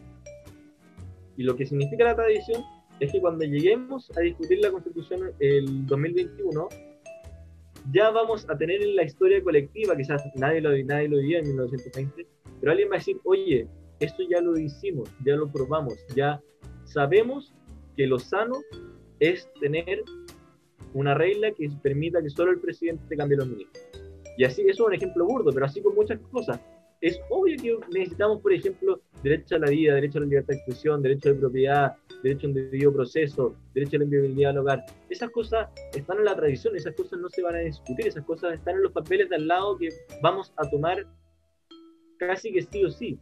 Y 1.37 1.43
lo 1.43 1.55
que 1.55 1.65
significa 1.65 2.03
la 2.03 2.15
tradición 2.15 2.63
es 2.99 3.11
que 3.11 3.19
cuando 3.19 3.43
lleguemos 3.43 4.11
a 4.17 4.21
discutir 4.21 4.59
la 4.59 4.71
Constitución 4.71 5.31
el 5.39 5.85
2021, 5.85 6.69
ya 7.91 8.09
vamos 8.09 8.49
a 8.49 8.57
tener 8.57 8.81
en 8.81 8.95
la 8.95 9.03
historia 9.03 9.43
colectiva, 9.43 9.95
quizás 9.95 10.23
nadie 10.35 10.61
lo, 10.61 10.71
nadie 10.85 11.09
lo 11.09 11.17
vivía 11.17 11.39
en 11.39 11.47
1920, 11.47 12.25
pero 12.59 12.71
alguien 12.71 12.89
va 12.89 12.95
a 12.95 12.97
decir, 12.97 13.17
oye, 13.25 13.67
esto 13.99 14.23
ya 14.29 14.41
lo 14.41 14.57
hicimos, 14.57 15.09
ya 15.23 15.35
lo 15.35 15.51
probamos, 15.51 15.93
ya 16.15 16.41
sabemos 16.85 17.53
que 17.95 18.07
lo 18.07 18.19
sano 18.19 18.55
es 19.19 19.49
tener 19.59 20.03
una 20.93 21.13
regla 21.13 21.51
que 21.51 21.69
permita 21.83 22.21
que 22.21 22.29
solo 22.29 22.51
el 22.51 22.59
presidente 22.59 23.15
cambie 23.15 23.37
los 23.37 23.47
ministros. 23.47 23.83
Y 24.37 24.43
así, 24.43 24.61
eso 24.63 24.83
es 24.83 24.87
un 24.87 24.93
ejemplo 24.93 25.25
burdo, 25.25 25.51
pero 25.53 25.65
así 25.65 25.81
con 25.81 25.95
muchas 25.95 26.19
cosas. 26.31 26.59
Es 27.01 27.19
obvio 27.29 27.57
que 27.57 27.77
necesitamos, 27.93 28.41
por 28.41 28.53
ejemplo, 28.53 29.01
derecho 29.21 29.55
a 29.55 29.59
la 29.59 29.69
vida, 29.69 29.95
derecho 29.95 30.17
a 30.19 30.21
la 30.21 30.27
libertad 30.27 30.53
de 30.53 30.55
expresión, 30.55 31.01
derecho 31.01 31.29
de 31.29 31.35
propiedad, 31.35 31.95
derecho 32.23 32.47
a 32.47 32.49
un 32.49 32.53
debido 32.55 32.93
proceso, 32.93 33.55
derecho 33.73 33.97
a 33.97 33.99
la 33.99 34.05
inviolabilidad 34.05 34.49
del 34.49 34.57
hogar. 34.59 34.85
Esas 35.09 35.29
cosas 35.29 35.69
están 35.93 36.19
en 36.19 36.25
la 36.25 36.35
tradición, 36.35 36.75
esas 36.75 36.95
cosas 36.95 37.19
no 37.19 37.29
se 37.29 37.41
van 37.41 37.55
a 37.55 37.59
discutir, 37.59 38.07
esas 38.07 38.23
cosas 38.25 38.53
están 38.53 38.75
en 38.75 38.83
los 38.83 38.91
papeles 38.91 39.29
de 39.29 39.35
al 39.35 39.47
lado 39.47 39.77
que 39.77 39.89
vamos 40.21 40.53
a 40.57 40.69
tomar 40.69 41.05
casi 42.17 42.53
que 42.53 42.61
sí 42.61 42.83
o 42.83 42.89
sí. 42.89 43.17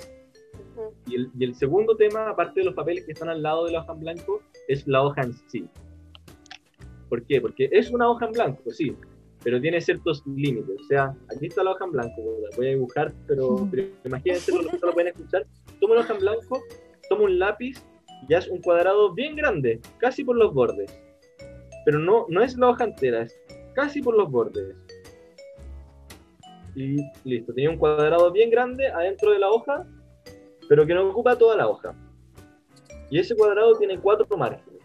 Y 1.08 1.16
el, 1.16 1.32
y 1.38 1.44
el 1.44 1.56
segundo 1.56 1.96
tema, 1.96 2.30
aparte 2.30 2.62
de 2.62 2.68
los 2.68 2.76
papeles 2.76 3.06
que 3.06 3.12
están 3.12 3.30
al 3.30 3.42
lado 3.42 3.66
de 3.66 3.74
la 3.74 3.82
hoja 3.82 3.94
en 3.94 4.00
blanco, 4.00 4.42
es 4.68 4.88
la 4.88 5.04
hoja 5.04 5.22
en 5.22 5.34
sí. 5.48 5.68
¿Por 7.10 7.24
qué? 7.26 7.42
Porque 7.42 7.70
es 7.72 7.92
una 7.92 8.10
hoja 8.10 8.26
en 8.26 8.32
blanco, 8.32 8.72
sí, 8.72 8.96
pero 9.44 9.60
tiene 9.60 9.82
ciertos 9.82 10.24
límites. 10.26 10.82
O 10.82 10.84
sea, 10.86 11.16
aquí 11.36 11.48
está 11.48 11.64
la 11.64 11.72
hoja 11.72 11.86
en 11.86 11.92
blanco, 11.92 12.40
la 12.42 12.56
voy 12.56 12.68
a 12.68 12.70
dibujar, 12.72 13.14
pero, 13.28 13.68
pero 13.70 13.88
imagínense, 14.06 14.52
que 14.52 14.86
lo 14.86 14.94
pueden 14.94 15.10
escuchar. 15.10 15.46
Toma 15.80 15.96
una 15.96 16.04
hoja 16.04 16.14
en 16.14 16.20
blanco, 16.20 16.64
toma 17.10 17.24
un 17.24 17.40
lápiz 17.40 17.84
y 18.28 18.34
haz 18.34 18.48
un 18.48 18.62
cuadrado 18.62 19.14
bien 19.14 19.36
grande, 19.36 19.82
casi 19.98 20.24
por 20.24 20.38
los 20.38 20.54
bordes. 20.54 20.98
Pero 21.86 22.00
no, 22.00 22.26
no 22.30 22.42
es 22.42 22.58
la 22.58 22.70
hoja 22.70 22.86
entera, 22.86 23.24
es 23.24 23.38
casi 23.74 24.02
por 24.02 24.16
los 24.16 24.32
bordes. 24.32 24.76
Y 26.76 26.98
listo, 27.24 27.54
tenía 27.54 27.70
un 27.70 27.78
cuadrado 27.78 28.32
bien 28.32 28.50
grande 28.50 28.88
adentro 28.88 29.32
de 29.32 29.40
la 29.40 29.50
hoja, 29.50 29.86
pero 30.70 30.86
que 30.86 30.94
no 30.94 31.10
ocupa 31.10 31.38
toda 31.38 31.58
la 31.58 31.68
hoja. 31.68 31.94
Y 33.10 33.20
ese 33.20 33.36
cuadrado 33.36 33.78
tiene 33.78 34.00
cuatro 34.00 34.26
márgenes. 34.38 34.82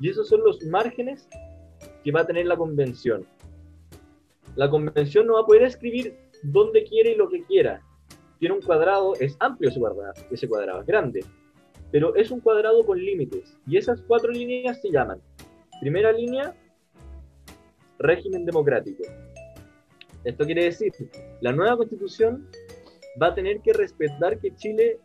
Y 0.00 0.08
esos 0.08 0.28
son 0.28 0.42
los 0.42 0.62
márgenes 0.64 1.28
que 2.02 2.10
va 2.10 2.20
a 2.20 2.26
tener 2.26 2.46
la 2.46 2.56
convención. 2.56 3.26
La 4.56 4.68
convención 4.68 5.26
no 5.26 5.34
va 5.34 5.40
a 5.40 5.46
poder 5.46 5.62
escribir 5.62 6.14
donde 6.42 6.84
quiere 6.84 7.12
y 7.12 7.16
lo 7.16 7.28
que 7.28 7.44
quiera. 7.44 7.82
Tiene 8.38 8.54
un 8.54 8.62
cuadrado, 8.62 9.14
es 9.16 9.36
amplio 9.40 9.70
ese 9.70 9.80
cuadrado, 9.80 10.12
ese 10.30 10.48
cuadrado 10.48 10.80
es 10.80 10.86
grande, 10.86 11.24
pero 11.90 12.14
es 12.14 12.30
un 12.30 12.40
cuadrado 12.40 12.84
con 12.84 12.98
límites. 12.98 13.56
Y 13.66 13.76
esas 13.76 14.00
cuatro 14.02 14.30
líneas 14.30 14.80
se 14.80 14.90
llaman, 14.90 15.20
primera 15.80 16.12
línea, 16.12 16.54
régimen 17.98 18.44
democrático. 18.44 19.02
Esto 20.24 20.44
quiere 20.44 20.64
decir, 20.64 20.92
la 21.40 21.52
nueva 21.52 21.76
constitución 21.76 22.48
va 23.20 23.28
a 23.28 23.34
tener 23.34 23.60
que 23.60 23.72
respetar 23.72 24.38
que 24.38 24.54
Chile 24.54 24.98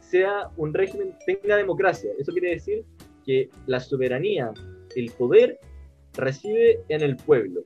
sea 0.00 0.50
un 0.56 0.74
régimen, 0.74 1.16
tenga 1.26 1.56
democracia. 1.56 2.10
Eso 2.18 2.32
quiere 2.32 2.50
decir 2.50 2.84
que 3.24 3.50
la 3.66 3.80
soberanía, 3.80 4.52
el 4.96 5.10
poder, 5.12 5.58
reside 6.14 6.80
en 6.88 7.02
el 7.02 7.16
pueblo. 7.16 7.62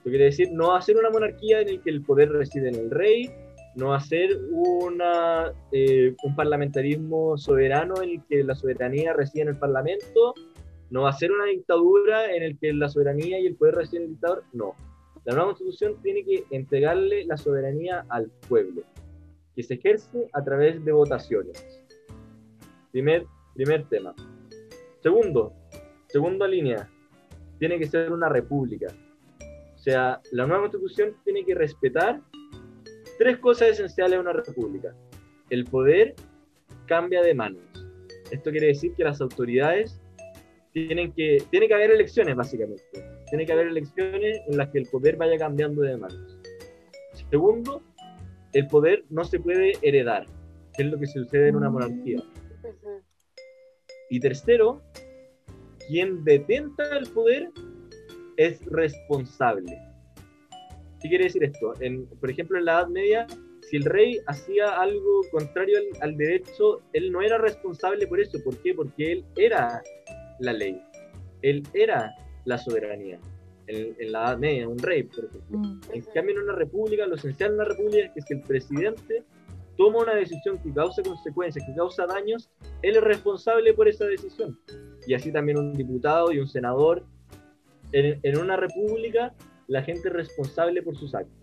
Esto 0.00 0.08
quiere 0.08 0.24
decir 0.24 0.48
no 0.50 0.74
hacer 0.74 0.96
una 0.96 1.10
monarquía 1.10 1.60
en 1.60 1.68
el 1.68 1.82
que 1.82 1.90
el 1.90 2.00
poder 2.00 2.30
reside 2.30 2.70
en 2.70 2.76
el 2.76 2.90
rey, 2.90 3.30
no 3.74 3.92
hacer 3.92 4.30
una, 4.50 5.52
eh, 5.72 6.14
un 6.22 6.34
parlamentarismo 6.34 7.36
soberano 7.36 8.00
en 8.02 8.08
el 8.08 8.22
que 8.26 8.42
la 8.42 8.54
soberanía 8.54 9.12
reside 9.12 9.42
en 9.42 9.48
el 9.48 9.58
parlamento, 9.58 10.32
no 10.88 11.06
hacer 11.06 11.30
una 11.30 11.44
dictadura 11.44 12.34
en 12.34 12.42
el 12.44 12.58
que 12.58 12.72
la 12.72 12.88
soberanía 12.88 13.40
y 13.40 13.46
el 13.46 13.56
poder 13.56 13.74
residen 13.74 14.04
en 14.04 14.08
el 14.08 14.14
dictador, 14.14 14.44
no. 14.54 14.74
La 15.26 15.34
nueva 15.34 15.48
constitución 15.48 16.00
tiene 16.02 16.24
que 16.24 16.44
entregarle 16.50 17.26
la 17.26 17.36
soberanía 17.36 18.06
al 18.08 18.30
pueblo, 18.48 18.80
que 19.54 19.62
se 19.62 19.74
ejerce 19.74 20.28
a 20.32 20.42
través 20.42 20.82
de 20.82 20.92
votaciones. 20.92 21.62
Primer, 22.90 23.26
primer 23.54 23.86
tema. 23.90 24.14
Segundo, 25.02 25.52
segunda 26.08 26.48
línea, 26.48 26.88
tiene 27.58 27.78
que 27.78 27.86
ser 27.86 28.10
una 28.10 28.30
república. 28.30 28.86
O 29.80 29.82
sea, 29.82 30.20
la 30.32 30.46
nueva 30.46 30.64
constitución 30.64 31.16
tiene 31.24 31.42
que 31.42 31.54
respetar 31.54 32.20
tres 33.18 33.38
cosas 33.38 33.70
esenciales 33.70 34.12
de 34.12 34.18
una 34.18 34.34
república. 34.34 34.94
El 35.48 35.64
poder 35.64 36.14
cambia 36.84 37.22
de 37.22 37.32
manos. 37.32 37.62
Esto 38.30 38.50
quiere 38.50 38.66
decir 38.66 38.92
que 38.94 39.04
las 39.04 39.22
autoridades 39.22 39.98
tienen 40.74 41.12
que, 41.12 41.42
tiene 41.50 41.66
que 41.66 41.72
haber 41.72 41.92
elecciones, 41.92 42.36
básicamente. 42.36 42.84
Tiene 43.30 43.46
que 43.46 43.52
haber 43.54 43.68
elecciones 43.68 44.42
en 44.48 44.58
las 44.58 44.68
que 44.68 44.80
el 44.80 44.86
poder 44.86 45.16
vaya 45.16 45.38
cambiando 45.38 45.80
de 45.80 45.96
manos. 45.96 46.38
Segundo, 47.30 47.80
el 48.52 48.66
poder 48.66 49.04
no 49.08 49.24
se 49.24 49.40
puede 49.40 49.72
heredar. 49.80 50.26
que 50.76 50.82
es 50.82 50.90
lo 50.90 50.98
que 50.98 51.06
sucede 51.06 51.48
en 51.48 51.56
una 51.56 51.70
monarquía. 51.70 52.18
Ujú. 52.18 53.02
Y 54.10 54.20
tercero, 54.20 54.82
quien 55.88 56.22
detenta 56.22 56.98
el 56.98 57.08
poder 57.08 57.50
es 58.40 58.64
responsable. 58.66 59.78
¿Qué 61.02 61.08
quiere 61.08 61.24
decir 61.24 61.44
esto? 61.44 61.74
En, 61.80 62.06
por 62.06 62.30
ejemplo, 62.30 62.58
en 62.58 62.64
la 62.64 62.72
Edad 62.72 62.88
Media, 62.88 63.26
si 63.68 63.76
el 63.76 63.84
rey 63.84 64.18
hacía 64.26 64.80
algo 64.80 65.20
contrario 65.30 65.76
al, 65.78 66.10
al 66.10 66.16
derecho, 66.16 66.80
él 66.94 67.12
no 67.12 67.20
era 67.20 67.36
responsable 67.36 68.06
por 68.06 68.18
eso. 68.18 68.38
¿Por 68.42 68.56
qué? 68.62 68.74
Porque 68.74 69.12
él 69.12 69.24
era 69.36 69.82
la 70.38 70.54
ley. 70.54 70.80
Él 71.42 71.62
era 71.74 72.14
la 72.46 72.56
soberanía. 72.56 73.18
En, 73.66 73.94
en 73.98 74.12
la 74.12 74.24
Edad 74.24 74.38
Media, 74.38 74.68
un 74.68 74.78
rey, 74.78 75.02
por 75.02 75.26
ejemplo. 75.26 75.58
Mm. 75.58 75.80
En 75.92 76.02
cambio, 76.14 76.36
en 76.36 76.42
una 76.44 76.54
república, 76.54 77.06
lo 77.06 77.16
esencial 77.16 77.50
en 77.50 77.54
una 77.56 77.64
república 77.64 77.98
es 78.06 78.12
que 78.14 78.22
si 78.22 78.34
el 78.34 78.40
presidente 78.40 79.22
toma 79.76 79.98
una 80.00 80.14
decisión 80.14 80.58
que 80.58 80.72
causa 80.72 81.02
consecuencias, 81.02 81.64
que 81.66 81.74
causa 81.74 82.06
daños, 82.06 82.48
él 82.80 82.96
es 82.96 83.02
responsable 83.02 83.74
por 83.74 83.86
esa 83.86 84.06
decisión. 84.06 84.58
Y 85.06 85.12
así 85.12 85.30
también 85.30 85.58
un 85.58 85.74
diputado 85.74 86.32
y 86.32 86.38
un 86.38 86.48
senador. 86.48 87.04
En, 87.92 88.20
en 88.22 88.38
una 88.38 88.56
república, 88.56 89.34
la 89.68 89.82
gente 89.82 90.08
es 90.08 90.14
responsable 90.14 90.82
por 90.82 90.96
sus 90.96 91.14
actos. 91.14 91.34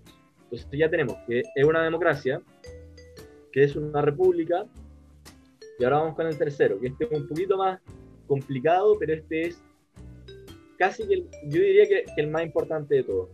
Entonces 0.44 0.68
ya 0.80 0.90
tenemos 0.90 1.16
que 1.28 1.42
es 1.56 1.66
una 1.66 1.84
democracia, 1.84 2.42
que 3.52 3.64
es 3.64 3.76
una 3.76 4.02
república, 4.02 4.66
y 5.80 5.84
ahora 5.84 5.98
vamos 6.00 6.16
con 6.16 6.26
el 6.28 6.38
tercero, 6.38 6.80
que 6.80 6.88
este 6.88 7.04
es 7.06 7.12
un 7.12 7.28
poquito 7.28 7.58
más 7.58 7.80
complicado, 8.28 8.96
pero 9.00 9.14
este 9.14 9.48
es 9.48 9.62
casi 10.78 11.08
que, 11.08 11.14
el- 11.16 11.28
yo 11.50 11.62
diría 11.62 11.86
que, 11.88 12.04
que 12.16 12.22
el 12.22 12.30
más 12.30 12.44
importante 12.44 12.96
de 12.96 13.04
todo. 13.04 13.30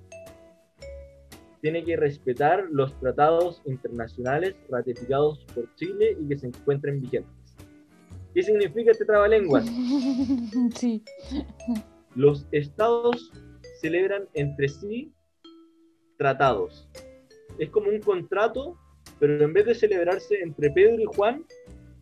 Tiene 1.62 1.84
que 1.86 1.96
respetar 1.96 2.66
los 2.72 2.98
tratados 3.00 3.62
internacionales 3.66 4.56
ratificados 4.70 5.46
por 5.56 5.74
Chile 5.76 6.18
y 6.20 6.28
que 6.28 6.38
se 6.38 6.48
encuentren 6.48 7.00
vigentes. 7.02 7.32
¿Qué 8.34 8.44
significa 8.44 8.92
este 8.92 9.06
trabalenguas? 9.06 9.66
Sí. 10.76 11.04
Los 12.16 12.48
estados 12.52 13.32
celebran 13.82 14.28
entre 14.34 14.70
sí 14.70 15.12
tratados. 16.18 16.88
Es 17.58 17.70
como 17.70 17.90
un 17.90 18.00
contrato, 18.00 18.78
pero 19.20 19.44
en 19.44 19.54
vez 19.54 19.66
de 19.66 19.76
celebrarse 19.76 20.40
entre 20.42 20.72
Pedro 20.72 21.02
y 21.02 21.06
Juan, 21.06 21.46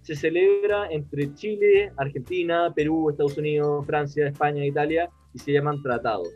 se 0.01 0.15
celebra 0.15 0.87
entre 0.91 1.33
Chile, 1.35 1.91
Argentina, 1.97 2.73
Perú, 2.73 3.09
Estados 3.09 3.37
Unidos, 3.37 3.85
Francia, 3.85 4.27
España, 4.27 4.65
Italia, 4.65 5.09
y 5.33 5.39
se 5.39 5.53
llaman 5.53 5.81
tratados. 5.81 6.29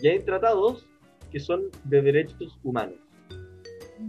Y 0.00 0.08
hay 0.08 0.20
tratados 0.20 0.86
que 1.30 1.40
son 1.40 1.70
de 1.84 2.02
derechos 2.02 2.58
humanos. 2.62 2.98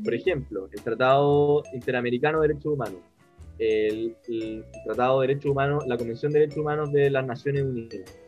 Por 0.03 0.13
ejemplo, 0.13 0.69
el 0.71 0.81
Tratado 0.81 1.63
Interamericano 1.73 2.41
de 2.41 2.49
Derechos 2.49 2.73
Humanos, 2.73 3.01
el, 3.59 4.15
Tratado 4.85 5.21
de 5.21 5.27
Derechos 5.27 5.51
Humanos, 5.51 5.83
la 5.87 5.97
Convención 5.97 6.31
de 6.31 6.39
Derechos 6.39 6.59
Humanos 6.59 6.91
de 6.91 7.09
las 7.09 7.25
Naciones 7.25 7.63
Unidas. 7.63 8.19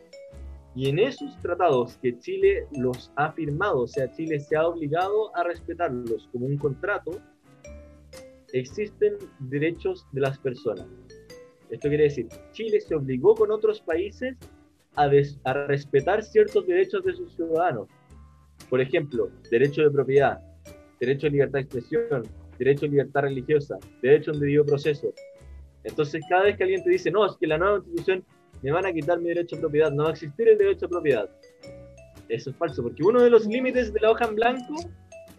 Y 0.74 0.88
en 0.88 0.98
esos 0.98 1.38
tratados 1.40 1.98
que 1.98 2.18
Chile 2.18 2.66
los 2.72 3.12
ha 3.16 3.32
firmado, 3.32 3.80
o 3.82 3.86
sea, 3.86 4.10
Chile 4.12 4.40
se 4.40 4.56
ha 4.56 4.66
obligado 4.66 5.34
a 5.36 5.44
respetarlos 5.44 6.28
como 6.32 6.46
un 6.46 6.56
contrato, 6.56 7.20
existen 8.52 9.16
derechos 9.38 10.06
de 10.12 10.20
las 10.20 10.38
personas. 10.38 10.86
Esto 11.70 11.88
quiere 11.88 12.04
decir, 12.04 12.28
Chile 12.52 12.80
se 12.80 12.94
obligó 12.94 13.34
con 13.34 13.50
otros 13.50 13.80
países 13.80 14.36
a, 14.94 15.10
a 15.44 15.52
respetar 15.66 16.22
ciertos 16.22 16.66
derechos 16.66 17.04
de 17.04 17.14
sus 17.14 17.34
ciudadanos. 17.34 17.88
Por 18.68 18.80
ejemplo, 18.80 19.30
derecho 19.50 19.82
de 19.82 19.90
propiedad, 19.90 20.40
derecho 21.00 21.26
de 21.26 21.32
libertad 21.32 21.58
de 21.58 21.60
expresión, 21.60 22.22
derecho 22.64 22.82
de 22.82 22.90
libertad 22.90 23.22
religiosa, 23.22 23.78
derecho 24.00 24.30
a 24.30 24.34
un 24.34 24.40
debido 24.40 24.64
proceso. 24.64 25.12
Entonces, 25.84 26.22
cada 26.28 26.44
vez 26.44 26.56
que 26.56 26.62
alguien 26.62 26.82
te 26.82 26.90
dice, 26.90 27.10
no, 27.10 27.26
es 27.26 27.36
que 27.36 27.46
la 27.46 27.58
nueva 27.58 27.78
constitución 27.78 28.24
me 28.62 28.70
van 28.70 28.86
a 28.86 28.92
quitar 28.92 29.18
mi 29.18 29.28
derecho 29.28 29.56
a 29.56 29.60
propiedad, 29.60 29.90
no 29.90 30.04
va 30.04 30.10
a 30.10 30.12
existir 30.12 30.48
el 30.48 30.58
derecho 30.58 30.86
a 30.86 30.88
propiedad. 30.88 31.30
Eso 32.28 32.50
es 32.50 32.56
falso, 32.56 32.82
porque 32.82 33.02
uno 33.02 33.20
de 33.20 33.30
los 33.30 33.46
límites 33.46 33.92
de 33.92 34.00
la 34.00 34.10
hoja 34.12 34.26
en 34.26 34.36
blanco, 34.36 34.74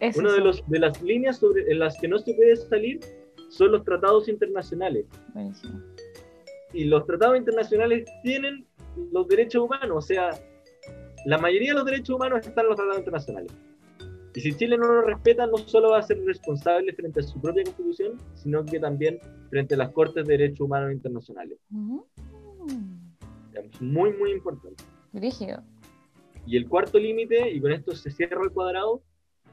Es 0.00 0.16
una 0.16 0.32
de, 0.32 0.40
los, 0.40 0.62
de 0.68 0.78
las 0.78 1.00
líneas 1.02 1.38
sobre, 1.38 1.70
en 1.70 1.78
las 1.78 1.98
que 1.98 2.08
no 2.08 2.18
se 2.18 2.34
puede 2.34 2.56
salir, 2.56 3.00
son 3.48 3.72
los 3.72 3.84
tratados 3.84 4.28
internacionales. 4.28 5.06
Buenísimo. 5.32 5.80
Y 6.72 6.84
los 6.84 7.06
tratados 7.06 7.38
internacionales 7.38 8.04
tienen 8.22 8.66
los 9.12 9.26
derechos 9.28 9.62
humanos, 9.62 9.96
o 9.96 10.02
sea, 10.02 10.30
la 11.24 11.38
mayoría 11.38 11.70
de 11.70 11.78
los 11.78 11.84
derechos 11.86 12.16
humanos 12.16 12.46
están 12.46 12.64
en 12.64 12.68
los 12.68 12.76
tratados 12.76 12.98
internacionales. 12.98 13.52
Y 14.34 14.40
si 14.40 14.52
Chile 14.52 14.76
no 14.76 14.88
lo 14.88 15.02
respeta, 15.02 15.46
no 15.46 15.58
solo 15.58 15.90
va 15.90 15.98
a 15.98 16.02
ser 16.02 16.18
responsable 16.24 16.92
frente 16.92 17.20
a 17.20 17.22
su 17.22 17.40
propia 17.40 17.62
constitución, 17.62 18.18
sino 18.34 18.64
que 18.64 18.80
también 18.80 19.20
frente 19.48 19.74
a 19.74 19.78
las 19.78 19.92
Cortes 19.92 20.26
de 20.26 20.36
Derechos 20.36 20.60
Humanos 20.60 20.92
Internacionales. 20.92 21.56
Ujú. 21.70 22.04
Es 23.52 23.80
muy, 23.80 24.12
muy 24.14 24.32
importante. 24.32 24.82
Brígido. 25.12 25.62
Y 26.46 26.56
el 26.56 26.68
cuarto 26.68 26.98
límite, 26.98 27.48
y 27.48 27.60
con 27.60 27.70
esto 27.70 27.94
se 27.94 28.10
cierra 28.10 28.42
el 28.42 28.50
cuadrado, 28.50 29.02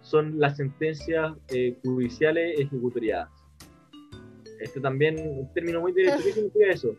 son 0.02 0.40
las 0.40 0.58
sentencias 0.58 1.36
eh, 1.50 1.78
judiciales 1.84 2.60
ejecutoriadas. 2.60 3.30
Este 4.60 4.80
también, 4.80 5.20
un 5.20 5.54
término 5.54 5.82
muy 5.82 5.92
derecho, 5.94 6.18
¿qué 6.24 6.34
significa 6.34 6.66
eso? 6.72 6.96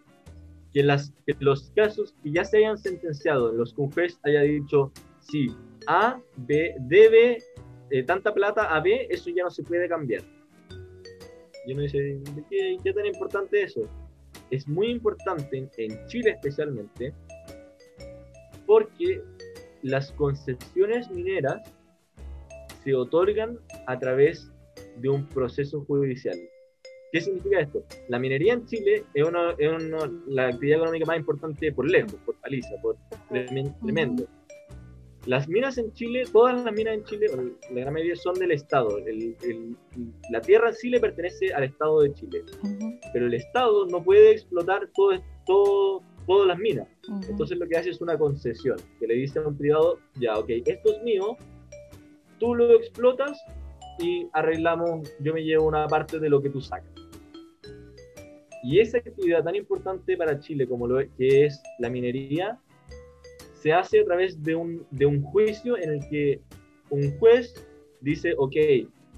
Que, 0.72 0.84
las, 0.84 1.12
que 1.26 1.34
los 1.40 1.70
casos 1.70 2.14
que 2.22 2.30
ya 2.30 2.44
se 2.44 2.58
hayan 2.58 2.78
sentenciado, 2.78 3.50
en 3.50 3.58
los 3.58 3.74
juez 3.74 4.20
haya 4.22 4.42
dicho, 4.42 4.92
sí, 5.20 5.48
A, 5.88 6.20
B, 6.36 6.76
debe 6.78 7.42
eh, 7.92 8.02
tanta 8.02 8.32
plata 8.34 8.74
a 8.74 8.80
B, 8.80 9.06
eso 9.10 9.30
ya 9.30 9.44
no 9.44 9.50
se 9.50 9.62
puede 9.62 9.88
cambiar. 9.88 10.22
Y 11.66 11.72
uno 11.72 11.82
dice, 11.82 11.98
¿de 11.98 12.44
qué, 12.50 12.76
qué 12.82 12.92
tan 12.92 13.06
importante 13.06 13.62
es 13.62 13.76
eso? 13.76 13.88
Es 14.50 14.66
muy 14.66 14.88
importante, 14.90 15.56
en- 15.56 15.70
en 15.76 16.06
Chile 16.06 16.30
especialmente, 16.32 17.12
porque 18.66 19.22
las 19.82 20.12
concesiones 20.12 21.10
mineras 21.10 21.60
se 22.84 22.94
otorgan 22.94 23.58
a 23.86 23.98
través 23.98 24.50
de 24.96 25.08
un 25.08 25.26
proceso 25.28 25.84
judicial. 25.84 26.38
¿Qué 27.12 27.20
significa 27.20 27.60
esto? 27.60 27.84
La 28.08 28.18
minería 28.18 28.54
en 28.54 28.66
Chile 28.66 29.04
es, 29.14 29.24
una, 29.24 29.52
es 29.58 29.68
una- 29.70 30.10
la 30.26 30.48
actividad 30.48 30.78
económica 30.78 31.06
más 31.06 31.18
importante 31.18 31.70
por 31.72 31.88
lejos, 31.90 32.14
por 32.24 32.34
paliza, 32.36 32.70
por 32.80 32.96
tremen- 33.30 33.74
tremendo. 33.82 34.26
Las 35.26 35.48
minas 35.48 35.78
en 35.78 35.92
Chile, 35.92 36.24
todas 36.32 36.64
las 36.64 36.74
minas 36.74 36.94
en 36.94 37.04
Chile, 37.04 37.28
la 37.70 37.80
gran 37.80 37.92
mayoría 37.94 38.16
son 38.16 38.34
del 38.34 38.50
Estado. 38.50 38.98
El- 38.98 39.36
el- 39.42 39.76
la 40.30 40.40
tierra 40.40 40.68
en 40.70 40.74
sí 40.74 40.88
le 40.90 40.98
pertenece 40.98 41.52
al 41.54 41.62
Estado 41.64 42.00
de 42.00 42.12
Chile, 42.12 42.42
pero 43.12 43.26
el 43.26 43.34
Estado 43.34 43.86
no 43.86 44.02
puede 44.02 44.32
explotar 44.32 44.88
todo, 44.94 45.12
todo, 45.46 46.02
todas 46.26 46.48
las 46.48 46.58
minas. 46.58 46.88
ujú. 47.08 47.20
Entonces 47.30 47.56
lo 47.58 47.68
que 47.68 47.76
hace 47.76 47.90
es 47.90 48.00
una 48.00 48.18
concesión, 48.18 48.76
que 48.98 49.06
le 49.06 49.14
dice 49.14 49.38
a 49.38 49.46
un 49.46 49.56
privado, 49.56 49.98
ya, 50.16 50.36
ok, 50.38 50.48
esto 50.66 50.92
es 50.96 51.02
mío, 51.04 51.36
tú 52.40 52.56
lo 52.56 52.72
explotas 52.74 53.40
y 54.00 54.26
arreglamos, 54.32 55.08
yo 55.20 55.32
me 55.34 55.44
llevo 55.44 55.68
una 55.68 55.86
parte 55.86 56.18
de 56.18 56.28
lo 56.28 56.42
que 56.42 56.50
tú 56.50 56.60
sacas. 56.60 56.90
Y 58.64 58.80
esa 58.80 58.98
actividad 58.98 59.44
tan 59.44 59.54
importante 59.56 60.16
para 60.16 60.38
Chile 60.40 60.66
como 60.66 60.86
lo 60.88 60.98
que 61.16 61.46
es 61.46 61.60
la 61.78 61.90
minería, 61.90 62.58
se 63.62 63.72
hace 63.72 64.00
a 64.00 64.04
través 64.04 64.42
de 64.42 64.56
un, 64.56 64.84
de 64.90 65.06
un 65.06 65.22
juicio 65.22 65.78
en 65.78 65.90
el 65.90 66.08
que 66.08 66.40
un 66.90 67.16
juez 67.18 67.54
dice, 68.00 68.34
ok, 68.36 68.56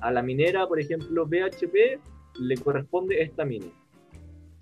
a 0.00 0.12
la 0.12 0.22
minera, 0.22 0.66
por 0.66 0.78
ejemplo, 0.78 1.24
BHP, 1.24 1.98
le 2.40 2.56
corresponde 2.58 3.22
esta 3.22 3.46
mina. 3.46 3.66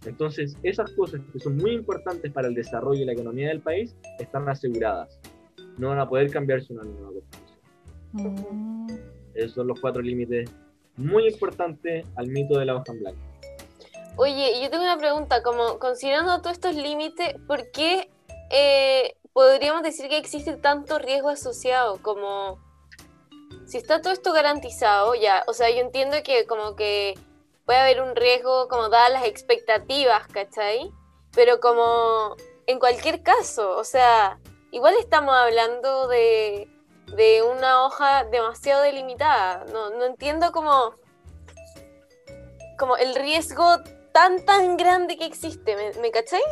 Entonces, 0.06 0.56
esas 0.62 0.92
cosas 0.92 1.20
que 1.32 1.40
son 1.40 1.56
muy 1.56 1.72
importantes 1.72 2.30
para 2.30 2.46
el 2.46 2.54
desarrollo 2.54 3.02
y 3.02 3.04
la 3.04 3.12
economía 3.12 3.48
del 3.48 3.60
país 3.60 3.96
están 4.20 4.48
aseguradas. 4.48 5.18
No 5.78 5.88
van 5.88 5.98
a 5.98 6.08
poder 6.08 6.30
cambiarse 6.30 6.72
una 6.72 6.84
nueva 6.84 7.10
constitución. 7.10 7.58
Mm. 8.12 8.86
Esos 9.34 9.52
son 9.52 9.66
los 9.66 9.80
cuatro 9.80 10.00
límites 10.00 10.48
muy 10.96 11.26
importantes 11.26 12.06
al 12.14 12.28
mito 12.28 12.58
de 12.58 12.66
la 12.66 12.76
hoja 12.76 12.92
en 12.92 13.00
blanco. 13.00 13.20
Oye, 14.16 14.62
yo 14.62 14.70
tengo 14.70 14.84
una 14.84 14.98
pregunta, 14.98 15.42
como 15.42 15.80
considerando 15.80 16.38
todos 16.38 16.52
estos 16.52 16.76
límites, 16.76 17.34
¿por 17.48 17.70
qué 17.72 18.10
eh, 18.50 19.14
podríamos 19.32 19.82
decir 19.82 20.08
que 20.08 20.18
existe 20.18 20.56
tanto 20.56 20.98
riesgo 20.98 21.28
asociado? 21.28 22.00
Como 22.02 22.58
si 23.66 23.78
está 23.78 24.00
todo 24.00 24.12
esto 24.12 24.32
garantizado, 24.32 25.14
ya, 25.14 25.44
o 25.46 25.54
sea, 25.54 25.70
yo 25.70 25.78
entiendo 25.78 26.16
que 26.22 26.46
como 26.46 26.76
que 26.76 27.14
puede 27.64 27.78
haber 27.78 28.02
un 28.02 28.16
riesgo 28.16 28.68
como 28.68 28.88
dadas 28.88 29.12
las 29.12 29.24
expectativas, 29.24 30.26
¿cachai? 30.28 30.90
Pero 31.34 31.60
como 31.60 32.36
en 32.66 32.78
cualquier 32.78 33.22
caso, 33.22 33.76
o 33.76 33.84
sea, 33.84 34.38
igual 34.70 34.94
estamos 34.98 35.34
hablando 35.34 36.08
de, 36.08 36.68
de 37.16 37.42
una 37.42 37.84
hoja 37.84 38.24
demasiado 38.24 38.82
delimitada. 38.82 39.64
No, 39.72 39.90
no 39.90 40.04
entiendo 40.04 40.52
como, 40.52 40.94
como 42.78 42.96
el 42.96 43.14
riesgo 43.14 43.78
tan 44.12 44.44
tan 44.44 44.76
grande 44.76 45.16
que 45.16 45.24
existe, 45.24 45.76
¿me, 45.76 45.92
me 46.00 46.10
cachai? 46.10 46.42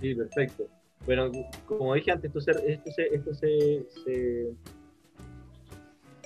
Sí, 0.00 0.14
perfecto. 0.14 0.64
Bueno, 1.08 1.32
como 1.64 1.94
dije 1.94 2.10
antes, 2.10 2.28
esto 2.36 2.40
se, 2.42 2.70
esto 2.70 2.90
se, 2.90 3.06
esto 3.06 3.32
se, 3.32 3.86
se 4.04 4.52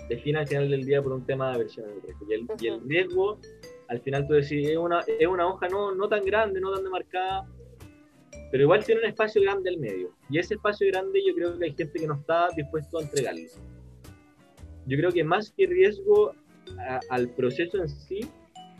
define 0.08 0.40
al 0.40 0.48
final 0.48 0.68
del 0.68 0.84
día 0.84 1.00
por 1.00 1.12
un 1.12 1.24
tema 1.24 1.50
de 1.50 1.54
aversión 1.54 1.86
al 1.88 2.02
riesgo. 2.02 2.26
Y 2.28 2.34
el, 2.34 2.46
y 2.60 2.66
el 2.66 2.80
riesgo 2.88 3.38
al 3.86 4.00
final 4.00 4.26
tú 4.26 4.32
decís, 4.34 4.66
es 4.68 4.76
una, 4.76 4.98
es 5.06 5.28
una 5.28 5.46
hoja 5.46 5.68
no, 5.68 5.94
no 5.94 6.08
tan 6.08 6.24
grande, 6.24 6.60
no 6.60 6.72
tan 6.72 6.82
demarcada, 6.82 7.46
pero 8.50 8.64
igual 8.64 8.84
tiene 8.84 9.02
un 9.02 9.06
espacio 9.06 9.40
grande 9.40 9.70
al 9.70 9.78
medio. 9.78 10.10
Y 10.28 10.38
ese 10.40 10.54
espacio 10.54 10.88
grande 10.88 11.20
yo 11.24 11.32
creo 11.32 11.56
que 11.56 11.64
hay 11.66 11.74
gente 11.74 12.00
que 12.00 12.06
no 12.08 12.14
está 12.14 12.48
dispuesto 12.56 12.98
a 12.98 13.02
entregarlo. 13.02 13.42
Yo 14.86 14.96
creo 14.98 15.12
que 15.12 15.22
más 15.22 15.52
que 15.56 15.64
riesgo 15.68 16.32
a- 16.80 16.98
al 17.10 17.28
proceso 17.30 17.78
en 17.78 17.88
sí, 17.88 18.20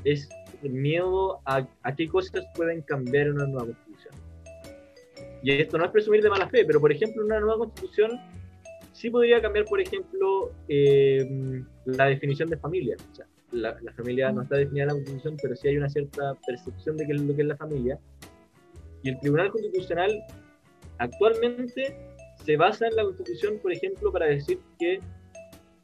es 0.03 0.29
miedo 0.63 1.39
a, 1.45 1.65
a 1.85 1.95
qué 1.95 2.09
cosas 2.09 2.45
pueden 2.57 2.83
cambiar 2.83 3.29
en 3.29 3.35
una 3.35 3.47
nueva. 3.47 3.73
Y 5.43 5.53
esto 5.53 5.79
no 5.79 5.85
es 5.85 5.91
presumir 5.91 6.23
de 6.23 6.31
mala 6.31 6.49
fe, 6.49 6.65
pero 6.65 6.81
por 6.81 6.93
ejemplo, 6.93 7.25
una 7.25 7.41
nueva 7.41 7.59
constitución 7.59 8.21
sí 8.93 9.11
podría 9.11 9.41
cambiar, 9.41 9.65
por 9.65 9.81
ejemplo, 9.81 10.53
eh, 10.69 11.63
la 11.85 12.07
definición 12.07 12.49
de 12.49 12.57
familia. 12.57 12.97
O 13.11 13.15
sea, 13.15 13.27
la, 13.51 13.77
la 13.83 13.93
familia 13.93 14.31
no 14.31 14.43
está 14.43 14.57
definida 14.57 14.85
en 14.85 14.89
la 14.89 14.95
constitución, 14.95 15.37
pero 15.43 15.57
sí 15.57 15.69
hay 15.69 15.77
una 15.77 15.89
cierta 15.89 16.35
percepción 16.47 16.97
de 16.97 17.07
qué 17.07 17.13
es 17.13 17.21
lo 17.21 17.35
que 17.35 17.43
es 17.43 17.49
la 17.49 17.57
familia. 17.57 17.99
Y 19.03 19.11
el 19.11 19.19
Tribunal 19.19 19.51
Constitucional 19.51 20.23
actualmente 20.99 21.97
se 22.45 22.57
basa 22.57 22.87
en 22.87 22.97
la 22.97 23.05
constitución, 23.05 23.59
por 23.61 23.73
ejemplo, 23.73 24.13
para 24.13 24.27
decir 24.27 24.59
que 24.79 25.01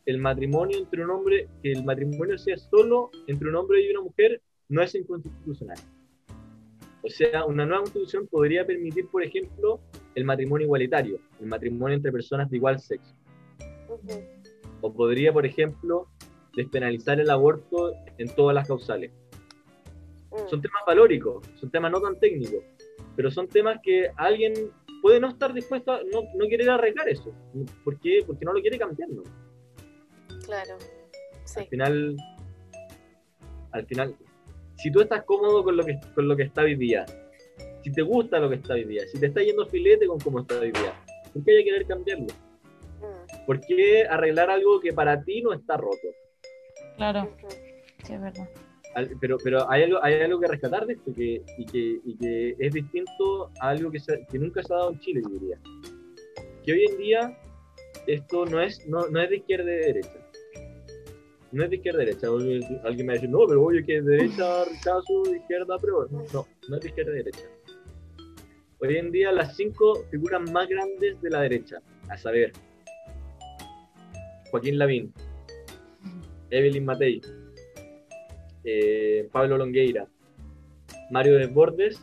el 0.07 0.19
matrimonio 0.19 0.79
entre 0.79 1.05
un 1.05 1.11
hombre, 1.11 1.49
que 1.63 1.73
el 1.73 1.85
matrimonio 1.85 2.39
sea 2.39 2.57
solo 2.57 3.11
entre 3.27 3.49
un 3.49 3.57
hombre 3.57 3.85
y 3.85 3.91
una 3.91 4.03
mujer, 4.03 4.41
no 4.69 4.83
es 4.83 4.95
inconstitucional. 4.95 5.79
O 7.03 7.09
sea, 7.09 7.45
una 7.45 7.65
nueva 7.65 7.83
constitución 7.83 8.27
podría 8.27 8.67
permitir, 8.67 9.09
por 9.09 9.23
ejemplo, 9.23 9.81
el 10.15 10.25
matrimonio 10.25 10.67
igualitario, 10.67 11.21
el 11.41 11.47
matrimonio 11.47 11.97
entre 11.97 12.11
personas 12.11 12.51
de 12.51 12.57
igual 12.57 12.81
sexo. 12.81 13.15
O 14.81 14.93
podría, 14.93 15.33
por 15.33 15.47
ejemplo, 15.47 16.09
despenalizar 16.55 17.21
el 17.21 17.31
aborto 17.31 17.93
en 18.19 18.29
todas 18.35 18.55
las 18.55 18.67
causales. 18.67 19.13
Mm. 20.31 20.49
Son 20.49 20.61
temas 20.61 20.83
valóricos, 20.87 21.47
son 21.55 21.71
temas 21.71 21.93
no 21.93 22.01
tan 22.01 22.19
técnicos, 22.19 22.65
pero 23.17 23.31
son 23.31 23.49
temas 23.49 23.79
que 23.83 24.11
alguien 24.17 24.53
puede 25.01 25.21
no 25.21 25.29
estar 25.29 25.53
dispuesto 25.53 25.93
a 25.93 26.01
no, 26.13 26.23
no 26.35 26.49
querer 26.49 26.71
arreglar 26.71 27.09
eso. 27.09 27.33
¿Por 27.85 27.99
qué? 28.01 28.25
Porque 28.27 28.45
no 28.45 28.53
lo 28.53 28.61
quiere 28.61 28.79
cambiar, 28.79 29.09
¿no? 29.11 29.23
Claro. 30.45 30.77
Sí. 31.45 31.61
Al 31.61 31.67
final, 31.69 32.17
al 33.73 33.87
final, 33.87 34.17
si 34.79 34.91
tú 34.91 35.01
estás 35.01 35.25
cómodo 35.25 35.63
con 35.63 35.77
lo 35.77 35.85
que, 35.85 35.99
con 36.15 36.27
lo 36.29 36.37
que 36.37 36.45
está 36.45 36.63
hoy 36.63 36.75
día, 36.77 37.05
si 37.83 37.93
te 37.93 38.03
gusta 38.03 38.39
lo 38.39 38.49
que 38.49 38.57
está 38.57 38.75
hoy 38.75 38.85
día, 38.85 39.03
si 39.13 39.19
te 39.21 39.27
está 39.27 39.43
yendo 39.43 39.67
filete 39.67 40.07
con 40.07 40.19
cómo 40.21 40.41
está 40.41 40.59
hoy 40.59 40.73
día, 40.73 40.93
¿por 41.33 41.45
qué 41.45 41.51
hay 41.53 41.59
que 41.65 41.71
querer 41.71 41.87
cambiarlo? 41.87 42.27
Mm. 43.01 43.47
¿Por 43.47 43.61
qué 43.61 44.05
arreglar 44.09 44.51
algo 44.51 44.81
que 44.81 44.93
para 44.93 45.23
ti 45.23 45.43
no 45.43 45.53
está 45.53 45.77
roto? 45.77 46.09
Claro, 46.97 47.31
sí, 48.05 48.13
es 48.15 48.21
verdad. 48.21 48.49
Pero, 49.21 49.37
pero 49.45 49.71
hay, 49.71 49.85
algo, 49.85 50.03
hay 50.03 50.15
algo 50.15 50.41
que 50.41 50.49
rescatar 50.49 50.87
de 50.87 50.95
esto 50.95 51.13
que, 51.15 51.43
y, 51.59 51.67
que, 51.67 52.01
y 52.05 52.17
que 52.17 52.57
es 52.59 52.73
distinto 52.73 53.51
a 53.61 53.69
algo 53.71 53.91
que, 53.93 54.01
se- 54.01 54.27
que 54.31 54.39
nunca 54.39 54.63
se 54.63 54.73
ha 54.73 54.77
dado 54.79 54.91
en 54.93 54.99
Chile, 55.01 55.21
yo 55.23 55.29
diría. 55.39 55.59
Que 56.65 56.73
hoy 56.73 56.85
en 56.91 56.99
día 56.99 57.39
esto 58.09 58.45
no 58.47 58.61
es, 58.61 58.85
no, 58.89 59.07
no 59.09 59.21
es 59.21 59.31
de 59.31 59.37
izquierda 59.37 59.65
y 59.71 59.77
de 59.77 59.87
derecha. 59.87 60.28
No 61.51 61.65
es 61.65 61.71
de 61.71 61.77
izquierda 61.77 62.01
derecha. 62.01 62.27
Alguien 62.85 63.07
me 63.07 63.15
dice, 63.15 63.29
no, 63.29 63.47
pero 63.47 63.63
oye, 63.63 63.85
que 63.85 64.03
de 64.03 64.17
derecha 64.17 64.65
rechazo, 64.65 65.35
izquierda 65.35 65.77
apruebo. 65.77 66.07
No, 66.11 66.47
no, 66.69 66.77
es 66.77 66.83
de 66.83 66.89
izquierda 66.89 67.13
derecha. 67.13 67.45
Hoy 68.81 68.97
en 68.97 69.11
día 69.11 69.33
las 69.33 69.57
cinco 69.57 70.05
figuras 70.11 70.51
más 70.53 70.69
grandes 70.69 71.21
de 71.21 71.31
la 71.31 71.41
derecha, 71.41 71.79
a 72.09 72.17
saber, 72.17 72.53
Joaquín 74.51 74.79
Lavín, 74.79 75.13
Evelyn 76.51 76.85
Matei, 76.85 77.21
eh, 78.65 79.29
Pablo 79.33 79.59
Longueira, 79.59 80.07
Mario 81.11 81.39
Desbordes 81.39 82.01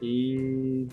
y 0.00 0.86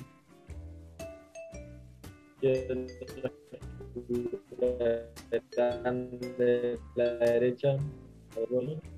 de 6.38 6.78
la 6.96 7.14
derecha 7.18 7.78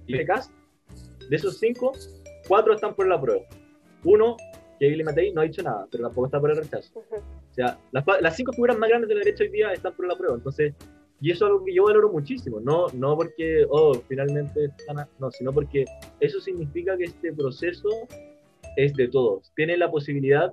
y 0.08 0.18
de 0.18 0.26
Cast, 0.26 0.52
de 1.30 1.36
esos 1.36 1.58
cinco, 1.58 1.94
cuatro 2.48 2.74
están 2.74 2.94
por 2.94 3.08
la 3.08 3.20
prueba. 3.20 3.42
Uno, 4.04 4.38
que 4.80 4.88
Evelyn 4.88 5.06
Matei, 5.06 5.32
no 5.34 5.42
ha 5.42 5.46
dicho 5.46 5.64
nada, 5.64 5.88
pero 5.92 6.04
tampoco 6.06 6.28
está 6.28 6.40
por 6.40 6.52
el 6.52 6.58
rechazo. 6.58 7.00
O 7.00 7.54
sea, 7.54 7.78
las, 7.92 8.04
las 8.22 8.36
cinco 8.36 8.52
figuras 8.54 8.78
más 8.78 8.90
grandes 8.90 9.08
de 9.10 9.16
la 9.16 9.20
derecha 9.20 9.44
hoy 9.44 9.50
día 9.50 9.72
están 9.74 9.94
por 9.94 10.08
la 10.08 10.16
prueba. 10.16 10.36
Entonces, 10.36 10.74
y 11.22 11.32
eso 11.32 11.46
es 11.46 11.52
algo 11.52 11.64
que 11.64 11.74
yo 11.74 11.86
valoro 11.86 12.12
muchísimo. 12.12 12.60
No, 12.60 12.88
no 12.94 13.16
porque, 13.16 13.66
oh, 13.70 13.94
finalmente 14.08 14.66
están. 14.66 15.00
a- 15.00 15.10
No, 15.20 15.32
sino 15.32 15.54
porque 15.54 15.86
eso 16.20 16.42
significa 16.42 16.98
que 16.98 17.06
este 17.06 17.32
proceso 17.32 17.88
es 18.76 18.94
de 18.96 19.08
todos. 19.08 19.52
Tiene 19.56 19.78
la 19.78 19.90
posibilidad 19.90 20.52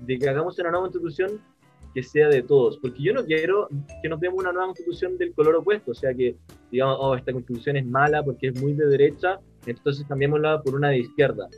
de 0.00 0.18
que 0.18 0.28
hagamos 0.28 0.58
una 0.58 0.70
nueva 0.70 0.84
constitución 0.84 1.40
que 1.94 2.02
sea 2.02 2.28
de 2.28 2.42
todos. 2.42 2.78
Porque 2.78 3.02
yo 3.02 3.12
no 3.12 3.24
quiero 3.24 3.68
que 4.02 4.08
nos 4.08 4.20
demos 4.20 4.40
una 4.40 4.52
nueva 4.52 4.68
constitución 4.68 5.18
del 5.18 5.32
color 5.34 5.56
opuesto. 5.56 5.92
O 5.92 5.94
sea, 5.94 6.14
que 6.14 6.36
digamos, 6.70 6.96
oh, 7.00 7.14
esta 7.14 7.32
constitución 7.32 7.76
es 7.76 7.86
mala 7.86 8.22
porque 8.22 8.48
es 8.48 8.60
muy 8.60 8.72
de 8.74 8.86
derecha, 8.86 9.38
entonces 9.66 10.06
cambiémosla 10.08 10.62
por 10.62 10.74
una 10.74 10.90
de 10.90 10.98
izquierda. 10.98 11.48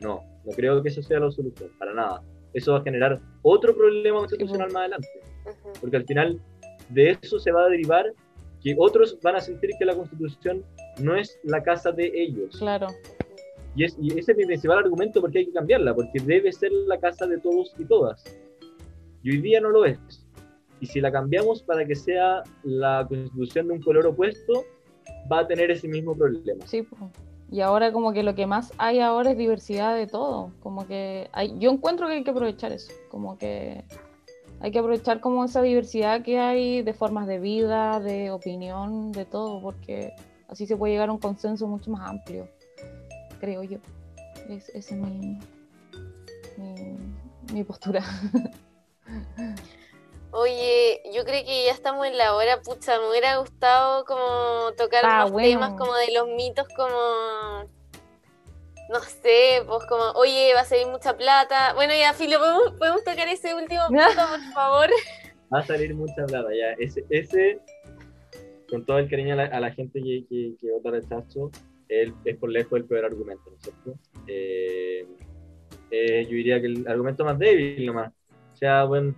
No, 0.00 0.22
no 0.44 0.52
creo 0.52 0.82
que 0.82 0.88
eso 0.88 1.02
sea 1.02 1.20
la 1.20 1.30
solución, 1.30 1.70
para 1.78 1.92
nada. 1.94 2.22
Eso 2.52 2.72
va 2.72 2.78
a 2.78 2.82
generar 2.82 3.20
otro 3.42 3.76
problema 3.76 4.18
constitucional 4.18 4.72
más 4.72 4.80
adelante 4.80 5.08
porque 5.80 5.96
al 5.96 6.04
final 6.04 6.40
de 6.90 7.18
eso 7.22 7.38
se 7.38 7.52
va 7.52 7.64
a 7.64 7.68
derivar 7.68 8.12
que 8.62 8.74
otros 8.78 9.18
van 9.22 9.36
a 9.36 9.40
sentir 9.40 9.70
que 9.78 9.84
la 9.84 9.94
constitución 9.94 10.64
no 10.98 11.16
es 11.16 11.38
la 11.44 11.62
casa 11.62 11.92
de 11.92 12.10
ellos. 12.14 12.56
Claro, 12.58 12.88
Y, 13.74 13.84
es, 13.84 13.96
y 14.00 14.18
ese 14.18 14.32
es 14.32 14.38
mi 14.38 14.44
principal 14.44 14.78
argumento 14.78 15.20
porque 15.20 15.38
hay 15.38 15.46
que 15.46 15.52
cambiarla, 15.52 15.94
porque 15.94 16.20
debe 16.20 16.52
ser 16.52 16.70
la 16.86 16.98
casa 16.98 17.26
de 17.26 17.38
todos 17.38 17.74
y 17.78 17.84
todas. 17.84 18.24
Y 19.22 19.30
hoy 19.30 19.40
día 19.40 19.60
no 19.60 19.70
lo 19.70 19.84
es. 19.84 19.98
Y 20.80 20.86
si 20.86 21.00
la 21.00 21.12
cambiamos 21.12 21.62
para 21.62 21.84
que 21.86 21.94
sea 21.94 22.42
la 22.62 23.06
constitución 23.08 23.68
de 23.68 23.74
un 23.74 23.82
color 23.82 24.06
opuesto, 24.06 24.64
va 25.30 25.40
a 25.40 25.46
tener 25.46 25.70
ese 25.70 25.88
mismo 25.88 26.16
problema. 26.16 26.66
sí. 26.66 26.86
Y 27.52 27.62
ahora 27.62 27.90
como 27.90 28.12
que 28.12 28.22
lo 28.22 28.36
que 28.36 28.46
más 28.46 28.72
hay 28.78 29.00
ahora 29.00 29.32
es 29.32 29.36
diversidad 29.36 29.96
de 29.96 30.06
todo. 30.06 30.52
Como 30.60 30.86
que 30.86 31.28
hay, 31.32 31.58
yo 31.58 31.72
encuentro 31.72 32.06
que 32.06 32.12
hay 32.12 32.22
que 32.22 32.30
aprovechar 32.30 32.70
eso. 32.70 32.92
Como 33.10 33.38
que 33.38 33.84
hay 34.60 34.70
que 34.70 34.78
aprovechar 34.78 35.20
como 35.20 35.44
esa 35.44 35.60
diversidad 35.60 36.22
que 36.22 36.38
hay 36.38 36.82
de 36.82 36.92
formas 36.92 37.26
de 37.26 37.40
vida, 37.40 37.98
de 37.98 38.30
opinión, 38.30 39.10
de 39.10 39.24
todo, 39.24 39.60
porque 39.60 40.12
así 40.48 40.66
se 40.66 40.76
puede 40.76 40.92
llegar 40.92 41.08
a 41.08 41.12
un 41.12 41.18
consenso 41.18 41.66
mucho 41.66 41.90
más 41.90 42.08
amplio, 42.08 42.46
creo 43.40 43.64
yo. 43.64 43.78
Es, 44.48 44.68
es 44.68 44.92
mi 47.52 47.64
postura. 47.64 48.04
Oye, 50.32 51.02
yo 51.12 51.24
creo 51.24 51.44
que 51.44 51.64
ya 51.66 51.72
estamos 51.72 52.06
en 52.06 52.16
la 52.16 52.34
hora, 52.36 52.60
pucha, 52.62 52.98
me 53.00 53.10
hubiera 53.10 53.36
gustado 53.38 54.04
como 54.04 54.72
tocar 54.76 55.04
Ah, 55.04 55.24
unos 55.24 55.32
bueno. 55.32 55.48
temas 55.48 55.72
como 55.76 55.94
de 55.94 56.12
los 56.12 56.28
mitos, 56.28 56.68
como, 56.76 56.88
no 58.88 59.00
sé, 59.22 59.62
pues 59.66 59.86
como, 59.86 60.02
oye, 60.16 60.52
va 60.54 60.60
a 60.60 60.64
salir 60.64 60.86
mucha 60.88 61.16
plata. 61.16 61.74
Bueno, 61.74 61.94
ya, 61.94 62.12
Filo, 62.14 62.38
¿podemos, 62.38 62.72
podemos 62.78 63.04
tocar 63.04 63.28
ese 63.28 63.54
último 63.54 63.82
punto, 63.94 64.28
por 64.28 64.40
favor? 64.52 64.90
Va 65.52 65.60
a 65.60 65.66
salir 65.66 65.94
mucha 65.94 66.26
plata 66.26 66.48
ya. 66.54 66.72
Ese, 66.78 67.04
ese 67.10 67.60
con 68.68 68.84
todo 68.86 68.98
el 68.98 69.08
cariño 69.10 69.34
a 69.34 69.36
la, 69.36 69.44
a 69.46 69.60
la 69.60 69.72
gente 69.72 70.00
que, 70.02 70.24
que, 70.28 70.56
que 70.60 70.70
vota 70.72 70.90
rechazo, 70.92 71.50
él 71.88 72.14
es 72.24 72.36
por 72.38 72.50
lejos 72.50 72.78
el 72.78 72.86
peor 72.86 73.04
argumento, 73.04 73.50
¿no 73.50 73.56
es 73.56 73.62
cierto? 73.62 73.98
Eh, 74.26 75.06
eh, 75.90 76.24
yo 76.24 76.30
diría 76.36 76.60
que 76.60 76.66
el 76.68 76.86
argumento 76.88 77.24
más 77.24 77.38
débil 77.38 77.86
nomás. 77.86 78.12
O 78.60 78.64
sea, 78.66 78.84
bueno, 78.84 79.14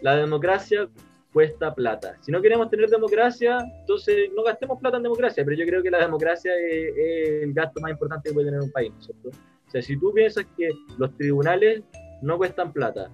la 0.00 0.16
democracia 0.16 0.88
cuesta 1.34 1.74
plata. 1.74 2.16
Si 2.22 2.32
no 2.32 2.40
queremos 2.40 2.70
tener 2.70 2.88
democracia, 2.88 3.58
entonces 3.80 4.30
no 4.34 4.42
gastemos 4.42 4.80
plata 4.80 4.96
en 4.96 5.02
democracia, 5.02 5.44
pero 5.44 5.54
yo 5.54 5.66
creo 5.66 5.82
que 5.82 5.90
la 5.90 5.98
democracia 5.98 6.50
es, 6.56 6.96
es 6.96 7.42
el 7.42 7.52
gasto 7.52 7.78
más 7.82 7.90
importante 7.90 8.30
que 8.30 8.32
puede 8.32 8.46
tener 8.46 8.62
un 8.62 8.70
país, 8.70 8.90
¿no 8.90 9.00
es 9.00 9.04
cierto? 9.04 9.28
O 9.28 9.70
sea, 9.70 9.82
si 9.82 9.98
tú 9.98 10.14
piensas 10.14 10.46
que 10.56 10.70
los 10.96 11.14
tribunales 11.18 11.82
no 12.22 12.38
cuestan 12.38 12.72
plata, 12.72 13.10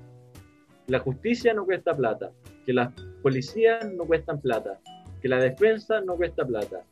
la 0.86 1.00
justicia 1.00 1.52
no 1.52 1.64
cuesta 1.64 1.96
plata, 1.96 2.30
que 2.64 2.72
las 2.72 2.92
policías 3.20 3.92
no 3.92 4.04
cuestan 4.04 4.40
plata, 4.40 4.78
que 5.20 5.26
la 5.26 5.40
defensa 5.40 6.00
no 6.00 6.14
cuesta 6.14 6.44
plata. 6.44 6.84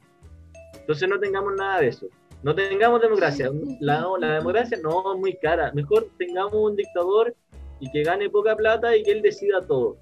Entonces 0.75 1.09
no 1.09 1.21
tengamos 1.21 1.55
nada 1.55 1.81
de 1.81 1.89
eso. 1.89 2.09
No 2.43 2.57
tengamos 2.57 3.01
democracia. 3.03 3.51
La, 3.79 4.05
la 4.19 4.35
democracia 4.35 4.79
no 4.83 5.15
es 5.15 5.21
muy 5.21 5.37
cara. 5.37 5.71
Mejor 5.75 6.09
tengamos 6.19 6.55
un 6.55 6.75
dictador 6.75 7.37
y 7.81 7.91
que 7.91 8.03
gane 8.03 8.29
poca 8.31 8.57
plata 8.57 8.97
y 8.97 9.03
que 9.03 9.13
él 9.13 9.23
decida 9.23 9.61
todo. 9.63 9.97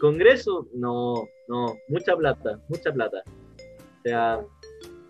Congreso, 0.00 0.66
no, 0.74 1.14
no, 1.48 1.74
mucha 1.88 2.16
plata, 2.16 2.60
mucha 2.68 2.92
plata. 2.92 3.22
O 3.26 4.02
sea, 4.02 4.40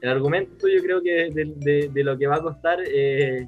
el 0.01 0.09
argumento 0.09 0.69
yo 0.69 0.81
creo 0.83 1.03
que 1.03 1.31
de, 1.31 1.53
de- 1.57 1.91
de 1.93 2.05
lo 2.05 2.17
que 2.17 2.27
va 2.27 2.37
a 2.37 2.43
costar 2.43 2.79
eh, 2.87 3.41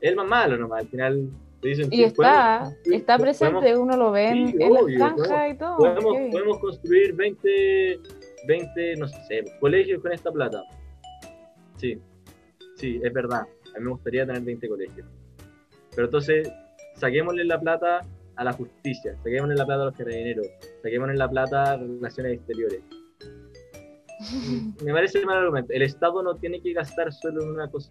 es 0.00 0.10
el 0.10 0.16
más 0.16 0.26
malo 0.28 0.56
nomás. 0.56 0.82
Al 0.82 0.88
final 0.88 1.28
te 1.60 1.68
dicen 1.68 1.88
Y 1.90 1.96
"Sí, 1.96 2.04
está, 2.04 2.60
podemos- 2.60 2.76
está 2.92 3.16
podemos- 3.18 3.38
presente, 3.38 3.76
uno 3.76 3.96
lo 3.96 4.10
ve 4.12 4.30
Sí, 4.32 4.56
en 4.60 4.72
obvio, 4.72 4.98
granjas 4.98 5.50
y 5.52 5.58
todo. 5.58 5.76
podemos, 5.76 6.12
bien. 6.16 6.30
podemos 6.30 6.58
construir 6.58 7.14
20, 7.14 8.00
20, 8.46 8.96
no 8.96 9.08
sé, 9.08 9.44
colegios 9.60 10.00
con 10.02 10.12
esta 10.12 10.30
plata. 10.30 10.62
Sí. 11.76 11.98
sí, 12.76 13.00
es 13.02 13.12
verdad. 13.12 13.42
A 13.74 13.78
mí 13.78 13.84
me 13.84 13.90
gustaría 13.90 14.24
tener 14.26 14.42
20 14.42 14.68
colegios. 14.68 15.06
Pero 15.94 16.06
entonces, 16.06 16.48
saquémosle 17.00 17.44
la 17.44 17.58
plata 17.58 18.00
a 18.36 18.44
la 18.44 18.52
justicia, 18.52 19.16
saquémosle 19.22 19.54
la 19.56 19.66
plata 19.66 19.82
a 19.82 19.84
los 19.86 19.96
carabineros, 19.96 20.46
saquémosle 20.82 21.16
la 21.16 21.28
plata 21.28 21.72
a 21.72 21.76
relaciones 21.76 22.34
exteriores. 22.34 22.80
Me 24.84 24.92
parece 24.92 25.24
mal 25.24 25.38
argumento. 25.38 25.72
El 25.72 25.82
Estado 25.82 26.22
no 26.22 26.34
tiene 26.36 26.60
que 26.60 26.72
gastar 26.72 27.12
solo 27.12 27.42
en 27.42 27.50
una 27.50 27.70
cosa. 27.70 27.90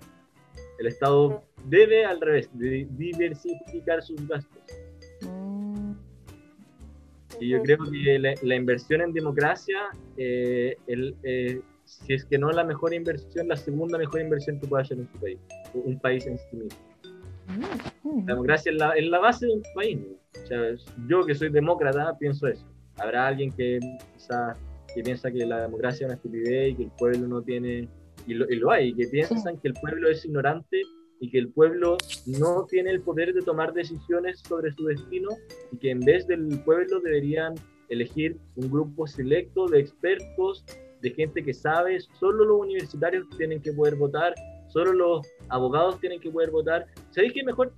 El 0.79 0.87
Estado 0.87 1.43
debe, 1.65 2.05
al 2.05 2.21
revés, 2.21 2.49
de- 2.53 2.87
diversificar 2.91 4.01
sus 4.01 4.25
gastos. 4.27 4.61
Y 7.41 7.49
yo 7.49 7.61
creo 7.63 7.77
que 7.89 8.19
la, 8.19 8.33
la 8.41 8.55
inversión 8.55 9.01
en 9.01 9.13
democracia, 9.13 9.77
eh, 10.17 10.75
el, 10.87 11.15
eh, 11.23 11.61
si 11.85 12.13
es 12.13 12.25
que 12.25 12.37
no 12.37 12.51
la 12.51 12.63
mejor 12.65 12.93
inversión, 12.93 13.47
la 13.47 13.55
segunda 13.55 13.97
mejor 13.97 14.21
inversión 14.21 14.59
que 14.59 14.67
puede 14.67 14.83
hacer 14.83 14.97
en 14.99 15.07
su 15.11 15.19
país, 15.19 15.39
un 15.73 15.99
país 15.99 16.25
en 16.27 16.37
sí 16.37 16.55
mismo. 16.57 16.88
Mm, 17.49 18.27
La 18.27 18.33
democracia 18.33 18.71
es 18.71 18.77
la, 18.77 18.91
es 18.91 19.07
la 19.07 19.19
base 19.19 19.45
de 19.45 19.53
un 19.53 19.63
país. 19.75 19.99
¿no? 19.99 20.43
O 20.43 20.47
sea, 20.47 20.59
yo 21.07 21.25
que 21.25 21.35
soy 21.35 21.49
demócrata 21.49 22.17
pienso 22.17 22.47
eso. 22.47 22.65
Habrá 22.97 23.27
alguien 23.27 23.51
que 23.51 23.79
quizás 24.13 24.57
que 24.93 25.03
piensa 25.03 25.31
que 25.31 25.45
la 25.45 25.61
democracia 25.61 26.05
es 26.05 26.09
una 26.09 26.15
estupidez 26.15 26.71
y 26.71 26.75
que 26.75 26.83
el 26.83 26.91
pueblo 26.91 27.27
no 27.27 27.41
tiene, 27.41 27.87
y 28.25 28.33
lo, 28.33 28.49
y 28.49 28.55
lo 28.55 28.71
hay, 28.71 28.93
que 28.93 29.07
piensan 29.07 29.57
que 29.59 29.69
el 29.69 29.73
pueblo 29.75 30.09
es 30.09 30.25
ignorante 30.25 30.81
y 31.19 31.29
que 31.29 31.37
el 31.37 31.49
pueblo 31.49 31.97
no 32.25 32.65
tiene 32.65 32.91
el 32.91 33.01
poder 33.01 33.33
de 33.33 33.41
tomar 33.41 33.73
decisiones 33.73 34.39
sobre 34.39 34.71
su 34.71 34.85
destino 34.85 35.29
y 35.71 35.77
que 35.77 35.91
en 35.91 35.99
vez 35.99 36.25
del 36.27 36.47
pueblo 36.63 36.99
deberían 37.01 37.55
elegir 37.89 38.37
un 38.55 38.71
grupo 38.71 39.05
selecto 39.05 39.67
de 39.67 39.79
expertos, 39.79 40.63
de 41.01 41.11
gente 41.11 41.43
que 41.43 41.53
sabe, 41.53 41.99
solo 42.19 42.45
los 42.45 42.61
universitarios 42.61 43.27
tienen 43.37 43.61
que 43.61 43.73
poder 43.73 43.95
votar, 43.95 44.33
solo 44.69 44.93
los 44.93 45.27
abogados 45.49 45.99
tienen 45.99 46.19
que 46.19 46.29
poder 46.31 46.51
votar. 46.51 46.85
¿Sabéis 47.11 47.33
qué 47.33 47.43
mejor? 47.43 47.73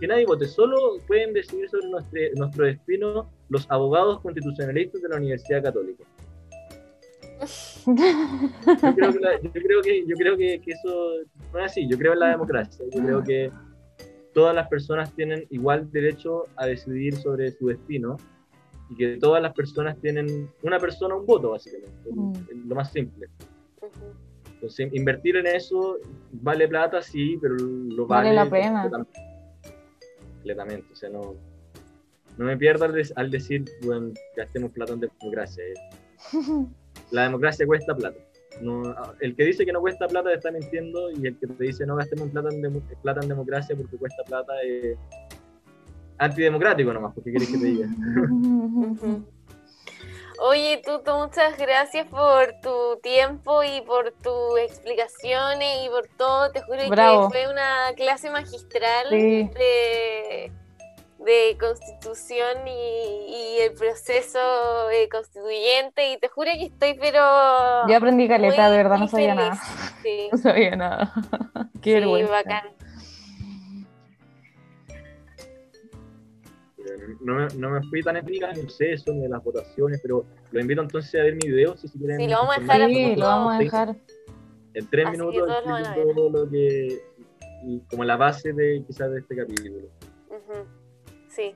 Que 0.00 0.06
nadie 0.06 0.26
vote, 0.26 0.46
solo 0.46 0.98
pueden 1.06 1.32
decidir 1.32 1.68
sobre 1.68 1.88
nuestro, 1.88 2.20
nuestro 2.36 2.64
destino 2.66 3.30
los 3.48 3.66
abogados 3.70 4.20
constitucionalistas 4.20 5.02
de 5.02 5.08
la 5.08 5.16
Universidad 5.16 5.62
Católica. 5.62 6.04
Yo 7.86 8.94
creo 8.94 9.12
que, 9.12 9.18
la- 9.20 9.40
yo 9.40 9.50
creo 9.52 9.82
que, 9.82 10.06
yo 10.06 10.16
creo 10.16 10.36
que, 10.36 10.60
que 10.60 10.72
eso 10.72 11.12
no 11.52 11.58
es 11.60 11.64
así, 11.66 11.88
yo 11.88 11.96
creo 11.96 12.12
en 12.12 12.18
la 12.20 12.30
democracia, 12.30 12.84
yo 12.92 13.02
creo 13.02 13.22
que 13.22 13.50
todas 14.34 14.54
las 14.54 14.68
personas 14.68 15.12
tienen 15.14 15.44
igual 15.50 15.90
derecho 15.90 16.44
a 16.56 16.66
decidir 16.66 17.16
sobre 17.16 17.50
su 17.52 17.68
destino 17.68 18.16
y 18.90 18.96
que 18.96 19.16
todas 19.18 19.42
las 19.42 19.52
personas 19.54 19.98
tienen 20.00 20.50
una 20.62 20.78
persona 20.78 21.14
un 21.14 21.26
voto 21.26 21.50
básicamente, 21.50 21.92
Mm. 22.10 22.68
lo 22.68 22.74
más 22.74 22.90
simple. 22.92 23.28
Entonces, 24.60 24.88
invertir 24.92 25.36
en 25.36 25.46
eso 25.46 25.98
vale 26.32 26.66
plata, 26.66 27.00
sí, 27.00 27.38
pero 27.40 27.54
lo 27.54 28.06
Vale 28.08 28.30
vale. 28.30 28.34
la 28.34 28.50
pena. 28.50 28.82
completamente. 28.82 29.20
Completamente. 30.34 30.92
O 30.92 30.96
sea, 30.96 31.10
no, 31.10 31.34
no 32.36 32.44
me 32.44 32.56
pierdo 32.56 32.86
al, 33.16 33.30
decir, 33.30 33.64
bueno, 33.82 34.10
gastemos 34.36 34.72
plata 34.72 34.94
en 34.94 35.00
democracia. 35.00 35.62
eh. 35.64 35.74
La 37.12 37.22
democracia 37.22 37.66
cuesta 37.66 37.94
plata. 37.94 38.18
No, 38.60 38.82
el 39.20 39.36
que 39.36 39.44
dice 39.44 39.64
que 39.64 39.72
no 39.72 39.80
cuesta 39.80 40.08
plata 40.08 40.32
está 40.32 40.50
mintiendo 40.50 41.12
y 41.12 41.26
el 41.28 41.38
que 41.38 41.46
te 41.46 41.62
dice 41.64 41.86
no 41.86 41.94
gastemos 41.94 42.28
plata 42.30 42.48
en, 42.52 42.60
demo- 42.60 42.82
plata 43.02 43.20
en 43.22 43.28
democracia 43.28 43.76
porque 43.76 43.96
cuesta 43.96 44.24
plata 44.24 44.52
es 44.62 44.98
antidemocrático 46.18 46.92
nomás, 46.92 47.14
porque 47.14 47.30
quieres 47.30 47.48
que 47.48 47.58
te 47.58 47.64
diga. 47.64 47.86
Oye, 50.40 50.80
Tuto, 50.84 51.18
muchas 51.18 51.56
gracias 51.58 52.06
por 52.06 52.54
tu 52.62 52.98
tiempo 53.02 53.62
y 53.64 53.80
por 53.82 54.12
tus 54.22 54.58
explicaciones 54.60 55.84
y 55.84 55.88
por 55.88 56.06
todo. 56.16 56.50
Te 56.52 56.62
juro 56.62 56.88
Bravo. 56.88 57.28
que 57.28 57.38
fue 57.44 57.52
una 57.52 57.92
clase 57.96 58.30
magistral 58.30 59.06
Sí. 59.10 59.50
de, 59.54 60.52
de 61.18 61.56
constitución 61.58 62.68
y, 62.68 63.26
y 63.26 63.60
el 63.62 63.72
proceso 63.74 64.90
eh, 64.90 65.08
constituyente. 65.08 66.12
Y 66.12 66.18
te 66.18 66.28
juro 66.28 66.50
que 66.52 66.66
estoy, 66.66 66.94
pero. 66.94 67.88
Yo 67.88 67.96
aprendí 67.96 68.28
caleta, 68.28 68.70
de 68.70 68.76
verdad, 68.76 68.98
no 68.98 69.08
sabía 69.08 69.34
feliz. 69.34 69.50
nada. 69.50 69.62
Sí, 70.02 70.28
No 70.32 70.38
sabía 70.38 70.76
nada. 70.76 71.12
Qué 71.82 71.90
sí, 71.90 71.94
vergüenza. 71.94 72.30
bacán. 72.32 72.62
No 77.20 77.34
me, 77.34 77.46
no 77.56 77.70
me 77.70 77.82
fui 77.88 78.02
tan 78.02 78.16
épica 78.16 78.50
en 78.50 78.58
el 78.58 78.62
proceso 78.62 79.12
ni 79.12 79.22
de 79.22 79.28
las 79.28 79.42
votaciones, 79.42 80.00
pero 80.02 80.24
lo 80.50 80.60
invito 80.60 80.82
entonces 80.82 81.20
a 81.20 81.24
ver 81.24 81.34
mi 81.34 81.48
video 81.50 81.76
si 81.76 81.88
se 81.88 81.98
quieren. 81.98 82.18
Sí, 82.18 82.28
lo 82.28 82.36
vamos 82.36 82.56
a 82.56 82.60
dejar 82.60 82.90
informar. 82.90 83.14
Sí, 83.14 83.20
lo 83.20 83.26
vamos 83.26 83.54
a 83.54 83.58
dejar. 83.58 83.96
En 84.74 84.86
tres 84.90 85.06
Así 85.06 85.16
que 85.16 85.22
minutos 85.22 85.48
lo 85.48 85.64
van 85.64 85.68
a 85.68 85.80
explico 85.80 86.14
todo 86.14 86.30
lo 86.30 86.50
que. 86.50 87.00
y 87.64 87.80
como 87.90 88.04
la 88.04 88.16
base 88.16 88.52
de 88.52 88.84
quizás 88.86 89.10
de 89.10 89.20
este 89.20 89.36
capítulo. 89.36 89.88
Sí. 91.28 91.54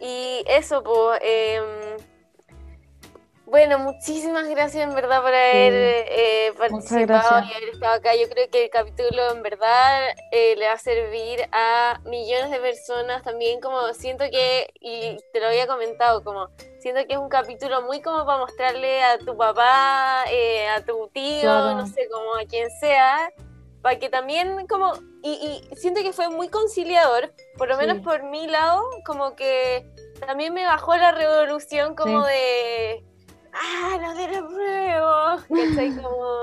Y 0.00 0.44
eso, 0.48 0.82
pues. 0.82 1.20
Bueno, 3.50 3.78
muchísimas 3.78 4.46
gracias 4.48 4.86
en 4.88 4.94
verdad 4.94 5.22
por 5.22 5.28
haber 5.28 5.72
eh, 5.74 6.52
participado 6.58 7.40
y 7.48 7.54
haber 7.56 7.68
estado 7.70 7.94
acá. 7.94 8.14
Yo 8.14 8.28
creo 8.28 8.48
que 8.50 8.64
el 8.64 8.70
capítulo 8.70 9.32
en 9.32 9.42
verdad 9.42 10.08
eh, 10.32 10.54
le 10.56 10.66
va 10.66 10.72
a 10.72 10.78
servir 10.78 11.40
a 11.52 11.98
millones 12.04 12.50
de 12.50 12.58
personas 12.60 13.22
también. 13.22 13.60
Como 13.60 13.92
siento 13.94 14.24
que, 14.30 14.68
y 14.80 15.16
te 15.32 15.40
lo 15.40 15.46
había 15.46 15.66
comentado, 15.66 16.22
como 16.22 16.48
siento 16.80 17.06
que 17.06 17.14
es 17.14 17.18
un 17.18 17.28
capítulo 17.30 17.82
muy 17.82 18.02
como 18.02 18.26
para 18.26 18.38
mostrarle 18.38 19.02
a 19.02 19.18
tu 19.18 19.36
papá, 19.36 20.24
eh, 20.30 20.68
a 20.68 20.84
tu 20.84 21.08
tío, 21.08 21.40
Claro. 21.40 21.74
no 21.74 21.86
sé, 21.86 22.06
como 22.10 22.34
a 22.36 22.44
quien 22.44 22.70
sea, 22.80 23.32
para 23.80 23.98
que 23.98 24.10
también 24.10 24.66
como, 24.66 24.92
y, 25.22 25.62
y 25.70 25.76
siento 25.76 26.02
que 26.02 26.12
fue 26.12 26.28
muy 26.28 26.48
conciliador, 26.50 27.32
por 27.56 27.68
lo 27.68 27.78
Sí. 27.78 27.86
menos 27.86 28.04
por 28.04 28.24
mi 28.24 28.46
lado, 28.46 28.82
como 29.06 29.34
que 29.36 29.86
también 30.26 30.52
me 30.52 30.64
bajó 30.66 30.96
la 30.96 31.12
revolución 31.12 31.94
como 31.94 32.24
Sí. 32.24 32.30
de, 32.32 33.04
ah, 33.60 33.98
no 34.00 34.14
te 34.14 34.40
lo 34.40 34.48
pruebo, 34.48 35.70
¿cachai? 35.70 35.96
Como, 35.96 36.38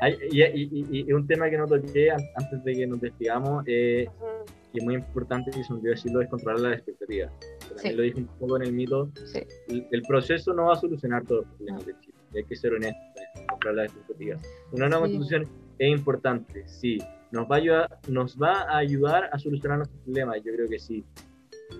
Hay- 0.00 0.18
y, 0.30 0.42
y- 0.42 0.86
y- 0.90 1.04
y 1.08 1.12
un 1.12 1.26
tema 1.26 1.48
que 1.48 1.56
no 1.58 1.66
toqué 1.66 2.10
an- 2.10 2.20
antes 2.36 2.64
de 2.64 2.72
que 2.74 2.86
nos 2.86 3.00
despidamos, 3.00 3.62
eh, 3.68 4.08
ujú, 4.18 4.26
y 4.72 4.78
es 4.78 4.84
muy 4.84 4.94
importante, 4.96 5.50
y 5.56 5.62
se 5.62 5.72
me 5.72 5.78
olvidó 5.78 5.92
decirlo, 5.92 6.20
es 6.22 6.28
controlar 6.28 6.60
las 6.60 6.72
expectativas. 6.78 7.30
También 7.60 7.78
Sí. 7.92 7.92
lo 7.94 8.02
dije 8.02 8.18
un 8.18 8.26
poco 8.38 8.56
en 8.56 8.62
el 8.62 8.72
mito. 8.72 9.10
Sí. 9.26 9.40
El, 9.68 9.86
el 9.92 10.02
proceso 10.02 10.52
no 10.54 10.66
va 10.66 10.72
a 10.72 10.76
solucionar 10.76 11.24
todos 11.24 11.44
los 11.46 11.54
problemas 11.56 11.86
de 11.86 11.94
Chile. 12.00 12.14
Hay 12.34 12.44
que 12.44 12.56
ser 12.56 12.72
honestos, 12.72 13.00
controlar 13.48 13.84
las 13.84 13.86
expectativas. 13.94 14.42
Una 14.72 14.88
nueva 14.88 15.06
Sí. 15.06 15.12
constitución 15.18 15.48
es 15.78 15.88
importante, 15.90 16.66
sí. 16.66 16.98
Nos 17.30 17.44
va, 17.50 17.54
a 17.56 17.58
ayudar, 17.58 17.98
nos 18.08 18.36
va 18.36 18.52
a 18.62 18.76
ayudar 18.78 19.30
a 19.32 19.38
solucionar 19.38 19.78
nuestros 19.78 20.00
problemas, 20.02 20.36
yo 20.44 20.52
creo 20.54 20.68
que 20.68 20.78
sí. 20.78 21.04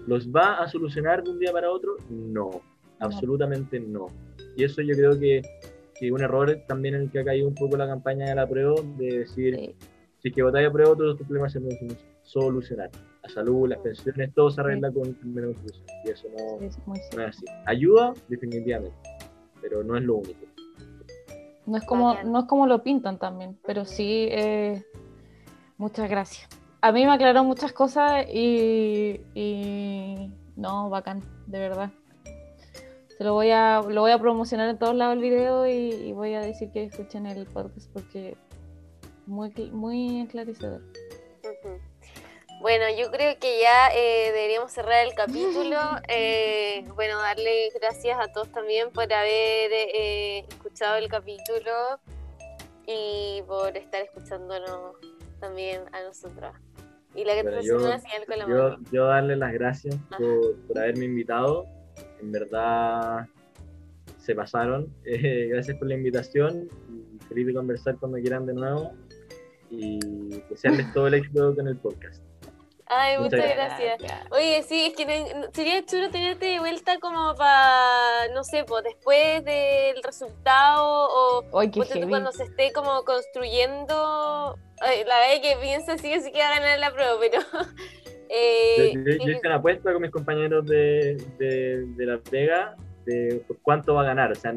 ¿Los 0.06 0.30
va 0.30 0.58
a 0.62 0.68
solucionar 0.68 1.22
de 1.24 1.30
un 1.30 1.38
día 1.40 1.52
para 1.52 1.70
otro? 1.70 1.96
No, 2.08 2.50
absolutamente 3.00 3.80
no. 3.80 4.06
Y 4.56 4.64
eso 4.64 4.82
yo 4.82 4.94
creo 4.94 5.18
que, 5.18 5.42
que 5.98 6.12
un 6.12 6.20
error 6.22 6.58
también 6.68 6.94
en 6.94 7.02
el 7.02 7.10
que 7.10 7.20
ha 7.20 7.24
caído 7.24 7.48
un 7.48 7.54
poco 7.54 7.76
la 7.76 7.86
campaña 7.86 8.26
de 8.26 8.34
la 8.34 8.46
prueba, 8.46 8.74
de 8.98 9.18
decir, 9.20 9.56
Sí. 9.56 9.74
si 10.18 10.28
es 10.28 10.34
que 10.34 10.42
votáis 10.42 10.68
a 10.68 10.72
prueba, 10.72 10.94
todos 10.96 11.16
tus 11.18 11.26
problemas 11.26 11.52
se 11.52 11.60
pueden 11.60 11.96
solucionar. 12.22 12.90
La 13.22 13.28
salud, 13.28 13.68
las 13.68 13.78
pensiones, 13.78 14.32
todo 14.34 14.50
se 14.50 14.60
arregla 14.60 14.90
con 14.90 15.14
primera 15.14 15.46
constitución. 15.48 15.84
Y 16.04 16.10
eso 16.10 16.28
no, 16.36 16.58
Sí, 16.58 16.64
es 16.66 16.78
muy 16.86 16.98
no 16.98 17.04
cierto. 17.04 17.20
es 17.28 17.36
así. 17.36 17.44
Ayuda, 17.66 18.12
definitivamente, 18.28 18.96
pero 19.60 19.82
no 19.84 19.96
es 19.96 20.02
lo 20.02 20.16
único. 20.16 20.40
No 21.66 21.76
es 21.76 21.84
como, 21.84 22.14
no 22.24 22.40
es 22.40 22.44
como 22.46 22.66
lo 22.66 22.82
pintan 22.82 23.18
también, 23.18 23.56
pero 23.64 23.84
sí, 23.84 24.26
eh, 24.30 24.82
muchas 25.78 26.10
gracias. 26.10 26.48
A 26.80 26.90
mí 26.90 27.04
me 27.06 27.12
aclaró 27.12 27.44
muchas 27.44 27.72
cosas 27.72 28.26
y, 28.32 29.20
y 29.34 30.32
no, 30.56 30.90
bacán, 30.90 31.22
de 31.46 31.58
verdad. 31.60 31.90
Se 33.22 33.26
lo 33.28 33.34
voy 33.34 33.52
a, 33.52 33.80
lo 33.88 34.00
voy 34.00 34.10
a 34.10 34.18
promocionar 34.18 34.68
en 34.68 34.76
todos 34.80 34.96
lados 34.96 35.14
el 35.14 35.20
video 35.22 35.64
y, 35.64 35.70
y 35.92 36.12
voy 36.12 36.34
a 36.34 36.40
decir 36.40 36.72
que 36.72 36.82
escuchen 36.82 37.24
el 37.26 37.46
podcast 37.46 37.88
porque 37.92 38.36
muy, 39.26 39.50
cl- 39.50 39.70
muy 39.70 40.22
esclarecedor. 40.22 40.80
ujú. 41.44 41.78
Bueno, 42.62 42.84
yo 42.98 43.12
creo 43.12 43.38
que 43.38 43.60
ya 43.60 43.90
eh, 43.94 44.32
deberíamos 44.32 44.72
cerrar 44.72 45.06
el 45.06 45.14
capítulo. 45.14 45.78
Eh, 46.08 46.84
bueno, 46.96 47.16
darle 47.18 47.70
gracias 47.80 48.18
a 48.18 48.26
todos 48.32 48.50
también 48.50 48.90
por 48.90 49.04
haber 49.04 49.70
eh, 49.72 50.40
escuchado 50.48 50.96
el 50.96 51.06
capítulo 51.08 51.70
y 52.88 53.40
por 53.46 53.76
estar 53.76 54.02
escuchándonos 54.02 54.96
también 55.38 55.82
a 55.92 56.02
nosotros. 56.02 56.52
Y 57.14 57.24
la 57.24 57.34
que 57.34 57.44
Bueno, 57.44 57.60
te 57.60 57.66
yo- 57.68 57.76
con 57.78 57.88
la 58.38 58.46
Yo, 58.48 58.48
mano. 58.48 58.78
yo 58.90 59.04
darle 59.06 59.36
las 59.36 59.52
gracias 59.52 59.94
por, 60.18 60.56
por 60.66 60.76
haberme 60.80 61.04
invitado. 61.04 61.66
En 62.22 62.32
verdad 62.32 63.26
se 64.18 64.34
pasaron. 64.34 64.92
Eh, 65.04 65.48
gracias 65.50 65.76
por 65.76 65.88
la 65.88 65.94
invitación. 65.94 66.68
Y 66.88 67.24
feliz 67.26 67.46
de 67.48 67.54
conversar 67.54 67.96
cuando 67.98 68.18
quieran 68.18 68.46
de 68.46 68.54
nuevo. 68.54 68.92
Y 69.70 69.98
desearles 70.48 70.92
todo 70.92 71.08
el 71.08 71.14
éxito 71.14 71.54
con 71.54 71.66
el 71.66 71.76
podcast. 71.76 72.22
Ay, 72.94 73.16
Muchas 73.18 73.40
muchas 73.40 73.56
gracias. 73.56 74.00
Oye, 74.30 74.62
sí, 74.64 74.86
es 74.86 74.94
que 74.94 75.48
sería 75.54 75.84
chulo 75.86 76.10
tenerte 76.10 76.44
de 76.44 76.58
vuelta 76.58 76.98
como 77.00 77.34
para, 77.34 78.28
no 78.34 78.44
sé, 78.44 78.64
pues 78.64 78.84
después 78.84 79.42
del 79.44 80.02
resultado 80.02 81.08
o 81.08 81.42
tú 81.70 81.80
heavy. 81.80 82.08
cuando 82.08 82.32
se 82.32 82.44
esté 82.44 82.70
como 82.72 83.02
construyendo. 83.04 84.58
Ay, 84.80 85.04
la 85.06 85.18
verdad 85.20 85.34
es 85.34 85.40
que 85.40 85.56
pienso 85.62 85.96
sí 85.96 86.32
que 86.32 86.38
va 86.38 86.48
a 86.48 86.60
ganar 86.60 86.78
la 86.78 86.92
prueba, 86.92 87.14
pero. 87.18 87.40
eh, 88.34 88.92
Yo, 88.94 89.00
yo- 89.00 89.24
yo 89.26 89.30
hice 89.32 89.40
una 89.46 89.56
apuesta 89.56 89.92
con 89.92 90.00
mis 90.02 90.10
compañeros 90.10 90.64
de, 90.66 91.16
de, 91.38 91.84
de 91.86 92.06
La 92.06 92.20
Vega 92.30 92.74
de 93.04 93.44
por 93.46 93.58
cuánto 93.62 93.94
va 93.94 94.02
a 94.02 94.04
ganar. 94.04 94.32
O 94.32 94.34
sea, 94.34 94.52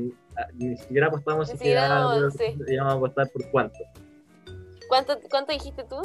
ni, 0.54 0.78
siquiera 0.78 1.08
apostamos 1.08 1.48
si 1.50 1.54
no, 1.74 2.32
sí. 2.32 2.44
íbamos 2.68 2.94
a 2.94 2.98
apostar 2.98 3.30
por 3.32 3.50
cuánto. 3.52 3.80
¿cuánto, 4.88 5.20
¿Cuánto 5.30 5.52
dijiste 5.52 5.84
tú? 5.84 5.98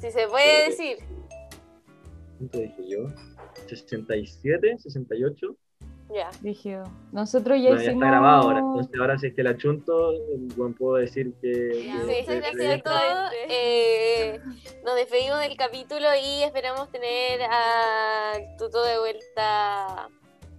Si 0.00 0.10
se 0.10 0.26
puede 0.28 0.66
Eh, 0.66 0.70
decir. 0.70 0.96
¿Cuánto 2.38 2.58
dije 2.58 2.88
yo? 2.88 3.06
¿67? 3.68 4.76
¿68? 4.82 5.56
Ya. 6.14 6.30
Rígido. 6.42 6.84
Nosotros 7.12 7.58
ya 7.58 7.70
Bueno, 7.70 7.76
ya 7.76 7.82
hicimos. 7.86 8.02
está 8.02 8.06
grabado 8.12 8.42
ahora. 8.42 8.58
Entonces, 8.60 9.00
ahora 9.00 9.18
si 9.18 9.26
es 9.26 9.34
que 9.34 9.42
la 9.42 9.56
chunto, 9.56 10.12
bueno, 10.56 10.74
puedo 10.78 10.94
decir 10.94 11.34
que. 11.42 11.70
Sí, 11.72 12.24
sí, 12.26 12.64
a 12.66 12.82
todo. 12.82 12.92
todos. 12.94 13.32
Eh, 13.48 14.40
nos 14.84 14.94
despedimos 14.94 15.40
del 15.40 15.56
capítulo 15.56 16.06
y 16.22 16.42
esperamos 16.44 16.88
tener 16.92 17.42
al 17.42 18.56
tuto 18.58 18.84
de 18.84 18.98
vuelta 19.00 20.08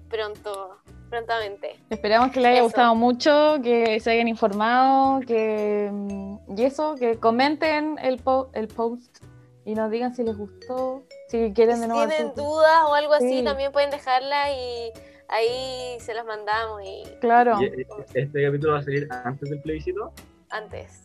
pronto, 0.09 0.77
prontamente. 1.09 1.75
Esperamos 1.89 2.31
que 2.31 2.39
les 2.41 2.49
haya 2.49 2.57
Eso. 2.57 2.63
gustado 2.65 2.95
mucho, 2.95 3.57
que 3.63 3.99
se 3.99 4.11
hayan 4.11 4.27
informado, 4.27 5.21
que 5.21 5.89
mm, 5.91 6.35
y 6.57 6.63
eso, 6.63 6.95
que 6.95 7.17
comenten 7.19 7.97
el, 8.01 8.17
po- 8.17 8.49
el 8.53 8.67
post 8.67 9.23
y 9.65 9.73
nos 9.73 9.89
digan 9.89 10.13
si 10.15 10.23
les 10.23 10.37
gustó, 10.37 11.03
si 11.29 11.51
quieren 11.53 11.81
de 11.81 11.87
nuevo. 11.87 12.07
tienen 12.07 12.33
dudas 12.35 12.83
o 12.87 12.93
algo 12.93 13.13
así, 13.13 13.39
Sí. 13.39 13.43
también 13.43 13.71
pueden 13.71 13.89
dejarla 13.89 14.51
y 14.51 14.91
ahí 15.35 15.99
se 15.99 16.13
las 16.13 16.25
mandamos 16.25 16.81
y 16.83 17.03
Claro. 17.19 17.61
Y, 17.61 17.65
eh, 17.65 17.87
este 18.13 18.43
capítulo 18.43 18.73
va 18.73 18.79
a 18.79 18.83
salir 18.83 19.07
antes 19.11 19.49
del 19.49 19.61
plebiscito. 19.61 20.11
antes. 20.49 21.03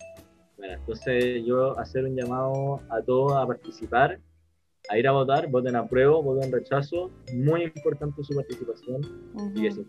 Bueno, 0.56 0.74
entonces 0.74 1.42
yo 1.44 1.78
hacer 1.78 2.04
un 2.04 2.14
llamado 2.14 2.80
a 2.90 3.00
todos 3.02 3.32
a 3.32 3.46
participar, 3.46 4.20
a 4.88 4.98
ir 4.98 5.08
a 5.08 5.12
votar, 5.12 5.48
voten 5.48 5.74
a 5.74 5.86
prueba, 5.86 6.20
voten 6.20 6.52
rechazo. 6.52 7.10
Muy 7.34 7.64
importante 7.64 8.22
su 8.22 8.34
participación 8.34 9.00
y 9.54 9.62
que 9.62 9.70
se. 9.72 9.80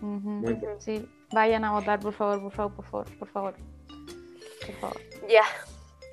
Muy 0.00 0.50
importante. 0.52 0.80
Sí, 0.80 1.06
vayan 1.32 1.64
a 1.64 1.72
votar, 1.72 2.00
por 2.00 2.12
favor, 2.14 2.40
por 2.40 2.52
favor, 2.52 2.74
por 2.74 2.84
favor, 2.86 3.06
por 3.18 3.28
favor. 3.28 3.54
Por 4.66 4.74
favor. 4.76 5.00
Ya. 5.28 5.44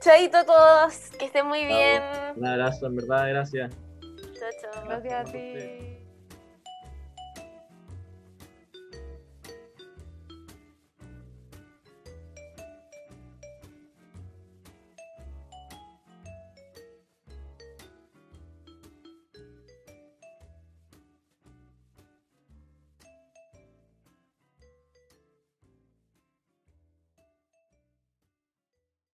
Chaito 0.01 0.38
a 0.38 0.45
todos, 0.45 1.09
que 1.17 1.26
estén 1.26 1.45
muy 1.47 1.65
bien. 1.65 2.01
Un 2.35 2.45
abrazo, 2.45 2.88
en 2.88 2.95
verdad, 2.95 3.30
gracias. 3.30 3.71
Chao, 4.01 4.49
chao. 4.61 4.84
Gracias 4.85 5.30
a 5.30 5.31
ti. 5.31 5.98